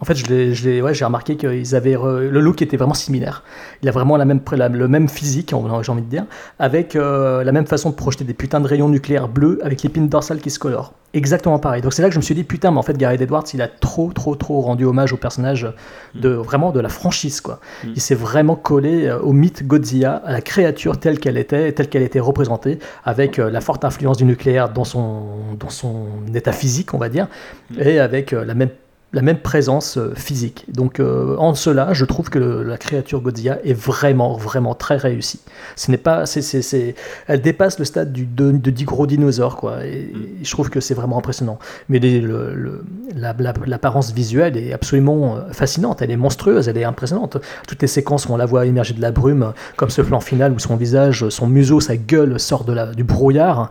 en 0.01 0.05
fait, 0.05 0.15
je 0.15 0.25
l'ai- 0.69 0.81
ouais, 0.81 0.93
j'ai 0.93 1.05
remarqué 1.05 1.35
qu'ils 1.35 1.75
avaient 1.75 1.95
re- 1.95 2.19
le 2.27 2.39
look 2.39 2.61
était 2.61 2.77
vraiment 2.77 2.93
similaire. 2.93 3.43
Il 3.83 3.89
a 3.89 3.91
vraiment 3.91 4.15
la 4.17 4.25
même, 4.25 4.39
la- 4.53 4.69
le 4.69 4.87
même 4.87 5.09
physique, 5.09 5.49
j'ai 5.83 5.91
envie 5.91 6.01
de 6.01 6.07
dire, 6.09 6.25
avec 6.57 6.95
euh, 6.95 7.43
la 7.43 7.51
même 7.51 7.65
façon 7.67 7.89
de 7.89 7.95
projeter 7.95 8.23
des 8.23 8.33
putains 8.33 8.61
de 8.61 8.67
rayons 8.67 8.89
nucléaires 8.89 9.27
bleus 9.27 9.59
avec 9.63 9.83
l'épine 9.83 10.07
dorsale 10.07 10.39
qui 10.39 10.49
se 10.49 10.59
colore. 10.59 10.93
Exactement 11.13 11.57
pareil. 11.57 11.81
Donc 11.81 11.93
c'est 11.93 12.03
là 12.03 12.07
que 12.07 12.13
je 12.13 12.19
me 12.19 12.23
suis 12.23 12.35
dit 12.35 12.43
putain, 12.43 12.69
mais 12.71 12.77
en 12.77 12.83
fait 12.83 12.95
Gareth 12.95 13.19
Edwards, 13.19 13.43
il 13.55 13.61
a 13.63 13.67
trop, 13.67 14.11
trop, 14.13 14.35
trop 14.35 14.61
rendu 14.61 14.85
hommage 14.85 15.11
au 15.11 15.17
personnage 15.17 15.67
de 16.13 16.29
vraiment 16.29 16.71
de 16.71 16.79
la 16.79 16.89
franchise 16.89 17.41
quoi. 17.41 17.59
Mm. 17.83 17.87
Il 17.95 18.01
s'est 18.01 18.13
vraiment 18.15 18.55
collé 18.55 19.07
euh, 19.07 19.19
au 19.19 19.33
mythe 19.33 19.65
Godzilla, 19.65 20.21
à 20.23 20.31
la 20.31 20.41
créature 20.41 20.99
telle 20.99 21.19
qu'elle 21.19 21.37
était, 21.37 21.71
telle 21.71 21.89
qu'elle 21.89 22.03
était 22.03 22.19
représentée, 22.19 22.77
avec 23.05 23.39
euh, 23.39 23.49
la 23.49 23.59
forte 23.59 23.83
influence 23.85 24.17
du 24.17 24.25
nucléaire 24.25 24.69
dans 24.69 24.83
son, 24.83 25.23
dans 25.59 25.69
son 25.69 26.05
état 26.35 26.51
physique, 26.51 26.93
on 26.93 26.99
va 26.99 27.09
dire, 27.09 27.27
Mm. 27.71 27.81
et 27.81 27.99
avec 27.99 28.33
euh, 28.33 28.45
la 28.45 28.53
même 28.53 28.69
la 29.11 29.21
même 29.23 29.39
présence 29.39 29.97
euh, 29.97 30.13
physique. 30.15 30.65
Donc 30.71 30.99
euh, 30.99 31.35
en 31.37 31.55
cela, 31.55 31.93
je 31.93 32.05
trouve 32.05 32.29
que 32.29 32.37
la 32.39 32.77
créature 32.77 33.21
Godzilla 33.21 33.57
est 33.63 33.73
vraiment, 33.73 34.37
vraiment 34.37 34.75
très 34.75 34.97
réussie. 34.97 35.39
Ce 35.75 35.89
n'est 35.89 35.97
pas, 35.97 36.27
c'est, 36.27 36.43
c'est, 36.43 36.61
c'est- 36.61 36.93
elle 37.27 37.41
dépasse 37.41 37.79
le 37.79 37.85
stade 37.85 38.11
du, 38.13 38.25
de, 38.25 38.51
de 38.51 38.69
10 38.69 38.83
gros 38.83 39.07
dinosaures, 39.07 39.57
quoi. 39.57 39.83
Et, 39.85 40.11
je 40.43 40.51
trouve 40.51 40.69
que 40.69 40.79
c'est 40.79 40.93
vraiment 40.93 41.17
impressionnant. 41.17 41.57
Mais 41.89 41.97
le- 41.99 42.53
le- 42.53 42.83
la- 43.15 43.35
la- 43.39 43.53
l'apparence 43.65 44.13
visuelle 44.13 44.55
est 44.57 44.73
absolument 44.73 45.37
euh, 45.37 45.39
fascinante. 45.53 46.01
Elle 46.03 46.11
est 46.11 46.17
monstrueuse, 46.17 46.67
elle 46.67 46.77
est 46.77 46.83
impressionnante. 46.83 47.37
Toutes 47.67 47.81
les 47.81 47.87
séquences 47.87 48.27
où 48.27 48.33
on 48.33 48.37
la 48.37 48.45
voit 48.45 48.67
émerger 48.67 48.93
de 48.93 49.01
la 49.01 49.11
brume, 49.11 49.53
comme 49.75 49.89
ce 49.89 50.03
plan 50.03 50.19
final 50.19 50.51
où 50.53 50.59
son 50.59 50.75
visage, 50.75 51.27
son 51.29 51.47
museau, 51.47 51.79
sa 51.79 51.97
gueule 51.97 52.39
sort 52.39 52.63
de 52.63 52.73
la, 52.73 52.85
du 52.87 53.03
brouillard, 53.03 53.69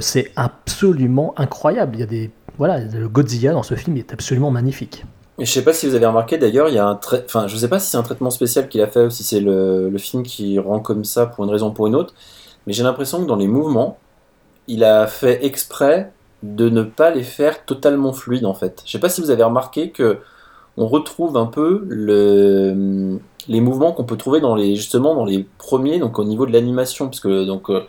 c'est 0.00 0.32
absolument 0.36 1.32
incroyable. 1.36 1.92
Il 1.94 2.00
y 2.00 2.02
a 2.02 2.06
des 2.06 2.30
voilà, 2.60 2.78
le 2.78 3.08
Godzilla 3.08 3.52
dans 3.52 3.62
ce 3.62 3.74
film 3.74 3.96
est 3.96 4.12
absolument 4.12 4.50
magnifique. 4.50 5.06
Et 5.38 5.46
je 5.46 5.50
sais 5.50 5.64
pas 5.64 5.72
si 5.72 5.86
vous 5.86 5.94
avez 5.94 6.04
remarqué 6.04 6.36
d'ailleurs, 6.36 6.68
il 6.68 6.74
y 6.74 6.78
a 6.78 6.86
un 6.86 7.00
enfin, 7.24 7.46
je 7.48 7.56
sais 7.56 7.68
pas 7.68 7.78
si 7.78 7.88
c'est 7.88 7.96
un 7.96 8.02
traitement 8.02 8.28
spécial 8.28 8.68
qu'il 8.68 8.82
a 8.82 8.86
fait 8.86 9.06
ou 9.06 9.08
si 9.08 9.24
c'est 9.24 9.40
le, 9.40 9.90
film 9.96 10.22
qui 10.22 10.58
rend 10.58 10.78
comme 10.78 11.02
ça 11.02 11.24
pour 11.24 11.42
une 11.44 11.50
raison 11.50 11.68
ou 11.68 11.72
pour 11.72 11.86
une 11.86 11.94
autre, 11.94 12.12
mais 12.66 12.74
j'ai 12.74 12.82
l'impression 12.82 13.22
que 13.22 13.26
dans 13.26 13.36
les 13.36 13.46
mouvements, 13.46 13.96
il 14.68 14.84
a 14.84 15.06
fait 15.06 15.42
exprès 15.42 16.12
de 16.42 16.68
ne 16.68 16.82
pas 16.82 17.10
les 17.10 17.22
faire 17.22 17.64
totalement 17.64 18.12
fluides 18.12 18.44
en 18.44 18.52
fait. 18.52 18.82
Je 18.84 18.90
sais 18.90 19.00
pas 19.00 19.08
si 19.08 19.22
vous 19.22 19.30
avez 19.30 19.42
remarqué 19.42 19.90
que 19.90 20.18
on 20.76 20.86
retrouve 20.86 21.38
un 21.38 21.46
peu 21.46 21.86
le, 21.88 23.18
les 23.48 23.60
mouvements 23.62 23.92
qu'on 23.92 24.04
peut 24.04 24.18
trouver 24.18 24.40
dans 24.40 24.54
les 24.54 24.76
justement 24.76 25.14
dans 25.14 25.24
les 25.24 25.46
premiers, 25.56 25.98
donc 25.98 26.18
au 26.18 26.24
niveau 26.24 26.44
de 26.44 26.52
l'animation, 26.52 27.08
parce 27.08 27.26
donc 27.26 27.70
euh, 27.70 27.86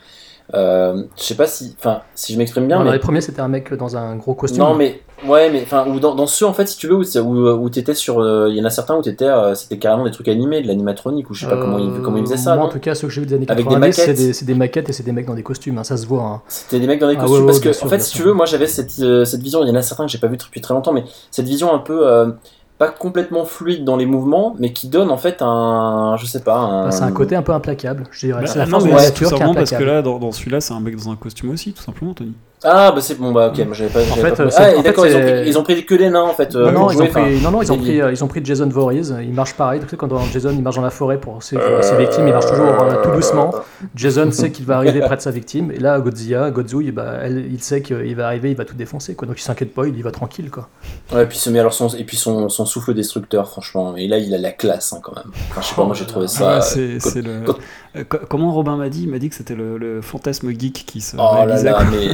euh, 0.54 1.04
je 1.18 1.24
sais 1.24 1.36
pas 1.36 1.48
si, 1.48 1.76
enfin, 1.80 2.02
si 2.16 2.34
je 2.34 2.38
m'exprime 2.38 2.68
bien, 2.68 2.78
Non, 2.78 2.84
mais 2.84 2.90
dans 2.90 2.94
les 2.94 3.00
premiers, 3.00 3.22
c'était 3.22 3.42
un 3.42 3.48
mec 3.48 3.74
dans 3.74 3.96
un 3.98 4.16
gros 4.16 4.34
costume. 4.34 4.60
non, 4.64 4.74
mais 4.76 5.02
ouais, 5.26 5.50
mais 5.50 5.62
enfin, 5.64 5.86
ou 5.88 6.00
dans, 6.00 6.14
dans 6.16 6.28
ceux 6.28 6.46
en 6.46 6.54
fait, 6.54 6.66
si 6.68 6.78
tu 6.78 6.88
veux, 6.88 6.96
où, 6.96 7.04
c'est- 7.04 7.20
où, 7.20 7.48
où 7.50 7.70
t'étais 7.70 7.94
sur, 7.94 8.20
euh, 8.20 8.48
il 8.50 8.58
y 8.58 8.62
en 8.62 8.66
a 8.66 8.70
certains 8.70 8.96
où 8.96 9.02
t'étais, 9.02 9.26
euh, 9.26 9.56
c'était 9.56 9.78
carrément 9.78 10.04
des 10.06 10.12
trucs 10.12 10.28
animés, 10.28 10.62
de 10.62 10.68
l'animatronique, 10.68 11.30
ou 11.30 11.34
je 11.34 11.42
sais 11.46 11.50
pas 11.50 11.58
comment 11.58 11.78
ils 11.80 12.02
comment 12.02 12.18
ils 12.18 12.24
faisaient 12.24 12.38
ça. 12.38 12.56
Moi, 12.56 12.66
en 12.66 12.70
tout 12.70 12.80
cas, 12.80 12.96
ceux 12.96 13.08
que 13.08 13.14
j'ai 13.14 13.22
vu 13.22 13.28
des 13.28 13.36
années 13.36 13.46
Avec 13.50 13.66
des 13.66 13.74
90, 13.74 13.94
c'est 13.94 14.14
des, 14.14 14.34
c'est 14.34 14.46
des 14.46 14.56
maquettes 14.56 14.90
et 14.90 14.94
c'est 14.94 15.04
des 15.04 15.12
mecs 15.12 15.26
dans 15.26 15.36
des 15.36 15.44
costumes, 15.44 15.78
hein, 15.78 15.84
ça 15.84 15.98
se 15.98 16.06
voit. 16.06 16.24
hein. 16.24 16.42
C'était 16.48 16.80
des 16.80 16.88
mecs 16.88 17.00
dans 17.00 17.08
des 17.08 17.16
Ah 17.18 17.22
costumes 17.22 17.34
ouais, 17.36 17.40
ouais, 17.42 17.46
parce 17.48 17.60
que 17.60 17.74
sûr, 17.74 17.86
en 17.86 17.90
fait, 17.90 18.00
si 18.00 18.14
tu 18.14 18.24
veux, 18.24 18.34
moi 18.34 18.46
j'avais 18.46 18.68
cette, 18.68 18.92
cette 18.92 19.42
vision. 19.42 19.64
Il 19.64 19.70
y 19.70 19.72
en 19.72 19.76
a 19.76 19.82
certains 19.82 20.06
que 20.06 20.12
j'ai 20.12 20.18
pas 20.20 20.28
vu 20.28 20.38
depuis 20.38 20.60
très 20.62 20.74
longtemps, 20.74 20.94
mais 20.94 21.04
cette 21.32 21.48
vision 21.48 21.74
un 21.74 21.80
peu 21.80 22.34
pas 22.82 22.90
complètement 22.90 23.46
fluide 23.46 23.86
dans 23.86 23.96
les 23.96 24.08
mouvements, 24.08 24.56
mais 24.58 24.74
qui 24.74 24.88
donne 24.90 25.12
en 25.12 25.18
fait 25.18 25.44
un, 25.44 26.16
je 26.20 26.26
sais 26.26 26.42
pas, 26.42 26.58
un. 26.58 26.86
Bah, 26.86 26.92
c'est 26.92 27.04
un 27.04 27.12
côté 27.12 27.36
un 27.36 27.44
peu 27.44 27.52
implacable, 27.52 28.06
je 28.10 28.26
dirais. 28.26 28.42
Bah, 28.42 28.48
c'est 28.48 28.58
la 28.58 28.66
non, 28.66 28.72
force 28.72 28.86
de 28.86 28.90
mais 28.90 28.96
la 28.96 29.02
c'est 29.02 29.10
nature 29.10 29.30
tout 29.30 29.36
qui 29.36 29.42
est 29.44 29.46
simplement 29.46 29.54
parce 29.54 29.70
que 29.70 29.76
implacable. 29.76 29.98
là, 29.98 30.02
dans, 30.02 30.18
dans 30.18 30.32
celui-là, 30.32 30.62
c'est 30.62 30.74
un 30.74 30.80
mec 30.80 30.96
dans 30.96 31.12
un 31.12 31.16
costume 31.16 31.52
aussi, 31.52 31.74
tout 31.74 31.84
simplement, 31.84 32.16
Tony. 32.16 32.34
Ah 32.64 32.92
bah 32.92 33.02
c'est 33.02 33.16
bon 33.20 33.32
bah 33.32 33.48
ok, 33.52 33.66
moi 33.66 33.74
j'avais 33.74 33.90
pas. 33.90 34.02
j'avais 34.04 34.22
fait, 34.22 34.36
pas- 34.36 34.44
euh, 34.44 34.50
ah, 34.56 34.62
en 34.78 34.82
et 34.82 34.84
fait, 34.84 34.90
ils, 34.92 35.16
ont 35.16 35.22
pris- 35.22 35.48
ils 35.48 35.58
ont 35.58 35.64
pris 35.64 35.86
que 35.86 35.96
des 35.96 36.10
nains 36.12 36.22
en 36.22 36.34
fait. 36.34 36.56
euh, 36.56 36.72
non, 36.72 36.82
non, 36.82 36.90
ils 36.92 36.94
jouer, 36.94 37.08
ont 37.08 37.10
pris, 37.12 37.22
enfin, 37.22 37.30
non, 37.44 37.52
non, 37.52 37.62
ils 37.64 37.72
ont 37.72 37.76
c'est- 37.76 37.82
pris, 37.82 38.02
euh, 38.02 38.12
ils 38.12 38.24
ont 38.24 38.28
pris 38.28 38.42
Jason 38.46 38.68
Voorhees. 38.70 39.14
Il 39.24 39.34
marche 39.34 39.54
pareil. 39.56 39.80
Tu 39.82 39.90
sais, 39.90 39.98
quand 39.98 40.06
dans 40.08 40.20
Jason, 40.26 40.52
il 40.52 40.62
marche 40.62 40.76
dans 40.76 40.84
la 40.84 40.92
forêt 40.92 41.20
pour 41.20 41.42
ses, 41.42 41.58
ses 41.82 41.98
victimes, 41.98 42.28
il 42.28 42.34
marche 42.34 42.46
toujours 42.46 42.68
euh, 42.84 43.02
tout 43.04 43.10
doucement. 43.12 43.52
Jason 43.96 44.32
sait 44.32 44.52
qu'il 44.52 44.66
va 44.66 44.78
arriver 44.78 45.00
près 45.00 45.16
de 45.18 45.22
sa 45.22 45.32
victime. 45.32 45.72
Et 45.72 45.80
là, 45.80 46.00
Godzilla, 46.00 46.52
Godzouille, 46.52 46.92
bah, 46.92 47.16
elle, 47.24 47.48
il 47.52 47.64
sait 47.64 47.82
qu'il 47.82 48.16
va 48.16 48.28
arriver, 48.28 48.52
il 48.52 48.56
va 48.58 48.66
tout 48.66 48.76
défoncer. 48.76 49.16
Quoi. 49.16 49.28
Donc 49.28 49.40
il 49.40 49.44
s'inquiète 49.44 49.74
pas, 49.74 49.88
il 49.88 49.98
y 49.98 50.02
va 50.04 50.12
tranquille. 50.12 50.52
Quoi. 50.52 50.70
Ouais, 51.14 51.26
puis, 51.26 51.40
ce- 51.40 51.50
mais 51.50 51.58
alors 51.60 51.74
son, 51.74 51.88
et 51.90 52.04
puis 52.04 52.16
son, 52.18 52.48
son 52.50 52.66
souffle 52.68 52.94
destructeur, 52.94 53.50
franchement. 53.50 53.96
Et 53.98 54.08
là, 54.08 54.20
il 54.20 54.36
a 54.36 54.38
la 54.38 54.52
classe 54.52 54.94
hein, 54.94 55.00
quand 55.02 55.16
même. 55.16 55.32
Enfin, 55.50 55.62
je 55.62 55.68
sais 55.68 55.76
pas, 55.76 55.84
moi 55.86 55.96
j'ai 55.96 56.06
trouvé 56.06 56.28
ça. 56.28 56.58
Ah, 56.58 56.62
c'est, 56.62 57.00
le... 57.24 58.04
co- 58.04 58.20
comment 58.30 58.52
Robin 58.54 58.78
m'a 58.78 58.90
dit? 58.90 59.02
Il 59.06 59.10
m'a 59.10 59.18
dit 59.18 59.30
que 59.30 59.36
c'était 59.36 59.56
le, 59.56 59.80
le 59.80 60.02
fantasme 60.02 60.52
geek 60.52 60.84
qui 60.86 61.02
se 61.02 61.16
Oh 61.16 61.20
là 61.20 61.32
réalisait, 61.46 61.72
là, 61.72 61.80
mais 61.92 62.10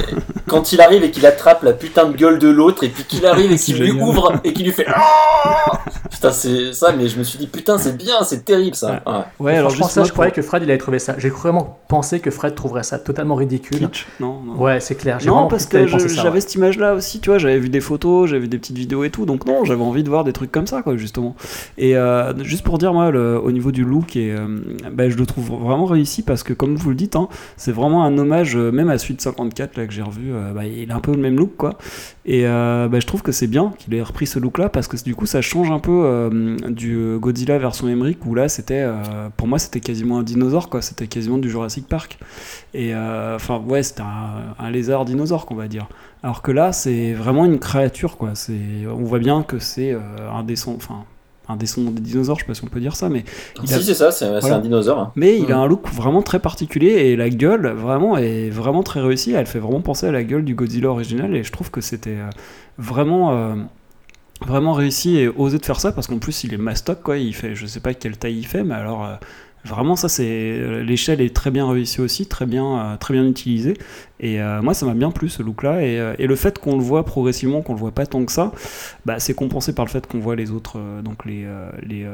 quand 0.47 0.71
il 0.73 0.81
arrive 0.81 1.03
et 1.03 1.11
qu'il 1.11 1.25
attrape 1.25 1.63
la 1.63 1.73
putain 1.73 2.05
de 2.09 2.15
gueule 2.15 2.39
de 2.39 2.49
l'autre, 2.49 2.83
et 2.83 2.89
puis 2.89 3.03
qu'il 3.03 3.25
arrive 3.25 3.51
et 3.51 3.55
qu'il 3.57 3.77
lui 3.81 3.91
ouvre 3.91 4.33
et 4.43 4.53
qu'il 4.53 4.65
lui 4.65 4.71
fait. 4.73 4.85
Ah 4.87 5.79
putain, 6.09 6.31
c'est 6.31 6.73
ça, 6.73 6.93
mais 6.97 7.07
je 7.07 7.17
me 7.19 7.23
suis 7.23 7.37
dit, 7.37 7.47
putain, 7.47 7.77
c'est 7.77 7.95
bien, 7.97 8.23
c'est 8.23 8.43
terrible 8.45 8.75
ça. 8.75 9.01
Ouais. 9.05 9.13
Ouais, 9.39 9.55
alors 9.57 9.69
Franchement, 9.71 9.85
juste 9.85 9.93
ça, 9.95 10.01
moi, 10.01 10.07
je 10.07 10.13
croyais 10.13 10.31
que 10.31 10.41
Fred, 10.41 10.63
il 10.63 10.69
avait 10.69 10.77
trouvé 10.79 10.99
ça. 10.99 11.15
J'ai 11.17 11.29
vraiment 11.29 11.79
pensé 11.87 12.19
que 12.19 12.31
Fred 12.31 12.55
trouverait 12.55 12.83
ça 12.83 12.97
totalement 12.99 13.35
ridicule. 13.35 13.79
Kitsch. 13.79 14.07
Non, 14.19 14.41
non. 14.43 14.55
Ouais, 14.55 14.79
c'est 14.79 14.95
clair. 14.95 15.19
j'ai 15.19 15.27
Non, 15.27 15.33
vraiment 15.33 15.47
parce 15.47 15.65
que 15.65 15.85
j'avais 15.87 16.29
ouais. 16.31 16.41
cette 16.41 16.55
image-là 16.55 16.95
aussi, 16.95 17.19
tu 17.19 17.29
vois, 17.29 17.37
j'avais 17.37 17.59
vu 17.59 17.69
des 17.69 17.81
photos, 17.81 18.29
j'avais 18.29 18.41
vu 18.41 18.47
des 18.47 18.57
petites 18.57 18.77
vidéos 18.77 19.03
et 19.03 19.09
tout, 19.09 19.25
donc 19.25 19.45
non, 19.45 19.63
j'avais 19.65 19.83
envie 19.83 20.03
de 20.03 20.09
voir 20.09 20.23
des 20.23 20.33
trucs 20.33 20.51
comme 20.51 20.67
ça, 20.67 20.81
quoi, 20.81 20.97
justement. 20.97 21.35
Et 21.77 21.95
euh, 21.95 22.33
juste 22.43 22.63
pour 22.63 22.77
dire, 22.77 22.93
moi, 22.93 23.11
le- 23.11 23.39
au 23.39 23.51
niveau 23.51 23.71
du 23.71 23.83
look, 23.83 24.15
et, 24.15 24.31
euh, 24.31 24.47
bah, 24.91 25.09
je 25.09 25.17
le 25.17 25.25
trouve 25.25 25.51
vraiment 25.61 25.85
réussi 25.85 26.23
parce 26.23 26.41
que, 26.43 26.53
comme 26.53 26.75
vous 26.75 26.89
le 26.89 26.95
dites, 26.95 27.15
hein, 27.15 27.27
c'est 27.57 27.71
vraiment 27.71 28.03
un 28.05 28.17
hommage, 28.17 28.55
euh, 28.55 28.71
même 28.71 28.89
à 28.89 28.97
Suite 28.97 29.21
54, 29.21 29.77
là, 29.77 29.85
que 29.85 29.93
j'ai 29.93 30.01
revu, 30.01 30.26
euh, 30.31 30.53
bah, 30.53 30.65
il 30.65 30.91
a 30.91 30.95
un 30.95 30.99
peu 30.99 31.11
le 31.11 31.17
même 31.17 31.35
look, 31.35 31.55
quoi. 31.57 31.77
Et 32.25 32.45
euh, 32.45 32.87
bah, 32.87 32.99
je 32.99 33.07
trouve 33.07 33.21
que 33.21 33.31
c'est 33.31 33.47
bien 33.47 33.73
qu'il 33.77 33.93
ait 33.93 34.01
repris 34.01 34.27
ce 34.27 34.39
look-là 34.39 34.69
parce 34.69 34.87
que 34.87 35.01
du 35.03 35.15
coup, 35.15 35.25
ça 35.25 35.41
change 35.41 35.71
un 35.71 35.79
peu 35.79 36.03
euh, 36.05 36.57
du 36.69 37.17
Godzilla 37.19 37.57
version 37.57 37.87
Emmerich 37.87 38.25
où 38.25 38.35
là, 38.35 38.49
c'était, 38.49 38.85
pour 39.37 39.47
moi, 39.47 39.59
c'était 39.59 39.79
quasiment 39.79 40.19
un 40.19 40.23
dinosaure, 40.23 40.69
quoi, 40.69 40.81
c'était 40.81 41.07
quasiment 41.07 41.37
du 41.37 41.49
Jurassic 41.49 41.87
Park. 41.87 42.17
Et 42.73 42.93
enfin, 42.95 43.61
ouais, 43.67 43.83
c'était 43.83 44.03
un, 44.59 44.69
lézard 44.69 45.05
dinosaure, 45.05 45.45
qu'on 45.45 45.55
va 45.55 45.67
dire. 45.67 45.87
Alors 46.23 46.41
que 46.41 46.51
là, 46.51 46.73
c'est 46.73 47.13
vraiment 47.13 47.45
une 47.45 47.59
créature, 47.59 48.17
quoi. 48.17 48.33
On 48.87 49.03
voit 49.03 49.19
bien 49.19 49.43
que 49.43 49.59
c'est 49.59 49.93
un 49.93 50.45
enfin, 50.75 51.05
un 51.49 51.55
descendant 51.55 51.91
des 51.91 52.01
dinosaures, 52.01 52.37
je 52.37 52.43
sais 52.43 52.47
pas 52.47 52.53
si 52.53 52.63
on 52.63 52.67
peut 52.67 52.79
dire 52.79 52.95
ça, 52.95 53.09
mais 53.09 53.23
il 53.61 53.67
Si, 53.67 53.73
a- 53.75 53.79
c'est 53.81 53.93
ça, 53.93 54.11
c'est 54.11 54.39
Voilà. 54.39 54.55
un 54.57 54.59
dinosaure. 54.59 54.99
hein. 54.99 55.11
mais 55.15 55.39
il 55.39 55.51
a 55.51 55.57
Mm. 55.57 55.59
un 55.61 55.67
look 55.67 55.87
vraiment 55.93 56.21
très 56.21 56.39
particulier 56.39 56.89
et 56.89 57.15
la 57.15 57.29
gueule 57.29 57.67
vraiment 57.69 58.17
est 58.17 58.49
vraiment 58.49 58.83
très 58.83 58.99
réussie. 59.01 59.31
Elle 59.33 59.45
fait 59.45 59.59
vraiment 59.59 59.81
penser 59.81 60.07
à 60.07 60.11
la 60.11 60.23
gueule 60.23 60.43
du 60.43 60.55
Godzilla 60.55 60.89
original 60.89 61.35
et 61.35 61.43
je 61.43 61.51
trouve 61.51 61.71
que 61.71 61.81
c'était 61.81 62.17
euh, 62.17 62.29
vraiment 62.77 63.31
euh, 63.33 63.55
vraiment 64.45 64.73
réussi 64.73 65.17
et 65.17 65.27
osé 65.27 65.57
de 65.57 65.65
faire 65.65 65.79
ça 65.79 65.91
parce 65.91 66.05
qu'en 66.07 66.19
plus 66.19 66.43
il 66.43 66.53
est 66.53 66.57
mastoc 66.57 67.01
quoi. 67.01 67.17
Il 67.17 67.33
fait 67.33 67.55
je 67.55 67.65
sais 67.65 67.79
pas 67.79 67.93
quelle 67.93 68.17
taille 68.17 68.37
il 68.37 68.45
fait 68.45 68.63
mais 68.63 68.75
alors 68.75 69.05
euh, 69.05 69.15
vraiment 69.65 69.95
ça 69.95 70.09
c'est 70.09 70.83
l'échelle 70.83 71.21
est 71.21 71.35
très 71.35 71.51
bien 71.51 71.69
réussie 71.69 72.01
aussi 72.01 72.25
très 72.25 72.45
bien 72.45 72.79
euh, 72.79 72.97
très 72.97 73.13
bien 73.13 73.25
utilisée. 73.27 73.75
Et 74.19 74.41
euh, 74.41 74.61
moi 74.61 74.73
ça 74.73 74.85
m'a 74.85 74.93
bien 74.93 75.11
plu 75.11 75.29
ce 75.29 75.43
look 75.43 75.63
là 75.63 75.81
et, 75.81 75.99
euh, 75.99 76.15
et 76.17 76.27
le 76.27 76.35
fait 76.35 76.57
qu'on 76.59 76.77
le 76.77 76.83
voit 76.83 77.05
progressivement 77.05 77.61
qu'on 77.61 77.73
le 77.73 77.79
voit 77.79 77.91
pas 77.91 78.05
tant 78.05 78.25
que 78.25 78.31
ça 78.31 78.51
bah, 79.05 79.19
c'est 79.19 79.33
compensé 79.33 79.73
par 79.73 79.85
le 79.85 79.91
fait 79.91 80.07
qu'on 80.07 80.19
voit 80.19 80.35
les 80.35 80.51
autres 80.51 80.79
donc 81.03 81.25
les 81.25 81.45
les 81.83 82.07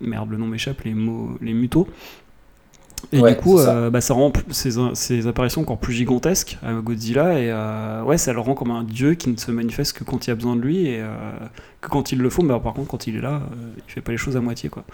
merde 0.00 0.30
le 0.30 0.36
nom 0.36 0.46
m'échappe 0.46 0.82
les 0.82 0.94
mots 0.94 1.36
les 1.40 1.52
mutos 1.54 1.86
et 3.12 3.20
Ouais, 3.20 3.30
du 3.30 3.36
coup, 3.36 3.58
ça. 3.58 3.70
euh, 3.70 3.90
bah, 3.90 4.00
ça 4.00 4.14
rend 4.14 4.32
ces, 4.50 4.72
ces 4.94 5.26
apparitions 5.26 5.62
encore 5.62 5.78
plus 5.78 5.92
gigantesques 5.94 6.58
à 6.62 6.72
Godzilla 6.74 7.38
et 7.38 7.50
euh, 7.50 8.02
ouais, 8.02 8.18
ça 8.18 8.32
le 8.32 8.40
rend 8.40 8.54
comme 8.54 8.70
un 8.72 8.82
dieu 8.84 9.14
qui 9.14 9.30
ne 9.30 9.36
se 9.36 9.50
manifeste 9.50 9.92
que 9.98 10.04
quand 10.04 10.26
il 10.26 10.30
y 10.30 10.32
a 10.32 10.34
besoin 10.36 10.56
de 10.56 10.60
lui 10.62 10.86
et 10.88 11.00
euh, 11.00 11.08
que 11.80 11.88
quand 11.88 12.12
il 12.12 12.18
le 12.18 12.30
faut. 12.30 12.42
Mais 12.42 12.58
par 12.60 12.74
contre, 12.74 12.88
quand 12.88 13.06
il 13.06 13.16
est 13.16 13.20
là, 13.20 13.42
euh, 13.52 13.72
il 13.86 13.92
fait 13.92 14.00
pas 14.00 14.12
les 14.12 14.18
choses 14.18 14.36
à 14.36 14.40
moitié 14.40 14.68
quoi. 14.70 14.84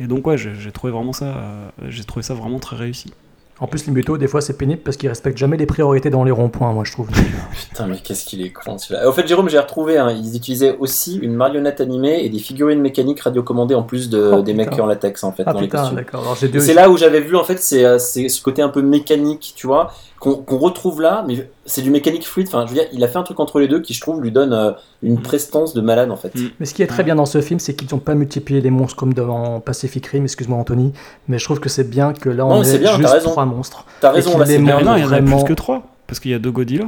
Et 0.00 0.06
donc 0.06 0.26
ouais, 0.26 0.36
j'ai 0.38 0.72
trouvé 0.72 0.92
vraiment 0.92 1.12
ça, 1.12 1.72
j'ai 1.88 2.04
trouvé 2.04 2.22
ça 2.22 2.34
vraiment 2.34 2.58
très 2.60 2.76
réussi. 2.76 3.12
En 3.60 3.68
plus, 3.68 3.86
les 3.86 3.92
mutos, 3.92 4.18
des 4.18 4.26
fois, 4.26 4.40
c'est 4.40 4.58
pénible 4.58 4.82
parce 4.82 4.96
qu'ils 4.96 5.08
respectent 5.08 5.38
jamais 5.38 5.56
les 5.56 5.66
priorités 5.66 6.10
dans 6.10 6.24
les 6.24 6.32
ronds-points, 6.32 6.72
moi, 6.72 6.82
je 6.84 6.90
trouve. 6.90 7.08
Putain, 7.68 7.86
mais 7.86 7.98
qu'est-ce 7.98 8.24
qu'il 8.24 8.42
est 8.44 8.50
con 8.50 8.78
celui-là. 8.78 9.08
Au 9.08 9.12
fait, 9.12 9.28
Jérôme, 9.28 9.48
j'ai 9.48 9.60
retrouvé, 9.60 9.96
hein, 9.96 10.10
ils 10.10 10.36
utilisaient 10.36 10.76
aussi 10.78 11.16
une 11.18 11.34
marionnette 11.34 11.80
animée 11.80 12.24
et 12.24 12.28
des 12.28 12.40
figurines 12.40 12.80
mécaniques 12.80 13.20
radiocommandées 13.20 13.76
en 13.76 13.84
plus 13.84 14.10
de, 14.10 14.32
Oh, 14.34 14.42
des 14.42 14.54
mecs 14.54 14.76
en 14.80 14.86
latex 14.86 15.22
en 15.22 15.30
fait 15.30 15.44
Ah 15.46 15.52
dans 15.52 15.60
les 15.60 15.68
putain, 15.68 15.82
costumes. 15.82 15.98
Et 16.42 16.48
deux. 16.48 16.58
C'est 16.60 16.74
là 16.74 16.90
où 16.90 16.96
j'avais 16.96 17.20
vu 17.20 17.36
en 17.36 17.44
fait 17.44 17.64
euh, 17.74 17.98
c'est 17.98 18.28
ce 18.28 18.42
côté 18.42 18.60
un 18.60 18.70
peu 18.70 18.82
mécanique, 18.82 19.52
tu 19.54 19.68
vois, 19.68 19.92
qu'on 20.24 20.36
qu'on 20.36 20.58
retrouve 20.58 21.00
là, 21.02 21.24
mais 21.28 21.48
c'est 21.66 21.82
du 21.82 21.90
mécanique 21.90 22.26
fluide. 22.26 22.48
Enfin, 22.48 22.64
je 22.66 22.70
veux 22.72 22.78
dire, 22.78 22.88
il 22.92 23.04
a 23.04 23.08
fait 23.08 23.18
un 23.18 23.22
truc 23.22 23.38
entre 23.40 23.60
les 23.60 23.68
deux 23.68 23.80
qui, 23.80 23.92
je 23.92 24.00
trouve, 24.00 24.22
lui 24.22 24.32
donne 24.32 24.52
euh, 24.52 24.72
une 25.02 25.20
prestance 25.20 25.74
de 25.74 25.80
malade 25.80 26.10
en 26.10 26.16
fait. 26.16 26.34
Mm. 26.34 26.48
Mais 26.58 26.66
ce 26.66 26.72
qui 26.74 26.82
est 26.82 26.86
très 26.86 27.02
bien 27.04 27.14
dans 27.14 27.26
ce 27.26 27.40
film, 27.42 27.60
c'est 27.60 27.74
qu'ils 27.74 27.88
n'ont 27.92 28.00
pas 28.00 28.14
multiplié 28.14 28.60
les 28.60 28.70
monstres 28.70 28.96
comme 28.96 29.12
dans 29.14 29.60
Pacific 29.60 30.06
Rim, 30.06 30.24
excuse-moi 30.24 30.58
Anthony, 30.58 30.92
mais 31.28 31.38
je 31.38 31.44
trouve 31.44 31.60
que 31.60 31.68
c'est 31.68 31.88
bien 31.88 32.12
que 32.14 32.30
là 32.30 32.46
on 32.46 32.50
Non, 32.56 32.62
ait 32.62 32.64
c'est 32.64 32.78
bien, 32.78 32.92
t'as 32.92 32.96
juste 32.98 33.12
raison. 33.12 33.30
trois 33.30 33.44
monstres. 33.44 33.84
T'as 34.00 34.10
raison, 34.12 34.38
là, 34.38 34.46
c'est 34.46 34.58
les 34.58 34.64
bien. 34.64 34.80
non, 34.80 34.96
il 34.96 35.00
y 35.00 35.04
en 35.04 35.06
a 35.06 35.08
vraiment- 35.08 35.36
plus 35.42 35.48
que 35.48 35.52
trois 35.54 35.82
parce 36.06 36.18
qu'il 36.20 36.30
y 36.30 36.34
a 36.34 36.38
deux 36.38 36.50
Godzilla. 36.50 36.86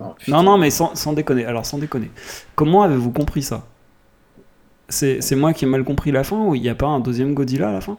Oh. 0.00 0.04
Non, 0.28 0.42
non, 0.42 0.58
mais 0.58 0.70
sans, 0.70 0.94
sans 0.94 1.12
déconner. 1.12 1.46
Alors, 1.46 1.64
sans 1.64 1.78
déconner. 1.78 2.10
Comment 2.54 2.82
avez-vous 2.82 3.10
compris 3.12 3.42
ça? 3.42 3.62
C'est 4.88 5.20
c'est 5.20 5.34
moi 5.36 5.52
qui 5.52 5.64
ai 5.64 5.68
mal 5.68 5.82
compris 5.84 6.12
la 6.12 6.22
fin 6.22 6.36
ou 6.44 6.54
il 6.54 6.62
n'y 6.62 6.68
a 6.68 6.74
pas 6.74 6.86
un 6.86 7.00
deuxième 7.00 7.34
Godzilla 7.34 7.70
à 7.70 7.72
la 7.72 7.80
fin? 7.80 7.96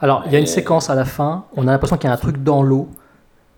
Alors, 0.00 0.22
il 0.26 0.32
y 0.32 0.36
a 0.36 0.38
une 0.38 0.44
Euh, 0.44 0.48
séquence 0.48 0.88
à 0.90 0.94
la 0.94 1.04
fin, 1.04 1.44
on 1.56 1.68
a 1.68 1.72
l'impression 1.72 1.96
qu'il 1.96 2.08
y 2.08 2.10
a 2.10 2.14
un 2.14 2.18
truc 2.18 2.42
dans 2.42 2.62
l'eau. 2.62 2.88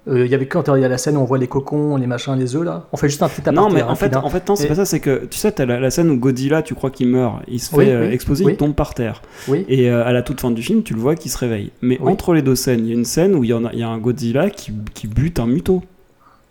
Euh, 0.09 0.25
Il 0.27 0.31
y 0.33 0.35
avait 0.35 0.47
quand 0.47 0.65
il 0.75 0.81
y 0.83 0.85
a 0.85 0.89
la 0.89 0.99
scène 0.99 1.17
où 1.17 1.21
on 1.21 1.25
voit 1.25 1.39
les 1.39 1.47
cocons, 1.47 1.97
les 1.97 2.09
machins, 2.09 2.35
les 2.35 2.57
œufs 2.57 2.65
là. 2.65 2.87
On 2.93 2.97
fait 2.97 3.09
juste 3.09 3.23
un 3.23 3.29
petit 3.29 3.43
aparté. 3.43 3.57
Non, 3.61 3.71
mais 3.71 3.83
hein, 3.83 3.87
en 3.89 3.95
fait, 3.95 4.17
hein. 4.17 4.21
en 4.25 4.29
fait 4.29 4.49
non, 4.49 4.57
c'est 4.57 4.65
Et- 4.65 4.69
pas 4.69 4.75
ça. 4.75 4.85
C'est 4.85 4.99
que 4.99 5.27
tu 5.27 5.39
sais, 5.39 5.53
t'as 5.53 5.65
la, 5.65 5.79
la 5.79 5.91
scène 5.93 6.11
où 6.11 6.17
Godzilla, 6.19 6.63
tu 6.63 6.75
crois 6.75 6.91
qu'il 6.91 7.07
meurt, 7.07 7.37
il 7.47 7.61
se 7.61 7.71
fait 7.71 7.77
Oui, 7.77 7.89
euh, 7.89 8.09
oui, 8.09 8.13
exploser, 8.15 8.45
oui. 8.45 8.53
il 8.55 8.57
tombe 8.57 8.75
par 8.75 8.95
terre. 8.95 9.23
Oui. 9.47 9.65
Et 9.69 9.89
euh, 9.89 10.05
à 10.05 10.11
la 10.13 10.23
toute 10.23 10.41
fin 10.41 10.51
du 10.51 10.61
film, 10.63 10.83
tu 10.83 10.95
le 10.95 11.01
vois 11.01 11.15
qui 11.15 11.29
se 11.29 11.39
réveille. 11.39 11.71
Mais 11.83 11.99
Oui. 12.01 12.11
entre 12.13 12.35
les 12.35 12.43
deux 12.43 12.57
scènes, 12.57 12.81
il 12.81 12.89
y 12.89 12.91
a 12.91 12.95
une 12.95 13.05
scène 13.05 13.37
où 13.37 13.45
il 13.45 13.51
y, 13.51 13.55
en 13.55 13.65
a, 13.65 13.73
il 13.73 13.79
y 13.79 13.85
a 13.85 13.89
un 13.89 13.99
Godzilla 13.99 14.51
qui, 14.51 14.73
qui 14.93 15.07
bute 15.07 15.39
un 15.39 15.47
muto. 15.47 15.85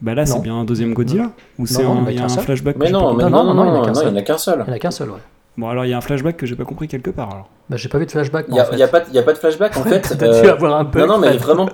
Bah 0.01 0.15
là, 0.15 0.25
c'est 0.25 0.39
bien 0.41 0.55
un 0.55 0.63
deuxième 0.63 0.93
Godzilla 0.93 1.31
Ou 1.59 1.67
c'est 1.67 1.83
non, 1.83 2.05
un, 2.07 2.09
il 2.09 2.15
y 2.15 2.19
en 2.19 2.23
a 2.23 2.25
un 2.25 2.29
seul. 2.29 2.43
flashback 2.45 2.77
Mais 2.77 2.89
non, 2.89 3.13
non, 3.15 3.29
non, 3.29 3.53
non, 3.53 3.65
il 3.65 3.71
n'y 3.71 3.77
en 3.77 3.81
a 3.83 3.85
qu'un 3.85 3.93
seul. 3.93 4.07
Il 4.07 4.13
n'y 4.13 4.71
en 4.71 4.73
a 4.73 4.79
qu'un 4.79 4.91
seul, 4.91 5.09
ouais. 5.09 5.17
Bon, 5.57 5.69
alors 5.69 5.85
il 5.85 5.89
y 5.89 5.93
a 5.93 5.97
un 5.97 6.01
flashback 6.01 6.37
que 6.37 6.45
j'ai 6.45 6.55
pas 6.55 6.63
compris 6.63 6.87
quelque 6.87 7.09
part 7.09 7.29
alors. 7.31 7.49
Bah, 7.69 7.77
j'ai 7.77 7.89
pas 7.89 7.97
vu 7.97 8.05
de 8.05 8.11
flashback. 8.11 8.45
Il 8.47 8.53
n'y 8.53 8.59
a, 8.59 8.65
fait. 8.65 8.77
y 8.77 8.83
a 8.83 8.87
pas 8.87 8.99
de- 9.01 9.11
y 9.13 9.17
a 9.19 9.23
pas 9.23 9.33
de 9.33 9.37
flashback 9.37 9.77
en 9.77 9.83
fait. 9.85 10.01
T'as 10.01 10.25
euh, 10.25 10.41
dû 10.41 10.49
avoir 10.49 10.75
un 10.77 10.83
bug. 10.83 11.01
Non, 11.01 11.13
non, 11.15 11.17
mais 11.19 11.37
vraiment, 11.37 11.69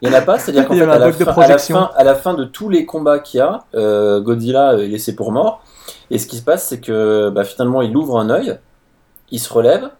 il 0.00 0.08
n'y 0.08 0.14
en 0.14 0.18
a 0.18 0.22
pas. 0.22 0.38
C'est-à-dire 0.38 0.66
qu'en 0.68 0.74
fait, 0.74 0.82
à 0.82 0.98
la, 0.98 1.12
fin, 1.12 1.22
à, 1.22 1.26
la 1.26 1.32
projection. 1.32 1.76
fin, 1.76 1.90
à 1.96 2.04
la 2.04 2.14
fin 2.14 2.34
de 2.34 2.44
tous 2.44 2.68
les 2.68 2.84
combats 2.84 3.18
qu'il 3.18 3.38
y 3.38 3.40
a, 3.40 3.64
euh, 3.74 4.20
Godzilla 4.20 4.74
est 4.74 4.86
laissé 4.88 5.14
pour 5.16 5.32
mort. 5.32 5.62
Et 6.10 6.18
ce 6.18 6.26
qui 6.26 6.36
se 6.36 6.42
passe, 6.42 6.66
c'est 6.68 6.80
que 6.80 7.30
bah, 7.30 7.44
finalement, 7.44 7.80
il 7.82 7.96
ouvre 7.96 8.18
un 8.18 8.28
œil, 8.30 8.58
il 9.30 9.38
se 9.40 9.52
relève 9.52 9.90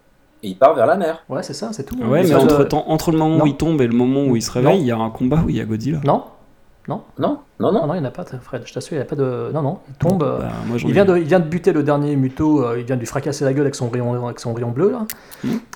et 0.43 0.49
il 0.49 0.55
part 0.57 0.75
vers 0.75 0.85
la 0.85 0.95
mer. 0.95 1.23
Ouais, 1.29 1.41
c'est 1.41 1.53
ça, 1.53 1.69
c'est 1.71 1.83
tout. 1.85 1.95
Ouais, 2.03 2.23
mais 2.23 2.35
entre, 2.35 2.61
euh, 2.61 2.65
temps, 2.65 2.85
entre 2.87 3.11
le 3.11 3.17
moment 3.17 3.37
non. 3.37 3.43
où 3.43 3.47
il 3.47 3.55
tombe 3.57 3.81
et 3.81 3.87
le 3.87 3.95
moment 3.95 4.25
où 4.25 4.35
il 4.35 4.41
se 4.43 4.51
réveille, 4.51 4.79
il 4.79 4.85
y 4.85 4.91
a 4.91 4.97
un 4.97 5.09
combat 5.09 5.37
où 5.45 5.49
il 5.49 5.57
y 5.57 5.61
a 5.61 5.65
Godzilla. 5.65 5.99
Non, 6.03 6.23
Non, 6.89 7.01
non, 7.17 7.39
non. 7.61 7.71
non, 7.71 7.87
non, 7.87 7.93
il 7.93 8.01
n'y 8.01 8.05
en 8.05 8.09
a 8.09 8.11
pas, 8.11 8.25
Fred. 8.25 8.63
Je 8.65 8.73
t'assure, 8.73 8.95
il 8.95 8.97
n'y 8.97 9.03
a 9.03 9.05
pas 9.05 9.15
de. 9.15 9.51
Non, 9.53 9.61
non, 9.61 9.79
il 9.87 9.95
tombe. 9.95 10.19
Bah, 10.19 10.49
moi, 10.67 10.77
Il 10.83 10.91
vient, 10.91 11.05
de, 11.05 11.17
il 11.17 11.23
vient 11.23 11.39
de 11.39 11.47
buter 11.47 11.71
le 11.71 11.81
dernier 11.81 12.15
muto, 12.17 12.65
euh, 12.65 12.77
il 12.77 12.83
vient 12.83 12.95
de 12.95 12.99
lui 12.99 13.07
fracasser 13.07 13.45
la 13.45 13.53
gueule 13.53 13.61
avec 13.61 13.75
son 13.75 13.87
rayon, 13.87 14.25
avec 14.25 14.39
son 14.39 14.53
rayon 14.53 14.71
bleu, 14.71 14.91
là. 14.91 15.05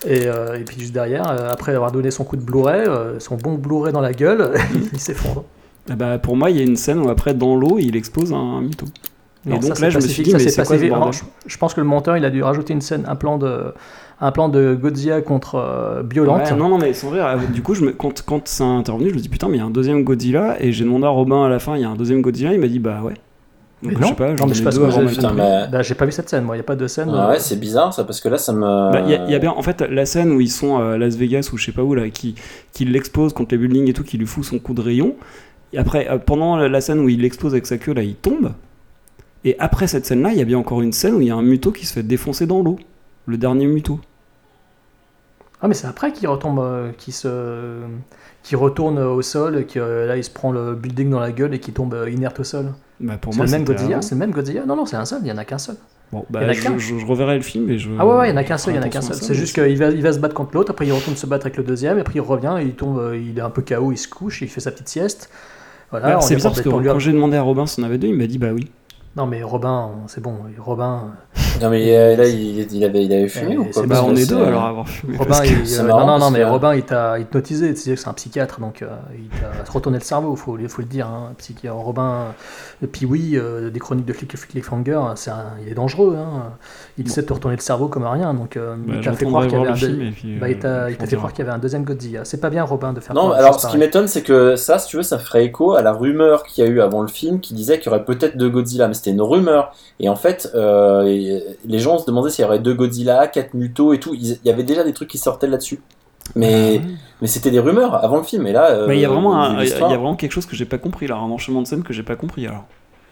Et, 0.05 0.27
euh, 0.27 0.59
et 0.59 0.65
puis 0.65 0.77
juste 0.79 0.93
derrière, 0.93 1.29
euh, 1.29 1.49
après 1.49 1.73
avoir 1.73 1.93
donné 1.93 2.11
son 2.11 2.25
coup 2.25 2.35
de 2.35 2.41
Blu-ray, 2.41 2.81
euh, 2.87 3.19
son 3.21 3.35
bon 3.37 3.53
Blu-ray 3.53 3.93
dans 3.93 4.01
la 4.01 4.11
gueule, 4.11 4.51
il 4.93 4.99
s'effondre. 4.99 5.45
Ah 5.89 5.95
bah, 5.95 6.17
pour 6.19 6.35
moi, 6.35 6.49
il 6.49 6.57
y 6.57 6.59
a 6.59 6.63
une 6.63 6.75
scène 6.75 6.99
où 6.99 7.09
après, 7.09 7.33
dans 7.33 7.55
l'eau, 7.55 7.77
il 7.79 7.95
explose 7.95 8.33
un 8.33 8.59
mytho. 8.59 8.85
Et 9.45 9.51
Non, 9.51 9.59
donc 9.59 9.77
ça, 9.77 9.81
là, 9.85 9.89
je 9.89 9.99
me 9.99 10.01
suis 10.01 10.23
dit, 10.23 10.33
mais 10.33 10.39
c'est 10.39 10.55
quoi 10.65 10.77
ce 10.77 10.85
bordel 10.89 11.13
je, 11.13 11.23
je 11.45 11.57
pense 11.57 11.73
que 11.73 11.79
le 11.79 11.87
monteur, 11.87 12.17
il 12.17 12.25
a 12.25 12.29
dû 12.29 12.43
rajouter 12.43 12.73
une 12.73 12.81
scène, 12.81 13.05
un 13.07 13.15
plan 13.15 13.37
de, 13.37 13.73
un 14.19 14.31
plan 14.31 14.49
de 14.49 14.73
Godzilla 14.79 15.21
contre 15.21 15.55
euh, 15.55 16.01
Biolante. 16.03 16.41
Ouais, 16.49 16.57
non, 16.57 16.69
non, 16.69 16.77
mais 16.79 16.93
sans 16.93 17.09
rire, 17.09 17.25
euh, 17.27 17.37
du 17.53 17.61
coup, 17.61 17.75
je 17.75 17.83
me, 17.85 17.91
quand, 17.91 18.23
quand 18.25 18.47
ça 18.47 18.63
a 18.63 18.67
intervenu, 18.67 19.09
je 19.09 19.15
me 19.15 19.19
dis 19.19 19.29
putain, 19.29 19.47
mais 19.47 19.57
il 19.57 19.59
y 19.59 19.63
a 19.63 19.65
un 19.65 19.69
deuxième 19.69 20.03
Godzilla, 20.03 20.55
et 20.59 20.71
j'ai 20.71 20.83
demandé 20.83 21.05
à 21.05 21.09
Robin 21.09 21.43
à 21.45 21.49
la 21.49 21.59
fin, 21.59 21.75
il 21.75 21.81
y 21.81 21.85
a 21.85 21.89
un 21.89 21.95
deuxième 21.95 22.21
Godzilla, 22.21 22.53
il 22.53 22.59
m'a 22.59 22.67
dit 22.67 22.79
bah 22.79 23.01
ouais. 23.03 23.13
Donc, 23.83 23.91
non, 23.93 23.99
je 24.01 24.05
sais 24.07 24.13
pas, 24.15 24.33
non, 24.33 24.47
mais 24.47 24.53
je 24.53 24.57
sais 24.57 24.63
pas 24.63 24.71
ce 24.71 24.79
deux 24.79 24.85
que 24.87 24.91
j'ai- 24.91 25.21
mais. 25.35 25.67
Bah, 25.71 25.81
j'ai 25.83 25.93
pas 25.93 26.05
vu 26.05 26.11
cette 26.11 26.27
scène, 26.29 26.43
moi, 26.45 26.55
il 26.55 26.57
n'y 26.57 26.61
a 26.61 26.63
pas 26.63 26.75
de 26.75 26.87
scène. 26.87 27.11
Ah 27.13 27.27
euh, 27.27 27.31
ouais, 27.33 27.39
c'est 27.39 27.59
bizarre 27.59 27.93
ça 27.93 28.05
parce 28.05 28.19
que 28.19 28.27
là, 28.27 28.39
ça 28.39 28.51
me. 28.51 28.61
Bah, 28.61 29.01
Il 29.05 29.11
y, 29.11 29.13
a- 29.13 29.23
il 29.25 29.31
y 29.31 29.35
a 29.35 29.39
bien, 29.39 29.51
en 29.51 29.61
fait, 29.61 29.81
la 29.81 30.07
scène 30.07 30.31
où 30.31 30.41
ils 30.41 30.49
sont 30.49 30.77
à 30.79 30.97
Las 30.97 31.15
Vegas 31.15 31.51
ou 31.53 31.57
je 31.57 31.65
sais 31.65 31.71
pas 31.71 31.83
où, 31.83 31.93
là, 31.93 32.09
qui, 32.09 32.33
qui 32.73 32.85
l'explose 32.85 33.33
contre 33.33 33.53
les 33.53 33.59
buildings 33.59 33.87
et 33.87 33.93
tout, 33.93 34.03
qui 34.03 34.17
lui 34.17 34.25
fout 34.25 34.43
son 34.43 34.57
coup 34.57 34.73
de 34.73 34.81
rayon. 34.81 35.13
Et 35.73 35.77
après, 35.77 36.09
euh, 36.09 36.17
pendant 36.17 36.57
la 36.57 36.81
scène 36.81 36.99
où 37.01 37.07
il 37.09 37.21
l'explose 37.21 37.51
avec 37.53 37.67
sa 37.67 37.77
queue, 37.77 37.93
là, 37.93 38.01
il 38.01 38.15
tombe. 38.15 38.53
Et 39.45 39.55
après 39.59 39.85
cette 39.85 40.07
scène-là, 40.07 40.31
il 40.31 40.39
y 40.39 40.41
a 40.41 40.45
bien 40.45 40.57
encore 40.57 40.81
une 40.81 40.91
scène 40.91 41.13
où 41.13 41.21
il 41.21 41.27
y 41.27 41.31
a 41.31 41.35
un 41.35 41.43
muto 41.43 41.71
qui 41.71 41.85
se 41.85 41.93
fait 41.93 42.03
défoncer 42.03 42.47
dans 42.47 42.63
l'eau. 42.63 42.77
Le 43.27 43.37
dernier 43.37 43.67
muto. 43.67 43.99
Ah, 45.61 45.67
mais 45.67 45.73
c'est 45.73 45.87
après 45.87 46.11
qu'il 46.13 46.27
retombe, 46.27 46.59
euh, 46.59 46.91
qu'il 46.97 47.13
se, 47.13 47.79
qui 48.43 48.55
retourne 48.55 48.99
au 48.99 49.21
sol, 49.21 49.57
et 49.59 49.63
que 49.65 49.79
euh, 49.79 50.05
là, 50.05 50.15
il 50.17 50.23
se 50.23 50.29
prend 50.29 50.51
le 50.51 50.75
building 50.75 51.09
dans 51.09 51.19
la 51.19 51.31
gueule 51.31 51.53
et 51.53 51.59
qui 51.59 51.71
tombe 51.71 51.93
euh, 51.93 52.09
inerte 52.09 52.39
au 52.39 52.43
sol. 52.43 52.73
Bah, 52.99 53.17
pour 53.19 53.33
C'est 53.33 53.43
le 53.43 53.49
même 53.49 53.63
Godzilla, 53.63 54.01
c'est 54.01 54.15
le 54.15 54.19
même 54.19 54.31
Godzilla. 54.31 54.65
Non, 54.65 54.75
non, 54.75 54.85
c'est 54.85 54.95
un 54.97 55.05
seul, 55.05 55.19
il 55.23 55.27
y 55.27 55.31
en 55.31 55.37
a 55.37 55.45
qu'un 55.45 55.57
seul. 55.57 55.75
Bon, 56.11 56.25
Il 56.29 56.35
y 56.35 56.37
en 56.37 56.41
bah, 56.41 56.47
a 56.47 56.53
je, 56.53 56.61
qu'un. 56.61 56.77
je- 56.77 56.97
je 56.97 57.05
reverrai 57.05 57.35
le 57.35 57.41
film 57.41 57.69
et 57.69 57.77
je. 57.79 57.89
Ah 57.99 58.05
ouais, 58.07 58.15
ouais, 58.17 58.27
il 58.29 58.31
y 58.31 58.33
en 58.33 58.37
a 58.37 58.43
qu'un 58.43 58.57
seul, 58.57 58.75
il 58.75 58.77
y 58.77 58.79
en 58.79 58.83
a 58.83 58.89
qu'un 58.89 59.01
seul. 59.01 59.15
C'est 59.15 59.33
juste 59.33 59.55
qu'il 59.55 59.77
va, 59.77 59.89
il 59.89 60.01
va 60.01 60.13
se 60.13 60.19
battre 60.19 60.35
contre 60.35 60.53
l'autre, 60.53 60.71
après 60.71 60.85
il 60.85 60.93
retourne 60.93 61.17
se 61.17 61.25
battre 61.25 61.47
avec 61.47 61.57
le 61.57 61.63
deuxième, 61.63 61.97
et 61.99 62.03
puis 62.03 62.15
il 62.15 62.21
revient, 62.21 62.55
et 62.59 62.63
il 62.63 62.75
tombe, 62.75 62.99
euh, 62.99 63.17
il 63.17 63.37
est 63.37 63.41
un 63.41 63.49
peu 63.49 63.61
KO, 63.63 63.91
il 63.91 63.97
se 63.97 64.07
couche, 64.07 64.41
il 64.41 64.47
fait 64.47 64.61
sa 64.61 64.71
petite 64.71 64.87
sieste. 64.89 65.29
Voilà, 65.91 66.17
on 66.17 66.21
c'est 66.21 66.33
est 66.33 66.35
bizarre 66.37 66.51
parce 66.53 66.61
que 66.61 66.69
quand 66.69 66.99
j'ai 66.99 67.11
demandé 67.13 67.35
à 67.35 67.41
Robin 67.41 67.65
s'il 67.65 67.83
en 67.83 67.87
avait 67.87 67.97
deux, 67.97 68.07
il 68.07 68.15
m'a 68.15 68.27
dit 68.27 68.37
bah 68.37 68.49
oui. 68.53 68.69
Non 69.17 69.25
mais 69.25 69.41
Robin, 69.41 69.89
c'est 70.05 70.21
bon, 70.21 70.35
Robin, 70.59 71.05
Non, 71.59 71.71
mais 71.71 71.97
euh, 71.97 72.15
là, 72.15 72.27
il, 72.27 72.71
il 72.71 72.83
avait, 72.83 73.03
il 73.03 73.11
avait 73.11 73.27
fumé 73.27 73.53
Eh, 73.53 73.57
ou 73.57 73.63
quoi? 73.63 73.73
c'est 73.81 73.87
Bah, 73.87 74.03
on 74.05 74.13
est 74.15 74.25
c'est- 74.25 74.29
deux 74.35 74.43
alors 74.43 74.63
avoir 74.65 74.87
fumé. 74.87 75.17
Robin, 75.17 75.43
il, 75.43 75.67
c'est 75.67 75.79
euh, 75.79 75.83
marrant 75.85 76.05
non, 76.05 76.19
non, 76.19 76.29
mais 76.29 76.41
que- 76.41 76.45
Robin, 76.45 76.75
il 76.75 76.83
t'a 76.83 77.17
hypnotisé. 77.17 77.73
Tu 77.73 77.79
sais 77.81 77.89
que 77.95 77.99
c'est 77.99 78.07
un 78.09 78.13
psychiatre, 78.13 78.59
donc 78.59 78.83
euh, 78.83 78.89
il 79.15 79.27
t'a 79.39 79.71
retourné 79.71 79.97
le 79.97 80.03
cerveau, 80.03 80.35
il 80.35 80.37
faut, 80.37 80.55
faut 80.67 80.81
le 80.83 80.87
dire. 80.87 81.07
Hein, 81.07 81.33
psychiatre. 81.39 81.75
Robin, 81.75 82.25
et 82.83 82.85
puis 82.87 83.07
oui, 83.07 83.31
euh, 83.33 83.71
des 83.71 83.79
chroniques 83.79 84.05
de 84.05 84.13
Flick 84.13 84.37
Cliffhanger, 84.49 84.99
c'est 85.15 85.31
un- 85.31 85.55
il 85.65 85.71
est 85.71 85.73
dangereux. 85.73 86.15
Hein. 86.15 86.51
Il 86.99 87.05
Bon. 87.05 87.09
sait 87.09 87.23
te 87.25 87.33
retourner 87.33 87.57
le 87.57 87.61
cerveau 87.63 87.87
comme 87.87 88.05
rien, 88.05 88.35
donc 88.35 88.55
euh, 88.55 88.75
Bah, 88.77 88.93
il 88.97 89.01
t'a 89.03 89.13
fait 89.13 89.25
croire 89.25 89.47
qu'il 89.47 89.57
y 89.57 89.63
bah, 89.63 89.71
euh, 90.63 90.91
y 90.91 91.41
avait 91.41 91.51
un 91.51 91.57
deuxième 91.57 91.83
Godzilla. 91.85 92.23
C'est 92.23 92.39
pas 92.39 92.51
bien, 92.51 92.63
Robin, 92.65 92.93
de 92.93 92.99
faire 92.99 93.15
Non, 93.15 93.31
alors 93.31 93.59
ce 93.59 93.65
qui 93.67 93.77
m'étonne, 93.79 94.07
c'est 94.07 94.21
que 94.21 94.55
ça, 94.57 94.77
si 94.77 94.89
tu 94.89 94.97
veux, 94.97 95.03
ça 95.03 95.17
ferait 95.17 95.45
écho 95.45 95.73
à 95.73 95.81
la 95.81 95.91
rumeur 95.91 96.43
qu'il 96.43 96.63
y 96.63 96.67
a 96.67 96.69
eu 96.69 96.81
avant 96.81 97.01
le 97.01 97.07
film 97.07 97.39
qui 97.39 97.55
disait 97.55 97.79
qu'il 97.79 97.87
y 97.87 97.95
aurait 97.95 98.05
peut-être 98.05 98.37
deux 98.37 98.49
Godzilla, 98.49 98.87
mais 98.87 98.93
c'était 99.07 99.15
une 99.15 99.21
rumeur. 99.21 99.71
Et 99.99 100.09
en 100.09 100.15
fait, 100.15 100.49
euh, 100.55 101.03
et- 101.05 101.43
les 101.65 101.79
gens 101.79 101.97
se 101.97 102.05
demandaient 102.05 102.29
s'il 102.29 102.43
y 102.43 102.45
aurait 102.47 102.59
deux 102.59 102.73
Godzilla, 102.73 103.27
quatre 103.27 103.53
Muto 103.53 103.93
et 103.93 103.99
tout. 103.99 104.13
Il 104.13 104.37
y 104.43 104.49
avait 104.49 104.63
déjà 104.63 104.83
des 104.83 104.93
trucs 104.93 105.09
qui 105.09 105.17
sortaient 105.17 105.47
là-dessus. 105.47 105.79
Mais, 106.35 106.81
mais 107.21 107.27
c'était 107.27 107.51
des 107.51 107.59
rumeurs 107.59 108.03
avant 108.03 108.17
le 108.17 108.23
film. 108.23 108.45
Et 108.47 108.51
là, 108.51 108.69
euh, 108.71 108.87
Mais 108.87 108.97
il 108.97 109.01
y 109.01 109.05
a 109.05 109.09
vraiment, 109.09 109.29
au 109.29 109.33
un- 109.33 109.49
niveau 109.49 109.61
de 109.61 109.65
il 109.65 109.69
y 109.69 109.71
a 109.71 109.75
l'histoire- 109.75 109.89
vraiment 109.89 110.15
quelque 110.15 110.31
chose 110.33 110.45
que 110.45 110.55
j'ai 110.57 110.65
pas 110.65 110.77
compris 110.77 111.07
là, 111.07 111.15
un 111.15 111.31
enchaînement 111.31 111.61
de 111.61 111.67
scène 111.67 111.83
que 111.83 111.93
j'ai 111.93 112.03
pas 112.03 112.15
compris 112.17 112.45
alors. 112.47 112.65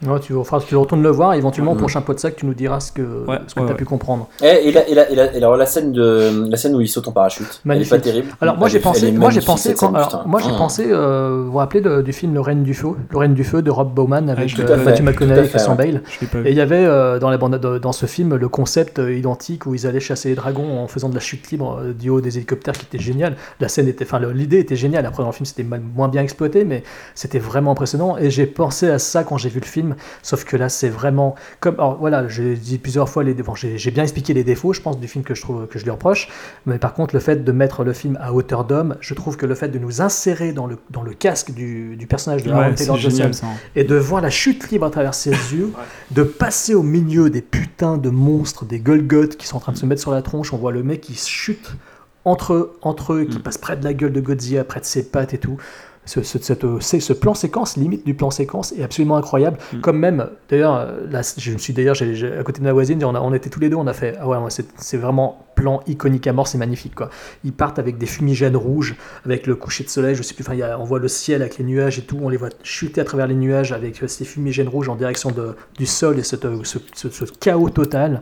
Ouais, 0.05 0.19
tu, 0.19 0.35
enfin, 0.35 0.59
tu 0.59 0.75
retournes 0.75 1.01
le 1.01 1.09
voir, 1.09 1.33
éventuellement, 1.35 1.71
au 1.71 1.75
Mhm. 1.75 1.79
prochain 1.79 2.01
pot 2.01 2.13
de 2.13 2.19
sac, 2.19 2.35
tu 2.35 2.45
nous 2.45 2.53
diras 2.53 2.79
ce 2.81 2.91
que, 2.91 3.01
Ouais, 3.01 3.39
ce 3.47 3.55
que 3.55 3.59
ouais, 3.61 3.65
tu 3.65 3.71
as 3.71 3.73
ouais. 3.73 3.73
pu 3.75 3.85
comprendre. 3.85 4.27
Eh, 4.43 4.67
et, 4.67 4.71
la, 4.73 4.87
et, 4.89 4.93
la, 4.93 5.09
et, 5.09 5.15
la, 5.15 5.33
et 5.33 5.37
alors 5.37 5.55
la 5.55 5.65
scène 5.65 5.93
de 5.93 6.45
la 6.49 6.57
scène 6.57 6.75
où 6.75 6.81
il 6.81 6.87
saute 6.89 7.07
en 7.07 7.11
parachute, 7.13 7.61
Magnifique. 7.63 7.91
elle 7.93 7.97
est 7.97 8.01
pas 8.01 8.03
terrible. 8.03 8.27
Alors 8.41 8.57
moi 8.57 8.67
j'ai 8.67 8.79
pensé, 8.79 9.11
moi 9.13 9.29
j'ai 9.29 9.39
pensé, 9.41 9.69
cette 9.69 9.77
quand- 9.79 9.87
scène, 9.87 9.95
alors, 9.95 10.09
putain. 10.09 10.23
moi 10.27 10.41
j'ai 10.43 10.51
Mmh. 10.51 10.57
pensé, 10.57 10.85
euh, 10.91 11.43
vous 11.45 11.51
vous 11.53 11.57
rappelez 11.57 11.79
de- 11.81 12.01
du 12.01 12.11
film 12.11 12.33
Le 12.33 12.41
Reine 12.41 12.63
du 12.63 12.73
Feu, 12.73 12.89
Le 13.09 13.17
Reine 13.17 13.33
du 13.33 13.43
Feu 13.45 13.61
de 13.61 13.71
Rob 13.71 13.93
Bowman 13.93 14.29
avec 14.29 14.59
euh, 14.59 14.83
Matthew 14.83 15.01
McConaughey 15.01 15.45
et 15.45 15.47
Christian. 15.49 15.75
Bale. 15.75 16.01
Et 16.45 16.51
il 16.51 16.55
y 16.57 16.61
avait 16.61 16.85
euh, 16.85 17.17
dans, 17.17 17.29
la 17.29 17.37
bande, 17.37 17.55
de- 17.57 17.77
dans 17.77 17.93
ce 17.93 18.05
film 18.05 18.35
le 18.35 18.49
concept 18.49 18.99
euh, 18.99 19.13
identique 19.15 19.65
où 19.65 19.73
ils 19.75 19.87
allaient 19.87 19.99
chasser 20.01 20.29
les 20.29 20.35
dragons 20.35 20.77
en 20.77 20.87
faisant 20.87 21.07
de 21.07 21.13
la 21.15 21.21
chute 21.21 21.49
libre 21.51 21.79
euh, 21.81 21.93
du 21.93 22.09
haut 22.09 22.19
des 22.21 22.35
hélicoptères 22.37 22.73
qui 22.73 22.85
était 22.85 23.01
génial. 23.03 23.37
La 23.61 23.69
scène 23.69 23.87
était, 23.87 24.03
enfin 24.05 24.19
l'idée 24.19 24.59
était 24.59 24.75
géniale. 24.75 25.05
Après 25.05 25.23
dans 25.23 25.29
le 25.29 25.33
film 25.33 25.45
c'était 25.45 25.63
moins 25.63 26.09
bien 26.09 26.21
exploité, 26.21 26.65
mais 26.65 26.83
c'était 27.15 27.39
vraiment 27.39 27.71
impressionnant. 27.71 28.17
Et 28.17 28.29
j'ai 28.29 28.45
pensé 28.45 28.89
à 28.89 28.99
ça 28.99 29.23
quand 29.23 29.37
j'ai 29.37 29.49
vu 29.49 29.61
le 29.61 29.65
film. 29.65 29.84
Sauf 30.23 30.43
que 30.45 30.57
là 30.57 30.69
c'est 30.69 30.89
vraiment 30.89 31.36
comme, 31.59 31.75
alors 31.75 31.97
voilà, 31.99 32.27
j'ai 32.27 32.55
dit 32.55 32.77
plusieurs 32.79 33.07
fois 33.09 33.23
les, 33.23 33.33
bon, 33.36 33.53
j'ai 33.53 33.91
bien 33.91 34.03
expliqué 34.03 34.33
les 34.33 34.43
défauts, 34.43 34.73
je 34.73 34.81
pense 34.81 34.99
du 34.99 35.07
film 35.07 35.23
que 35.23 35.36
je 35.36 35.41
trouve 35.41 35.67
que 35.67 35.77
je 35.77 35.83
lui 35.83 35.91
reproche. 35.91 36.29
Mais 36.65 36.79
par 36.79 36.93
contre 36.93 37.13
le 37.13 37.19
fait 37.21 37.43
de 37.43 37.51
mettre 37.51 37.83
le 37.83 37.93
film 37.93 38.17
à 38.21 38.33
hauteur 38.33 38.63
d'homme, 38.65 38.95
je 39.01 39.13
trouve 39.13 39.38
que 39.38 39.45
le 39.45 39.53
fait 39.55 39.67
de 39.69 39.77
nous 39.79 40.01
insérer 40.01 40.53
dans 40.53 40.65
le 40.65 40.77
dans 40.89 41.03
le 41.03 41.13
casque 41.13 41.51
du, 41.53 41.95
du 41.97 42.07
personnage 42.07 42.41
de 42.43 42.49
Ouais, 42.51 42.55
Aaron 42.88 42.95
génial 42.95 43.33
ça. 43.33 43.45
hein. 43.47 43.49
et 43.75 43.83
de 43.83 43.95
voir 43.95 44.21
la 44.21 44.29
chute 44.29 44.69
libre 44.71 44.86
à 44.86 44.89
travers 44.89 45.13
ses 45.13 45.29
yeux, 45.53 45.71
de 46.11 46.23
passer 46.23 46.73
au 46.73 46.83
milieu 46.83 47.29
des 47.29 47.41
putains 47.41 47.97
de 47.97 48.09
monstres, 48.09 48.65
des 48.65 48.79
Golgoth 48.79 49.36
qui 49.38 49.45
sont 49.47 49.57
en 49.57 49.59
train 49.59 49.71
de 49.73 49.77
se 49.77 49.86
mettre 49.86 50.01
sur 50.01 50.11
la 50.11 50.21
tronche, 50.21 50.53
on 50.53 50.57
voit 50.57 50.71
le 50.71 50.83
mec 50.83 51.01
qui 51.01 51.15
chute 51.15 51.75
entre, 52.23 52.71
entre 52.81 53.13
eux, 53.13 53.25
qui 53.25 53.38
Mm. 53.38 53.41
passe 53.43 53.57
près 53.59 53.77
de 53.77 53.83
la 53.83 53.93
gueule 53.93 54.11
de 54.11 54.19
Godzilla, 54.21 54.63
près 54.63 54.79
de 54.79 54.86
ses 54.86 55.03
pattes 55.09 55.33
et 55.33 55.38
tout. 55.38 55.57
Ce, 56.06 56.22
c'est- 56.24 56.99
ce 56.99 57.14
plan 57.14 57.34
séquence, 57.34 57.78
limite 57.78 58.06
du 58.06 58.14
plan 58.14 58.30
séquence, 58.32 58.74
est 58.74 58.84
absolument 58.84 59.18
incroyable. 59.18 59.58
Mm. 59.74 59.82
Comme 59.82 59.97
même, 59.99 60.28
d'ailleurs, 60.49 60.76
euh, 60.76 61.08
là, 61.10 61.22
je 61.38 61.51
me 61.51 61.58
suis 61.58 61.74
d'ailleurs, 61.74 61.95
à 62.01 62.43
côté 62.43 62.60
de 62.60 62.64
ma 62.64 62.74
voisine, 62.74 63.03
on, 63.03 63.16
a- 63.16 63.20
on 63.22 63.34
était 63.34 63.49
tous 63.49 63.60
les 63.60 63.70
deux, 63.70 63.76
on 63.76 63.88
a 63.88 63.93
fait, 63.93 64.16
ah 64.20 64.28
ouais, 64.28 64.38
c'est 64.78 64.97
vraiment 64.97 65.41
plan 65.56 65.82
iconique 65.88 66.28
à 66.28 66.34
mort, 66.34 66.47
c'est 66.47 66.58
magnifique 66.58 66.93
quoi. 66.95 67.10
Ils 67.45 67.53
partent 67.53 67.80
avec 67.80 67.97
des 67.97 68.06
fumigènes 68.06 68.58
rouges, 68.58 68.95
avec 69.26 69.47
le 69.47 69.56
coucher 69.56 69.86
de 69.86 69.89
soleil, 69.89 70.14
je 70.14 70.22
sais 70.22 70.34
plus, 70.34 70.43
enfin, 70.45 70.58
on 70.78 70.84
voit 70.84 70.99
le 70.99 71.08
ciel 71.08 71.41
avec 71.41 71.58
les 71.58 71.64
nuages 71.64 71.97
et 71.97 72.01
tout, 72.01 72.20
on 72.22 72.28
les 72.28 72.36
voit 72.38 72.49
chuter 72.62 72.99
à 72.99 73.06
travers 73.06 73.26
les 73.28 73.36
nuages 73.36 73.72
avec 73.72 74.03
euh, 74.03 74.08
ces 74.08 74.26
fumigènes 74.26 74.68
rouges 74.68 74.89
en 74.89 74.95
direction 74.95 75.32
de, 75.32 75.56
du 75.78 75.86
sol 75.86 76.20
et 76.20 76.24
cette, 76.24 76.43
euh, 76.45 76.60
ce, 76.64 76.78
ce- 76.93 77.10
ce 77.10 77.24
chaos 77.39 77.70
total. 77.70 78.22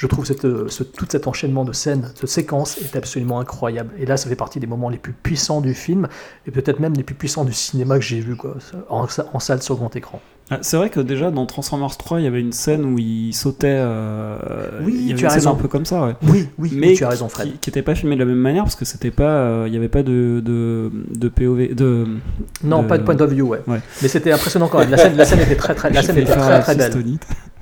Je 0.00 0.06
trouve 0.06 0.24
cette, 0.24 0.46
euh, 0.46 0.64
ce, 0.68 0.82
tout 0.82 1.04
cet 1.10 1.26
enchaînement 1.26 1.62
de 1.66 1.72
scènes, 1.72 2.10
de 2.22 2.26
séquences 2.26 2.78
est 2.78 2.96
absolument 2.96 3.38
incroyable. 3.38 3.90
Et 3.98 4.06
là, 4.06 4.16
ça 4.16 4.30
fait 4.30 4.34
partie 4.34 4.58
des 4.58 4.66
moments 4.66 4.88
les 4.88 4.96
plus 4.96 5.12
puissants 5.12 5.60
du 5.60 5.74
film, 5.74 6.08
et 6.46 6.50
peut-être 6.50 6.80
même 6.80 6.94
les 6.94 7.02
plus 7.02 7.14
puissants 7.14 7.44
du 7.44 7.52
cinéma 7.52 7.96
que 7.98 8.04
j'ai 8.04 8.20
vu, 8.20 8.34
quoi, 8.34 8.56
en, 8.88 9.06
en 9.34 9.38
salle 9.40 9.62
sur 9.62 9.76
grand 9.76 9.94
écran. 9.94 10.22
Ah, 10.50 10.58
C'est 10.62 10.78
vrai 10.78 10.88
que 10.88 11.00
déjà 11.00 11.30
dans 11.30 11.44
Transformers 11.44 11.96
3, 11.98 12.18
il 12.18 12.24
y 12.24 12.26
avait 12.26 12.40
une 12.40 12.52
scène 12.52 12.84
où 12.86 12.98
il 12.98 13.32
sautait. 13.34 13.68
euh, 13.78 14.80
Oui, 14.84 14.94
il 14.96 15.02
y 15.02 15.10
avait 15.10 15.14
tu 15.14 15.20
une 15.20 15.26
as 15.26 15.30
scène 15.30 15.38
raison. 15.40 15.50
un 15.50 15.54
peu 15.56 15.68
comme 15.68 15.84
ça, 15.84 16.06
ouais. 16.06 16.16
Oui, 16.26 16.48
oui, 16.58 16.72
mais 16.74 16.94
tu 16.94 17.04
as 17.04 17.08
raison, 17.10 17.28
Fred. 17.28 17.52
Qui, 17.52 17.58
qui 17.58 17.70
était 17.70 17.82
pas 17.82 17.94
filmé 17.94 18.14
de 18.16 18.20
la 18.20 18.26
même 18.26 18.34
manière 18.38 18.64
parce 18.64 18.76
que 18.76 18.84
c'était 18.86 19.10
pas, 19.12 19.24
euh, 19.30 19.64
il 19.68 19.74
y 19.74 19.76
avait 19.76 19.88
pas 19.88 20.02
de 20.02 20.40
de, 20.44 20.90
de 21.14 21.28
POV, 21.28 21.74
de. 21.74 22.06
Non, 22.64 22.82
de- 22.82 22.88
pas 22.88 22.96
de 22.98 23.04
point 23.04 23.20
of 23.20 23.30
view, 23.30 23.46
ouais. 23.48 23.60
Ouais. 23.68 23.80
Mais 24.02 24.08
c'était 24.08 24.32
impressionnant 24.32 24.68
quand 24.68 24.78
même. 24.78 24.90
La 24.90 24.96
scène, 24.96 25.14
la 25.16 25.24
scène 25.24 25.40
était 25.40 25.56
très 25.56 25.74
très, 25.74 25.90
la 25.90 26.02
scène 26.02 26.16
était 26.18 26.32
très 26.32 26.60
très 26.62 26.74
belle. 26.74 26.92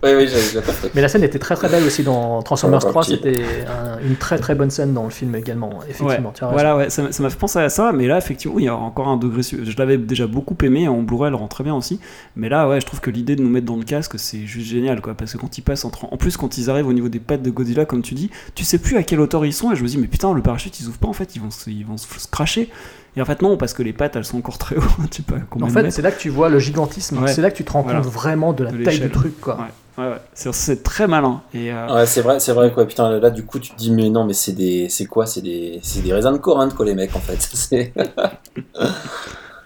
Oui, 0.04 0.10
oui, 0.16 0.28
j'ai 0.28 0.40
j'ai 0.40 0.60
pas 0.60 0.70
fait. 0.72 0.92
Mais 0.94 1.00
la 1.00 1.08
scène 1.08 1.24
était 1.24 1.40
très 1.40 1.56
très 1.56 1.68
belle 1.68 1.82
aussi 1.84 2.04
dans 2.04 2.40
Transformers 2.42 2.84
Ouais, 2.84 2.90
3. 2.90 3.02
ok. 3.02 3.08
C'était 3.08 3.42
un- 3.66 3.98
une 4.06 4.14
très 4.14 4.38
très 4.38 4.54
bonne 4.54 4.70
scène 4.70 4.94
dans 4.94 5.02
le 5.02 5.10
film 5.10 5.34
également. 5.34 5.80
Effectivement, 5.88 6.28
Ouais, 6.28 6.34
tu 6.34 6.44
as 6.44 6.46
raison. 6.46 6.52
voilà, 6.52 6.76
ouais, 6.76 6.88
ça 6.88 7.02
m'a 7.02 7.30
fait 7.30 7.38
penser 7.38 7.58
à 7.58 7.68
ça, 7.68 7.90
mais 7.92 8.06
là, 8.06 8.16
effectivement, 8.16 8.60
il 8.60 8.66
y 8.66 8.68
a 8.68 8.76
encore 8.76 9.08
un 9.08 9.16
degré. 9.16 9.42
Je 9.42 9.76
l'avais 9.76 9.98
déjà 9.98 10.28
beaucoup 10.28 10.56
aimé, 10.62 10.86
en 10.86 11.02
Blu-ray, 11.02 11.28
elle 11.30 11.34
rend 11.34 11.48
très 11.48 11.64
bien 11.64 11.74
aussi. 11.74 11.98
Mais 12.36 12.48
là, 12.48 12.68
ouais, 12.68 12.80
je 12.80 12.86
trouve 12.86 13.00
que 13.00 13.10
l'idée 13.10 13.34
de 13.34 13.42
nous 13.42 13.48
mettre 13.50 13.66
dans 13.66 13.74
le 13.76 13.82
casque, 13.82 14.20
c'est 14.20 14.46
juste 14.46 14.68
génial, 14.68 15.00
quoi. 15.00 15.14
Parce 15.14 15.32
que 15.32 15.38
quand 15.38 15.58
ils 15.58 15.62
passent 15.62 15.84
entre. 15.84 16.04
En 16.12 16.16
plus, 16.16 16.36
quand 16.36 16.58
ils 16.58 16.70
arrivent 16.70 16.86
au 16.86 16.92
niveau 16.92 17.08
des 17.08 17.18
pattes 17.18 17.42
de 17.42 17.50
Godzilla, 17.50 17.84
comme 17.84 18.02
tu 18.02 18.14
dis, 18.14 18.30
tu 18.54 18.62
sais 18.62 18.78
plus 18.78 18.96
à 18.98 19.02
quelle 19.02 19.18
hauteur 19.20 19.44
ils 19.46 19.52
sont, 19.52 19.72
et 19.72 19.76
je 19.76 19.82
me 19.82 19.88
dis, 19.88 19.98
mais 19.98 20.06
putain, 20.06 20.32
le 20.32 20.42
parachute, 20.42 20.78
ils 20.78 20.86
ouvrent 20.86 20.98
pas, 20.98 21.08
en 21.08 21.12
fait, 21.12 21.34
ils 21.34 21.42
vont 21.42 21.50
se, 21.50 21.70
ils 21.70 21.84
vont 21.84 21.96
se 21.96 22.06
se 22.20 22.28
cracher. 22.28 22.70
Et 23.16 23.22
en 23.22 23.24
fait, 23.24 23.42
non, 23.42 23.56
parce 23.56 23.72
que 23.74 23.82
les 23.82 23.92
pattes, 23.92 24.14
elles 24.16 24.24
sont 24.24 24.38
encore 24.38 24.58
très 24.58 24.76
haut, 24.76 24.82
tu 25.10 25.16
sais 25.18 25.22
pas 25.22 25.36
combien 25.50 25.66
En 25.66 25.70
fait, 25.70 25.90
c'est 25.90 26.02
là 26.02 26.10
que 26.12 26.20
tu 26.20 26.28
vois 26.28 26.48
le 26.48 26.58
gigantisme. 26.58 27.22
Ouais. 27.22 27.32
C'est 27.32 27.40
là 27.42 27.50
que 27.50 27.56
tu 27.56 27.64
te 27.64 27.72
rends 27.72 27.82
Voilà. 27.82 28.00
compte 28.00 28.08
vraiment 28.12 28.52
de 28.52 28.64
la 28.64 28.70
De 28.70 28.82
taille 28.84 29.00
du 29.00 29.10
truc, 29.10 29.40
quoi. 29.40 29.56
Ouais, 29.56 30.04
ouais, 30.04 30.10
ouais. 30.12 30.18
C'est- 30.34 30.52
C'est 30.52 30.82
très 30.82 31.08
malin. 31.08 31.40
Et, 31.54 31.72
euh, 31.72 31.94
Ouais, 31.94 32.06
c'est 32.06 32.20
vrai, 32.20 32.38
c'est 32.38 32.52
vrai 32.52 32.72
quoi. 32.72 32.86
Putain, 32.86 33.18
là, 33.18 33.30
du 33.30 33.44
coup, 33.44 33.58
tu 33.58 33.70
te 33.72 33.76
dis, 33.76 33.90
mais 33.90 34.08
non, 34.10 34.24
mais 34.24 34.34
c'est 34.34 34.52
des, 34.52 34.88
c'est 34.88 35.06
quoi? 35.06 35.26
C'est 35.26 35.40
des, 35.42 35.80
c'est 35.82 36.00
des 36.02 36.12
raisins 36.12 36.32
de 36.32 36.38
Corinthe, 36.38 36.74
quoi, 36.74 36.86
les 36.86 36.94
mecs, 36.94 37.14
en 37.16 37.20
fait. 37.20 37.38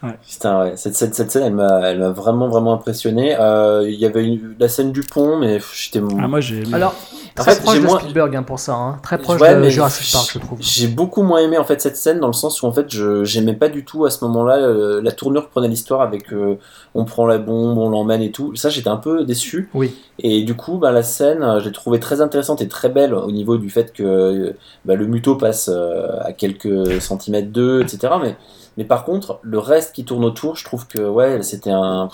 C'est- 0.02 0.06
Ouais. 0.08 0.18
Putain, 0.28 0.60
ouais. 0.62 0.72
Cette, 0.76 0.96
cette, 0.96 1.14
cette 1.14 1.30
scène, 1.30 1.44
elle 1.44 1.54
m'a, 1.54 1.80
elle 1.88 2.00
m'a 2.00 2.10
vraiment, 2.10 2.48
vraiment 2.48 2.72
impressionné. 2.74 3.36
Euh, 3.38 3.84
Il 3.88 3.94
y 4.00 4.04
avait 4.04 4.24
une- 4.24 4.54
la 4.58 4.68
scène 4.68 4.90
du 4.92 5.02
pont, 5.02 5.36
mais 5.38 5.60
j'étais. 5.74 6.00
Ah, 6.20 6.26
moi, 6.28 6.40
j'ai. 6.40 6.64
Alors, 6.72 6.94
En 7.38 7.42
très 7.42 7.54
fait, 7.54 7.62
proche 7.62 7.78
de 7.80 7.84
moins- 7.86 8.00
Spielberg 8.00 8.34
hein, 8.36 8.42
pour 8.42 8.58
ça. 8.58 8.74
hein. 8.74 8.98
Très 9.02 9.16
proche 9.18 9.40
Ouais, 9.40 9.54
de 9.54 9.60
mais 9.60 9.70
Jurassic 9.70 10.12
Park, 10.12 10.30
je 10.34 10.38
trouve. 10.40 10.58
J'ai 10.60 10.88
beaucoup 10.88 11.22
moins 11.22 11.38
aimé 11.38 11.56
en 11.56 11.64
fait 11.64 11.80
cette 11.80 11.96
scène 11.96 12.18
dans 12.20 12.26
le 12.26 12.32
sens 12.32 12.60
où 12.62 12.66
en 12.66 12.72
fait 12.72 12.86
je 12.90 13.24
j'aimais 13.24 13.54
pas 13.54 13.68
du 13.68 13.84
tout 13.84 14.04
à 14.04 14.10
ce 14.10 14.22
moment-là 14.24 14.56
euh, 14.58 15.00
la 15.02 15.12
tournure 15.12 15.46
que 15.46 15.50
prenait 15.50 15.68
l'histoire 15.68 16.02
avec 16.02 16.32
euh, 16.32 16.56
on 16.94 17.04
prend 17.06 17.24
la 17.26 17.38
bombe, 17.38 17.78
on 17.78 17.88
l'emmène 17.88 18.20
et 18.22 18.32
tout. 18.32 18.54
Ça 18.56 18.68
j'étais 18.68 18.88
un 18.90 18.96
peu 18.98 19.24
déçu. 19.24 19.70
Oui. 19.72 19.94
Et 20.18 20.42
du 20.42 20.54
coup 20.54 20.76
bah, 20.78 20.90
la 20.90 21.02
scène 21.02 21.58
je 21.60 21.64
l'ai 21.64 21.72
trouvée 21.72 22.00
très 22.00 22.20
intéressante 22.20 22.60
et 22.60 22.68
très 22.68 22.88
belle 22.90 23.14
au 23.14 23.30
niveau 23.30 23.56
du 23.56 23.70
fait 23.70 23.92
que 23.94 24.54
bah, 24.84 24.94
le 24.94 25.06
muto 25.06 25.36
passe 25.36 25.70
euh, 25.72 26.08
à 26.20 26.32
quelques 26.34 27.00
centimètres 27.00 27.50
d'eux, 27.50 27.80
etc. 27.82 28.12
Mais 28.22 28.36
mais 28.76 28.84
par 28.84 29.04
contre 29.04 29.38
le 29.42 29.58
reste 29.58 29.94
qui 29.94 30.04
tourne 30.04 30.24
autour, 30.24 30.56
je 30.56 30.64
trouve 30.64 30.86
que 30.86 31.00
ouais 31.00 31.42
c'était 31.42 31.70
un 31.70 32.08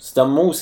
c'était 0.00 0.20
un 0.20 0.26
moment 0.26 0.48
où, 0.48 0.54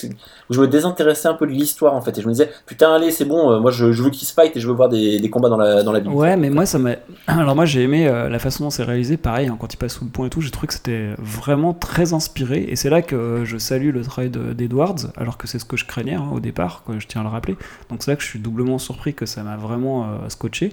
je 0.50 0.60
me 0.60 0.66
désintéressais 0.66 1.28
un 1.28 1.34
peu 1.34 1.46
de 1.46 1.52
l'histoire 1.52 1.94
en 1.94 2.00
fait 2.00 2.18
et 2.18 2.20
je 2.20 2.26
me 2.26 2.32
disais 2.32 2.50
putain 2.66 2.92
allez 2.92 3.12
c'est 3.12 3.24
bon 3.24 3.52
euh, 3.52 3.60
moi 3.60 3.70
je, 3.70 3.84
veux 3.84 4.10
qu'ils 4.10 4.26
se 4.26 4.34
fight 4.34 4.54
et 4.56 4.60
je 4.60 4.66
veux 4.66 4.74
voir 4.74 4.88
des, 4.88 5.30
combats 5.30 5.48
dans 5.48 5.56
la 5.56 5.84
dans 5.84 5.92
la 5.92 6.00
ville. 6.00 6.10
Ouais, 6.10 6.36
mais 6.36 6.50
moi, 6.50 6.66
ça 6.66 6.78
m'a. 6.78 6.92
Alors, 7.26 7.54
moi, 7.54 7.64
j'ai 7.64 7.82
aimé 7.82 8.08
euh, 8.08 8.28
la 8.28 8.38
façon 8.38 8.64
dont 8.64 8.70
c'est 8.70 8.82
réalisé. 8.82 9.16
Pareil, 9.16 9.48
hein, 9.48 9.56
quand 9.60 9.72
il 9.72 9.76
passe 9.76 9.94
sous 9.94 10.04
le 10.04 10.10
pont 10.10 10.24
et 10.24 10.30
tout, 10.30 10.40
j'ai 10.40 10.50
trouvé 10.50 10.66
que 10.66 10.74
c'était 10.74 11.10
vraiment 11.18 11.74
très 11.74 12.14
inspiré. 12.14 12.66
Et 12.68 12.76
c'est 12.76 12.90
là 12.90 13.02
que 13.02 13.14
euh, 13.14 13.44
je 13.44 13.58
salue 13.58 13.90
le 13.92 14.02
travail 14.02 14.30
de- 14.30 14.54
d'Edwards, 14.54 15.12
alors 15.16 15.36
que 15.36 15.46
c'est 15.46 15.58
ce 15.58 15.64
que 15.64 15.76
je 15.76 15.84
craignais 15.84 16.14
hein, 16.14 16.30
au 16.32 16.40
départ, 16.40 16.82
je 16.98 17.06
tiens 17.06 17.20
à 17.20 17.24
le 17.24 17.30
rappeler. 17.30 17.56
Donc, 17.90 18.02
c'est 18.02 18.10
là 18.10 18.16
que 18.16 18.22
je 18.22 18.28
suis 18.28 18.40
doublement 18.40 18.78
surpris 18.78 19.14
que 19.14 19.26
ça 19.26 19.42
m'a 19.42 19.56
vraiment 19.56 20.06
scotché. 20.28 20.72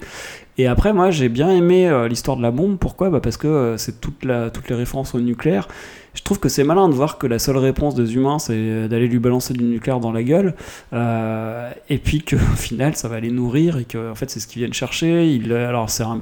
Et 0.58 0.68
après, 0.68 0.94
moi, 0.94 1.12
j'ai 1.12 1.28
bien 1.30 1.50
aimé 1.50 1.90
euh, 1.90 2.08
l'histoire 2.08 2.38
de 2.38 2.42
la 2.42 2.52
bombe. 2.52 2.78
Pourquoi? 2.78 3.10
Bah 3.10 3.20
Parce 3.22 3.36
que 3.38 3.48
euh, 3.48 3.78
c'est 3.78 4.00
toute 4.00 4.24
la, 4.24 4.50
toutes 4.50 4.70
les 4.70 4.76
références 4.76 5.14
au 5.14 5.20
nucléaire. 5.20 5.68
Je 6.14 6.24
trouve 6.24 6.40
que 6.40 6.48
c'est 6.48 6.64
malin 6.64 6.88
de 6.88 6.94
voir 6.94 7.18
que 7.18 7.28
la 7.28 7.40
seule 7.40 7.58
réponse 7.58 7.94
des 7.94 8.16
humains, 8.16 8.40
c'est 8.40 8.88
d'aller 8.88 9.10
lui 9.10 9.20
balancer 9.20 9.54
du 9.54 9.66
nucléaire 9.66 10.00
dans 10.00 10.14
la 10.14 10.24
gueule. 10.24 10.54
Euh, 10.94 11.70
et 11.90 11.98
puis 11.98 12.22
qu'au 12.24 12.38
final, 12.56 12.96
ça 12.96 13.10
va 13.10 13.20
les 13.20 13.32
nourrir 13.32 13.78
et 13.80 13.84
que 13.84 14.12
en 14.12 14.16
fait, 14.16 14.30
c'est 14.30 14.40
ce 14.40 14.48
qu'ils 14.48 14.62
viennent 14.62 14.72
chercher. 14.74 15.28
Il, 15.28 15.52
alors, 15.52 15.90
c'est 15.90 16.04
un, 16.04 16.22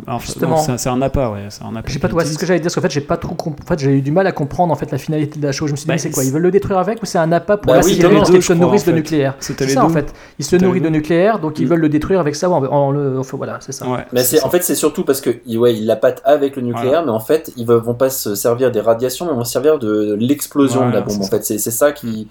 c'est 0.75 0.89
un- 0.89 0.99
appât, 1.03 1.29
ouais. 1.29 1.45
C'est 1.49 1.63
un 1.63 1.75
appât 1.75 1.91
J'ai 1.91 1.99
pas 1.99 2.07
qu'ils 2.07 2.17
ouais, 2.17 2.25
c'est 2.25 2.34
ce 2.34 2.39
que 2.39 2.47
j'allais 2.47 2.59
dire 2.59 2.65
parce 2.65 2.75
qu'en 2.75 2.81
fait 2.81 2.89
j'ai 2.91 3.01
pas 3.01 3.17
trop 3.17 3.36
comp- 3.36 3.59
en 3.61 3.65
fait 3.67 3.77
j'ai 3.77 3.91
eu 3.91 4.01
du 4.01 4.11
mal 4.11 4.25
à 4.25 4.31
comprendre 4.31 4.71
en 4.73 4.75
fait 4.75 4.89
la 4.91 4.97
finalité 4.97 5.39
de 5.39 5.45
la 5.45 5.51
chose. 5.51 5.67
Je 5.67 5.73
me 5.73 5.77
suis 5.77 5.84
dit 5.84 5.88
Bah, 5.89 5.93
mais 5.93 5.97
c'est 5.99 6.09
quoi? 6.09 6.23
Ils 6.23 6.31
veulent 6.31 6.41
le 6.41 6.51
détruire 6.51 6.79
avec 6.79 7.03
ou 7.03 7.05
c'est 7.05 7.19
un 7.19 7.31
appât 7.31 7.57
pour 7.57 7.71
Bah 7.71 7.81
oui, 7.84 7.93
les 7.93 8.01
deux, 8.01 8.41
se 8.41 8.53
nourrissent 8.53 8.88
en 8.88 8.91
de 8.91 8.95
nucléaire? 8.95 9.36
C'est 9.39 9.69
ça 9.69 9.86
en 9.86 9.89
fait. 9.89 10.11
Ils 10.39 10.45
se 10.45 10.55
nourrissent 10.55 10.81
de 10.81 10.89
nucléaire 10.89 11.38
donc 11.38 11.59
ils 11.59 11.65
Mm. 11.65 11.69
veulent 11.69 11.81
le 11.81 11.89
détruire 11.89 12.19
avec 12.19 12.34
ça. 12.36 12.47
Voilà 12.47 13.57
c'est 13.59 13.71
ça. 13.73 13.86
Ouais, 14.24 14.30
Mais 14.30 14.38
c'est 14.38 14.38
ça. 14.38 14.47
en 14.47 14.49
fait 14.49 14.63
c'est 14.63 14.76
surtout 14.76 15.03
parce 15.03 15.21
que 15.21 15.30
ouais 15.57 15.74
ils 15.76 15.86
la 15.86 15.95
pâtent 15.95 16.21
avec 16.26 16.55
le 16.55 16.61
nucléaire 16.61 17.03
mais 17.05 17.11
en 17.11 17.19
fait 17.19 17.51
ils 17.57 17.65
vont 17.65 17.80
vont 17.80 17.93
pas 17.95 18.09
se 18.09 18.36
servir 18.36 18.71
des 18.71 18.82
radiations 18.82 19.26
mais 19.26 19.32
ils 19.34 19.38
vont 19.38 19.43
se 19.43 19.51
servir 19.51 19.80
de 19.80 20.15
l'explosion 20.19 20.82
de 20.89 20.93
la 20.93 21.01
bombe 21.01 21.17
c'est 21.21 21.24
en 21.28 21.30
fait 21.38 21.45
c'est 21.45 21.57
c'est 21.57 21.71
ça 21.71 21.91
qui 21.91 22.28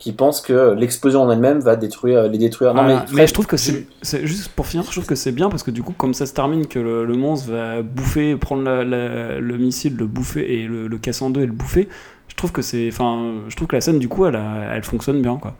qui 0.00 0.12
pense 0.12 0.40
que 0.40 0.74
l'explosion 0.74 1.22
en 1.22 1.30
elle-même 1.30 1.60
va 1.60 1.76
détruire 1.76 2.24
les 2.28 2.36
détruire 2.36 2.74
non 2.74 2.82
Voilà. 2.82 3.06
mais, 3.10 3.16
mais, 3.22 3.26
je 3.26 3.32
trouve 3.32 3.46
que 3.46 3.56
c'est 3.56 3.86
c'est- 4.02 4.26
juste 4.26 4.48
pour 4.48 4.66
finir, 4.66 4.84
je 4.84 4.90
trouve 4.90 5.06
que 5.06 5.14
c'est 5.14 5.30
bien 5.32 5.48
parce 5.48 5.62
que 5.62 5.70
du 5.70 5.82
coup, 5.84 5.94
comme 5.96 6.12
ça 6.14 6.26
se 6.26 6.34
termine, 6.34 6.66
que 6.66 6.80
le, 6.80 7.04
le 7.06 7.14
monstre 7.14 7.52
va 7.52 7.80
bouffer, 7.80 8.34
prendre 8.36 8.64
la- 8.64 8.84
la- 8.84 9.38
le 9.40 9.56
missile, 9.56 9.96
le 9.96 10.06
bouffer 10.06 10.58
et 10.60 10.66
le, 10.66 10.88
le 10.88 10.98
casser 10.98 11.24
en 11.24 11.30
deux 11.30 11.42
et 11.42 11.46
le 11.46 11.52
bouffer. 11.52 11.88
Je 12.28 12.34
trouve 12.34 12.50
que 12.52 12.60
c'est, 12.60 12.88
enfin, 12.92 13.34
je 13.48 13.54
trouve 13.56 13.68
que 13.68 13.76
la 13.76 13.80
scène 13.80 13.98
du 14.00 14.08
coup, 14.08 14.26
elle, 14.26 14.38
elle 14.74 14.82
fonctionne 14.82 15.22
bien 15.22 15.36
quoi. 15.36 15.54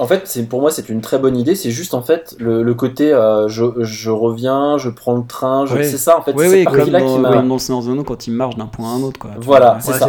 En 0.00 0.06
fait, 0.06 0.22
c'est 0.24 0.42
pour 0.44 0.60
moi, 0.60 0.70
c'est 0.70 0.88
une 0.88 1.00
très 1.02 1.18
bonne 1.18 1.36
idée. 1.36 1.54
C'est 1.54 1.70
juste 1.70 1.94
en 1.94 2.02
fait 2.02 2.34
le, 2.38 2.62
le 2.62 2.74
côté, 2.74 3.12
euh, 3.12 3.48
je, 3.48 3.64
je 3.80 4.10
reviens, 4.10 4.78
je 4.78 4.88
prends 4.88 5.14
le 5.14 5.24
train. 5.26 5.66
je-. 5.66 5.82
C'est 5.82 5.98
ça 5.98 6.18
en 6.18 6.22
fait. 6.22 6.32
Oui, 6.34 6.46
c'est 6.48 6.58
oui, 6.58 6.64
comme 6.64 6.84
qui 6.84 6.90
dans, 6.90 6.98
m'a. 7.18 7.28
comme 7.32 7.48
dans 7.48 7.54
le 7.94 8.02
quand 8.02 8.26
il 8.26 8.32
marche 8.32 8.56
d'un 8.56 8.66
point 8.66 8.88
à 8.92 8.96
un 8.96 9.02
autre. 9.02 9.18
Quoi. 9.20 9.30
Voilà, 9.38 9.78
c'est 9.80 9.92
Ouais, 9.92 9.98
ça. 9.98 10.08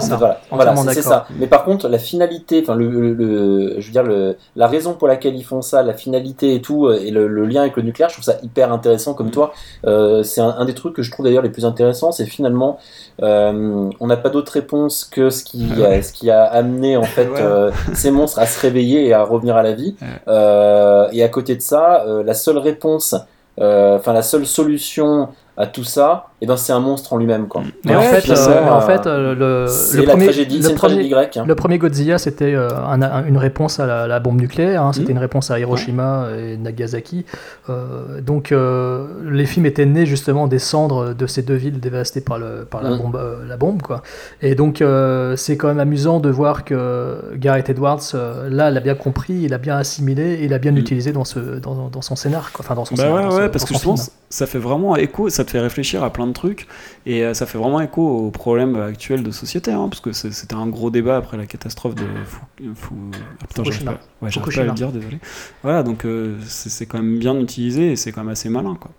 Voilà, 0.51 0.75
c'est 0.77 1.01
ça. 1.01 1.27
Mais 1.37 1.47
par 1.47 1.63
contre, 1.65 1.87
la 1.89 1.99
finalité, 1.99 2.61
enfin 2.63 2.75
le, 2.75 2.89
le, 2.89 3.13
le- 3.13 3.75
je 3.79 3.85
veux 3.87 3.91
dire 3.91 4.35
la 4.55 4.67
raison 4.67 4.93
pour 4.93 5.07
laquelle 5.07 5.35
ils 5.35 5.43
font 5.43 5.61
ça, 5.61 5.83
la 5.83 5.93
finalité 5.93 6.55
et 6.55 6.61
tout, 6.61 6.87
euh, 6.87 6.99
et 7.03 7.11
le, 7.11 7.27
lien 7.45 7.61
avec 7.61 7.75
le 7.75 7.83
nucléaire, 7.83 8.09
je 8.09 8.15
trouve 8.15 8.25
ça 8.25 8.35
hyper 8.43 8.71
intéressant. 8.71 9.13
Comme 9.13 9.27
Mm. 9.27 9.31
toi, 9.31 9.53
Euh, 9.85 10.23
c'est 10.23 10.41
un, 10.41 10.55
un 10.57 10.65
des 10.65 10.73
trucs 10.73 10.93
que 10.95 11.01
je 11.03 11.11
trouve 11.11 11.25
d'ailleurs 11.25 11.43
les 11.43 11.49
plus 11.49 11.65
intéressants. 11.65 12.11
C'est 12.11 12.25
finalement, 12.25 12.77
euh, 13.21 13.89
on 13.99 14.07
n'a 14.07 14.17
pas 14.17 14.29
d'autre 14.29 14.51
réponse 14.53 15.05
que 15.05 15.29
ce 15.29 15.43
qui, 15.43 15.67
Ah 15.83 16.01
ce 16.01 16.13
qui 16.13 16.29
a 16.29 16.43
amené 16.43 16.97
en 16.97 17.03
fait 17.15 17.27
Ouais. 17.27 17.71
ces 17.93 18.11
monstres 18.11 18.39
à 18.39 18.45
se 18.45 18.59
réveiller 18.59 19.07
et 19.07 19.13
à 19.13 19.23
revenir 19.23 19.55
à 19.55 19.63
la 19.63 19.73
vie. 19.73 19.80
Ouais. 20.01 20.07
Euh, 20.27 21.07
et 21.11 21.23
à 21.23 21.29
côté 21.29 21.55
de 21.55 21.61
ça, 21.61 22.03
euh, 22.05 22.23
la 22.23 22.33
seule 22.33 22.57
réponse, 22.57 23.15
euh, 23.59 23.97
enfin 23.97 24.13
la 24.13 24.23
seule 24.23 24.45
solution 24.45 25.29
à 25.57 25.67
tout 25.67 25.83
ça, 25.83 26.30
et 26.41 26.47
ben 26.47 26.57
c'est 26.57 26.73
un 26.73 26.79
monstre 26.79 27.13
en 27.13 27.17
lui-même 27.17 27.47
quoi. 27.47 27.61
Mais 27.85 27.95
en 27.95 27.99
Ouais, 27.99 28.05
fait, 28.05 28.31
euh, 28.31 28.35
ça, 28.35 28.61
mais 28.63 28.69
en 28.71 28.81
fait 28.81 29.05
euh, 29.07 29.35
le, 29.35 29.67
c'est 29.69 29.97
le 29.97 30.03
la 30.03 30.09
premier, 30.11 30.25
tragédie, 30.25 30.59
le 30.59 30.73
premier- 30.75 31.07
grecque. 31.09 31.37
hein. 31.37 31.45
Le 31.47 31.55
premier 31.55 31.77
Godzilla, 31.77 32.17
c'était 32.17 32.53
euh, 32.55 32.69
un- 32.75 33.01
un- 33.01 33.25
une 33.25 33.37
réponse 33.37 33.79
à 33.79 33.85
la, 33.85 34.07
la 34.07 34.19
bombe 34.19 34.41
nucléaire, 34.41 34.83
hein, 34.83 34.91
c'était 34.93 35.05
Mhm. 35.11 35.17
une 35.17 35.17
réponse 35.19 35.51
à 35.51 35.59
Hiroshima 35.59 36.27
et 36.37 36.57
Nagasaki. 36.57 37.25
Euh, 37.69 38.21
donc 38.21 38.51
euh, 38.51 39.07
les 39.29 39.45
films 39.45 39.65
étaient 39.65 39.85
nés 39.85 40.05
justement 40.05 40.47
des 40.47 40.59
cendres 40.59 41.13
de 41.13 41.27
ces 41.27 41.41
deux 41.43 41.53
villes 41.55 41.79
dévastées 41.79 42.21
par, 42.21 42.39
le, 42.39 42.65
par 42.69 42.81
la, 42.83 42.91
Mhm. 42.91 42.97
bombe, 42.97 43.15
euh, 43.17 43.35
la 43.47 43.57
bombe. 43.57 43.81
Quoi. 43.81 44.01
Et 44.41 44.55
donc 44.55 44.81
euh, 44.81 45.35
c'est 45.35 45.57
quand 45.57 45.67
même 45.67 45.79
amusant 45.79 46.19
de 46.19 46.29
voir 46.29 46.63
que 46.65 47.17
Gareth 47.35 47.69
Edwards, 47.69 47.99
euh, 48.15 48.49
là, 48.49 48.71
il 48.71 48.77
a 48.77 48.81
bien 48.81 48.95
compris, 48.95 49.33
il 49.43 49.53
a 49.53 49.57
bien 49.57 49.77
assimilé, 49.77 50.33
et 50.41 50.45
il 50.45 50.53
a 50.53 50.57
bien 50.59 50.71
Mhm. 50.71 50.77
utilisé 50.77 51.11
dans, 51.11 51.25
ce, 51.25 51.39
dans, 51.59 51.89
dans 51.89 52.01
son 52.01 52.15
scénar. 52.15 52.51
Quoi. 52.51 52.65
Enfin, 52.65 52.75
dans 52.75 52.85
son 52.85 52.95
Bah 52.95 53.03
scénar, 53.03 53.15
ouais, 53.17 53.29
dans 53.29 53.35
ouais, 53.37 53.49
parce 53.49 53.63
dans 53.65 53.67
que 53.75 53.79
je 53.79 53.83
pense 53.83 54.03
film. 54.05 54.13
ça 54.29 54.45
fait 54.47 54.57
vraiment 54.59 54.95
écho, 54.95 55.29
ça 55.29 55.43
te 55.45 55.51
fait 55.51 55.59
réfléchir 55.59 56.03
à 56.03 56.09
plein 56.11 56.27
de 56.27 56.30
trucs, 56.33 56.67
et 57.05 57.23
euh, 57.23 57.33
ça 57.33 57.45
fait 57.45 57.57
vraiment 57.57 57.81
écho 57.81 58.01
aux 58.01 58.31
problèmes 58.31 58.75
actuels 58.75 59.23
de 59.23 59.31
société, 59.31 59.71
hein, 59.71 59.87
parce 59.89 60.01
que 60.01 60.11
c'était 60.13 60.55
un 60.55 60.67
gros 60.67 60.89
débat 60.91 61.17
après 61.17 61.37
la 61.37 61.45
catastrophe 61.45 61.95
de 61.95 62.23
Fou... 62.23 62.41
Fou- 62.75 62.95
ah, 63.41 63.47
putain, 63.47 63.63
j'arrive 63.63 63.81
Fukushima. 63.81 63.91
pas, 63.93 64.07
ouais, 64.21 64.31
j'arrive 64.31 64.51
pas 64.53 64.61
à 64.61 64.65
le 64.65 64.71
dire, 64.71 64.91
désolé. 64.91 65.19
Voilà, 65.63 65.83
donc 65.83 66.05
euh, 66.05 66.37
c'est 66.45 66.85
quand 66.85 66.99
même 67.01 67.19
bien 67.19 67.39
utilisé, 67.39 67.91
et 67.91 67.95
c'est 67.95 68.11
quand 68.11 68.21
même 68.21 68.31
assez 68.31 68.49
malin, 68.49 68.75
quoi. 68.75 68.91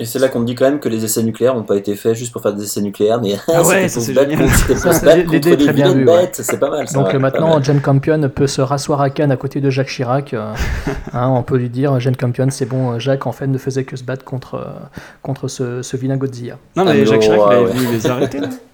Et 0.00 0.06
c'est 0.06 0.18
là 0.18 0.28
qu'on 0.28 0.40
te 0.40 0.46
dit 0.46 0.54
quand 0.54 0.64
même 0.64 0.80
que 0.80 0.88
les 0.88 1.04
essais 1.04 1.22
nucléaires 1.22 1.54
n'ont 1.54 1.62
pas 1.62 1.76
été 1.76 1.94
faits 1.94 2.14
juste 2.14 2.32
pour 2.32 2.40
faire 2.40 2.54
des 2.54 2.64
essais 2.64 2.80
nucléaires, 2.80 3.20
mais 3.20 3.36
Ah 3.48 3.62
ouais, 3.66 3.86
c'est 3.86 4.00
se 4.00 4.12
battre 4.12 4.30
génial. 4.30 5.26
l'idée 5.26 5.56
des 5.56 5.64
très 5.64 5.72
bien 5.74 5.92
vue, 5.92 6.08
ouais. 6.08 6.30
c'est 6.32 6.58
pas 6.58 6.70
mal 6.70 6.88
ça. 6.88 6.98
Donc 6.98 7.14
euh, 7.14 7.18
maintenant, 7.18 7.54
mal. 7.56 7.62
Jane 7.64 7.80
Campion 7.82 8.28
peut 8.34 8.46
se 8.46 8.62
rasseoir 8.62 9.02
à 9.02 9.10
Cannes 9.10 9.30
à 9.30 9.36
côté 9.36 9.60
de 9.60 9.68
Jacques 9.68 9.88
Chirac. 9.88 10.32
euh, 10.32 10.54
hein, 11.12 11.28
on 11.28 11.42
peut 11.42 11.58
lui 11.58 11.68
dire, 11.68 12.00
Jane 12.00 12.16
Campion, 12.16 12.46
c'est 12.50 12.64
bon, 12.64 12.98
Jacques 12.98 13.26
en 13.26 13.32
fait 13.32 13.46
ne 13.46 13.58
faisait 13.58 13.84
que 13.84 13.94
se 13.96 14.02
battre 14.04 14.24
contre, 14.24 14.54
euh, 14.54 14.64
contre 15.22 15.48
ce, 15.48 15.82
ce 15.82 15.96
vilain 15.98 16.16
Godzilla. 16.16 16.56
Non, 16.76 16.86
mais 16.86 17.02
Ah, 17.02 17.04
Jacques 17.04 17.20
Chirac, 17.20 17.38
ouais, 17.38 17.46
il 17.50 17.52
avait 17.56 17.64
ouais. 17.66 17.72
voulu 17.72 17.92
les 17.92 18.06
arrêter, 18.06 18.40
là. 18.40 18.48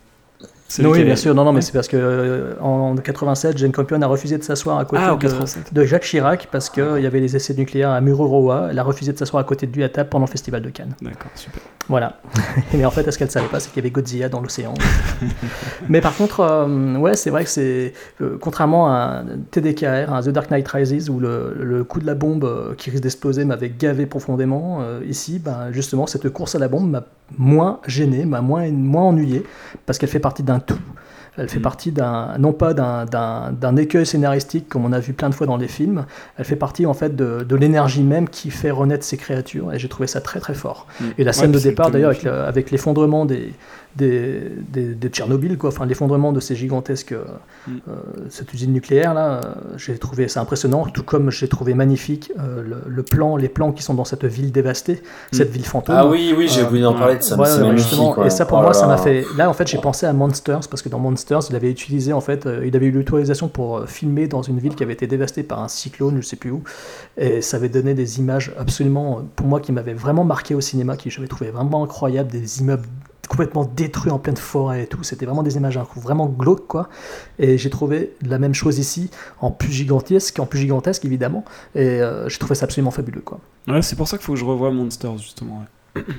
Oui, 0.81 1.05
bien 1.05 1.17
sûr, 1.17 1.35
non, 1.35 1.45
non, 1.45 1.53
mais 1.53 1.57
Ouais. 1.57 1.63
c'est 1.63 1.73
parce 1.73 1.87
que 1.89 1.97
euh, 1.97 2.55
en 2.61 2.97
87, 2.97 3.57
Jane 3.57 3.73
Campion 3.73 4.01
a 4.03 4.07
refusé 4.07 4.37
de 4.37 4.43
s'asseoir 4.43 4.79
à 4.79 4.85
côté 4.85 5.03
Ah, 5.05 5.15
de, 5.15 5.21
87. 5.21 5.73
de 5.73 5.85
Jacques 5.85 6.03
Chirac 6.03 6.49
parce 6.51 6.69
qu'il 6.71 6.99
y 7.01 7.07
avait 7.07 7.21
les 7.21 7.37
essais 7.37 7.55
nucléaires 7.55 7.91
à 7.91 8.01
Mururoa. 8.01 8.69
Elle 8.71 8.79
a 8.79 8.83
refusé 8.83 9.13
de 9.13 9.19
s'asseoir 9.19 9.41
à 9.41 9.45
côté 9.45 9.67
de 9.67 9.73
lui 9.75 9.85
à 9.85 9.89
table 9.89 10.09
pendant 10.11 10.27
le 10.27 10.31
festival 10.31 10.63
de 10.63 10.71
Cannes. 10.71 10.95
D'accord, 11.01 11.31
super. 11.37 11.61
Voilà. 11.89 12.19
Mais 12.75 12.85
en 12.85 12.91
fait, 12.91 13.09
ce 13.11 13.17
qu'elle 13.17 13.29
ne 13.29 13.33
savait 13.33 13.47
pas, 13.47 13.61
c'est 13.61 13.69
qu'il 13.71 13.77
y 13.77 13.85
avait 13.87 13.93
Godzilla 13.93 14.29
dans 14.29 14.41
l'océan. 14.41 14.75
Mais 15.89 16.01
par 16.01 16.17
contre, 16.17 16.41
euh, 16.41 16.97
ouais, 16.97 17.15
c'est 17.15 17.31
vrai 17.31 17.45
que 17.45 17.51
c'est. 17.51 17.93
euh, 18.21 18.37
contrairement 18.41 18.89
à 18.89 19.23
un 19.23 19.25
TDKR, 19.51 20.13
un 20.13 20.23
The 20.23 20.31
Dark 20.31 20.51
Knight 20.51 20.67
Rises, 20.69 21.09
où 21.11 21.21
le, 21.21 21.55
le 21.61 21.85
coup 21.85 22.01
de 22.01 22.07
la 22.07 22.15
bombe 22.15 22.45
euh, 22.45 22.75
qui 22.77 22.91
risque 22.91 23.03
d'exploser 23.05 23.45
m'avait 23.45 23.71
gavé 23.71 24.07
profondément, 24.07 24.81
ici, 25.09 25.39
ben, 25.39 25.69
justement, 25.71 26.07
cette 26.07 26.29
course 26.31 26.55
à 26.55 26.59
la 26.59 26.69
bombe 26.69 26.91
m'a 26.91 27.05
moins 27.39 27.81
gêné, 27.87 28.25
m'a 28.25 28.41
moins, 28.41 28.69
moins 28.71 29.03
ennuyé, 29.05 29.45
parce 29.85 29.99
qu'elle 29.99 30.09
fait 30.09 30.19
partie 30.21 30.43
d'un 30.43 30.56
tout. 30.61 30.79
Elle 31.39 31.51
fait 31.51 31.59
Mm. 31.59 31.63
partie 31.63 31.93
d'un, 31.93 32.39
non 32.39 32.55
pas 32.55 32.73
d'un, 32.73 33.05
d'un, 33.05 33.53
d'un 33.53 33.77
écueil 33.77 34.07
scénaristique 34.07 34.71
comme 34.71 34.87
on 34.87 34.93
a 34.93 35.01
vu 35.01 35.13
plein 35.13 35.29
de 35.29 35.35
fois 35.35 35.47
dans 35.47 35.59
les 35.59 35.69
films, 35.69 36.07
elle 36.39 36.47
fait 36.47 36.57
partie 36.57 36.87
en 36.87 36.95
fait 36.95 37.15
de, 37.15 37.45
de 37.47 37.57
l'énergie 37.57 38.03
même 38.03 38.27
qui 38.27 38.51
fait 38.51 38.71
renaître 38.71 39.05
ces 39.05 39.19
créatures 39.19 39.75
et 39.75 39.79
j'ai 39.79 39.89
trouvé 39.89 40.07
ça 40.07 40.23
très 40.23 40.41
très 40.41 40.55
fort. 40.55 40.87
Mm. 40.99 41.05
Et 41.19 41.25
la 41.25 41.29
Ouais, 41.29 41.33
scène 41.35 41.53
de 41.53 41.59
départ 41.59 41.89
le 41.89 41.93
d'ailleurs 41.93 42.15
le- 42.25 42.31
avec 42.31 42.71
l'effondrement 42.71 43.27
des, 43.27 43.53
des, 43.97 44.41
des, 44.69 44.95
de 44.95 45.09
Tchernobyl, 45.09 45.57
quoi, 45.59 45.71
enfin 45.71 45.87
l'effondrement 45.87 46.33
de 46.33 46.41
ces 46.41 46.55
gigantesques, 46.57 47.13
euh, 47.13 47.25
Mm. 47.69 47.73
euh, 47.89 47.93
cette 48.31 48.55
usine 48.55 48.73
nucléaire 48.73 49.13
là, 49.13 49.41
euh, 49.45 49.55
j'ai 49.77 49.99
trouvé 49.99 50.29
ça 50.29 50.41
impressionnant, 50.41 50.85
tout 50.87 51.03
comme 51.03 51.31
j'ai 51.33 51.49
trouvé 51.49 51.75
magnifique 51.75 52.31
euh, 52.39 52.63
le, 52.63 52.77
le 52.87 53.03
plan, 53.03 53.37
les 53.37 53.49
plans 53.49 53.73
qui 53.73 53.83
sont 53.83 53.95
dans 53.95 54.05
cette 54.05 54.25
ville 54.25 54.53
dévastée, 54.53 55.03
cette 55.33 55.51
ville 55.51 55.65
fantôme. 55.65 55.97
Ah 55.99 56.07
oui, 56.07 56.33
oui, 56.37 56.47
j'ai 56.49 56.61
Euh, 56.61 56.67
voulu 56.67 56.87
en 56.87 56.95
parler 56.95 57.17
de 57.17 57.23
ça, 57.23 57.37
mais 57.37 57.43
Ouais, 57.43 57.77
justement. 57.77 58.25
Et 58.25 58.31
ça 58.31 58.47
pour 58.47 58.59
Oh 58.59 58.61
moi, 58.61 58.71
là 58.71 58.75
ça 58.75 58.87
m'a 58.87 58.99
fait. 58.99 59.25
Là, 59.37 59.51
en 59.51 59.53
fait, 59.53 59.67
j'ai 59.67 59.79
pensé 59.79 60.07
à 60.07 60.13
Monsters 60.13 60.61
parce 60.71 60.81
que 60.83 60.89
dans 60.89 61.01
Monsters, 61.01 61.41
il 61.51 61.57
avait 61.57 61.71
utilisé 61.71 62.13
en 62.13 62.21
fait, 62.21 62.47
euh, 62.47 62.65
il 62.65 62.77
avait 62.77 62.87
eu 62.87 62.93
l'autorisation 62.93 63.49
pour 63.49 63.79
euh, 63.79 63.87
filmer 63.87 64.29
dans 64.29 64.43
une 64.43 64.61
ville 64.61 64.75
qui 64.77 64.85
avait 64.85 64.93
été 64.93 65.09
dévastée 65.09 65.43
par 65.43 65.61
un 65.61 65.69
cyclone, 65.69 66.19
je 66.21 66.27
sais 66.27 66.37
plus 66.37 66.53
où, 66.53 66.63
et 67.19 67.41
ça 67.43 67.57
avait 67.57 67.69
donné 67.69 67.95
des 67.95 68.21
images 68.21 68.53
absolument, 68.59 69.23
pour 69.35 69.47
moi, 69.49 69.59
qui 69.61 69.73
m'avaient 69.73 69.95
vraiment 69.95 70.25
marqué 70.25 70.55
au 70.55 70.61
cinéma, 70.61 70.97
qui 70.97 71.11
j'avais 71.11 71.27
trouvé 71.29 71.51
vraiment 71.51 71.83
incroyable, 71.83 72.31
des 72.31 72.61
immeubles 72.61 72.87
complètement 73.29 73.65
détruits 73.65 74.11
en 74.11 74.19
pleine 74.19 74.37
forêt 74.37 74.85
et 74.85 74.87
tout. 74.87 75.03
C'était 75.03 75.27
vraiment 75.27 75.43
des 75.43 75.57
images 75.57 75.79
vraiment 75.97 76.27
glauques, 76.27 76.67
quoi. 76.67 76.89
Et 77.39 77.59
j'ai 77.59 77.71
trouvé 77.71 78.15
la 78.27 78.39
même 78.39 78.55
chose 78.55 78.79
ici, 78.79 79.11
en 79.41 79.51
plus 79.51 79.73
gigantesque, 79.73 80.39
en 80.39 80.47
plus 80.47 80.59
gigantesque 80.59 81.05
évidemment. 81.05 81.45
Et 81.75 82.01
euh, 82.03 82.29
j'ai 82.29 82.39
trouvé 82.39 82.55
ça 82.55 82.65
absolument 82.65 82.91
fabuleux, 82.91 83.23
quoi. 83.23 83.41
Ouais, 83.69 83.83
c'est 83.83 83.97
pour 83.97 84.09
ça 84.09 84.17
qu'il 84.17 84.25
faut 84.27 84.33
que 84.35 84.39
je 84.39 84.45
revoie 84.45 84.71
Monsters, 84.71 85.19
justement. 85.19 85.63
ouais. 85.97 86.03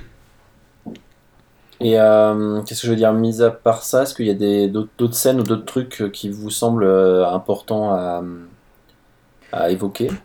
Et 1.79 1.99
euh, 1.99 2.61
qu'est-ce 2.63 2.81
que 2.81 2.88
je 2.88 2.91
veux 2.91 2.97
dire, 2.97 3.13
mis 3.13 3.43
à 3.43 3.51
part 3.51 3.84
ça, 3.84 4.01
est-ce 4.01 4.15
qu'il 4.15 4.25
y 4.25 4.31
a 4.31 4.34
des- 4.34 4.67
d'autres 4.67 5.13
scènes 5.13 5.39
ou 5.39 5.43
d'autres 5.43 5.65
trucs 5.65 6.09
qui 6.11 6.27
vous 6.29 6.49
semblent 6.49 6.84
euh, 6.84 7.27
importants 7.29 7.91
à, 7.93 8.23
à 9.57 9.69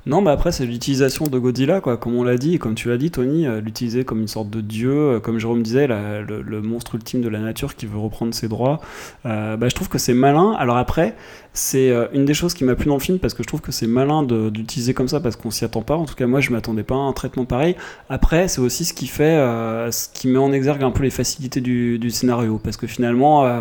Non, 0.06 0.22
bah 0.22 0.32
après, 0.32 0.52
c'est 0.52 0.66
l'utilisation 0.66 1.26
de 1.26 1.38
Godzilla, 1.38 1.80
quoi. 1.80 1.96
Comme 1.96 2.14
on 2.14 2.22
l'a 2.22 2.36
dit, 2.36 2.54
et 2.54 2.59
comme 2.59 2.74
tu 2.74 2.88
l'as 2.88 2.96
dit, 2.96 3.10
Tony, 3.10 3.46
euh, 3.46 3.60
l'utiliser 3.60 4.04
comme 4.04 4.20
une 4.20 4.28
sorte 4.28 4.50
de 4.50 4.60
dieu, 4.60 4.92
euh, 4.92 5.20
comme 5.20 5.38
Jérôme 5.38 5.62
disait, 5.62 5.86
le 5.86 6.60
monstre 6.62 6.94
ultime 6.94 7.22
de 7.22 7.28
la 7.28 7.40
nature 7.40 7.74
qui 7.74 7.86
veut 7.86 7.98
reprendre 7.98 8.34
ses 8.34 8.48
droits. 8.48 8.80
Euh, 9.26 9.56
bah, 9.56 9.68
je 9.68 9.74
trouve 9.74 9.88
que 9.88 9.98
c'est 9.98 10.14
malin. 10.14 10.52
Alors 10.52 10.76
après, 10.76 11.14
c'est 11.54 11.90
euh, 11.90 12.06
une 12.14 12.24
des 12.24 12.32
choses 12.32 12.54
qui 12.54 12.64
m'a 12.64 12.74
plu 12.74 12.86
dans 12.86 12.94
le 12.94 13.00
film 13.00 13.18
parce 13.18 13.34
que 13.34 13.42
je 13.42 13.48
trouve 13.48 13.60
que 13.60 13.72
c'est 13.72 13.86
malin 13.86 14.22
d'utiliser 14.22 14.94
comme 14.94 15.08
ça 15.08 15.20
parce 15.20 15.36
qu'on 15.36 15.50
s'y 15.50 15.64
attend 15.64 15.82
pas. 15.82 15.96
En 15.96 16.06
tout 16.06 16.14
cas, 16.14 16.26
moi, 16.26 16.40
je 16.40 16.50
m'attendais 16.50 16.82
pas 16.82 16.94
à 16.94 16.98
un 16.98 17.12
traitement 17.12 17.44
pareil. 17.44 17.76
Après, 18.08 18.48
c'est 18.48 18.60
aussi 18.60 18.84
ce 18.84 18.94
qui 18.94 19.06
fait, 19.06 19.24
euh, 19.24 19.90
ce 19.90 20.08
qui 20.12 20.28
met 20.28 20.38
en 20.38 20.52
exergue 20.52 20.82
un 20.82 20.90
peu 20.90 21.02
les 21.02 21.10
facilités 21.10 21.60
du, 21.60 21.98
du 21.98 22.10
scénario. 22.10 22.58
Parce 22.62 22.78
que 22.78 22.86
finalement, 22.86 23.44
euh, 23.44 23.60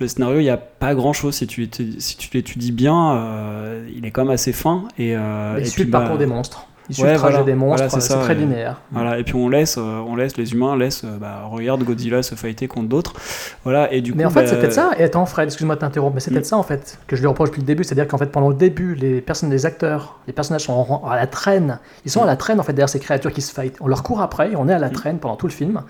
le 0.00 0.08
scénario, 0.08 0.40
il 0.40 0.44
n'y 0.44 0.50
a 0.50 0.58
pas 0.58 0.94
grand 0.94 1.14
chose. 1.14 1.34
Si 1.34 1.46
tu, 1.46 1.68
si 1.98 2.16
tu 2.16 2.28
l'étudies 2.34 2.72
bien, 2.72 3.14
euh, 3.14 3.88
il 3.96 4.04
est 4.04 4.10
quand 4.10 4.24
même 4.24 4.34
assez 4.34 4.52
fin. 4.52 4.84
Et, 4.98 5.12
il 5.12 5.66
suit 5.66 5.74
puis, 5.74 5.84
le 5.84 5.90
bah, 5.90 6.00
parcours 6.00 6.18
des 6.18 6.26
monstres. 6.26 6.66
Il 6.90 6.94
suit 6.94 7.04
ouais, 7.04 7.12
le 7.12 7.18
trajet 7.18 7.36
voilà. 7.38 7.46
des 7.46 7.54
monstres, 7.54 7.76
Voilà, 7.88 7.88
c'est 7.88 8.00
ça, 8.00 8.18
très 8.18 8.34
ouais. 8.34 8.40
linéaire. 8.40 8.80
Voilà, 8.90 9.18
et 9.18 9.22
puis 9.22 9.36
on 9.36 9.48
laisse, 9.48 9.76
euh, 9.78 10.00
on 10.06 10.16
laisse 10.16 10.36
les 10.36 10.52
humains, 10.52 10.76
laisse, 10.76 11.02
euh, 11.04 11.16
bah, 11.18 11.42
regarde 11.48 11.84
Godzilla 11.84 12.22
se 12.24 12.34
fighter 12.34 12.66
contre 12.66 12.88
d'autres. 12.88 13.12
Voilà, 13.62 13.92
et 13.92 14.00
du 14.00 14.12
Mais 14.12 14.24
coup, 14.24 14.28
en 14.28 14.32
fait, 14.32 14.42
bah, 14.42 14.46
c'est 14.48 14.58
peut-être 14.58 14.72
ça. 14.72 14.90
Et 14.98 15.04
attends, 15.04 15.24
Fred, 15.24 15.46
excuse-moi 15.46 15.76
de 15.76 15.80
t'interrompre, 15.80 16.14
mais 16.14 16.20
c'est 16.20 16.30
Mm. 16.32 16.34
peut-être 16.34 16.46
ça 16.46 16.56
en 16.56 16.62
fait 16.64 16.98
que 17.06 17.14
je 17.14 17.20
lui 17.20 17.28
reproche 17.28 17.50
depuis 17.50 17.60
le 17.60 17.66
début. 17.66 17.84
C'est-à-dire 17.84 18.08
qu'en 18.08 18.18
fait, 18.18 18.26
pendant 18.32 18.48
le 18.48 18.56
début, 18.56 18.94
les 18.96 19.20
personnes, 19.20 19.50
les 19.50 19.66
acteurs, 19.66 20.18
les 20.26 20.32
personnages 20.32 20.62
sont 20.64 21.00
à 21.08 21.14
la 21.16 21.26
traîne. 21.28 21.78
Ils 22.04 22.10
sont 22.10 22.22
à 22.22 22.26
la 22.26 22.34
traîne 22.36 22.58
en 22.58 22.64
fait 22.64 22.72
derrière 22.72 22.88
ces 22.88 22.98
créatures 23.00 23.32
qui 23.32 23.40
se 23.42 23.52
fight. 23.54 23.76
On 23.80 23.86
leur 23.86 24.02
court 24.02 24.20
après, 24.20 24.50
et 24.50 24.56
on 24.56 24.68
est 24.68 24.74
à 24.74 24.78
la 24.80 24.90
traîne 24.90 25.18
pendant 25.18 25.36
tout 25.36 25.46
le 25.46 25.52
film. 25.52 25.82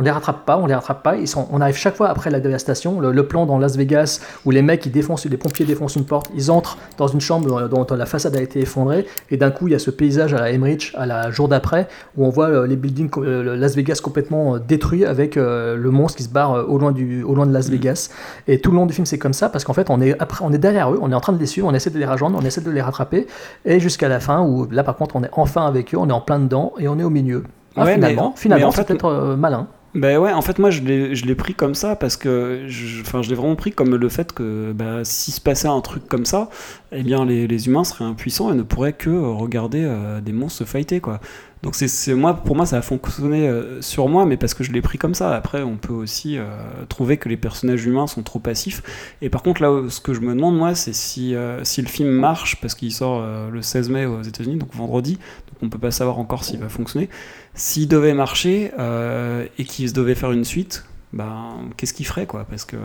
On 0.00 0.02
les 0.02 0.10
rattrape 0.10 0.46
pas, 0.46 0.56
on 0.56 0.64
les 0.64 0.72
rattrape 0.74 1.02
pas. 1.02 1.16
Ils 1.16 1.28
sont, 1.28 1.46
on 1.52 1.60
arrive 1.60 1.76
chaque 1.76 1.94
fois 1.94 2.08
après 2.08 2.30
la 2.30 2.40
dévastation. 2.40 3.00
Le, 3.02 3.12
le 3.12 3.26
plan 3.26 3.44
dans 3.44 3.58
Las 3.58 3.76
Vegas 3.76 4.20
où 4.46 4.50
les 4.50 4.62
mecs, 4.62 4.86
ils 4.86 4.90
défoncent, 4.92 5.26
les 5.26 5.36
pompiers 5.36 5.66
défoncent 5.66 5.96
une 5.96 6.06
porte. 6.06 6.30
Ils 6.34 6.50
entrent 6.50 6.78
dans 6.96 7.06
une 7.06 7.20
chambre 7.20 7.68
dont, 7.68 7.84
dont 7.84 7.94
la 7.94 8.06
façade 8.06 8.34
a 8.34 8.40
été 8.40 8.60
effondrée. 8.60 9.04
Et 9.30 9.36
d'un 9.36 9.50
coup, 9.50 9.68
il 9.68 9.72
y 9.72 9.74
a 9.74 9.78
ce 9.78 9.90
paysage 9.90 10.32
à 10.32 10.38
la 10.40 10.52
Emmerich, 10.52 10.94
à 10.96 11.04
la 11.04 11.30
jour 11.30 11.48
d'après, 11.48 11.86
où 12.16 12.24
on 12.24 12.30
voit 12.30 12.48
euh, 12.48 12.66
les 12.66 12.76
buildings, 12.76 13.10
euh, 13.18 13.54
Las 13.56 13.76
Vegas 13.76 14.00
complètement 14.02 14.54
euh, 14.54 14.58
détruit 14.58 15.04
avec 15.04 15.36
le 15.36 15.90
monstre 15.90 16.16
qui 16.16 16.22
se 16.24 16.30
barre 16.30 16.52
au 16.66 16.78
loin 16.78 16.92
du, 16.92 17.22
au 17.22 17.34
loin 17.34 17.44
de 17.44 17.52
Las 17.52 17.68
Vegas. 17.68 18.08
Et 18.48 18.58
tout 18.58 18.70
le 18.70 18.76
long 18.78 18.86
du 18.86 18.94
film, 18.94 19.04
c'est 19.04 19.18
comme 19.18 19.34
ça 19.34 19.50
parce 19.50 19.64
qu'en 19.64 19.74
fait, 19.74 19.90
on 19.90 20.00
est 20.00 20.18
après, 20.18 20.42
on 20.46 20.52
est 20.54 20.58
derrière 20.58 20.90
eux, 20.94 20.98
on 21.02 21.12
est 21.12 21.14
en 21.14 21.20
train 21.20 21.34
de 21.34 21.38
les 21.38 21.44
suivre, 21.44 21.68
on 21.68 21.74
essaie 21.74 21.90
de 21.90 21.98
les 21.98 22.06
rejoindre, 22.06 22.38
on 22.40 22.44
essaie 22.46 22.62
de 22.62 22.70
les 22.70 22.80
rattraper, 22.80 23.26
et 23.66 23.80
jusqu'à 23.80 24.08
la 24.08 24.18
fin 24.18 24.40
où 24.40 24.66
là, 24.70 24.82
par 24.82 24.96
contre, 24.96 25.16
on 25.16 25.22
est 25.22 25.30
enfin 25.32 25.66
avec 25.66 25.92
eux, 25.94 25.98
on 26.00 26.08
est 26.08 26.12
en 26.12 26.22
plein 26.22 26.38
dedans 26.38 26.72
et 26.78 26.88
on 26.88 26.98
est 26.98 27.04
au 27.04 27.10
milieu. 27.10 27.44
Ah, 27.76 27.84
Ouais, 27.84 27.86
mais- 27.86 27.94
finalement, 27.94 28.30
mais 28.34 28.40
finalement, 28.40 28.70
c'est 28.72 28.78
fait, 28.78 28.84
peut-être 28.88 29.04
euh, 29.06 29.36
malin. 29.36 29.68
Ben 29.94 30.18
ouais, 30.18 30.32
en 30.32 30.40
fait, 30.40 30.60
moi, 30.60 30.70
je 30.70 30.82
l'ai 30.82 31.34
pris 31.34 31.52
comme 31.54 31.74
ça 31.74 31.96
parce 31.96 32.16
que, 32.16 32.62
je- 32.68 33.02
je 33.02 33.28
l'ai 33.28 33.34
vraiment 33.34 33.56
pris 33.56 33.72
comme 33.72 33.96
le 33.96 34.08
fait 34.08 34.32
que, 34.32 34.70
bah, 34.72 35.04
s'il 35.04 35.34
se 35.34 35.40
passait 35.40 35.66
un 35.66 35.80
truc 35.80 36.06
comme 36.06 36.24
ça, 36.24 36.48
eh 36.92 37.02
bien 37.02 37.24
les, 37.24 37.48
les 37.48 37.66
humains 37.66 37.82
seraient 37.82 38.04
impuissants 38.04 38.52
et 38.52 38.54
ne 38.56 38.62
pourraient 38.62 38.92
que 38.92 39.10
regarder 39.10 39.82
euh, 39.84 40.20
des 40.20 40.32
monstres 40.32 40.58
se 40.60 40.64
fighter 40.64 41.00
quoi. 41.00 41.20
Donc 41.62 41.74
c'est 41.74 42.14
moi 42.14 42.32
pour 42.34 42.56
moi 42.56 42.64
ça 42.64 42.78
a 42.78 42.82
fonctionné 42.82 43.46
euh, 43.46 43.82
sur 43.82 44.08
moi 44.08 44.24
mais 44.24 44.38
parce 44.38 44.54
que 44.54 44.64
je 44.64 44.72
l'ai 44.72 44.80
pris 44.80 44.96
comme 44.96 45.14
ça. 45.14 45.34
Après 45.36 45.62
on 45.62 45.76
peut 45.76 45.92
aussi 45.92 46.38
euh, 46.38 46.46
trouver 46.88 47.18
que 47.18 47.28
les 47.28 47.36
personnages 47.36 47.84
humains 47.84 48.06
sont 48.06 48.22
trop 48.22 48.38
passifs 48.38 48.82
et 49.20 49.28
par 49.28 49.42
contre 49.42 49.60
là 49.60 49.70
où- 49.70 49.90
ce 49.90 50.00
que 50.00 50.14
je 50.14 50.20
me 50.20 50.34
demande 50.34 50.56
moi 50.56 50.74
c'est 50.74 50.94
si 50.94 51.34
euh, 51.34 51.62
si 51.62 51.82
le 51.82 51.88
film 51.88 52.08
marche 52.08 52.60
parce 52.62 52.74
qu'il 52.74 52.90
sort 52.92 53.20
euh, 53.22 53.50
le 53.50 53.60
16 53.60 53.90
mai 53.90 54.06
aux 54.06 54.22
États-Unis 54.22 54.56
donc 54.56 54.74
vendredi 54.74 55.14
donc 55.16 55.62
on 55.62 55.68
peut 55.68 55.78
pas 55.78 55.90
savoir 55.90 56.18
encore 56.18 56.44
s'il 56.44 56.60
va 56.60 56.70
fonctionner. 56.70 57.10
S'il 57.54 57.88
devait 57.88 58.14
marcher 58.14 58.72
euh, 58.78 59.44
et 59.58 59.64
qu'il 59.64 59.92
devait 59.92 60.14
faire 60.14 60.32
une 60.32 60.44
suite, 60.46 60.84
ben 61.12 61.56
qu'est-ce 61.76 61.92
qu'il 61.92 62.06
ferait 62.06 62.24
quoi? 62.26 62.46
Parce 62.48 62.64
que 62.64 62.76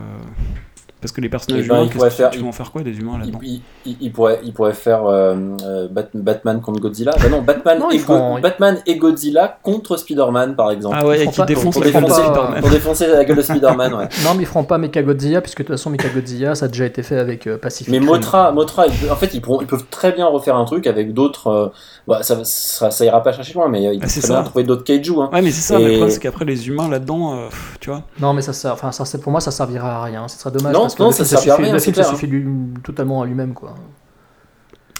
parce 1.06 1.12
que 1.12 1.22
les 1.22 1.30
personnages 1.30 1.64
Eh 1.66 1.68
ben, 1.70 1.76
humains, 1.76 1.84
il 1.84 1.88
qu'est-ce 1.88 1.98
pourrait 1.98 2.10
que 2.10 2.16
faire- 2.16 2.30
tu 2.32 2.40
vas 2.40 2.48
en 2.48 2.52
faire 2.52 2.72
quoi 2.72 2.82
des 2.82 2.98
humains 2.98 3.20
là-dedans 3.20 3.40
il- 3.44 3.62
il- 3.86 3.98
il 4.02 4.12
pourrait, 4.12 4.40
il 4.44 4.54
pourrait 4.54 4.74
faire 4.74 5.06
euh, 5.06 5.36
euh, 5.64 5.88
Bat- 5.88 6.10
Batman 6.16 6.62
contre 6.62 6.80
Godzilla. 6.80 7.12
Bah 7.22 7.30
non, 7.30 7.42
Batman, 7.42 7.80
Non, 7.80 7.92
et, 7.92 7.96
ils 7.98 8.42
Batman 8.42 8.80
et 8.88 8.98
Godzilla 8.98 9.58
contre 9.62 9.98
Spider-Man, 9.98 10.56
par 10.56 10.72
exemple. 10.72 10.98
Ah 11.00 11.06
ouais, 11.06 11.24
Ils 11.26 11.30
qui 11.30 11.38
pas- 11.38 11.46
défonce 11.46 11.76
pour, 11.76 11.84
les 11.84 11.92
font 11.92 12.02
défoncer, 12.02 12.22
pas- 12.22 12.28
Spider-Man. 12.34 12.62
pour 12.62 12.70
défoncer 12.70 13.08
la 13.08 13.24
gueule 13.26 13.38
de 13.38 13.42
Spider-Man, 13.42 13.94
ouais. 13.94 14.10
Non, 14.24 14.34
mais 14.36 14.44
ils 14.44 14.46
feront 14.48 14.64
pas 14.64 14.78
Mechagodzilla, 14.78 15.42
puisque 15.42 15.60
de 15.60 15.64
toute 15.68 15.76
façon, 15.76 15.90
Mechagodzilla, 15.92 16.56
ça 16.56 16.66
a 16.66 16.68
déjà 16.68 16.86
été 16.86 17.04
fait 17.04 17.18
avec 17.20 17.46
euh, 17.48 17.58
Pacific 17.58 17.92
Mais. 17.92 18.00
Motra, 18.00 18.52
Motra, 18.52 18.88
ils- 18.88 19.12
en 19.12 19.16
fait, 19.16 19.34
ils, 19.34 19.42
pourront, 19.42 19.62
ils 19.62 19.68
peuvent 19.68 19.86
très 19.92 20.12
bien 20.12 20.26
refaire 20.26 20.56
un 20.56 20.66
truc 20.66 20.88
avec 20.88 21.14
d'autres. 21.14 21.48
euh, 21.48 21.68
bah, 22.08 22.20
ça, 22.24 22.38
ça, 22.44 22.92
ça 22.92 23.06
ira 23.06 23.22
pas 23.22 23.32
chercher 23.34 23.54
loin, 23.54 23.68
mais 23.68 23.84
ils 23.84 23.88
Ah, 24.02 24.06
peuvent 24.06 24.20
très 24.22 24.28
bien 24.30 24.44
trouver 24.44 24.64
d'autres 24.64 24.84
kaiju. 24.84 25.14
Hein. 25.22 25.30
Ouais, 25.34 25.42
mais 25.42 25.52
c'est 25.52 25.62
ça, 25.62 25.80
Et- 25.80 25.84
le 25.84 25.90
problème, 25.92 26.10
c'est 26.10 26.20
qu'après 26.20 26.46
les 26.46 26.68
humains 26.68 26.88
là-dedans, 26.90 27.34
euh, 27.36 27.48
tu 27.80 27.90
vois. 27.90 28.02
Non, 28.20 28.34
mais 28.34 28.42
ça, 28.42 28.54
sert- 28.54 28.74
enfin, 28.74 28.92
ça, 28.92 29.06
c'est- 29.06 29.18
pour 29.20 29.32
moi, 29.32 29.42
ça 29.42 29.52
servira 29.52 29.98
à 29.98 30.04
rien. 30.04 30.28
Ce 30.28 30.38
serait 30.40 30.52
dommage. 30.52 30.74
Non, 30.74 30.88
que 30.96 31.04
non, 31.04 31.10
le 31.10 31.14
ça 31.14 31.24
film, 31.26 31.38
à 31.38 31.42
suffit, 31.42 31.64
rien, 31.64 31.74
le 31.74 31.80
c'est 31.80 31.92
film, 31.94 32.04
ça 32.04 32.10
hein. 32.10 32.14
suffit 32.14 32.28
lui- 32.28 32.74
totalement 32.84 33.22
à 33.22 33.26
lui-même, 33.26 33.54
quoi. 33.54 33.76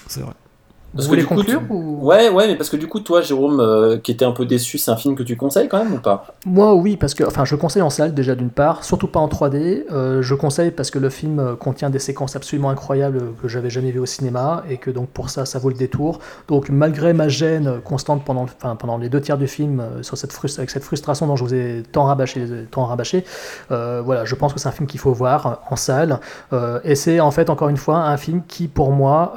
C'est 0.06 0.20
vrai. 0.20 0.32
Parce 0.96 1.06
Vous 1.08 1.14
que 1.14 1.20
voulez 1.20 1.22
coup, 1.28 1.34
conclure 1.36 1.60
tu- 1.66 1.72
ou... 1.72 1.98
Ouais, 2.06 2.28
ouais, 2.30 2.46
mais 2.48 2.56
parce 2.56 2.70
que 2.70 2.76
du 2.76 2.86
coup, 2.88 3.00
toi, 3.00 3.20
Jérôme, 3.20 3.60
euh, 3.60 3.98
qui 3.98 4.12
était 4.12 4.24
un 4.24 4.32
peu 4.32 4.46
déçu, 4.46 4.78
c'est 4.78 4.90
un 4.90 4.96
film 4.96 5.14
que 5.14 5.22
tu 5.22 5.36
conseilles 5.36 5.68
quand 5.68 5.78
même 5.84 5.92
ou 5.94 5.98
pas? 5.98 6.26
Moi, 6.46 6.74
oui, 6.74 6.96
parce 6.96 7.12
que, 7.14 7.22
enfin, 7.24 7.44
je 7.44 7.54
conseille 7.54 7.82
en 7.82 7.90
salle 7.90 8.14
déjà 8.14 8.34
d'une 8.34 8.50
part, 8.50 8.82
surtout 8.84 9.06
pas 9.08 9.20
en 9.20 9.28
3D. 9.28 9.84
Euh, 9.92 10.22
je 10.22 10.34
conseille 10.34 10.70
parce 10.70 10.90
que 10.90 10.98
le 10.98 11.10
film 11.10 11.38
euh, 11.38 11.54
contient 11.54 11.90
des 11.90 11.98
séquences 11.98 12.34
absolument 12.36 12.70
incroyables 12.70 13.20
que 13.42 13.48
j'avais 13.48 13.68
jamais 13.70 13.90
vues 13.90 13.98
au 14.00 14.06
cinéma 14.06 14.62
et 14.70 14.78
que 14.78 14.90
donc 14.90 15.08
pour 15.10 15.28
ça, 15.28 15.44
ça 15.44 15.58
vaut 15.58 15.68
le 15.68 15.74
détour. 15.74 16.20
Donc, 16.48 16.70
malgré 16.70 17.12
ma 17.12 17.28
gêne 17.28 17.80
constante 17.84 18.24
pendant, 18.24 18.44
le- 18.44 18.50
enfin, 18.56 18.76
pendant 18.76 18.96
les 18.96 19.08
deux 19.10 19.20
tiers 19.20 19.36
du 19.38 19.48
film, 19.48 19.80
euh, 19.80 20.02
sur 20.02 20.16
cette 20.16 20.32
frus- 20.32 20.56
avec 20.58 20.70
cette 20.70 20.84
frustration 20.84 21.26
dont 21.26 21.36
je 21.36 21.44
vous 21.44 21.54
ai 21.54 21.82
tant 21.92 22.04
rabâché, 22.04 22.42
tant 22.70 22.84
rabâché, 22.86 23.24
voilà, 23.68 24.24
je 24.24 24.34
pense 24.34 24.52
que 24.54 24.60
c'est 24.60 24.68
un 24.68 24.72
film 24.72 24.86
qu'il 24.86 25.00
faut 25.00 25.12
voir 25.12 25.60
en 25.70 25.76
salle. 25.76 26.20
Et 26.84 26.94
c'est 26.94 27.20
en 27.20 27.30
fait 27.30 27.50
encore 27.50 27.68
une 27.68 27.76
fois 27.76 27.98
un 27.98 28.16
film 28.16 28.42
qui, 28.48 28.68
pour 28.68 28.92
moi, 28.92 29.34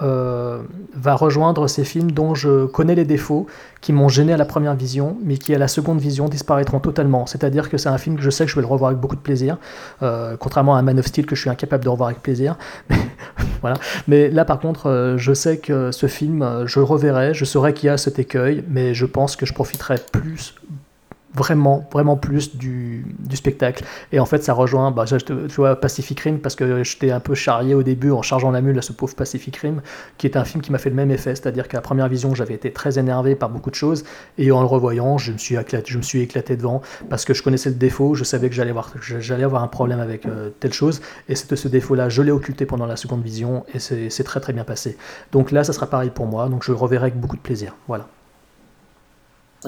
va 0.95 1.15
rejoindre 1.15 1.48
ces 1.67 1.83
films 1.83 2.11
dont 2.11 2.35
je 2.35 2.65
connais 2.65 2.95
les 2.95 3.05
défauts, 3.05 3.47
qui 3.81 3.93
m'ont 3.93 4.09
gêné 4.09 4.33
à 4.33 4.37
la 4.37 4.45
première 4.45 4.75
vision, 4.75 5.17
mais 5.23 5.37
qui 5.37 5.55
à 5.55 5.57
la 5.57 5.67
seconde 5.67 5.99
vision 5.99 6.27
disparaîtront 6.27 6.79
totalement. 6.79 7.25
C'est-à-dire 7.25 7.69
que 7.69 7.77
c'est 7.77 7.89
un 7.89 7.97
film 7.97 8.17
que 8.17 8.21
je 8.21 8.29
sais 8.29 8.45
que 8.45 8.51
je 8.51 8.55
vais 8.55 8.61
le 8.61 8.67
revoir 8.67 8.89
avec 8.89 8.99
beaucoup 8.99 9.15
de 9.15 9.21
plaisir, 9.21 9.57
euh, 10.03 10.35
contrairement 10.37 10.75
à 10.75 10.81
Man 10.81 10.99
of 10.99 11.07
Steel 11.07 11.25
que 11.25 11.35
je 11.35 11.41
suis 11.41 11.49
incapable 11.49 11.83
de 11.83 11.89
revoir 11.89 12.09
avec 12.09 12.21
plaisir. 12.21 12.57
Mais, 12.89 12.97
voilà. 13.61 13.77
Mais 14.07 14.29
là, 14.29 14.45
par 14.45 14.59
contre, 14.59 14.87
euh, 14.87 15.17
je 15.17 15.33
sais 15.33 15.57
que 15.57 15.91
ce 15.91 16.07
film, 16.07 16.41
euh, 16.41 16.67
je 16.67 16.79
le 16.79 16.85
reverrai, 16.85 17.33
je 17.33 17.45
saurai 17.45 17.73
qu'il 17.73 17.87
y 17.87 17.89
a 17.89 17.97
cet 17.97 18.19
écueil, 18.19 18.63
mais 18.67 18.93
je 18.93 19.05
pense 19.05 19.35
que 19.35 19.45
je 19.45 19.53
profiterai 19.53 19.95
plus 20.11 20.55
vraiment, 21.33 21.87
vraiment 21.91 22.17
plus 22.17 22.55
du, 22.55 23.05
du 23.19 23.35
spectacle. 23.35 23.83
Et 24.11 24.19
en 24.19 24.25
fait, 24.25 24.43
ça 24.43 24.53
rejoint, 24.53 24.91
bah, 24.91 25.05
tu 25.05 25.47
vois, 25.55 25.75
Pacific 25.79 26.19
Rim, 26.19 26.39
parce 26.39 26.55
que 26.55 26.83
j'étais 26.83 27.11
un 27.11 27.19
peu 27.19 27.35
charrié 27.35 27.75
au 27.75 27.83
début 27.83 28.11
en 28.11 28.21
chargeant 28.21 28.51
la 28.51 28.61
mule 28.61 28.77
à 28.77 28.81
ce 28.81 28.93
pauvre 28.93 29.15
Pacific 29.15 29.55
Rim, 29.57 29.81
qui 30.17 30.27
est 30.27 30.37
un 30.37 30.43
film 30.43 30.61
qui 30.61 30.71
m'a 30.71 30.77
fait 30.77 30.89
le 30.89 30.95
même 30.95 31.11
effet, 31.11 31.35
c'est-à-dire 31.35 31.67
qu'à 31.67 31.77
la 31.77 31.81
première 31.81 32.07
vision, 32.07 32.33
j'avais 32.35 32.55
été 32.55 32.71
très 32.71 32.97
énervé 32.97 33.35
par 33.35 33.49
beaucoup 33.49 33.69
de 33.69 33.75
choses, 33.75 34.03
et 34.37 34.51
en 34.51 34.61
le 34.61 34.67
revoyant, 34.67 35.17
je 35.17 35.31
me 35.31 35.37
suis 35.37 35.55
éclaté, 35.55 35.91
je 35.91 35.97
me 35.97 36.03
suis 36.03 36.21
éclaté 36.21 36.57
devant, 36.57 36.81
parce 37.09 37.25
que 37.25 37.33
je 37.33 37.43
connaissais 37.43 37.69
le 37.69 37.75
défaut, 37.75 38.15
je 38.15 38.23
savais 38.23 38.49
que 38.49 38.55
j'allais 38.55 38.71
avoir, 38.71 38.91
j'allais 39.01 39.43
avoir 39.43 39.63
un 39.63 39.67
problème 39.67 39.99
avec 39.99 40.25
euh, 40.25 40.49
telle 40.59 40.73
chose, 40.73 41.01
et 41.27 41.35
c'est 41.35 41.55
ce 41.55 41.67
défaut-là, 41.67 42.09
je 42.09 42.21
l'ai 42.21 42.31
occulté 42.31 42.65
pendant 42.65 42.85
la 42.85 42.95
seconde 42.95 43.23
vision, 43.23 43.65
et 43.73 43.79
c'est 43.79 44.23
très 44.23 44.39
très 44.39 44.53
bien 44.53 44.63
passé. 44.63 44.97
Donc 45.31 45.51
là, 45.51 45.63
ça 45.63 45.73
sera 45.73 45.87
pareil 45.87 46.09
pour 46.09 46.25
moi, 46.25 46.49
donc 46.49 46.63
je 46.63 46.71
le 46.71 46.77
reverrai 46.77 47.03
avec 47.03 47.19
beaucoup 47.19 47.37
de 47.37 47.41
plaisir. 47.41 47.75
Voilà. 47.87 48.07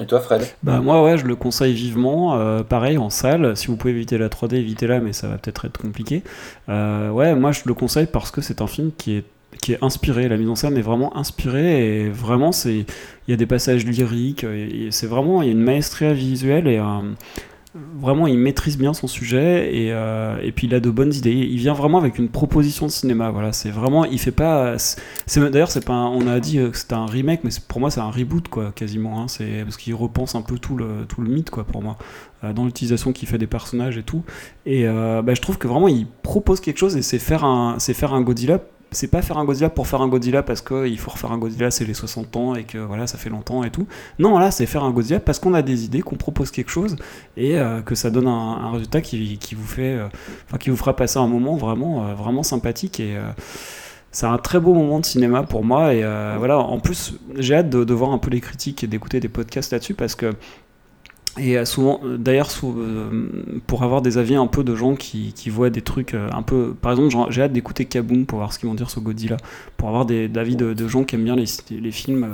Et 0.00 0.06
toi, 0.06 0.20
Fred? 0.20 0.42
Bah 0.62 0.80
moi 0.80 1.02
ouais, 1.04 1.18
je 1.18 1.26
le 1.26 1.36
conseille 1.36 1.74
vivement. 1.74 2.38
euh, 2.38 2.62
pareil 2.62 2.96
en 2.96 3.10
salle, 3.10 3.56
si 3.56 3.66
vous 3.66 3.76
pouvez 3.76 3.92
éviter 3.92 4.16
la 4.16 4.28
3D, 4.28 4.54
évitez-la, 4.54 5.00
mais 5.00 5.12
ça 5.12 5.28
va 5.28 5.36
peut-être 5.36 5.66
être 5.66 5.76
compliqué. 5.78 6.22
Euh, 6.70 7.10
ouais, 7.10 7.34
moi 7.34 7.52
je 7.52 7.60
le 7.66 7.74
conseille 7.74 8.06
parce 8.06 8.30
que 8.30 8.40
c'est 8.40 8.62
un 8.62 8.66
film 8.66 8.90
qui 8.96 9.16
est 9.16 9.24
qui 9.60 9.74
est 9.74 9.84
inspiré. 9.84 10.28
La 10.30 10.38
mise 10.38 10.48
en 10.48 10.54
scène 10.54 10.78
est 10.78 10.82
vraiment 10.82 11.14
inspirée 11.16 12.04
et 12.04 12.08
vraiment 12.08 12.52
c'est 12.52 12.74
il 12.78 13.30
y 13.30 13.32
a 13.34 13.36
des 13.36 13.44
passages 13.46 13.84
lyriques. 13.84 14.44
et 14.44 14.88
C'est 14.90 15.06
vraiment 15.06 15.42
il 15.42 15.46
y 15.46 15.48
a 15.50 15.52
une 15.52 15.60
maestria 15.62 16.14
visuelle 16.14 16.66
et 16.68 16.78
un 16.78 17.04
vraiment 17.74 18.26
il 18.26 18.38
maîtrise 18.38 18.76
bien 18.76 18.92
son 18.92 19.06
sujet 19.06 19.74
et, 19.74 19.92
euh, 19.92 20.38
et 20.42 20.52
puis 20.52 20.66
il 20.66 20.74
a 20.74 20.80
de 20.80 20.90
bonnes 20.90 21.14
idées. 21.14 21.32
Il 21.32 21.56
vient 21.56 21.72
vraiment 21.72 21.98
avec 21.98 22.18
une 22.18 22.28
proposition 22.28 22.86
de 22.86 22.90
cinéma 22.90 23.30
voilà. 23.30 23.52
C'est 23.52 23.70
vraiment 23.70 24.04
il 24.04 24.18
fait 24.18 24.30
pas 24.30 24.76
d'ailleurs 25.36 25.70
c'est 25.70 25.84
pas 25.84 25.94
on 25.94 26.26
a 26.26 26.40
dit 26.40 26.56
que 26.56 26.76
c'était 26.76 26.94
un 26.94 27.06
remake 27.06 27.44
mais 27.44 27.50
pour 27.68 27.80
moi 27.80 27.90
c'est 27.90 28.00
un 28.00 28.10
reboot 28.10 28.48
quoi 28.48 28.72
quasiment 28.72 29.22
hein, 29.22 29.28
c'est 29.28 29.62
parce 29.64 29.76
qu'il 29.76 29.94
repense 29.94 30.34
un 30.34 30.42
peu 30.42 30.58
tout 30.58 30.76
le 30.76 31.06
tout 31.08 31.22
le 31.22 31.30
mythe 31.30 31.50
quoi 31.50 31.64
pour 31.64 31.82
moi 31.82 31.96
euh, 32.44 32.52
dans 32.52 32.64
l'utilisation 32.64 33.12
qu'il 33.12 33.28
fait 33.28 33.38
des 33.38 33.46
personnages 33.46 33.96
et 33.96 34.02
tout. 34.02 34.24
Et 34.66 34.86
euh, 34.86 35.22
bah, 35.22 35.34
je 35.34 35.40
trouve 35.40 35.58
que 35.58 35.68
vraiment 35.68 35.88
il 35.88 36.06
propose 36.06 36.60
quelque 36.60 36.78
chose 36.78 36.96
et 36.96 37.02
c'est 37.02 37.20
faire 37.20 37.44
un 37.44 37.76
c'est 37.78 37.94
faire 37.94 38.14
un 38.14 38.20
Godzilla 38.20 38.60
c'est 38.92 39.08
pas 39.08 39.22
faire 39.22 39.38
un 39.38 39.44
Godzilla 39.44 39.70
pour 39.70 39.86
faire 39.86 40.00
un 40.02 40.08
Godzilla 40.08 40.42
parce 40.42 40.60
qu'il 40.60 40.98
faut 40.98 41.10
refaire 41.10 41.32
un 41.32 41.38
Godzilla, 41.38 41.70
c'est 41.70 41.84
les 41.84 41.94
60 41.94 42.36
ans 42.36 42.54
et 42.54 42.64
que 42.64 42.78
voilà, 42.78 43.06
ça 43.06 43.18
fait 43.18 43.30
longtemps 43.30 43.64
et 43.64 43.70
tout. 43.70 43.86
Non, 44.18 44.38
là, 44.38 44.50
c'est 44.50 44.66
faire 44.66 44.84
un 44.84 44.90
Godzilla 44.90 45.20
parce 45.20 45.38
qu'on 45.38 45.54
a 45.54 45.62
des 45.62 45.84
idées, 45.84 46.02
qu'on 46.02 46.16
propose 46.16 46.50
quelque 46.50 46.70
chose 46.70 46.96
et 47.36 47.58
euh, 47.58 47.80
que 47.80 47.94
ça 47.94 48.10
donne 48.10 48.28
un, 48.28 48.70
résultat 48.72 49.00
qui, 49.00 49.38
vous 49.56 49.66
fait, 49.66 49.94
euh, 49.94 50.08
qui 50.60 50.70
vous 50.70 50.76
fera 50.76 50.94
passer 50.94 51.18
un 51.18 51.26
moment 51.26 51.56
vraiment, 51.56 52.06
euh, 52.06 52.14
vraiment 52.14 52.42
sympathique 52.42 53.00
et 53.00 53.18
c'est 54.10 54.26
un 54.26 54.36
très 54.36 54.60
beau 54.60 54.74
moment 54.74 55.00
de 55.00 55.06
cinéma 55.06 55.42
pour 55.42 55.64
moi 55.64 55.94
et 55.94 56.02
voilà. 56.38 56.58
En 56.58 56.78
plus, 56.80 57.14
j'ai 57.36 57.54
hâte 57.54 57.70
de 57.70 57.94
voir 57.94 58.12
un 58.12 58.18
peu 58.18 58.30
les 58.30 58.40
critiques 58.40 58.84
et 58.84 58.86
d'écouter 58.86 59.20
des 59.20 59.28
podcasts 59.28 59.72
là-dessus 59.72 59.94
parce 59.94 60.14
que 60.14 60.32
et 61.38 61.56
euh, 61.56 61.64
souvent, 61.64 62.00
euh, 62.04 62.18
d'ailleurs, 62.18 62.48
euh, 62.64 63.30
pour 63.66 63.82
avoir 63.82 64.02
des 64.02 64.18
avis 64.18 64.34
un 64.34 64.46
peu 64.46 64.64
de 64.64 64.74
gens 64.74 64.94
qui, 64.94 65.32
voient 65.48 65.70
des 65.70 65.82
trucs 65.82 66.14
un 66.14 66.42
peu. 66.42 66.74
Par 66.80 66.92
exemple, 66.92 67.14
j'ai 67.30 67.42
hâte 67.42 67.52
d'écouter 67.52 67.84
Kaboom 67.84 68.26
pour 68.26 68.38
voir 68.38 68.52
ce 68.52 68.58
qu'ils 68.58 68.68
vont 68.68 68.74
dire 68.74 68.90
sur 68.90 69.00
Godzilla, 69.00 69.36
pour 69.76 69.88
avoir 69.88 70.04
des 70.04 70.30
avis 70.36 70.56
de, 70.56 70.88
gens 70.88 71.04
qui 71.04 71.14
aiment 71.14 71.24
bien 71.24 71.36
les, 71.36 71.46
films. 71.90 72.28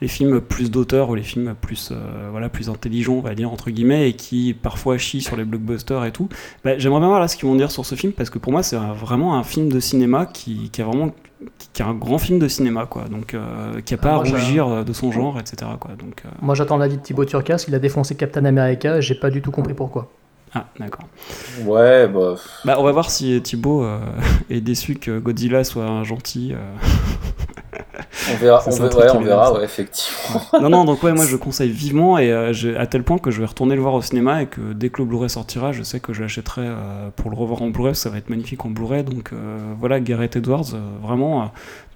les 0.00 0.08
films 0.08 0.40
plus 0.40 0.70
d'auteur 0.70 1.10
ou 1.10 1.14
les 1.14 1.22
films 1.22 1.54
plus 1.60 1.92
voilà 2.30 2.48
plus 2.48 2.68
intelligents 2.68 3.14
on 3.14 3.20
va 3.20 3.34
dire 3.34 3.50
entre 3.50 3.70
guillemets 3.70 4.10
et 4.10 4.12
qui 4.12 4.54
parfois 4.54 4.98
chient 4.98 5.22
sur 5.22 5.36
les 5.36 5.44
blockbusters 5.44 6.04
et 6.04 6.12
tout 6.12 6.28
bah, 6.64 6.76
j'aimerais 6.76 7.00
bien 7.00 7.08
voir 7.08 7.20
là 7.20 7.28
ce 7.28 7.36
qu'ils 7.36 7.48
vont 7.48 7.54
dire 7.54 7.70
sur 7.70 7.86
ce 7.86 7.94
film 7.94 8.12
parce 8.12 8.28
que 8.28 8.38
pour 8.38 8.52
moi 8.52 8.62
c'est 8.62 8.76
vraiment 8.76 9.38
un 9.38 9.44
film 9.44 9.70
de 9.70 9.80
cinéma 9.80 10.26
qui, 10.26 10.70
qui 10.70 10.82
a 10.82 10.84
vraiment 10.84 11.12
qui, 11.58 11.68
qui 11.72 11.82
est 11.82 11.84
un 11.84 11.94
grand 11.94 12.18
film 12.18 12.38
de 12.38 12.48
cinéma 12.48 12.86
quoi 12.86 13.04
donc 13.04 13.34
euh, 13.34 13.80
qui 13.82 13.94
a 13.94 13.96
pas 13.96 14.10
Ah, 14.10 14.20
à 14.20 14.24
moi, 14.24 14.38
rougir 14.38 14.68
euh, 14.68 14.84
de 14.84 14.92
son 14.92 15.10
genre 15.12 15.38
etc 15.38 15.70
quoi 15.80 15.92
donc 15.98 16.22
euh, 16.24 16.28
Moi, 16.42 16.54
j'attends 16.54 16.76
l'avis 16.76 16.96
de 16.96 17.02
Thibaut 17.02 17.24
Turcas, 17.24 17.64
il 17.68 17.74
a 17.74 17.78
défoncé 17.78 18.14
Captain 18.14 18.44
America, 18.44 18.98
et 18.98 19.02
j'ai 19.02 19.14
pas 19.14 19.30
du 19.30 19.42
tout 19.42 19.50
compris 19.50 19.74
pourquoi. 19.74 20.10
ah 20.54 20.66
d'accord 20.78 21.06
Ouais, 21.64 22.06
bah. 22.08 22.34
Bah, 22.64 22.76
on 22.78 22.82
va 22.84 22.92
voir 22.92 23.10
si 23.10 23.40
Thibaut 23.42 23.82
euh, 23.84 23.98
est 24.50 24.60
déçu 24.60 24.94
que 24.96 25.18
Godzilla 25.18 25.64
soit 25.64 25.84
un 25.84 26.04
gentil. 26.04 26.54
On 28.32 28.36
verra, 28.36 28.62
on 28.66 28.70
verra, 28.70 28.88
ouais, 28.98 29.10
on 29.10 29.20
verra, 29.24 29.52
ouais, 29.58 29.64
effectivement. 29.64 30.40
non, 30.60 30.68
non, 30.70 30.84
donc 30.84 31.02
ouais, 31.02 31.12
moi 31.12 31.24
je 31.26 31.32
le 31.32 31.38
conseille 31.38 31.70
vivement 31.70 32.18
et 32.18 32.32
euh, 32.32 32.52
j'ai- 32.52 32.76
à 32.76 32.86
tel 32.86 33.02
point 33.02 33.18
que 33.18 33.30
je 33.30 33.40
vais 33.40 33.46
retourner 33.46 33.74
le 33.74 33.80
voir 33.82 33.94
au 33.94 34.02
cinéma 34.02 34.42
et 34.42 34.46
que 34.46 34.72
dès 34.72 34.88
que 34.90 34.98
le 35.02 35.04
Blu-ray 35.08 35.30
sortira, 35.30 35.72
je 35.72 35.82
sais 35.82 36.00
que 36.00 36.12
je 36.12 36.22
l'achèterai 36.22 36.62
euh, 36.64 37.08
pour 37.14 37.30
le 37.30 37.36
revoir 37.36 37.62
en 37.62 37.68
Blu-ray, 37.70 37.94
ça 37.94 38.10
va 38.10 38.18
être 38.18 38.30
magnifique 38.30 38.64
en 38.64 38.70
Blu-ray. 38.70 39.02
Donc 39.04 39.32
euh, 39.32 39.58
voilà, 39.78 40.00
Gareth 40.00 40.36
Edwards, 40.36 40.66
vraiment 41.02 41.50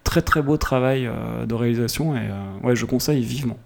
très 0.05 0.23
très 0.23 0.43
beau 0.43 0.57
travail 0.57 1.09
de 1.47 1.55
réalisation 1.55 2.15
et 2.17 2.29
ouais, 2.67 2.75
je 2.77 2.85
conseille 2.87 3.23
vivement. 3.23 3.57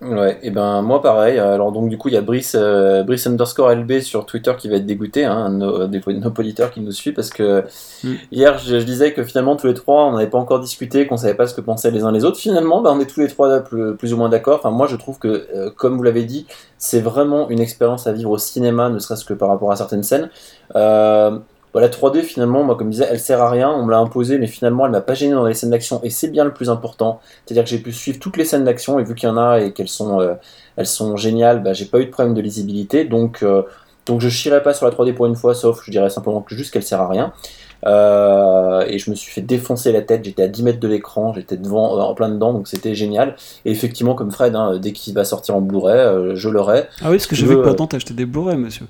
Ouais, 0.00 0.38
et 0.42 0.50
ben 0.50 0.82
moi 0.82 1.00
pareil. 1.00 1.38
Alors 1.38 1.72
donc 1.72 1.88
du 1.88 1.96
coup 1.96 2.08
il 2.08 2.14
y 2.14 2.16
a 2.18 2.20
Brice, 2.20 2.56
euh, 2.58 3.02
Brice 3.04 3.26
underscore 3.26 3.70
LB 3.70 4.00
sur 4.00 4.26
Twitter 4.26 4.52
qui 4.58 4.68
va 4.68 4.76
être 4.76 4.84
dégoûté, 4.84 5.24
hein, 5.24 5.34
un 5.34 5.50
de 5.50 5.56
nos, 5.56 5.86
des- 5.86 6.00
de 6.00 6.12
nos 6.12 6.28
auditeurs 6.30 6.70
qui 6.72 6.80
nous 6.82 6.90
suit 6.90 7.12
parce 7.12 7.30
que 7.30 7.64
Mm. 8.02 8.12
hier 8.30 8.58
je, 8.58 8.80
je 8.80 8.84
disais 8.84 9.14
que 9.14 9.22
finalement 9.24 9.56
tous 9.56 9.66
les 9.68 9.72
trois 9.72 10.04
on 10.04 10.12
n'avait 10.12 10.28
pas 10.28 10.36
encore 10.36 10.60
discuté, 10.60 11.06
qu'on 11.06 11.16
savait 11.16 11.32
pas 11.34 11.46
ce 11.46 11.54
que 11.54 11.62
pensaient 11.62 11.90
les 11.90 12.02
uns 12.04 12.12
les 12.12 12.24
autres. 12.26 12.38
Finalement 12.38 12.82
ben, 12.82 12.90
on 12.94 13.00
est 13.00 13.06
tous 13.06 13.20
les 13.20 13.28
trois 13.28 13.60
plus, 13.60 13.96
plus 13.96 14.12
ou 14.12 14.18
moins 14.18 14.28
d'accord. 14.28 14.58
Enfin 14.58 14.70
moi 14.72 14.88
je 14.88 14.96
trouve 14.96 15.18
que 15.18 15.46
euh, 15.54 15.70
comme 15.70 15.96
vous 15.96 16.02
l'avez 16.02 16.24
dit, 16.24 16.46
c'est 16.76 17.00
vraiment 17.00 17.48
une 17.48 17.60
expérience 17.60 18.06
à 18.06 18.12
vivre 18.12 18.30
au 18.32 18.38
cinéma, 18.38 18.90
ne 18.90 18.98
serait-ce 18.98 19.24
que 19.24 19.32
par 19.32 19.48
rapport 19.48 19.72
à 19.72 19.76
certaines 19.76 20.02
scènes. 20.02 20.28
Euh, 20.76 21.38
bah, 21.74 21.80
la 21.80 21.88
3D 21.88 22.22
finalement, 22.22 22.62
moi 22.62 22.76
comme 22.76 22.86
je 22.86 22.92
disais, 22.92 23.08
elle 23.10 23.20
sert 23.20 23.42
à 23.42 23.50
rien, 23.50 23.70
on 23.70 23.84
me 23.84 23.90
l'a 23.90 23.98
imposée, 23.98 24.38
mais 24.38 24.46
finalement 24.46 24.86
elle 24.86 24.92
m'a 24.92 25.00
pas 25.00 25.14
gêné 25.14 25.32
dans 25.32 25.44
les 25.44 25.54
scènes 25.54 25.70
d'action 25.70 26.00
et 26.02 26.10
c'est 26.10 26.28
bien 26.28 26.44
le 26.44 26.54
plus 26.54 26.70
important. 26.70 27.20
C'est-à-dire 27.44 27.64
que 27.64 27.70
j'ai 27.70 27.78
pu 27.78 27.92
suivre 27.92 28.18
toutes 28.18 28.36
les 28.36 28.44
scènes 28.44 28.64
d'action 28.64 28.98
et 28.98 29.04
vu 29.04 29.14
qu'il 29.14 29.28
y 29.28 29.32
en 29.32 29.36
a 29.36 29.60
et 29.60 29.72
qu'elles 29.72 29.88
sont, 29.88 30.20
euh, 30.20 30.34
elles 30.76 30.86
sont 30.86 31.16
géniales, 31.16 31.62
bah, 31.62 31.72
j'ai 31.72 31.86
pas 31.86 31.98
eu 31.98 32.06
de 32.06 32.10
problème 32.10 32.34
de 32.34 32.40
lisibilité, 32.40 33.04
donc, 33.04 33.42
euh, 33.42 33.62
donc 34.06 34.20
je 34.20 34.28
chierai 34.28 34.62
pas 34.62 34.72
sur 34.72 34.86
la 34.86 34.92
3D 34.92 35.14
pour 35.14 35.26
une 35.26 35.36
fois, 35.36 35.54
sauf 35.54 35.82
je 35.84 35.90
dirais 35.90 36.10
simplement 36.10 36.40
que 36.40 36.54
juste 36.54 36.72
qu'elle 36.72 36.82
sert 36.82 37.00
à 37.00 37.08
rien. 37.08 37.32
Euh, 37.86 38.84
et 38.86 38.98
je 38.98 39.10
me 39.10 39.14
suis 39.14 39.30
fait 39.30 39.42
défoncer 39.42 39.92
la 39.92 40.02
tête. 40.02 40.24
J'étais 40.24 40.42
à 40.42 40.48
10 40.48 40.62
mètres 40.62 40.80
de 40.80 40.88
l'écran, 40.88 41.32
j'étais 41.34 41.56
devant, 41.56 41.98
euh, 41.98 42.02
en 42.02 42.14
plein 42.14 42.28
dedans, 42.28 42.52
donc 42.52 42.68
c'était 42.68 42.94
génial. 42.94 43.36
Et 43.64 43.70
effectivement, 43.70 44.14
comme 44.14 44.30
Fred, 44.30 44.54
hein, 44.54 44.78
dès 44.80 44.92
qu'il 44.92 45.14
va 45.14 45.24
sortir 45.24 45.56
en 45.56 45.60
Blu-ray, 45.60 45.98
euh, 45.98 46.34
je 46.34 46.48
l'aurai. 46.48 46.86
Ah 47.00 47.10
oui, 47.10 47.16
parce 47.16 47.26
que 47.26 47.36
que 47.36 47.44
veux, 47.44 47.62
maintenant 47.62 47.86
t'as 47.86 47.98
acheté 47.98 48.14
des 48.14 48.26
Blu-ray, 48.26 48.56
monsieur. 48.56 48.86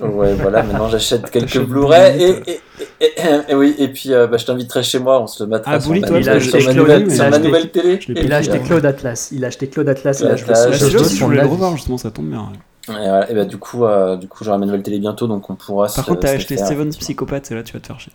Ouais, 0.00 0.34
voilà, 0.34 0.62
maintenant 0.62 0.88
j'achète 0.88 1.28
quelques 1.30 1.58
Blu-ray 1.60 2.22
et, 2.22 2.28
et, 2.50 2.60
et- 3.00 3.04
et- 3.06 3.50
et 3.50 3.54
oui, 3.54 3.74
et 3.78 3.88
puis 3.88 4.12
euh, 4.14 4.26
bah, 4.28 4.36
je 4.36 4.44
t'inviterai 4.46 4.82
chez 4.84 4.98
moi, 5.00 5.20
on 5.20 5.26
se 5.26 5.42
le 5.42 5.50
mettra 5.50 5.72
Ah, 5.72 5.80
sur, 5.80 5.90
ma, 5.90 5.96
ouais, 5.96 6.06
nouvelle- 6.20 6.40
sur 6.42 6.62
ma 6.64 6.72
nouvelle, 6.72 7.02
il 7.06 7.10
a 7.12 7.14
sur 7.14 7.24
ma 7.24 7.36
acheté- 7.36 7.46
nouvelle 7.46 7.70
télé. 7.70 7.98
Il 8.08 8.32
a 8.32 8.36
acheté 8.36 8.58
Claude 8.60 8.86
Atlas. 8.86 9.28
Il 9.32 9.44
a 9.44 9.48
acheté 9.48 9.68
Claude 9.68 9.88
Atlas. 9.88 10.20
Là, 10.22 10.36
je 10.36 10.42
je 10.44 10.46
Bah, 10.46 10.54
je 10.72 11.24
voulais 11.24 11.40
le 11.42 11.46
revoir, 11.48 11.72
justement, 11.76 11.98
ça 11.98 12.10
tombe 12.12 12.28
bien. 12.28 12.40
ouais. 12.40 12.94
Et, 12.94 13.08
voilà, 13.08 13.30
et 13.30 13.34
bah, 13.34 13.44
du 13.44 13.58
coup, 13.58 13.84
euh, 13.84 14.16
du 14.16 14.28
coup 14.28 14.44
j'aurai 14.44 14.58
ma 14.58 14.64
nouvelle 14.66 14.82
télé 14.82 14.98
bientôt, 14.98 15.26
donc 15.26 15.50
on 15.50 15.56
pourra 15.56 15.86
Par 15.88 15.94
se- 16.04 16.08
contre, 16.08 16.20
t'as 16.20 16.30
acheté 16.30 16.56
Steven. 16.56 16.88
Psychopathe, 16.90 17.50
et 17.50 17.54
là 17.56 17.62
tu 17.62 17.72
vas 17.74 17.80
te 17.80 17.86
faire 17.88 18.00
chier. 18.00 18.12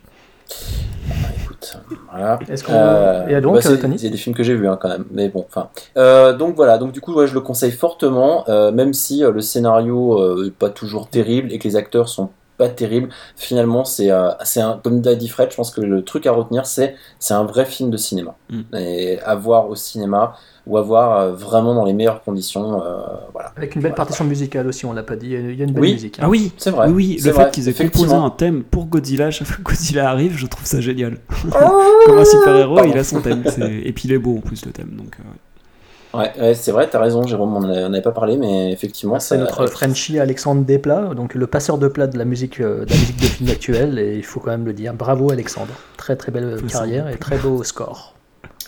Écoute, 1.85 1.97
voilà. 2.11 2.39
Est-ce 2.49 2.63
qu'on- 2.63 3.27
Et 3.27 3.39
donc, 3.41 3.55
bah, 3.55 3.61
c'est- 3.61 3.69
euh, 3.73 3.77
Tony 3.77 3.95
Il 3.97 4.03
y 4.03 4.07
a 4.07 4.09
des 4.09 4.17
films 4.17 4.35
que 4.35 4.43
j'ai 4.43 4.55
vus 4.55 4.67
hein, 4.67 4.77
quand 4.79 4.89
même, 4.89 5.05
mais 5.11 5.29
bon, 5.29 5.45
enfin. 5.47 5.69
Euh, 5.97 6.33
donc 6.33 6.55
voilà, 6.55 6.77
donc 6.77 6.91
du 6.91 7.01
coup, 7.01 7.13
ouais, 7.13 7.27
je 7.27 7.33
le 7.33 7.41
conseille 7.41 7.71
fortement, 7.71 8.43
euh, 8.49 8.71
même 8.71 8.93
si 8.93 9.23
euh, 9.23 9.31
le 9.31 9.41
scénario 9.41 10.19
euh, 10.19 10.47
est 10.47 10.51
pas 10.51 10.69
toujours 10.69 11.07
terrible 11.09 11.51
et 11.51 11.59
que 11.59 11.67
les 11.67 11.75
acteurs 11.75 12.09
sont 12.09 12.29
pas 12.57 12.69
terribles. 12.69 13.09
Finalement, 13.35 13.83
c'est 13.83 14.11
euh, 14.11 14.29
c'est 14.43 14.61
un, 14.61 14.79
comme 14.83 15.01
l'a 15.01 15.15
dit 15.15 15.27
Fred, 15.27 15.49
je 15.51 15.55
pense 15.55 15.71
que 15.71 15.81
le 15.81 16.03
truc 16.03 16.27
à 16.27 16.31
retenir, 16.31 16.65
c'est 16.67 16.95
c'est 17.17 17.33
un 17.33 17.45
vrai 17.45 17.65
film 17.65 17.89
de 17.89 17.97
cinéma 17.97 18.35
Mm. 18.49 18.61
et 18.77 19.19
à 19.21 19.33
voir 19.35 19.69
au 19.69 19.75
cinéma 19.75 20.35
ou 20.65 20.77
à 20.77 20.81
voir 20.81 21.19
euh, 21.19 21.31
vraiment 21.33 21.75
dans 21.75 21.83
les 21.83 21.91
meilleures 21.93 22.23
conditions, 22.23 22.81
euh, 22.81 22.99
voilà. 23.33 23.51
Avec 23.57 23.75
une 23.75 23.81
belle 23.81 23.93
partition 23.95 24.23
musicale 24.25 24.65
aussi, 24.67 24.85
on 24.85 24.93
l'a 24.93 25.03
pas 25.03 25.15
dit. 25.17 25.31
Il 25.31 25.55
y 25.55 25.61
a 25.61 25.65
une 25.65 25.73
belle 25.73 25.81
Oui. 25.83 25.93
musique. 25.93 26.19
hein. 26.19 26.23
Ah 26.25 26.29
oui, 26.29 26.51
C'est 26.57 26.69
vrai. 26.71 26.87
oui, 26.87 26.93
oui, 26.93 27.17
c'est 27.19 27.27
le 27.29 27.33
vrai, 27.33 27.45
fait 27.45 27.51
qu'ils 27.51 27.67
aient 27.69 27.73
composé 27.73 28.13
un 28.15 28.29
thème 28.29 28.63
pour 28.63 28.85
Godzilla, 28.85 29.29
chaque 29.31 29.47
fois 29.47 29.57
que 29.57 29.63
Godzilla 29.63 30.09
arrive, 30.09 30.37
je 30.37 30.47
trouve 30.47 30.65
ça 30.65 30.79
génial. 30.79 31.17
Comme 32.05 32.17
un 32.17 32.25
super-héros, 32.25 32.83
il 32.85 32.97
a 32.97 33.03
son 33.03 33.21
thème. 33.21 33.43
c'est- 33.47 33.81
Et 33.83 33.91
puis 33.91 34.03
il 34.07 34.13
est 34.13 34.17
beau 34.19 34.37
en 34.37 34.41
plus, 34.41 34.65
le 34.65 34.71
thème. 34.71 34.91
Donc, 34.97 35.17
euh, 35.19 36.17
Ouais, 36.17 36.31
ouais, 36.39 36.53
c'est 36.53 36.71
vrai, 36.71 36.87
t'as 36.87 36.99
raison, 36.99 37.25
Jérôme, 37.25 37.55
on 37.55 37.61
n'avait 37.61 37.81
avait 37.81 38.01
pas 38.03 38.11
parlé, 38.11 38.37
mais 38.37 38.71
effectivement, 38.71 39.19
C'est 39.19 39.35
notre 39.39 39.65
Frenchie 39.65 40.19
Alexandre 40.19 40.61
Desplat, 40.63 41.15
donc 41.15 41.33
le 41.33 41.47
passeur 41.47 41.79
de 41.79 41.87
plat 41.87 42.05
de 42.05 42.19
la 42.19 42.23
musique, 42.25 42.59
euh, 42.61 42.85
de 42.85 42.89
la 42.91 42.95
musique 42.97 43.17
de 43.19 43.25
film 43.25 43.49
actuelle, 43.49 43.97
et 43.97 44.15
il 44.17 44.23
faut 44.23 44.39
quand 44.39 44.51
même 44.51 44.63
le 44.63 44.73
dire. 44.73 44.93
Bravo 44.93 45.31
Alexandre, 45.31 45.73
très 45.97 46.15
très 46.15 46.31
belle 46.31 46.61
carrière 46.71 47.07
et 47.09 47.17
très 47.17 47.37
beau 47.39 47.63
score. 47.63 48.13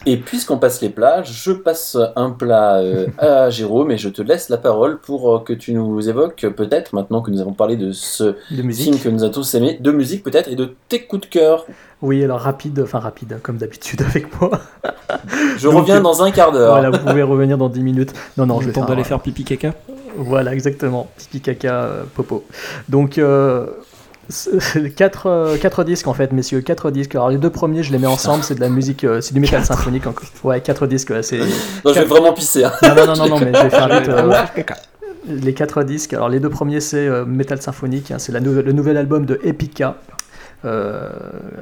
Et 0.07 0.18
puisqu'on 0.18 0.57
passe 0.57 0.82
les 0.82 0.90
plats, 0.90 1.23
je 1.23 1.52
passe 1.52 1.98
un 2.15 2.30
plat 2.30 2.76
euh, 2.77 3.07
à 3.18 3.49
Jérôme 3.49 3.90
et 3.91 3.98
je 3.98 4.10
te 4.10 4.22
laisse 4.22 4.49
la 4.49 4.57
parole 4.57 4.99
pour 4.99 5.36
euh, 5.36 5.40
que 5.40 5.52
tu 5.53 5.73
nous 5.73 6.07
évoques 6.07 6.44
euh, 6.44 6.52
peut-être, 6.52 6.94
maintenant 6.94 7.22
que 7.23 7.32
nous 7.32 7.41
avons 7.41 7.53
parlé 7.53 7.76
de 7.76 7.91
ce 7.91 8.36
De 8.52 8.72
film 8.72 8.99
que 8.99 9.10
nous 9.10 9.23
avons 9.23 9.34
tous 9.34 9.56
aimé, 9.56 9.77
de 9.82 9.91
musique 9.91 10.23
peut-être 10.23 10.48
et 10.49 10.56
de 10.56 10.76
tes 10.90 11.02
coups 11.06 11.23
de 11.23 11.26
cœur. 11.27 11.65
Oui, 12.03 12.23
alors 12.23 12.40
rapide, 12.40 12.80
enfin 12.84 12.99
rapide, 12.99 13.40
comme 13.41 13.57
d'habitude 13.57 14.02
avec 14.03 14.40
moi. 14.40 14.52
Je 15.57 15.68
Donc, 15.68 15.80
reviens 15.82 16.02
dans 16.02 16.22
un 16.22 16.30
quart 16.30 16.52
d'heure. 16.52 16.73
Voilà, 16.73 16.91
vous 16.91 17.03
pouvez 17.03 17.23
revenir 17.23 17.57
dans 17.57 17.69
10 17.69 17.82
minutes. 17.82 18.14
Non, 18.38 18.45
non, 18.45 18.56
je 18.60 18.61
le 18.61 18.68
vais 18.68 18.73
temps 18.73 18.82
faire 18.82 18.90
d'aller 18.90 19.02
un- 19.02 19.06
faire 19.06 19.22
pipi 19.22 19.44
caca. 19.44 19.73
Voilà, 20.18 20.53
exactement. 20.53 21.07
Pipi 21.18 21.41
caca 21.41 21.84
euh, 21.84 22.03
popo. 22.14 22.44
Donc, 22.90 23.18
euh, 24.54 24.60
c'est 24.60 24.90
quatre, 24.92 25.28
euh, 25.28 25.58
quatre 25.58 25.84
disques 25.84 26.08
en 26.08 26.14
fait, 26.14 26.32
messieurs, 26.34 26.62
quatre 26.62 26.92
disques. 26.92 27.16
Alors 27.16 27.30
les 27.30 27.38
deux 27.38 27.50
premiers, 27.50 27.84
je 27.84 27.92
les 27.92 27.98
mets 27.98 28.08
ensemble, 28.08 28.44
c'est 28.44 28.56
de 28.56 28.62
la 28.62 28.70
musique, 28.70 29.04
euh, 29.04 29.22
c'est 29.22 29.34
du 29.34 29.40
métal 29.40 29.64
symphonique. 29.66 30.08
encore. 30.08 30.28
Ouais, 30.44 30.62
quatre 30.62 30.88
disques, 30.88 31.10
ouais, 31.12 31.24
c'est. 31.24 31.40
Non, 31.40 31.94
je 31.94 32.00
vais 32.00 32.06
vraiment 32.06 32.34
pisser. 32.34 32.64
hein. 32.64 32.72
Non, 32.84 32.90
non, 32.96 33.06
non, 33.08 33.16
non, 33.16 33.28
non, 33.30 33.40
mais 33.40 33.54
je 33.54 33.62
vais 33.64 33.70
faire 33.70 33.88
vite. 34.00 34.10
euh, 34.10 34.30
les 35.28 35.54
quatre 35.54 35.84
disques. 35.84 36.14
Alors 36.14 36.30
les 36.30 36.40
deux 36.40 36.50
premiers, 36.50 36.80
c'est 36.82 37.08
euh, 37.08 37.26
Metal 37.26 37.62
Symphonique, 37.62 38.12
hein, 38.12 38.20
c'est 38.20 38.32
la 38.32 38.40
nou- 38.40 38.62
le 38.62 38.72
nouvel 38.72 38.98
album 38.98 39.26
de 39.26 39.40
Epica. 39.44 39.96
Euh, 40.66 41.10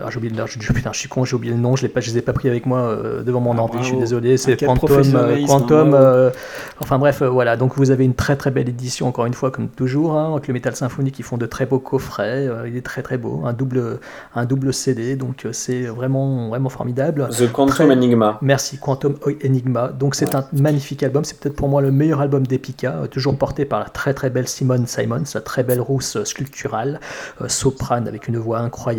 ah, 0.03 0.09
j'ai 0.09 0.17
oublié 0.17 0.34
le 0.34 0.39
nom, 0.39 0.45
je, 0.47 0.73
putain, 0.73 0.91
je 0.93 0.99
suis 0.99 1.09
con, 1.09 1.25
j'ai 1.25 1.35
oublié 1.35 1.53
le 1.53 1.59
nom, 1.59 1.75
je 1.75 1.85
ne 1.85 1.91
les 1.93 2.17
ai 2.17 2.21
pas 2.21 2.34
pris 2.34 2.47
avec 2.47 2.65
moi 2.65 2.80
euh, 2.80 3.23
devant 3.23 3.41
mon 3.41 3.53
Ah, 3.57 3.61
ordi, 3.61 3.77
je 3.81 3.88
suis 3.88 3.97
désolé, 3.97 4.38
c'est 4.38 4.55
Quantum, 4.57 5.01
euh, 5.15 5.45
Quantum 5.45 5.93
hein, 5.93 5.97
euh, 5.97 6.31
enfin 6.80 6.97
bref, 6.99 7.21
voilà, 7.21 7.57
donc 7.57 7.75
vous 7.75 7.91
avez 7.91 8.05
une 8.05 8.13
très 8.13 8.35
très 8.35 8.51
belle 8.51 8.69
édition, 8.69 9.07
encore 9.07 9.25
une 9.25 9.34
fois, 9.34 9.51
comme 9.51 9.67
toujours, 9.67 10.17
hein, 10.17 10.31
avec 10.31 10.47
le 10.47 10.53
Metal 10.53 10.75
Symphonique, 10.75 11.19
ils 11.19 11.23
font 11.23 11.38
de 11.38 11.45
très 11.45 11.65
beaux 11.65 11.80
coffrets, 11.80 12.47
il 12.67 12.77
est 12.77 12.81
très 12.81 13.01
très 13.01 13.17
beau, 13.17 13.41
un 13.45 13.53
double, 13.53 13.99
un 14.35 14.45
double 14.45 14.73
CD, 14.73 15.15
donc 15.15 15.47
c'est 15.51 15.81
vraiment, 15.81 16.49
vraiment 16.49 16.69
formidable. 16.69 17.27
The 17.30 17.51
Quantum 17.51 17.73
Très- 17.73 17.91
Enigma. 17.91 18.38
Merci, 18.41 18.77
Quantum 18.77 19.15
Enigma. 19.43 19.89
Donc 19.89 20.15
c'est 20.15 20.34
un 20.35 20.45
magnifique 20.53 21.03
album, 21.03 21.25
c'est 21.25 21.39
peut-être 21.39 21.55
pour 21.55 21.67
moi 21.67 21.81
le 21.81 21.91
meilleur 21.91 22.21
album 22.21 22.47
d'Epica, 22.47 23.01
toujours 23.11 23.38
porté 23.38 23.65
par 23.65 23.80
la 23.80 23.85
très 23.85 24.13
très 24.13 24.30
belle 24.30 24.47
Simone 24.47 24.88
Simons, 24.88 25.23
la 25.34 25.41
très 25.41 25.63
belle 25.63 25.81
rousse 25.81 26.23
sculpturale, 26.23 26.99
soprane 27.47 28.07
avec 28.07 28.27
une 28.27 28.38
voix 28.38 28.59
incroyable. 28.59 28.92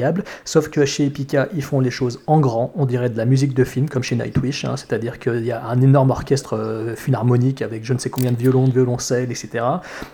Sauf 0.44 0.68
que 0.68 0.84
chez 0.84 1.06
Epica, 1.06 1.48
ils 1.54 1.62
font 1.62 1.80
les 1.80 1.90
choses 1.90 2.20
en 2.26 2.40
grand, 2.40 2.72
on 2.76 2.86
dirait 2.86 3.10
de 3.10 3.16
la 3.16 3.24
musique 3.24 3.54
de 3.54 3.64
film, 3.64 3.88
comme 3.88 4.02
chez 4.02 4.16
Nightwish, 4.16 4.64
hein, 4.64 4.76
c'est-à-dire 4.76 5.18
qu'il 5.18 5.44
y 5.44 5.52
a 5.52 5.64
un 5.64 5.80
énorme 5.80 6.10
orchestre 6.10 6.56
euh, 6.56 6.94
avec 7.60 7.84
je 7.84 7.92
ne 7.92 7.98
sais 7.98 8.10
combien 8.10 8.32
de 8.32 8.36
violons, 8.36 8.66
de 8.66 8.72
violoncelles, 8.72 9.30
etc. 9.30 9.64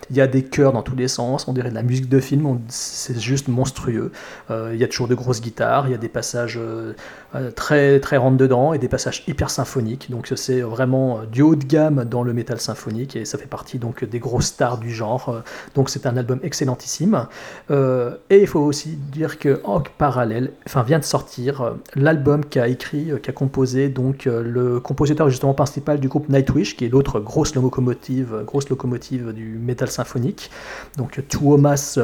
Il 0.09 0.15
y 0.15 0.21
a 0.21 0.27
des 0.27 0.43
chœurs 0.43 0.73
dans 0.73 0.83
tous 0.83 0.95
les 0.95 1.07
sens, 1.07 1.47
on 1.47 1.53
dirait 1.53 1.69
de 1.69 1.75
la 1.75 1.83
musique 1.83 2.09
de 2.09 2.19
film, 2.19 2.59
c'est 2.67 3.19
juste 3.19 3.47
monstrueux. 3.47 4.11
Euh, 4.49 4.71
il 4.73 4.79
y 4.79 4.83
a 4.83 4.87
toujours 4.87 5.07
de 5.07 5.15
grosses 5.15 5.41
guitares, 5.41 5.87
il 5.87 5.91
y 5.91 5.95
a 5.95 5.97
des 5.97 6.09
passages 6.09 6.57
euh, 6.61 6.93
euh, 7.35 7.51
très 7.51 7.99
très 7.99 8.17
rentre 8.17 8.37
dedans 8.37 8.73
et 8.73 8.79
des 8.79 8.87
passages 8.87 9.23
hyper 9.27 9.49
symphoniques. 9.49 10.09
Donc 10.09 10.31
c'est 10.35 10.61
vraiment 10.61 11.21
du 11.31 11.41
haut 11.41 11.55
de 11.55 11.65
gamme 11.65 12.05
dans 12.05 12.23
le 12.23 12.33
métal 12.33 12.59
symphonique 12.59 13.15
et 13.15 13.25
ça 13.25 13.37
fait 13.37 13.47
partie 13.47 13.79
donc 13.79 14.03
des 14.03 14.19
grosses 14.19 14.47
stars 14.47 14.77
du 14.77 14.91
genre. 14.91 15.41
Donc 15.75 15.89
c'est 15.89 16.05
un 16.05 16.17
album 16.17 16.39
excellentissime. 16.43 17.27
Et 17.69 18.41
il 18.41 18.47
faut 18.47 18.59
aussi 18.59 18.89
dire 18.89 19.39
que 19.39 19.61
en 19.75 19.83
parallèle, 19.97 20.51
enfin 20.65 20.83
vient 20.83 20.99
de 20.99 21.03
sortir 21.03 21.61
euh, 21.61 21.71
l'album 21.95 22.45
qu'a 22.45 22.67
écrit, 22.67 23.11
euh, 23.11 23.17
qu'a 23.17 23.31
composé 23.31 23.89
donc 23.89 24.27
euh, 24.27 24.43
le 24.43 24.79
compositeur 24.79 25.29
justement 25.29 25.53
principal 25.53 25.99
du 25.99 26.07
groupe 26.07 26.29
Nightwish, 26.29 26.77
qui 26.77 26.85
est 26.85 26.89
l'autre 26.89 27.19
grosse 27.19 27.55
locomotive, 27.55 28.43
grosse 28.45 28.69
locomotive 28.69 29.33
du 29.33 29.59
métal 29.61 29.89
symphonique. 29.89 30.49
Donc 30.97 31.21
Tuomas 31.27 31.99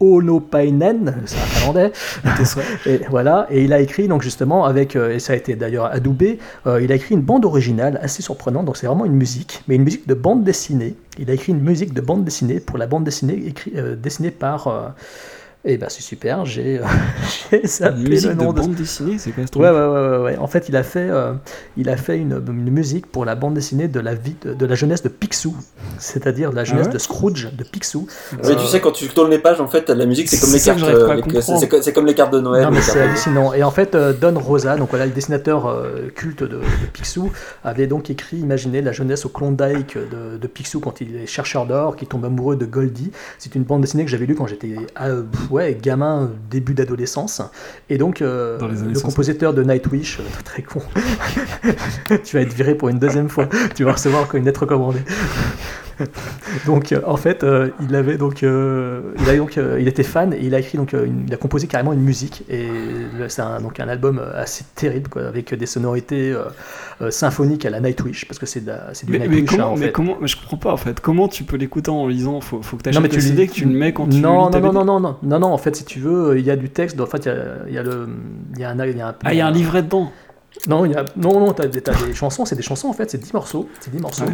Onopainen, 0.00 1.22
c'est 1.26 1.36
un 1.36 1.40
finlandais. 1.40 1.92
et 2.86 3.00
voilà, 3.10 3.46
et 3.50 3.64
il 3.64 3.72
a 3.74 3.80
écrit 3.80 4.08
donc 4.08 4.22
justement 4.22 4.64
avec, 4.64 4.96
et 4.96 5.18
ça 5.18 5.34
a 5.34 5.36
été 5.36 5.56
d'ailleurs 5.56 5.86
adoubé, 5.86 6.38
euh, 6.66 6.80
il 6.82 6.90
a 6.90 6.94
écrit 6.94 7.14
une 7.14 7.20
bande 7.20 7.44
originale 7.44 8.00
assez 8.02 8.22
surprenante. 8.22 8.64
Donc 8.64 8.78
c'est 8.78 8.86
vraiment 8.86 9.04
une 9.04 9.12
musique, 9.12 9.62
mais 9.68 9.76
une 9.76 9.84
musique 9.84 10.08
de 10.08 10.14
bande 10.14 10.42
dessinée. 10.42 10.96
Il 11.18 11.30
a 11.30 11.34
écrit 11.34 11.52
une 11.52 11.60
musique 11.60 11.92
de 11.92 12.00
bande 12.00 12.24
dessinée 12.24 12.60
pour 12.60 12.78
la 12.78 12.86
bande 12.86 13.04
dessinée 13.04 13.42
écrit, 13.46 13.72
euh, 13.76 13.94
dessinée 13.94 14.30
par. 14.30 14.68
euh, 14.68 14.88
et 15.64 15.76
ben 15.76 15.88
c'est 15.90 16.02
super, 16.02 16.44
j'ai 16.46 16.78
euh, 16.78 17.58
zappé 17.66 18.00
le 18.00 18.20
de 18.20 18.32
nom 18.32 18.52
de, 18.52 18.60
bande 18.60 18.74
dessinée, 18.74 19.18
c'est 19.18 19.30
quoi 19.32 19.44
ce 19.46 19.50
truc 19.50 19.62
Ouais, 19.62 19.70
ouais, 19.70 19.76
ouais, 19.78 20.08
ouais, 20.08 20.16
ouais. 20.24 20.36
En 20.38 20.46
fait, 20.46 20.68
il 20.68 20.76
a 20.76 20.82
fait, 20.82 21.08
euh, 21.10 21.32
il 21.76 21.88
a 21.88 21.96
fait 21.96 22.16
une, 22.16 22.42
une 22.48 22.70
musique 22.70 23.06
pour 23.06 23.24
la 23.24 23.34
bande 23.34 23.54
dessinée 23.54 23.86
de 23.88 24.00
la 24.00 24.14
vie, 24.14 24.36
de, 24.42 24.54
de 24.54 24.66
la 24.66 24.74
jeunesse 24.74 25.02
de 25.02 25.08
Picsou, 25.10 25.54
c'est-à-dire 25.98 26.50
de 26.50 26.56
la 26.56 26.64
jeunesse 26.64 26.86
ouais 26.86 26.92
de 26.92 26.98
Scrooge 26.98 27.48
de 27.52 27.64
Picsou. 27.64 28.06
Mais 28.44 28.56
tu 28.56 28.66
sais, 28.66 28.80
quand 28.80 28.92
tu 28.92 29.06
tournes 29.08 29.30
les 29.30 29.38
pages, 29.38 29.60
en 29.60 29.68
fait, 29.68 29.88
la 29.90 30.06
musique, 30.06 30.28
c'est 30.28 30.40
comme 30.40 30.52
les 30.52 30.60
cartes. 30.60 30.82
à 30.82 30.86
euh, 30.86 31.40
c'est- 31.40 31.56
c'est 31.58 31.68
co- 31.68 31.82
c'est 31.82 31.92
comme 31.92 32.06
les 32.06 32.14
cartes 32.14 32.32
de 32.32 32.40
Noël. 32.40 32.68
C'est 32.80 33.00
hallucinant. 33.00 33.52
Et 33.52 33.62
en 33.62 33.70
fait, 33.70 33.94
euh, 33.94 34.12
Don 34.12 34.38
Rosa, 34.38 34.76
donc 34.76 34.90
voilà, 34.90 35.06
le 35.06 35.12
dessinateur 35.12 35.66
euh, 35.68 36.08
culte 36.14 36.42
de, 36.42 36.48
de 36.56 36.60
Picsou, 36.92 37.30
avait 37.64 37.86
donc 37.86 38.08
écrit, 38.10 38.38
imaginez 38.38 38.80
la 38.82 38.92
jeunesse 38.92 39.26
au 39.26 39.28
Klondike 39.28 39.96
de, 39.98 40.38
de 40.38 40.46
Picsou 40.46 40.80
quand 40.80 41.00
il 41.00 41.16
est 41.16 41.26
chercheur 41.26 41.66
d'or, 41.66 41.96
qui 41.96 42.06
tombe 42.06 42.24
amoureux 42.24 42.56
de 42.56 42.64
Goldie. 42.66 43.10
C'est 43.38 43.54
une 43.54 43.64
bande 43.64 43.82
dessinée 43.82 44.04
que 44.04 44.10
j'avais 44.10 44.26
lue 44.26 44.34
quand 44.34 44.46
j'étais 44.46 44.76
euh, 45.02 45.22
pff, 45.22 45.49
ouais, 45.50 45.76
gamin, 45.80 46.30
début 46.50 46.74
d'adolescence. 46.74 47.42
Et 47.88 47.98
donc, 47.98 48.22
euh, 48.22 48.58
le 48.60 48.76
60. 48.76 49.02
compositeur 49.02 49.54
de 49.54 49.62
Nightwish, 49.62 50.20
euh, 50.20 50.22
très 50.44 50.62
con, 50.62 50.80
tu 52.24 52.36
vas 52.36 52.42
être 52.42 52.52
viré 52.52 52.74
pour 52.74 52.88
une 52.88 52.98
deuxième 52.98 53.28
fois, 53.28 53.48
tu 53.74 53.84
vas 53.84 53.92
recevoir 53.92 54.22
encore 54.22 54.36
une 54.36 54.44
lettre 54.44 54.62
recommandée. 54.62 55.00
donc 56.66 56.92
euh, 56.92 57.00
en 57.06 57.16
fait 57.16 57.42
euh, 57.44 57.70
il 57.80 57.94
avait 57.94 58.16
donc 58.16 58.42
euh, 58.42 59.12
il 59.20 59.28
a 59.28 59.36
donc 59.36 59.56
il 59.56 59.86
était 59.88 60.02
fan 60.02 60.32
et 60.32 60.38
il 60.42 60.54
a 60.54 60.58
écrit 60.58 60.78
donc 60.78 60.92
une- 60.92 61.24
il 61.26 61.34
a 61.34 61.36
composé 61.36 61.66
carrément 61.66 61.92
une 61.92 62.00
musique 62.00 62.44
et 62.48 62.68
c'est 63.28 63.42
un, 63.42 63.60
donc 63.60 63.80
un 63.80 63.88
album 63.88 64.20
assez 64.34 64.64
terrible 64.74 65.08
quoi, 65.08 65.22
avec 65.26 65.54
des 65.54 65.66
sonorités 65.66 66.34
symphoniques 67.10 67.64
à 67.64 67.70
la 67.70 67.80
Nightwish 67.80 68.26
parce 68.26 68.38
que 68.38 68.46
c'est 68.46 68.60
du 68.64 68.70
Mais, 69.08 69.18
mais 69.20 69.28
Nightwish 69.28 69.52
hein, 69.52 69.56
comment, 69.56 69.72
en 69.72 69.76
mais 69.76 69.86
fait. 69.86 69.92
comment, 69.92 70.16
mais 70.20 70.28
je 70.28 70.36
comprends 70.36 70.56
pas 70.56 70.72
en 70.72 70.76
fait. 70.76 71.00
Comment 71.00 71.28
tu 71.28 71.44
peux 71.44 71.56
l'écouter 71.56 71.90
en 71.90 72.06
lisant? 72.06 72.40
Faut, 72.40 72.62
faut 72.62 72.76
que 72.76 72.82
tu 72.82 72.90
non 72.90 73.00
mais 73.00 73.08
achètes 73.08 73.10
tu 73.10 73.16
le 73.16 73.22
CD 73.36 73.46
que 73.48 73.52
tu 73.52 73.64
le 73.64 73.70
mets 73.72 73.92
quand 73.92 74.06
tu 74.08 74.18
non 74.18 74.50
non 74.50 74.60
non 74.60 74.72
non 74.72 74.84
non 74.84 75.00
non 75.00 75.16
non 75.22 75.38
non 75.38 75.46
en 75.48 75.58
fait 75.58 75.76
si 75.76 75.84
tu 75.84 76.00
veux 76.00 76.38
il 76.38 76.44
y 76.44 76.50
a 76.50 76.56
du 76.56 76.68
texte 76.70 77.00
en 77.00 77.06
fait 77.06 77.24
il 77.26 77.28
y 77.28 77.30
a, 77.30 77.36
il 77.68 77.74
y 77.74 77.78
a 77.78 77.82
le 77.82 78.08
il 78.54 78.60
y 78.60 78.64
a 78.64 78.70
un 78.70 78.86
il 78.86 78.96
y 78.96 79.00
a 79.00 79.08
un, 79.08 79.14
Ah, 79.24 79.32
il 79.32 79.38
y 79.38 79.40
a 79.40 79.46
un 79.46 79.50
livret 79.50 79.82
dedans. 79.82 80.10
Non, 80.68 80.84
il 80.84 80.90
y 80.92 80.94
a... 80.96 81.04
non, 81.16 81.38
non, 81.38 81.52
t'as 81.52 81.68
t'as 81.68 81.94
des 82.06 82.12
chansons, 82.12 82.44
c'est 82.44 82.56
des 82.56 82.62
chansons 82.62 82.88
en 82.88 82.92
fait, 82.92 83.08
c'est 83.10 83.18
10 83.18 83.32
morceaux, 83.32 83.68
c'est 83.78 83.90
10 83.92 84.02
morceaux. 84.02 84.24
Ouais. 84.24 84.32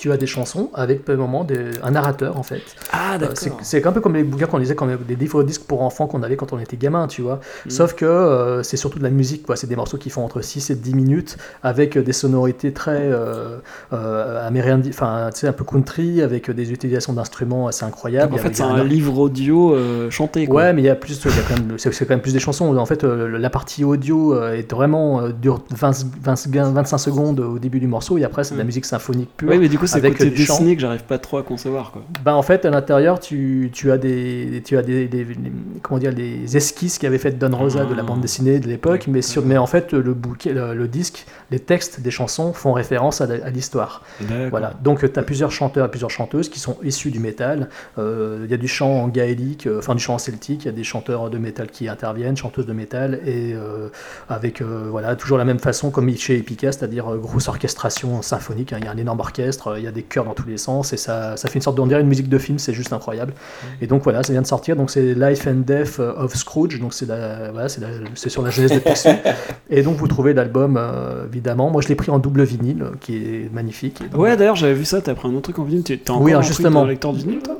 Tu 0.00 0.10
as 0.12 0.16
des 0.16 0.26
chansons 0.26 0.70
avec 0.72 1.04
par 1.04 1.16
moment 1.18 1.44
des... 1.44 1.58
un 1.82 1.90
narrateur 1.90 2.38
en 2.38 2.42
fait. 2.42 2.62
Ah, 2.90 3.14
Euh, 3.14 3.18
d'accord. 3.18 3.36
c'est- 3.36 3.52
C'est 3.62 3.86
un 3.86 3.92
peu 3.92 4.00
comme 4.00 4.14
les 4.14 4.24
bouquins 4.24 4.46
qu'on 4.46 4.56
lisait, 4.56 4.74
comme 4.74 4.90
les 5.08 5.14
livres 5.14 5.42
disques 5.42 5.64
pour 5.64 5.82
enfants 5.82 6.06
qu'on 6.06 6.22
avait 6.22 6.36
quand 6.36 6.54
on 6.54 6.58
était 6.58 6.78
gamin, 6.78 7.06
tu 7.06 7.20
vois. 7.20 7.40
Mm. 7.66 7.70
Sauf 7.70 7.92
que 7.94 8.06
euh, 8.06 8.62
c'est 8.62 8.78
surtout 8.78 8.98
de 8.98 9.04
la 9.04 9.10
musique, 9.10 9.42
quoi. 9.44 9.56
C'est 9.56 9.66
des 9.66 9.76
morceaux 9.76 9.98
qui 9.98 10.08
font 10.08 10.24
entre 10.24 10.40
6 10.40 10.70
et 10.70 10.74
10 10.74 10.94
minutes 10.94 11.36
avec 11.62 11.98
des 11.98 12.12
sonorités 12.14 12.72
très 12.72 12.98
euh, 13.02 13.58
euh, 13.92 14.46
amérindiennes, 14.48 14.92
enfin, 14.94 15.28
tu 15.34 15.40
sais, 15.40 15.48
un 15.48 15.52
peu 15.52 15.64
country, 15.64 16.22
avec 16.22 16.50
des 16.50 16.72
utilisations 16.72 17.12
d'instruments 17.12 17.66
assez 17.68 17.84
incroyables. 17.84 18.34
en 18.34 18.38
fait, 18.38 18.56
c'est 18.56 18.62
un 18.62 18.82
livre 18.84 19.18
audio 19.18 19.74
euh, 19.74 20.08
chanté. 20.10 20.46
Quoi. 20.46 20.62
Ouais, 20.62 20.72
mais 20.72 20.80
il 20.82 20.86
y 20.86 20.88
a 20.88 20.94
plus, 20.94 21.20
quand 21.22 21.30
c'est 21.76 22.06
quand 22.06 22.14
même 22.14 22.20
plus 22.22 22.32
des 22.32 22.40
chansons. 22.40 22.74
En 22.76 22.86
fait, 22.86 23.04
euh, 23.04 23.36
la 23.38 23.50
partie 23.50 23.84
audio 23.84 24.34
euh, 24.34 24.54
est 24.54 24.70
vraiment 24.72 25.20
euh, 25.20 25.28
dure 25.32 25.62
20, 25.70 26.06
20, 26.22 26.72
25 26.72 26.98
secondes 26.98 27.40
au 27.40 27.58
début 27.58 27.80
du 27.80 27.86
morceau 27.86 28.16
et 28.18 28.24
après 28.24 28.44
c'est 28.44 28.54
de 28.54 28.58
la 28.58 28.64
Mm. 28.64 28.66
musique 28.70 28.84
symphonique 28.86 29.30
pure. 29.36 29.48
Oui, 29.50 29.58
mais 29.58 29.68
du 29.68 29.78
coup, 29.78 29.86
c'est 29.90 29.98
avec 29.98 30.18
côté 30.18 30.30
des 30.30 30.36
chants. 30.44 30.54
dessiné 30.54 30.74
que 30.76 30.82
j'arrive 30.82 31.04
pas 31.04 31.18
trop 31.18 31.38
à 31.38 31.42
concevoir. 31.42 31.92
Quoi. 31.92 32.02
Ben, 32.24 32.34
en 32.34 32.42
fait, 32.42 32.64
à 32.64 32.70
l'intérieur, 32.70 33.20
tu, 33.20 33.70
tu 33.72 33.90
as 33.92 33.98
des, 33.98 34.62
tu 34.64 34.76
as 34.76 34.82
des, 34.82 35.06
des- 35.08 35.24
des- 35.24 35.36
comment 35.82 35.98
dire, 35.98 36.12
les 36.12 36.56
esquisses 36.56 36.98
qu'avait 36.98 37.18
fait 37.18 37.32
Don 37.38 37.56
Rosa 37.56 37.84
de 37.84 37.94
la 37.94 38.02
Ah. 38.02 38.06
bande 38.06 38.20
dessinée 38.20 38.58
de 38.60 38.68
l'époque, 38.68 39.06
mais 39.08 39.22
sur, 39.22 39.44
mais 39.44 39.56
en 39.58 39.66
fait, 39.66 39.92
le 39.92 40.14
bouquet, 40.14 40.52
le, 40.52 40.74
le 40.74 40.88
disque, 40.88 41.26
les 41.50 41.58
textes 41.60 42.00
des 42.00 42.10
chansons 42.10 42.52
font 42.52 42.72
référence 42.72 43.20
à, 43.20 43.26
l'histoire. 43.50 44.02
Voilà. 44.50 44.74
Donc, 44.82 45.00
tu 45.12 45.18
as 45.18 45.22
plusieurs 45.22 45.50
chanteurs 45.52 45.86
et 45.86 45.90
plusieurs 45.90 46.10
chanteuses 46.10 46.48
qui 46.48 46.60
sont 46.60 46.76
issus 46.82 47.10
du 47.10 47.18
métal. 47.20 47.68
Euh, 47.98 48.42
Il 48.44 48.50
y 48.50 48.54
a 48.54 48.56
du 48.56 48.68
chant 48.68 48.90
en 49.02 49.08
gaélique, 49.08 49.66
euh, 49.66 49.78
enfin 49.78 49.94
du 49.94 50.00
chant 50.02 50.14
en 50.14 50.18
celtique. 50.18 50.64
Il 50.64 50.66
y 50.66 50.68
a 50.68 50.72
des 50.72 50.84
chanteurs 50.84 51.30
de 51.30 51.38
métal 51.38 51.68
qui 51.68 51.88
interviennent, 51.88 52.36
chanteuses 52.36 52.66
de 52.66 52.72
métal, 52.72 53.20
et 53.26 53.52
euh, 53.54 53.88
avec 54.28 54.60
euh, 54.60 54.86
voilà 54.90 55.16
toujours 55.16 55.38
la 55.38 55.44
même 55.44 55.58
façon 55.58 55.90
comme 55.90 56.10
chez 56.16 56.36
Epica, 56.38 56.72
c'est-à-dire 56.72 57.12
euh, 57.12 57.18
grosse 57.18 57.48
orchestration 57.48 58.20
symphonique. 58.22 58.72
hein. 58.72 58.78
Il 58.80 58.84
y 58.84 58.88
a 58.88 58.90
un 58.92 58.96
énorme 58.96 59.20
orchestre, 59.20 59.78
il 59.80 59.84
y 59.84 59.88
a 59.88 59.92
des 59.92 60.02
chœurs 60.02 60.24
dans 60.24 60.34
tous 60.34 60.46
les 60.48 60.58
sens, 60.58 60.92
et 60.92 60.96
ça, 60.96 61.36
ça 61.36 61.48
fait 61.48 61.56
une 61.56 61.62
sorte 61.62 61.76
dirait 61.88 62.00
une 62.00 62.06
musique 62.08 62.28
de 62.28 62.38
film. 62.38 62.58
C'est 62.58 62.72
juste 62.74 62.92
incroyable. 62.92 63.32
Et 63.80 63.86
donc 63.86 64.02
voilà, 64.02 64.22
ça 64.22 64.32
vient 64.32 64.42
de 64.42 64.46
sortir. 64.46 64.76
Donc 64.76 64.90
c'est 64.90 65.14
Life 65.14 65.46
and 65.46 65.62
Death 65.66 65.98
of 65.98 66.34
Scrooge. 66.34 66.78
Donc 66.80 66.94
c'est 66.94 67.06
voilà, 67.06 67.68
sur 67.68 68.42
la 68.42 68.50
jeunesse 68.50 68.72
de 68.72 68.78
Picsou. 68.78 69.08
Et 69.70 69.82
donc 69.82 69.96
vous 69.96 70.08
trouvez 70.08 70.34
l'album 70.34 70.76
euh, 70.78 71.26
évidemment. 71.26 71.70
Moi 71.70 71.82
je 71.82 71.88
l'ai 71.88 71.94
pris 71.94 72.10
en 72.10 72.18
double 72.18 72.42
vinyle, 72.44 72.82
euh, 72.82 72.90
qui 73.00 73.16
est 73.16 73.52
magnifique. 73.52 74.02
Donc, 74.10 74.20
Ouais, 74.20 74.36
d'ailleurs, 74.36 74.56
j'avais 74.56 74.74
vu 74.74 74.84
ça. 74.84 75.00
T'as 75.00 75.14
pris 75.14 75.28
un 75.28 75.32
autre 75.32 75.42
truc 75.42 75.58
en 75.58 75.64
vinyle. 75.64 75.82
T'es 75.82 75.98
encore 76.10 76.22
Oui, 76.22 76.32
un 76.32 76.42
justement. 76.42 76.84
de 76.84 76.90
lecteur 76.90 77.12
de 77.12 77.18
vinyle, 77.18 77.40
toi? 77.40 77.56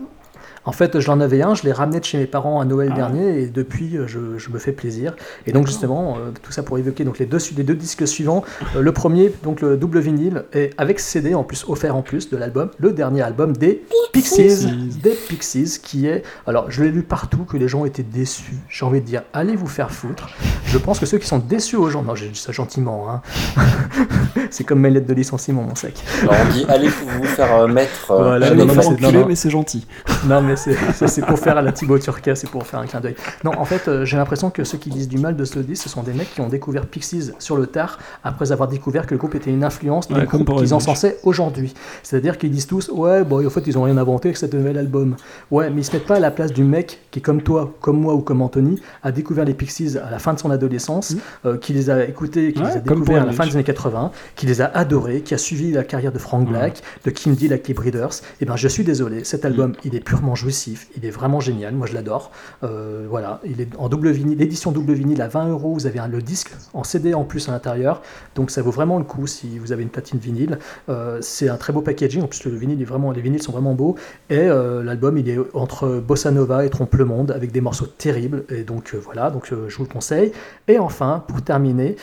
En 0.66 0.72
fait, 0.72 1.00
j'en 1.00 1.20
avais 1.20 1.40
un, 1.40 1.54
je 1.54 1.62
l'ai 1.62 1.72
ramené 1.72 2.00
de 2.00 2.04
chez 2.04 2.18
mes 2.18 2.26
parents 2.26 2.60
à 2.60 2.66
Noël 2.66 2.90
Ah. 2.92 2.96
dernier 2.96 3.40
et 3.40 3.46
depuis, 3.46 3.96
euh, 3.96 4.06
je, 4.06 4.36
je 4.36 4.50
me 4.50 4.58
fais 4.58 4.72
plaisir. 4.72 5.16
Et 5.46 5.52
donc 5.52 5.66
justement, 5.66 6.16
euh, 6.18 6.32
tout 6.42 6.52
ça 6.52 6.62
pour 6.62 6.76
évoquer 6.76 7.04
donc 7.04 7.18
les 7.18 7.24
deux, 7.24 7.38
su- 7.38 7.54
les 7.54 7.62
deux 7.62 7.74
disques 7.74 8.06
suivants. 8.06 8.44
Euh, 8.76 8.82
le 8.82 8.92
premier, 8.92 9.32
donc 9.42 9.62
le 9.62 9.78
double 9.78 10.00
vinyle, 10.00 10.44
et 10.52 10.70
avec 10.76 11.00
CD 11.00 11.34
en 11.34 11.44
plus 11.44 11.64
offert 11.66 11.96
en 11.96 12.02
plus 12.02 12.28
de 12.28 12.36
l'album, 12.36 12.70
le 12.78 12.92
dernier 12.92 13.22
album 13.22 13.56
des 13.56 13.82
Pixies, 14.12 14.66
des 15.02 15.16
Pixies, 15.28 15.78
qui 15.82 16.06
est, 16.06 16.24
alors 16.46 16.70
je 16.70 16.82
l'ai 16.82 16.90
lu 16.90 17.02
partout 17.02 17.44
que 17.44 17.56
les 17.56 17.66
gens 17.68 17.86
étaient 17.86 18.02
déçus. 18.02 18.54
J'ai 18.68 18.84
envie 18.84 19.00
de 19.00 19.06
dire, 19.06 19.22
allez 19.32 19.56
vous 19.56 19.66
faire 19.66 19.90
foutre? 19.90 20.28
Je 20.66 20.76
pense 20.76 20.98
que 20.98 21.06
ceux 21.06 21.16
qui 21.18 21.26
sont 21.26 21.38
déçus 21.38 21.76
aux 21.76 21.88
gens, 21.88 22.02
non, 22.02 22.14
j'ai 22.14 22.28
dit 22.28 22.38
ça 22.38 22.52
gentiment, 22.52 23.06
hein. 23.10 23.22
c'est 24.50 24.64
comme 24.64 24.80
mes 24.80 24.90
lettres 24.90 25.06
de 25.06 25.14
licenciement, 25.14 25.62
mon 25.62 25.74
sac. 25.74 25.94
Alors, 26.22 26.34
on 26.46 26.52
dit 26.52 26.64
allez 26.68 26.88
vous 26.88 27.24
faire 27.24 27.54
euh, 27.54 27.66
mettre. 27.66 28.10
euh, 28.10 28.22
Voilà, 28.38 28.50
non, 28.54 28.66
non. 28.66 29.26
mais 29.26 29.34
c'est 29.36 29.50
gentil. 29.50 29.86
Non, 30.26 30.40
mais 30.42 30.49
c'est 30.56 31.24
pour 31.26 31.38
faire 31.38 31.56
à 31.56 31.62
la 31.62 31.72
Thibaut 31.72 31.98
Turca, 31.98 32.34
c'est 32.34 32.48
pour 32.48 32.66
faire 32.66 32.80
un 32.80 32.86
clin 32.86 33.00
d'œil. 33.00 33.16
Non, 33.44 33.52
en 33.58 33.64
fait, 33.64 33.88
euh, 33.88 34.04
j'ai 34.04 34.16
l'impression 34.16 34.50
que 34.50 34.64
ceux 34.64 34.78
qui 34.78 34.90
disent 34.90 35.08
du 35.08 35.18
mal 35.18 35.36
de 35.36 35.44
ce 35.44 35.58
disque, 35.58 35.82
ce 35.82 35.88
sont 35.88 36.02
des 36.02 36.12
mecs 36.12 36.32
qui 36.32 36.40
ont 36.40 36.48
découvert 36.48 36.86
Pixies 36.86 37.32
sur 37.38 37.56
le 37.56 37.66
tard, 37.66 37.98
après 38.24 38.52
avoir 38.52 38.68
découvert 38.68 39.06
que 39.06 39.14
le 39.14 39.18
groupe 39.18 39.34
était 39.34 39.50
une 39.50 39.64
influence 39.64 40.08
du 40.08 40.14
Ouais, 40.14 40.20
comme 40.20 40.40
groupe 40.40 40.46
pour 40.46 40.58
qu'ils 40.58 40.74
encensaient 40.74 41.18
aujourd'hui. 41.24 41.74
C'est-à-dire 42.02 42.38
qu'ils 42.38 42.50
disent 42.50 42.66
tous, 42.66 42.88
ouais, 42.88 43.24
bon, 43.24 43.44
en 43.44 43.50
fait, 43.50 43.66
ils 43.66 43.76
ont 43.76 43.82
rien 43.82 43.96
inventé 43.96 44.28
avec 44.28 44.36
cet 44.36 44.54
nouvel 44.54 44.78
album. 44.78 45.16
Ouais, 45.50 45.70
mais 45.70 45.80
ils 45.80 45.84
se 45.84 45.92
mettent 45.92 46.06
pas 46.06 46.16
à 46.16 46.20
la 46.20 46.30
place 46.30 46.52
du 46.52 46.64
mec 46.64 47.00
qui, 47.10 47.20
comme 47.20 47.42
toi, 47.42 47.74
comme 47.80 48.00
moi 48.00 48.14
ou 48.14 48.20
comme 48.20 48.42
Anthony, 48.42 48.80
a 49.02 49.12
découvert 49.12 49.44
les 49.44 49.54
Pixies 49.54 49.96
à 49.98 50.10
la 50.10 50.18
fin 50.18 50.34
de 50.34 50.38
son 50.38 50.50
adolescence, 50.50 51.16
euh, 51.44 51.56
qui 51.58 51.72
les 51.72 51.90
a 51.90 52.04
écoutés, 52.04 52.52
qui 52.52 52.60
Mmh. 52.60 52.64
Ouais, 52.64 52.70
les 52.70 52.76
a 52.76 52.80
découverts 52.80 53.22
à 53.22 53.26
la 53.26 53.32
fin 53.32 53.46
des 53.46 53.54
années 53.54 53.64
80, 53.64 54.12
qui 54.36 54.46
les 54.46 54.60
a 54.60 54.66
adorés, 54.66 55.22
qui 55.22 55.34
a 55.34 55.38
suivi 55.38 55.72
la 55.72 55.84
carrière 55.84 56.12
de 56.12 56.18
Frank 56.18 56.48
Black, 56.48 56.82
de 57.04 57.10
Kim 57.10 57.34
Deal 57.34 57.52
avec 57.52 57.68
les 57.68 57.74
Breeders, 57.74 58.10
et 58.40 58.44
ben 58.44 58.56
je 58.56 58.68
suis 58.68 58.84
désolé, 58.84 59.24
cet 59.24 59.44
album 59.44 59.74
il 59.84 59.94
est 59.94 60.00
purement 60.00 60.34
jouissif, 60.40 60.88
il 60.96 61.04
est 61.06 61.10
vraiment 61.10 61.40
génial, 61.40 61.74
moi 61.74 61.86
je 61.86 61.94
l'adore. 61.94 62.30
Euh, 62.64 63.06
voilà, 63.08 63.40
il 63.44 63.60
est 63.60 63.68
en 63.78 63.88
double 63.88 64.10
vinyle, 64.10 64.38
l'édition 64.38 64.72
double 64.72 64.92
vinyle 64.94 65.22
à 65.22 65.28
20 65.28 65.48
euros, 65.48 65.72
vous 65.74 65.86
avez 65.86 65.98
un- 65.98 66.08
le 66.08 66.20
disque 66.22 66.50
en 66.74 66.82
CD 66.84 67.14
en 67.14 67.24
plus 67.24 67.48
à 67.48 67.52
l'intérieur, 67.52 68.02
donc 68.34 68.50
ça 68.50 68.62
vaut 68.62 68.70
vraiment 68.70 68.98
le 68.98 69.04
coup 69.04 69.26
si 69.26 69.58
vous 69.58 69.72
avez 69.72 69.82
une 69.82 69.88
platine 69.90 70.18
vinyle. 70.18 70.58
Euh, 70.88 71.18
c'est 71.20 71.48
un 71.48 71.56
très 71.56 71.72
beau 71.72 71.82
packaging, 71.82 72.22
en 72.22 72.26
plus 72.26 72.44
le 72.44 72.56
vinyle 72.56 72.80
est 72.82 72.84
vraiment, 72.84 73.12
les 73.12 73.20
vinyles 73.20 73.42
sont 73.42 73.52
vraiment 73.52 73.74
beaux, 73.74 73.94
et 74.30 74.38
euh, 74.40 74.82
l'album 74.82 75.16
il 75.18 75.28
est 75.28 75.38
entre 75.54 76.00
bossa 76.04 76.30
nova 76.30 76.64
et 76.64 76.70
trompe 76.70 76.94
le 76.94 77.04
monde 77.04 77.30
avec 77.30 77.52
des 77.52 77.60
morceaux 77.60 77.86
terribles, 77.86 78.44
et 78.48 78.62
donc 78.64 78.94
voilà, 79.04 79.30
donc 79.30 79.48
je 79.68 79.76
vous 79.76 79.84
le 79.84 79.88
conseille. 79.88 80.32
Et 80.68 80.78
enfin, 80.78 81.22
pour 81.28 81.42
terminer, 81.42 81.96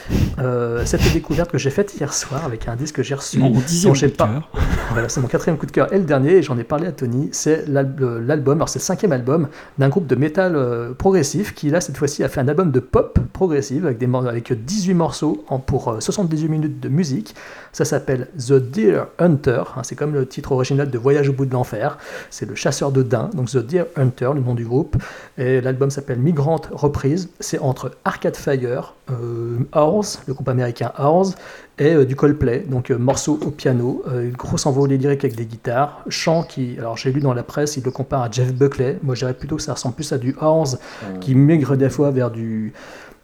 cette 0.86 1.14
découverte 1.14 1.52
que 1.52 1.58
j'ai 1.58 1.70
faite 1.70 1.94
hier 2.00 2.14
soir 2.14 2.46
avec 2.46 2.68
un 2.68 2.76
disque 2.76 2.96
que 2.96 3.04
j'ai 3.04 3.16
reçu. 3.16 3.40
Mon 3.40 3.50
dont 3.90 3.94
j'ai 3.94 4.08
pas-. 4.10 4.28
Voilà, 4.92 5.10
c'est 5.10 5.20
mon 5.22 5.28
quatrième 5.28 5.58
coup 5.58 5.66
de 5.66 5.72
cœur 5.72 5.92
et 5.94 5.98
le 5.98 6.06
dernier, 6.06 6.38
et 6.38 6.44
j'en 6.44 6.58
ai 6.58 6.64
parlé 6.64 6.88
à 6.88 6.92
Tony, 6.92 7.30
c'est 7.32 7.68
l'al- 7.68 7.94
le- 7.98 8.20
l'album, 8.28 8.58
alors 8.58 8.70
c'est 8.70 8.80
le 8.80 8.84
cinquième 8.84 9.12
album 9.12 9.48
d'un 9.78 9.90
groupe 9.90 10.08
de 10.08 10.16
métal 10.16 10.56
euh, 10.56 10.94
progressif 10.94 11.54
qui 11.54 11.70
là 11.70 11.82
cette 11.82 11.98
fois-ci 11.98 12.24
a 12.24 12.30
fait 12.30 12.40
un 12.40 12.48
album 12.48 12.72
de 12.72 12.80
pop 12.80 13.20
progressive 13.34 13.86
avec, 13.86 13.98
des, 13.98 14.08
avec 14.28 14.54
18 14.54 14.94
morceaux 14.94 15.44
en, 15.48 15.60
pour 15.60 15.88
euh, 15.88 16.00
78 16.00 16.50
minutes 16.50 16.80
de 16.80 16.90
musique. 16.90 17.36
Ça 17.72 17.86
s'appelle 17.86 18.28
The 18.38 18.54
Deer 18.54 19.08
Hunter, 19.20 19.64
hein, 19.76 19.84
c'est 19.84 19.96
comme 19.96 20.14
le 20.14 20.26
titre 20.26 20.52
original 20.52 20.90
de 20.90 20.98
Voyage 20.98 21.30
au 21.30 21.34
bout 21.34 21.46
de 21.46 21.54
l'enfer, 21.54 21.98
c'est 22.30 22.48
le 22.48 22.56
chasseur 22.56 22.92
de 22.92 23.04
daims, 23.04 23.30
donc 23.34 23.50
The 23.50 23.58
Deer 23.58 23.86
Hunter, 23.96 24.32
le 24.34 24.42
nom 24.42 24.56
du 24.56 24.66
groupe, 24.66 24.98
et 25.38 25.62
l'album 25.62 25.90
s'appelle 25.90 26.20
Migrant 26.20 26.62
Reprise, 26.72 27.30
c'est 27.40 27.60
entre 27.60 27.92
Arcade 28.04 28.36
Fire, 28.36 28.96
euh, 29.12 29.60
le 30.28 30.34
groupe 30.34 30.50
américain 30.50 30.92
Horse, 30.98 31.36
et 31.80 31.94
euh, 31.94 32.06
du 32.06 32.16
Coldplay, 32.16 32.66
donc 32.68 32.90
euh, 32.92 32.98
morceau 32.98 33.40
au 33.46 33.52
piano, 33.52 34.04
euh, 34.08 34.24
une 34.26 34.36
grosse 34.36 34.66
envolée 34.66 34.98
lyrique 34.98 35.24
avec 35.24 35.36
des 35.36 35.46
guitares, 35.46 36.04
chant 36.10 36.44
qui, 36.44 36.76
alors 36.80 36.98
j'ai 36.98 37.12
lu 37.12 37.20
dans 37.22 37.34
la 37.34 37.44
presse, 37.44 37.78
il 37.78 37.84
le 37.84 37.92
compare 37.92 38.24
à 38.24 38.32
Jeff 38.32 38.54
Buckley, 38.54 38.98
moi 39.04 39.14
je 39.16 39.20
dirais 39.22 39.34
plutôt 39.34 39.58
que 39.58 39.62
ça 39.62 39.74
ressemble 39.74 39.96
plus 39.96 40.12
à 40.12 40.18
du 40.18 40.36
Horse, 40.42 40.78
qui 41.22 41.36
migre 41.36 41.78
des 41.78 41.90
fois 41.90 42.12
vers 42.12 42.32
du 42.32 42.74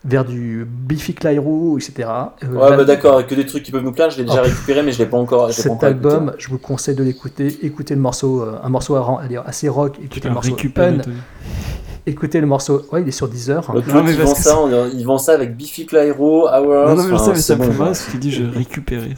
vers 0.06 0.26
du 0.26 0.68
Biffy 0.70 1.14
Clyro, 1.14 1.78
etc. 1.78 2.10
Euh, 2.44 2.48
Ouais, 2.50 2.70
là- 2.72 2.76
bah 2.76 2.84
d'accord, 2.84 3.26
que 3.26 3.36
des 3.36 3.46
trucs 3.46 3.64
qui 3.64 3.72
peuvent 3.72 3.86
nous 3.86 3.94
plaire, 3.94 4.10
je 4.10 4.18
l'ai 4.18 4.26
déjà 4.26 4.42
Oh. 4.42 4.46
récupéré, 4.46 4.84
mais 4.84 4.92
je 4.92 5.00
l'ai 5.00 5.06
pas 5.06 5.16
encore. 5.16 5.50
je 5.50 5.56
pas 5.56 5.62
Cet 5.62 5.66
écouté. 5.72 5.86
album, 5.86 6.34
je 6.38 6.50
vous 6.50 6.58
conseille 6.58 6.94
de 6.96 7.04
l'écouter. 7.04 7.58
Écoutez 7.62 7.96
le 7.96 8.02
morceau, 8.02 8.42
euh, 8.42 8.60
un 8.62 8.68
morceau 8.68 8.96
à 8.96 9.22
assez 9.46 9.70
rock. 9.70 9.98
Écoutez 10.04 10.28
le 10.28 10.34
morceau. 10.34 10.58
Écoutez 12.06 12.42
le 12.42 12.48
morceau. 12.48 12.82
Ouais, 12.92 13.02
il 13.02 13.08
est 13.08 13.12
sur 13.12 13.30
Deezer. 13.30 13.64
hein. 13.70 13.74
L'autre 13.76 13.88
Non, 13.94 14.04
mais 14.04 14.12
ils 14.12 14.18
parce 14.18 14.30
vend 14.32 14.36
que 14.36 14.42
ça, 14.42 14.60
on- 14.60 14.90
ils 14.94 15.06
vendent 15.06 15.22
ça 15.22 15.34
avec 15.34 15.56
Biffy 15.56 15.86
Clyro, 15.86 16.50
Hours. 16.50 16.90
Non, 16.90 16.96
non, 16.96 17.04
mais 17.04 17.10
je 17.10 17.14
enfin, 17.14 17.24
sais, 17.26 17.30
mais 17.32 17.36
ça 17.38 17.42
c'est 17.42 17.56
me 17.56 17.68
bon, 17.72 17.94
fait 17.94 18.06
que 18.08 18.12
tu 18.12 18.18
dis 18.18 18.32
je 18.32 18.44
récupérais. 18.44 19.12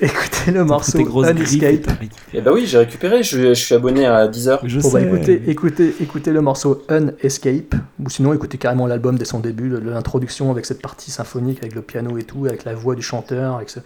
Écoutez 0.00 0.50
le 0.52 0.64
morceau 0.64 0.98
Unescape. 0.98 1.90
Eh 2.34 2.40
bah 2.42 2.50
oui, 2.52 2.66
j'ai 2.66 2.76
récupéré, 2.76 3.22
je, 3.22 3.38
je 3.48 3.54
suis 3.54 3.74
abonné 3.74 4.04
à 4.04 4.28
Deezer. 4.28 4.60
Je 4.64 4.80
Bon, 4.80 4.90
bah, 4.90 5.00
sais. 5.00 5.06
écoutez, 5.06 5.42
écoutez, 5.46 5.94
écoutez 6.00 6.30
le 6.32 6.42
morceau 6.42 6.82
Unescape, 6.90 7.74
ou 8.04 8.10
sinon 8.10 8.34
écoutez 8.34 8.58
carrément 8.58 8.86
l'album 8.86 9.16
dès 9.16 9.24
son 9.24 9.40
début, 9.40 9.70
l'introduction 9.80 10.50
avec 10.50 10.66
cette 10.66 10.82
partie 10.82 11.10
symphonique, 11.10 11.60
avec 11.62 11.74
le 11.74 11.80
piano 11.80 12.18
et 12.18 12.24
tout, 12.24 12.44
avec 12.44 12.64
la 12.64 12.74
voix 12.74 12.94
du 12.94 13.02
chanteur, 13.02 13.56
avec 13.56 13.70
ce- 13.70 13.80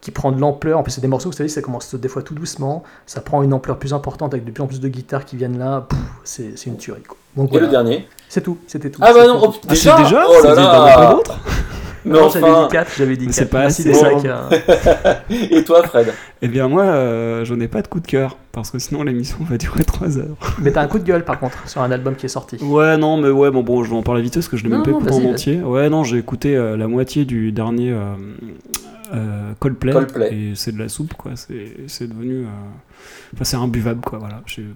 qui 0.00 0.10
prend 0.10 0.30
de 0.32 0.40
l'ampleur. 0.40 0.78
En 0.78 0.82
plus, 0.82 0.92
c'est 0.92 1.00
des 1.00 1.08
morceaux, 1.08 1.30
vous 1.30 1.36
savez, 1.36 1.48
ça 1.48 1.60
commence 1.62 1.94
des 1.94 2.08
fois 2.08 2.22
tout 2.22 2.34
doucement, 2.34 2.82
ça 3.06 3.20
prend 3.20 3.42
une 3.42 3.52
ampleur 3.52 3.78
plus 3.78 3.92
importante 3.92 4.32
avec 4.32 4.44
de 4.44 4.50
plus 4.50 4.62
en 4.62 4.66
plus 4.66 4.80
de 4.80 4.88
guitares 4.88 5.24
qui 5.24 5.36
viennent 5.36 5.58
là. 5.58 5.86
Pff, 5.88 5.98
C'est 6.24 6.58
c'est 6.58 6.70
une 6.70 6.76
tuerie. 6.76 7.02
Quoi. 7.02 7.16
Donc 7.36 7.52
Et 7.52 7.58
le 7.58 7.66
dernier? 7.68 8.08
C'est 8.28 8.42
tout, 8.42 8.58
c'était 8.66 8.90
tout. 8.90 9.00
Ah 9.02 9.12
bah 9.12 9.20
C'est 9.22 9.28
non, 9.28 9.40
tout. 9.40 9.46
oh, 9.54 9.60
Ah, 9.64 9.68
déjà, 9.70 9.96
c'est 9.96 10.02
déjà 10.04 10.24
Oh 10.28 10.42
là 10.44 10.54
là 10.54 11.18
Non, 12.04 12.28
j'avais 12.30 12.46
dit 12.46 12.68
4, 12.72 12.92
j'avais 12.96 13.16
dit 13.16 13.26
Mais 13.26 13.32
4. 13.32 13.34
c'est 13.34 13.50
pas 13.50 13.60
assez. 13.62 13.84
des 13.84 13.92
Bon. 13.92 13.98
sacs. 14.20 14.24
hein. 14.26 14.48
Et 15.30 15.64
toi, 15.64 15.82
Fred? 15.82 16.12
Eh 16.42 16.48
bien, 16.48 16.68
moi, 16.68 16.84
euh, 16.84 17.44
je 17.44 17.54
n'ai 17.54 17.68
pas 17.68 17.82
de 17.82 17.88
coup 17.88 18.00
de 18.00 18.06
cœur. 18.06 18.36
Parce 18.52 18.70
que 18.70 18.78
sinon, 18.78 19.02
l'émission 19.02 19.38
va 19.42 19.56
durer 19.58 19.84
3 19.84 20.18
heures. 20.18 20.36
Mais 20.60 20.72
t'as 20.72 20.82
un 20.82 20.86
coup 20.88 20.98
de 20.98 21.04
gueule 21.04 21.24
par 21.24 21.38
contre 21.38 21.68
sur 21.68 21.80
un 21.82 21.90
album 21.90 22.14
qui 22.16 22.26
est 22.26 22.30
sorti. 22.30 22.56
Ouais, 22.62 22.96
non, 22.96 23.16
mais 23.16 23.30
ouais, 23.30 23.50
bon, 23.50 23.62
bon 23.62 23.84
je 23.84 23.90
vais 23.90 23.96
en 23.96 24.02
parler 24.02 24.22
vite 24.22 24.34
parce 24.34 24.48
que 24.48 24.56
je 24.56 24.64
l'ai 24.64 24.70
même 24.70 24.82
pas 24.82 24.90
écouté 24.90 25.12
en 25.12 25.24
entier. 25.24 25.60
Ouais, 25.62 25.88
non, 25.88 26.02
j'ai 26.04 26.18
écouté 26.18 26.56
euh, 26.56 26.76
la 26.76 26.88
moitié 26.88 27.24
du 27.24 27.52
dernier 27.52 27.92
euh, 27.92 28.14
euh, 29.14 29.52
Coldplay, 29.60 29.92
Coldplay. 29.92 30.28
Et 30.34 30.52
c'est 30.54 30.72
de 30.72 30.78
la 30.78 30.88
soupe, 30.88 31.14
quoi. 31.14 31.32
C'est 31.34 31.74
c'est 31.86 32.08
devenu. 32.08 32.44
euh, 32.44 32.48
Enfin, 33.34 33.44
c'est 33.44 33.56
imbuvable, 33.56 34.00
quoi, 34.00 34.18
voilà. 34.18 34.40
J'ai- 34.46 34.66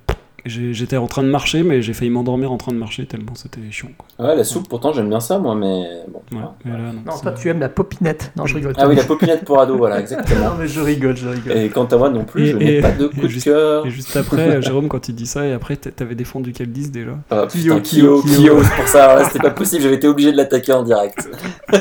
J'étais 0.44 0.96
en 0.96 1.06
train 1.06 1.22
de 1.22 1.28
marcher, 1.28 1.62
mais 1.62 1.82
j'ai 1.82 1.92
failli 1.92 2.10
m'endormir 2.10 2.50
en 2.50 2.56
train 2.56 2.72
de 2.72 2.76
marcher 2.76 3.06
tellement 3.06 3.34
c'était 3.36 3.60
chiant, 3.70 3.90
quoi. 3.96 4.26
Ouais, 4.26 4.34
la 4.34 4.42
soupe, 4.42 4.68
pourtant 4.68 4.92
j'aime 4.92 5.08
bien 5.08 5.20
ça, 5.20 5.38
moi, 5.38 5.54
mais 5.54 5.84
bon. 6.08 6.18
Ouais, 6.18 6.22
voilà. 6.32 6.54
mais 6.64 6.72
là, 6.72 6.92
non, 6.92 7.18
toi 7.22 7.32
tu 7.32 7.48
aimes 7.48 7.60
la 7.60 7.68
popinette. 7.68 8.32
Non, 8.36 8.44
je 8.46 8.56
rigole. 8.56 8.72
Ah 8.76 8.88
oui, 8.88 8.96
la 8.96 9.04
popinette 9.04 9.44
pour 9.44 9.60
ado, 9.60 9.76
voilà, 9.76 10.00
exactement. 10.00 10.50
Non, 10.50 10.54
mais 10.58 10.66
je 10.66 10.80
rigole, 10.80 11.16
je 11.16 11.28
rigole. 11.28 11.56
Et 11.56 11.68
quant 11.68 11.84
à 11.84 11.96
moi 11.96 12.10
non 12.10 12.24
plus, 12.24 12.42
Et- 12.48 12.50
je 12.52 12.56
n'ai 12.56 12.80
pas 12.80 12.90
de 12.90 13.06
coup 13.06 13.20
et 13.20 13.22
de 13.22 13.28
juste- 13.28 13.44
cœur. 13.44 13.86
Et 13.86 13.90
juste 13.90 14.16
après, 14.16 14.56
euh, 14.56 14.60
Jérôme, 14.62 14.88
quand 14.88 15.08
il 15.08 15.14
dit 15.14 15.26
ça, 15.26 15.46
et 15.46 15.52
après, 15.52 15.76
t'a- 15.76 15.92
t'avais 15.92 16.16
défendu 16.16 16.52
quel 16.52 16.72
10 16.72 16.90
déjà 16.90 17.12
Ah, 17.30 17.46
Kyo, 17.48 17.76
putain, 17.76 17.80
Kyo, 17.80 18.22
Kyo, 18.22 18.22
Kyo. 18.22 18.42
Kyo, 18.56 18.62
c'est 18.64 18.74
pour 18.76 18.88
ça, 18.88 19.04
alors 19.04 19.16
là, 19.18 19.24
c'était 19.26 19.38
pas 19.38 19.50
possible, 19.50 19.82
j'avais 19.82 19.94
été 19.96 20.08
obligé 20.08 20.32
de 20.32 20.36
l'attaquer 20.36 20.72
en 20.72 20.82
direct. 20.82 21.28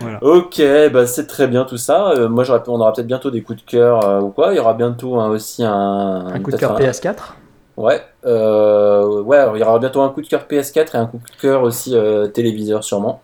Voilà. 0.00 0.18
Ok, 0.22 0.60
bah 0.92 1.06
c'est 1.06 1.26
très 1.26 1.46
bien 1.46 1.64
tout 1.64 1.76
ça. 1.76 2.10
Euh, 2.12 2.28
moi, 2.28 2.44
on 2.68 2.80
aura 2.80 2.92
peut-être 2.92 3.06
bientôt 3.06 3.30
des 3.30 3.42
coups 3.42 3.64
de 3.64 3.70
cœur 3.70 4.04
euh, 4.04 4.20
ou 4.20 4.28
quoi. 4.30 4.52
Il 4.52 4.56
y 4.56 4.60
aura 4.60 4.74
bientôt 4.74 5.20
hein, 5.20 5.28
aussi 5.28 5.62
un. 5.64 6.26
Un 6.32 6.40
coup 6.40 6.50
de 6.50 6.56
cœur 6.56 6.72
un- 6.76 6.78
PS4 6.80 7.34
Ouais, 7.78 8.02
euh, 8.26 9.22
ouais, 9.22 9.38
alors 9.38 9.56
il 9.56 9.60
y 9.60 9.62
aura 9.62 9.78
bientôt 9.78 10.02
un 10.02 10.10
coup 10.10 10.20
de 10.20 10.26
cœur 10.26 10.44
PS4 10.48 10.94
et 10.94 10.98
un 10.98 11.06
coup 11.06 11.16
de 11.16 11.40
cœur 11.40 11.62
aussi 11.62 11.96
téléviseur 12.34 12.84
sûrement. 12.84 13.22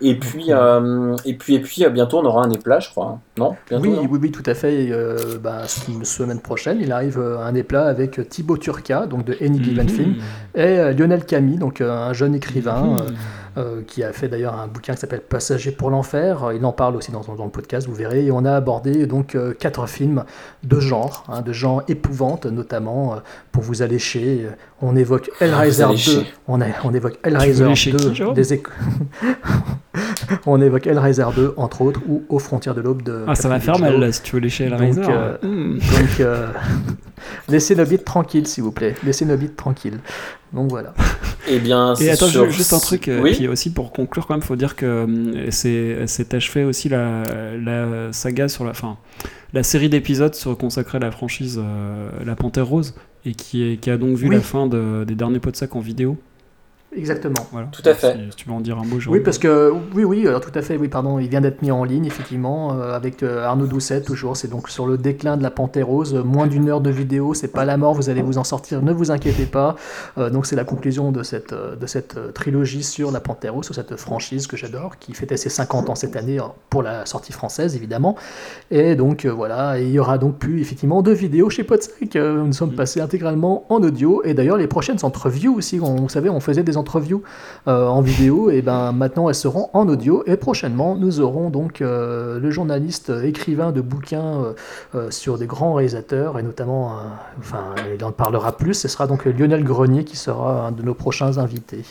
Et 0.00 0.14
puis, 0.16 0.50
et 1.24 1.34
puis, 1.34 1.54
et 1.56 1.60
puis, 1.60 1.84
bientôt 1.90 2.18
on 2.18 2.24
aura 2.24 2.44
un 2.44 2.50
éplat, 2.50 2.78
je 2.78 2.90
crois. 2.90 3.06
hein. 3.06 3.18
Non? 3.36 3.56
Bientôt, 3.68 3.84
Oui, 3.84 3.90
non? 3.96 4.08
oui, 4.08 4.18
oui, 4.22 4.30
tout 4.30 4.44
à 4.46 4.54
fait. 4.54 4.88
Bah, 5.42 5.62
semaine 6.04 6.38
prochaine, 6.40 6.78
il 6.80 6.92
arrive 6.92 7.18
un 7.18 7.52
éplat 7.56 7.86
avec 7.86 8.28
Thibaut 8.28 8.56
Turca, 8.56 9.06
donc 9.06 9.24
de 9.24 9.36
Any 9.44 9.62
Given 9.62 9.84
Mhm. 9.86 9.90
Film, 9.90 10.14
et 10.54 10.92
Lionel 10.92 11.24
Camille, 11.24 11.58
donc 11.58 11.80
un 11.80 12.12
jeune 12.12 12.36
écrivain 12.36 12.82
Mhm. 13.00 13.16
Euh, 13.56 13.82
qui 13.86 14.02
a 14.04 14.12
fait 14.12 14.28
d'ailleurs 14.28 14.54
un 14.54 14.66
bouquin 14.66 14.94
qui 14.94 15.00
s'appelle 15.00 15.20
Passager 15.22 15.70
pour 15.72 15.90
l'enfer. 15.90 16.50
Il 16.54 16.64
en 16.64 16.72
parle 16.72 16.96
aussi 16.96 17.10
dans, 17.12 17.20
dans 17.20 17.44
le 17.44 17.50
podcast, 17.50 17.86
vous 17.88 17.94
verrez. 17.94 18.26
Et 18.26 18.30
on 18.30 18.44
a 18.44 18.52
abordé 18.54 19.06
donc 19.06 19.34
euh, 19.34 19.54
quatre 19.58 19.86
films 19.88 20.24
de 20.64 20.80
genre, 20.80 21.24
hein, 21.28 21.40
de 21.42 21.52
genre 21.52 21.82
épouvante, 21.88 22.46
notamment 22.46 23.14
euh, 23.14 23.16
pour 23.52 23.62
vous 23.62 23.82
allécher. 23.82 24.42
euh, 24.44 24.50
On 24.82 24.94
évoque 24.96 25.30
Hellraiser 25.40 25.82
vous 25.84 25.88
2. 25.90 25.94
allécher. 25.94 26.26
On, 26.46 26.60
a- 26.60 26.66
on 26.84 26.92
évoque 26.94 27.18
Hellraiser 27.24 27.64
lécher 27.66 27.92
2. 27.92 27.98
qui, 27.98 28.14
Jérôme 28.14 28.34
des 28.34 28.52
éco- 28.54 28.70
on 30.46 30.60
évoque 30.60 30.86
Hellraiser 30.86 31.24
2, 31.34 31.54
entre 31.56 31.82
autres, 31.82 32.00
ou 32.08 32.22
Aux 32.28 32.38
frontières 32.38 32.74
de 32.74 32.80
l'aube 32.80 33.02
de. 33.02 33.24
Ah, 33.26 33.34
ça 33.34 33.48
va 33.48 33.60
faire 33.60 33.78
mal 33.78 33.98
là 33.98 34.12
si 34.12 34.22
tu 34.22 34.34
veux 34.36 34.40
lécher 34.40 34.68
Donc, 34.68 34.98
euh, 34.98 35.36
Hmm. 35.42 35.74
Donc, 35.78 36.20
laissez 37.48 37.74
nos 37.76 37.84
bits 37.84 37.98
tranquilles, 37.98 38.46
s'il 38.46 38.64
vous 38.64 38.72
plaît. 38.72 38.94
Laissez 39.04 39.24
nos 39.24 39.36
bits 39.36 39.50
tranquilles. 39.50 39.98
Donc 40.52 40.70
voilà. 40.70 40.94
Eh 41.48 41.58
bien, 41.58 41.92
Et 41.94 41.96
c'est 41.96 42.10
attends, 42.10 42.26
sur- 42.26 42.50
juste 42.50 42.72
un 42.72 42.78
truc, 42.78 43.08
euh, 43.08 43.20
Oui. 43.22 43.34
puis 43.34 43.48
aussi 43.48 43.70
pour 43.70 43.92
conclure 43.92 44.26
quand 44.26 44.34
même, 44.34 44.42
faut 44.42 44.56
dire 44.56 44.76
que 44.76 44.86
euh, 44.86 45.50
c'est 45.50 46.06
c'est 46.06 46.32
achevé 46.34 46.64
aussi 46.64 46.88
la, 46.88 47.22
la 47.62 48.12
saga 48.12 48.48
sur 48.48 48.64
la 48.64 48.72
fin, 48.74 48.96
la 49.52 49.62
série 49.62 49.88
d'épisodes 49.88 50.34
sur 50.34 50.56
consacrée 50.56 50.96
à 50.96 51.00
la 51.00 51.10
franchise 51.10 51.60
euh, 51.62 52.08
La 52.24 52.34
Panthère 52.36 52.66
Rose 52.66 52.94
et 53.26 53.32
qui, 53.34 53.62
est, 53.72 53.76
qui 53.76 53.90
a 53.90 53.96
donc 53.98 54.16
vu 54.16 54.28
Oui. 54.28 54.34
la 54.36 54.40
fin 54.40 54.66
de- 54.66 55.04
des 55.06 55.14
derniers 55.14 55.38
pots 55.38 55.50
de 55.50 55.56
sac 55.56 55.74
en 55.76 55.80
vidéo. 55.80 56.16
Exactement. 56.96 57.46
Voilà. 57.52 57.68
Tout 57.70 57.82
à 57.84 57.94
fait. 57.94 58.14
Si, 58.14 58.30
si 58.30 58.36
tu 58.36 58.48
veux 58.48 58.54
en 58.54 58.60
dire 58.60 58.78
un 58.78 58.84
mot, 58.84 58.98
Jérôme. 58.98 59.18
Oui, 59.18 59.22
parce 59.22 59.38
que 59.38 59.72
oui, 59.94 60.04
oui, 60.04 60.26
alors 60.26 60.40
tout 60.40 60.52
à 60.54 60.62
fait, 60.62 60.76
oui, 60.78 60.88
pardon, 60.88 61.18
il 61.18 61.28
vient 61.28 61.42
d'être 61.42 61.60
mis 61.60 61.70
en 61.70 61.84
ligne 61.84 62.06
effectivement 62.06 62.72
euh, 62.72 62.94
avec 62.94 63.22
euh, 63.22 63.44
Arnaud 63.44 63.66
Doucet 63.66 64.00
toujours. 64.00 64.36
C'est 64.36 64.48
donc 64.48 64.70
sur 64.70 64.86
le 64.86 64.96
déclin 64.96 65.36
de 65.36 65.42
la 65.42 65.50
Panthère 65.50 65.86
Rose, 65.86 66.14
euh, 66.14 66.22
moins 66.22 66.46
d'une 66.46 66.68
heure 66.70 66.80
de 66.80 66.90
vidéo, 66.90 67.34
c'est 67.34 67.52
pas 67.52 67.66
la 67.66 67.76
mort, 67.76 67.92
vous 67.94 68.08
allez 68.08 68.22
vous 68.22 68.38
en 68.38 68.44
sortir, 68.44 68.80
ne 68.82 68.92
vous 68.92 69.10
inquiétez 69.10 69.44
pas. 69.44 69.76
Euh, 70.16 70.30
donc 70.30 70.46
c'est 70.46 70.56
la 70.56 70.64
conclusion 70.64 71.12
de 71.12 71.22
cette 71.22 71.52
euh, 71.52 71.76
de 71.76 71.86
cette 71.86 72.16
euh, 72.16 72.32
trilogie 72.32 72.82
sur 72.82 73.10
la 73.10 73.20
Panthère 73.20 73.52
Rose, 73.54 73.66
sur 73.66 73.74
cette 73.74 73.96
franchise 73.96 74.46
que 74.46 74.56
j'adore, 74.56 74.98
qui 74.98 75.12
fêtait 75.12 75.36
ses 75.36 75.50
50 75.50 75.90
ans 75.90 75.94
cette 75.94 76.16
année 76.16 76.40
euh, 76.40 76.44
pour 76.70 76.82
la 76.82 77.04
sortie 77.04 77.32
française 77.32 77.76
évidemment. 77.76 78.16
Et 78.70 78.96
donc 78.96 79.26
euh, 79.26 79.30
voilà, 79.30 79.78
et 79.78 79.84
il 79.84 79.90
y 79.90 79.98
aura 79.98 80.16
donc 80.16 80.38
plus 80.38 80.62
effectivement 80.62 81.02
de 81.02 81.12
vidéos 81.12 81.50
chez 81.50 81.64
Podsec. 81.64 82.16
Euh, 82.16 82.42
nous 82.44 82.52
sommes 82.54 82.74
passés 82.74 83.02
intégralement 83.02 83.66
en 83.68 83.82
audio 83.82 84.22
et 84.24 84.32
d'ailleurs 84.32 84.56
les 84.56 84.66
prochaines 84.66 84.98
entreviews 85.02 85.54
aussi. 85.54 85.78
On, 85.82 85.96
vous 85.96 86.08
savez, 86.08 86.30
on 86.30 86.40
faisait 86.40 86.62
des 86.62 86.77
entreviews 86.78 87.22
euh, 87.66 87.86
en 87.86 88.00
vidéo, 88.00 88.50
et 88.50 88.62
ben 88.62 88.92
maintenant 88.92 89.28
elles 89.28 89.34
seront 89.34 89.70
en 89.72 89.88
audio. 89.88 90.22
Et 90.26 90.36
prochainement, 90.36 90.96
nous 90.96 91.20
aurons 91.20 91.50
donc 91.50 91.80
euh, 91.80 92.38
le 92.38 92.50
journaliste 92.50 93.10
euh, 93.10 93.24
écrivain 93.24 93.72
de 93.72 93.80
bouquins 93.80 94.54
sur 95.10 95.38
des 95.38 95.46
grands 95.46 95.74
réalisateurs, 95.74 96.38
et 96.38 96.42
notamment, 96.42 97.00
enfin, 97.38 97.74
il 97.94 98.02
en 98.04 98.12
parlera 98.12 98.56
plus. 98.56 98.74
Ce 98.74 98.88
sera 98.88 99.06
donc 99.06 99.24
Lionel 99.24 99.64
Grenier 99.64 100.04
qui 100.04 100.16
sera 100.16 100.66
un 100.68 100.72
de 100.72 100.82
nos 100.82 100.94
prochains 100.94 101.38
invités. 101.38 101.84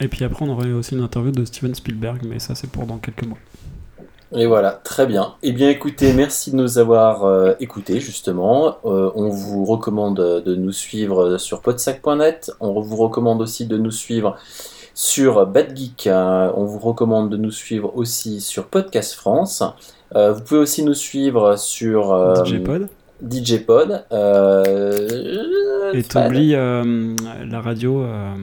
Et 0.00 0.08
puis 0.08 0.24
après, 0.24 0.44
on 0.44 0.50
aurait 0.50 0.72
aussi 0.72 0.94
une 0.94 1.02
interview 1.02 1.30
de 1.32 1.44
Steven 1.44 1.74
Spielberg, 1.74 2.22
mais 2.28 2.38
ça, 2.38 2.54
c'est 2.54 2.70
pour 2.70 2.86
dans 2.86 2.98
quelques 2.98 3.26
mois. 3.26 3.38
Et 4.36 4.46
voilà, 4.46 4.72
très 4.82 5.06
bien. 5.06 5.34
Eh 5.42 5.52
bien, 5.52 5.70
écoutez, 5.70 6.12
merci 6.12 6.50
de 6.50 6.56
nous 6.56 6.78
avoir 6.78 7.24
euh, 7.24 7.52
écoutés, 7.60 8.00
justement. 8.00 8.76
Euh, 8.84 9.10
on 9.14 9.28
vous 9.28 9.64
recommande 9.64 10.16
de 10.44 10.54
nous 10.56 10.72
suivre 10.72 11.38
sur 11.38 11.60
podsac.net. 11.60 12.50
On 12.60 12.80
vous 12.80 12.96
recommande 12.96 13.40
aussi 13.42 13.66
de 13.66 13.78
nous 13.78 13.92
suivre 13.92 14.36
sur 14.92 15.46
Bad 15.46 15.76
Geek. 15.76 16.08
Euh, 16.08 16.50
on 16.56 16.64
vous 16.64 16.78
recommande 16.80 17.30
de 17.30 17.36
nous 17.36 17.52
suivre 17.52 17.92
aussi 17.96 18.40
sur 18.40 18.66
Podcast 18.66 19.14
France. 19.14 19.62
Euh, 20.16 20.32
vous 20.32 20.42
pouvez 20.42 20.60
aussi 20.60 20.82
nous 20.84 20.94
suivre 20.94 21.56
sur 21.56 22.12
euh, 22.12 22.44
DJ 22.44 22.62
Pod. 22.62 22.88
DJ 23.30 23.58
Pod. 23.64 24.04
Euh, 24.12 25.92
Et 25.92 26.02
t'oublies 26.02 26.54
euh, 26.56 27.14
la 27.48 27.60
radio. 27.60 28.02
euh, 28.02 28.34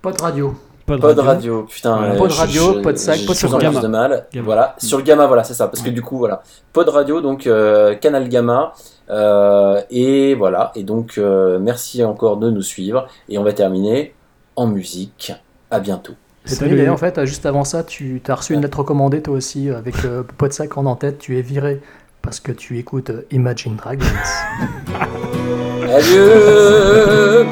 Pod 0.00 0.18
Radio. 0.20 0.54
Pod, 0.86 1.00
Pod 1.00 1.18
radio, 1.18 1.62
putain. 1.62 1.96
Voilà. 1.96 2.12
euh, 2.14 2.18
Pod 2.18 2.32
radio, 2.32 2.74
je- 2.74 2.80
Pod 2.80 2.98
sac, 2.98 3.18
je- 3.18 3.26
Pod 3.26 3.36
sur 3.36 3.58
Gamma. 3.58 3.78
plus 3.78 3.82
de 3.82 3.88
mal. 3.90 4.26
Gamma. 4.32 4.44
Voilà, 4.44 4.74
sur 4.78 5.02
Gamma, 5.02 5.26
voilà, 5.26 5.42
c'est 5.44 5.54
ça. 5.54 5.66
Parce 5.68 5.82
que 5.82 5.88
du 5.90 6.02
coup, 6.02 6.18
voilà. 6.18 6.42
Pod 6.74 6.88
radio, 6.88 7.20
donc 7.22 7.46
euh, 7.46 7.94
Canal 7.94 8.28
Gamma. 8.28 8.72
euh, 9.10 9.80
et 9.90 10.34
voilà. 10.34 10.72
Et 10.74 10.82
donc, 10.82 11.14
euh, 11.18 11.58
merci 11.58 12.04
encore 12.04 12.36
de 12.36 12.50
nous 12.50 12.62
suivre. 12.62 13.06
Et 13.28 13.38
on 13.38 13.42
va 13.44 13.52
terminer 13.52 14.14
en 14.56 14.66
musique. 14.66 15.32
À 15.70 15.80
bientôt. 15.80 16.12
D'ailleurs, 16.60 16.92
en 16.94 16.98
fait, 16.98 17.24
juste 17.24 17.46
avant 17.46 17.64
ça, 17.64 17.82
tu 17.82 18.20
as 18.28 18.34
reçu 18.34 18.52
une 18.52 18.60
lettre 18.60 18.78
recommandée 18.78 19.22
toi 19.22 19.34
aussi, 19.34 19.70
avec 19.70 20.04
euh, 20.04 20.22
Podsac 20.36 20.76
en 20.76 20.84
en-tête. 20.84 21.18
Tu 21.18 21.38
es 21.38 21.42
viré 21.42 21.80
parce 22.20 22.38
que 22.40 22.52
tu 22.52 22.78
écoutes 22.78 23.10
Imagine 23.30 23.76
Dragons. 23.76 24.04
Adieu 25.94 27.46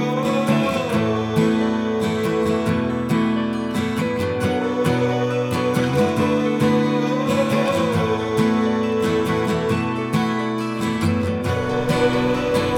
Bye. 12.12 12.72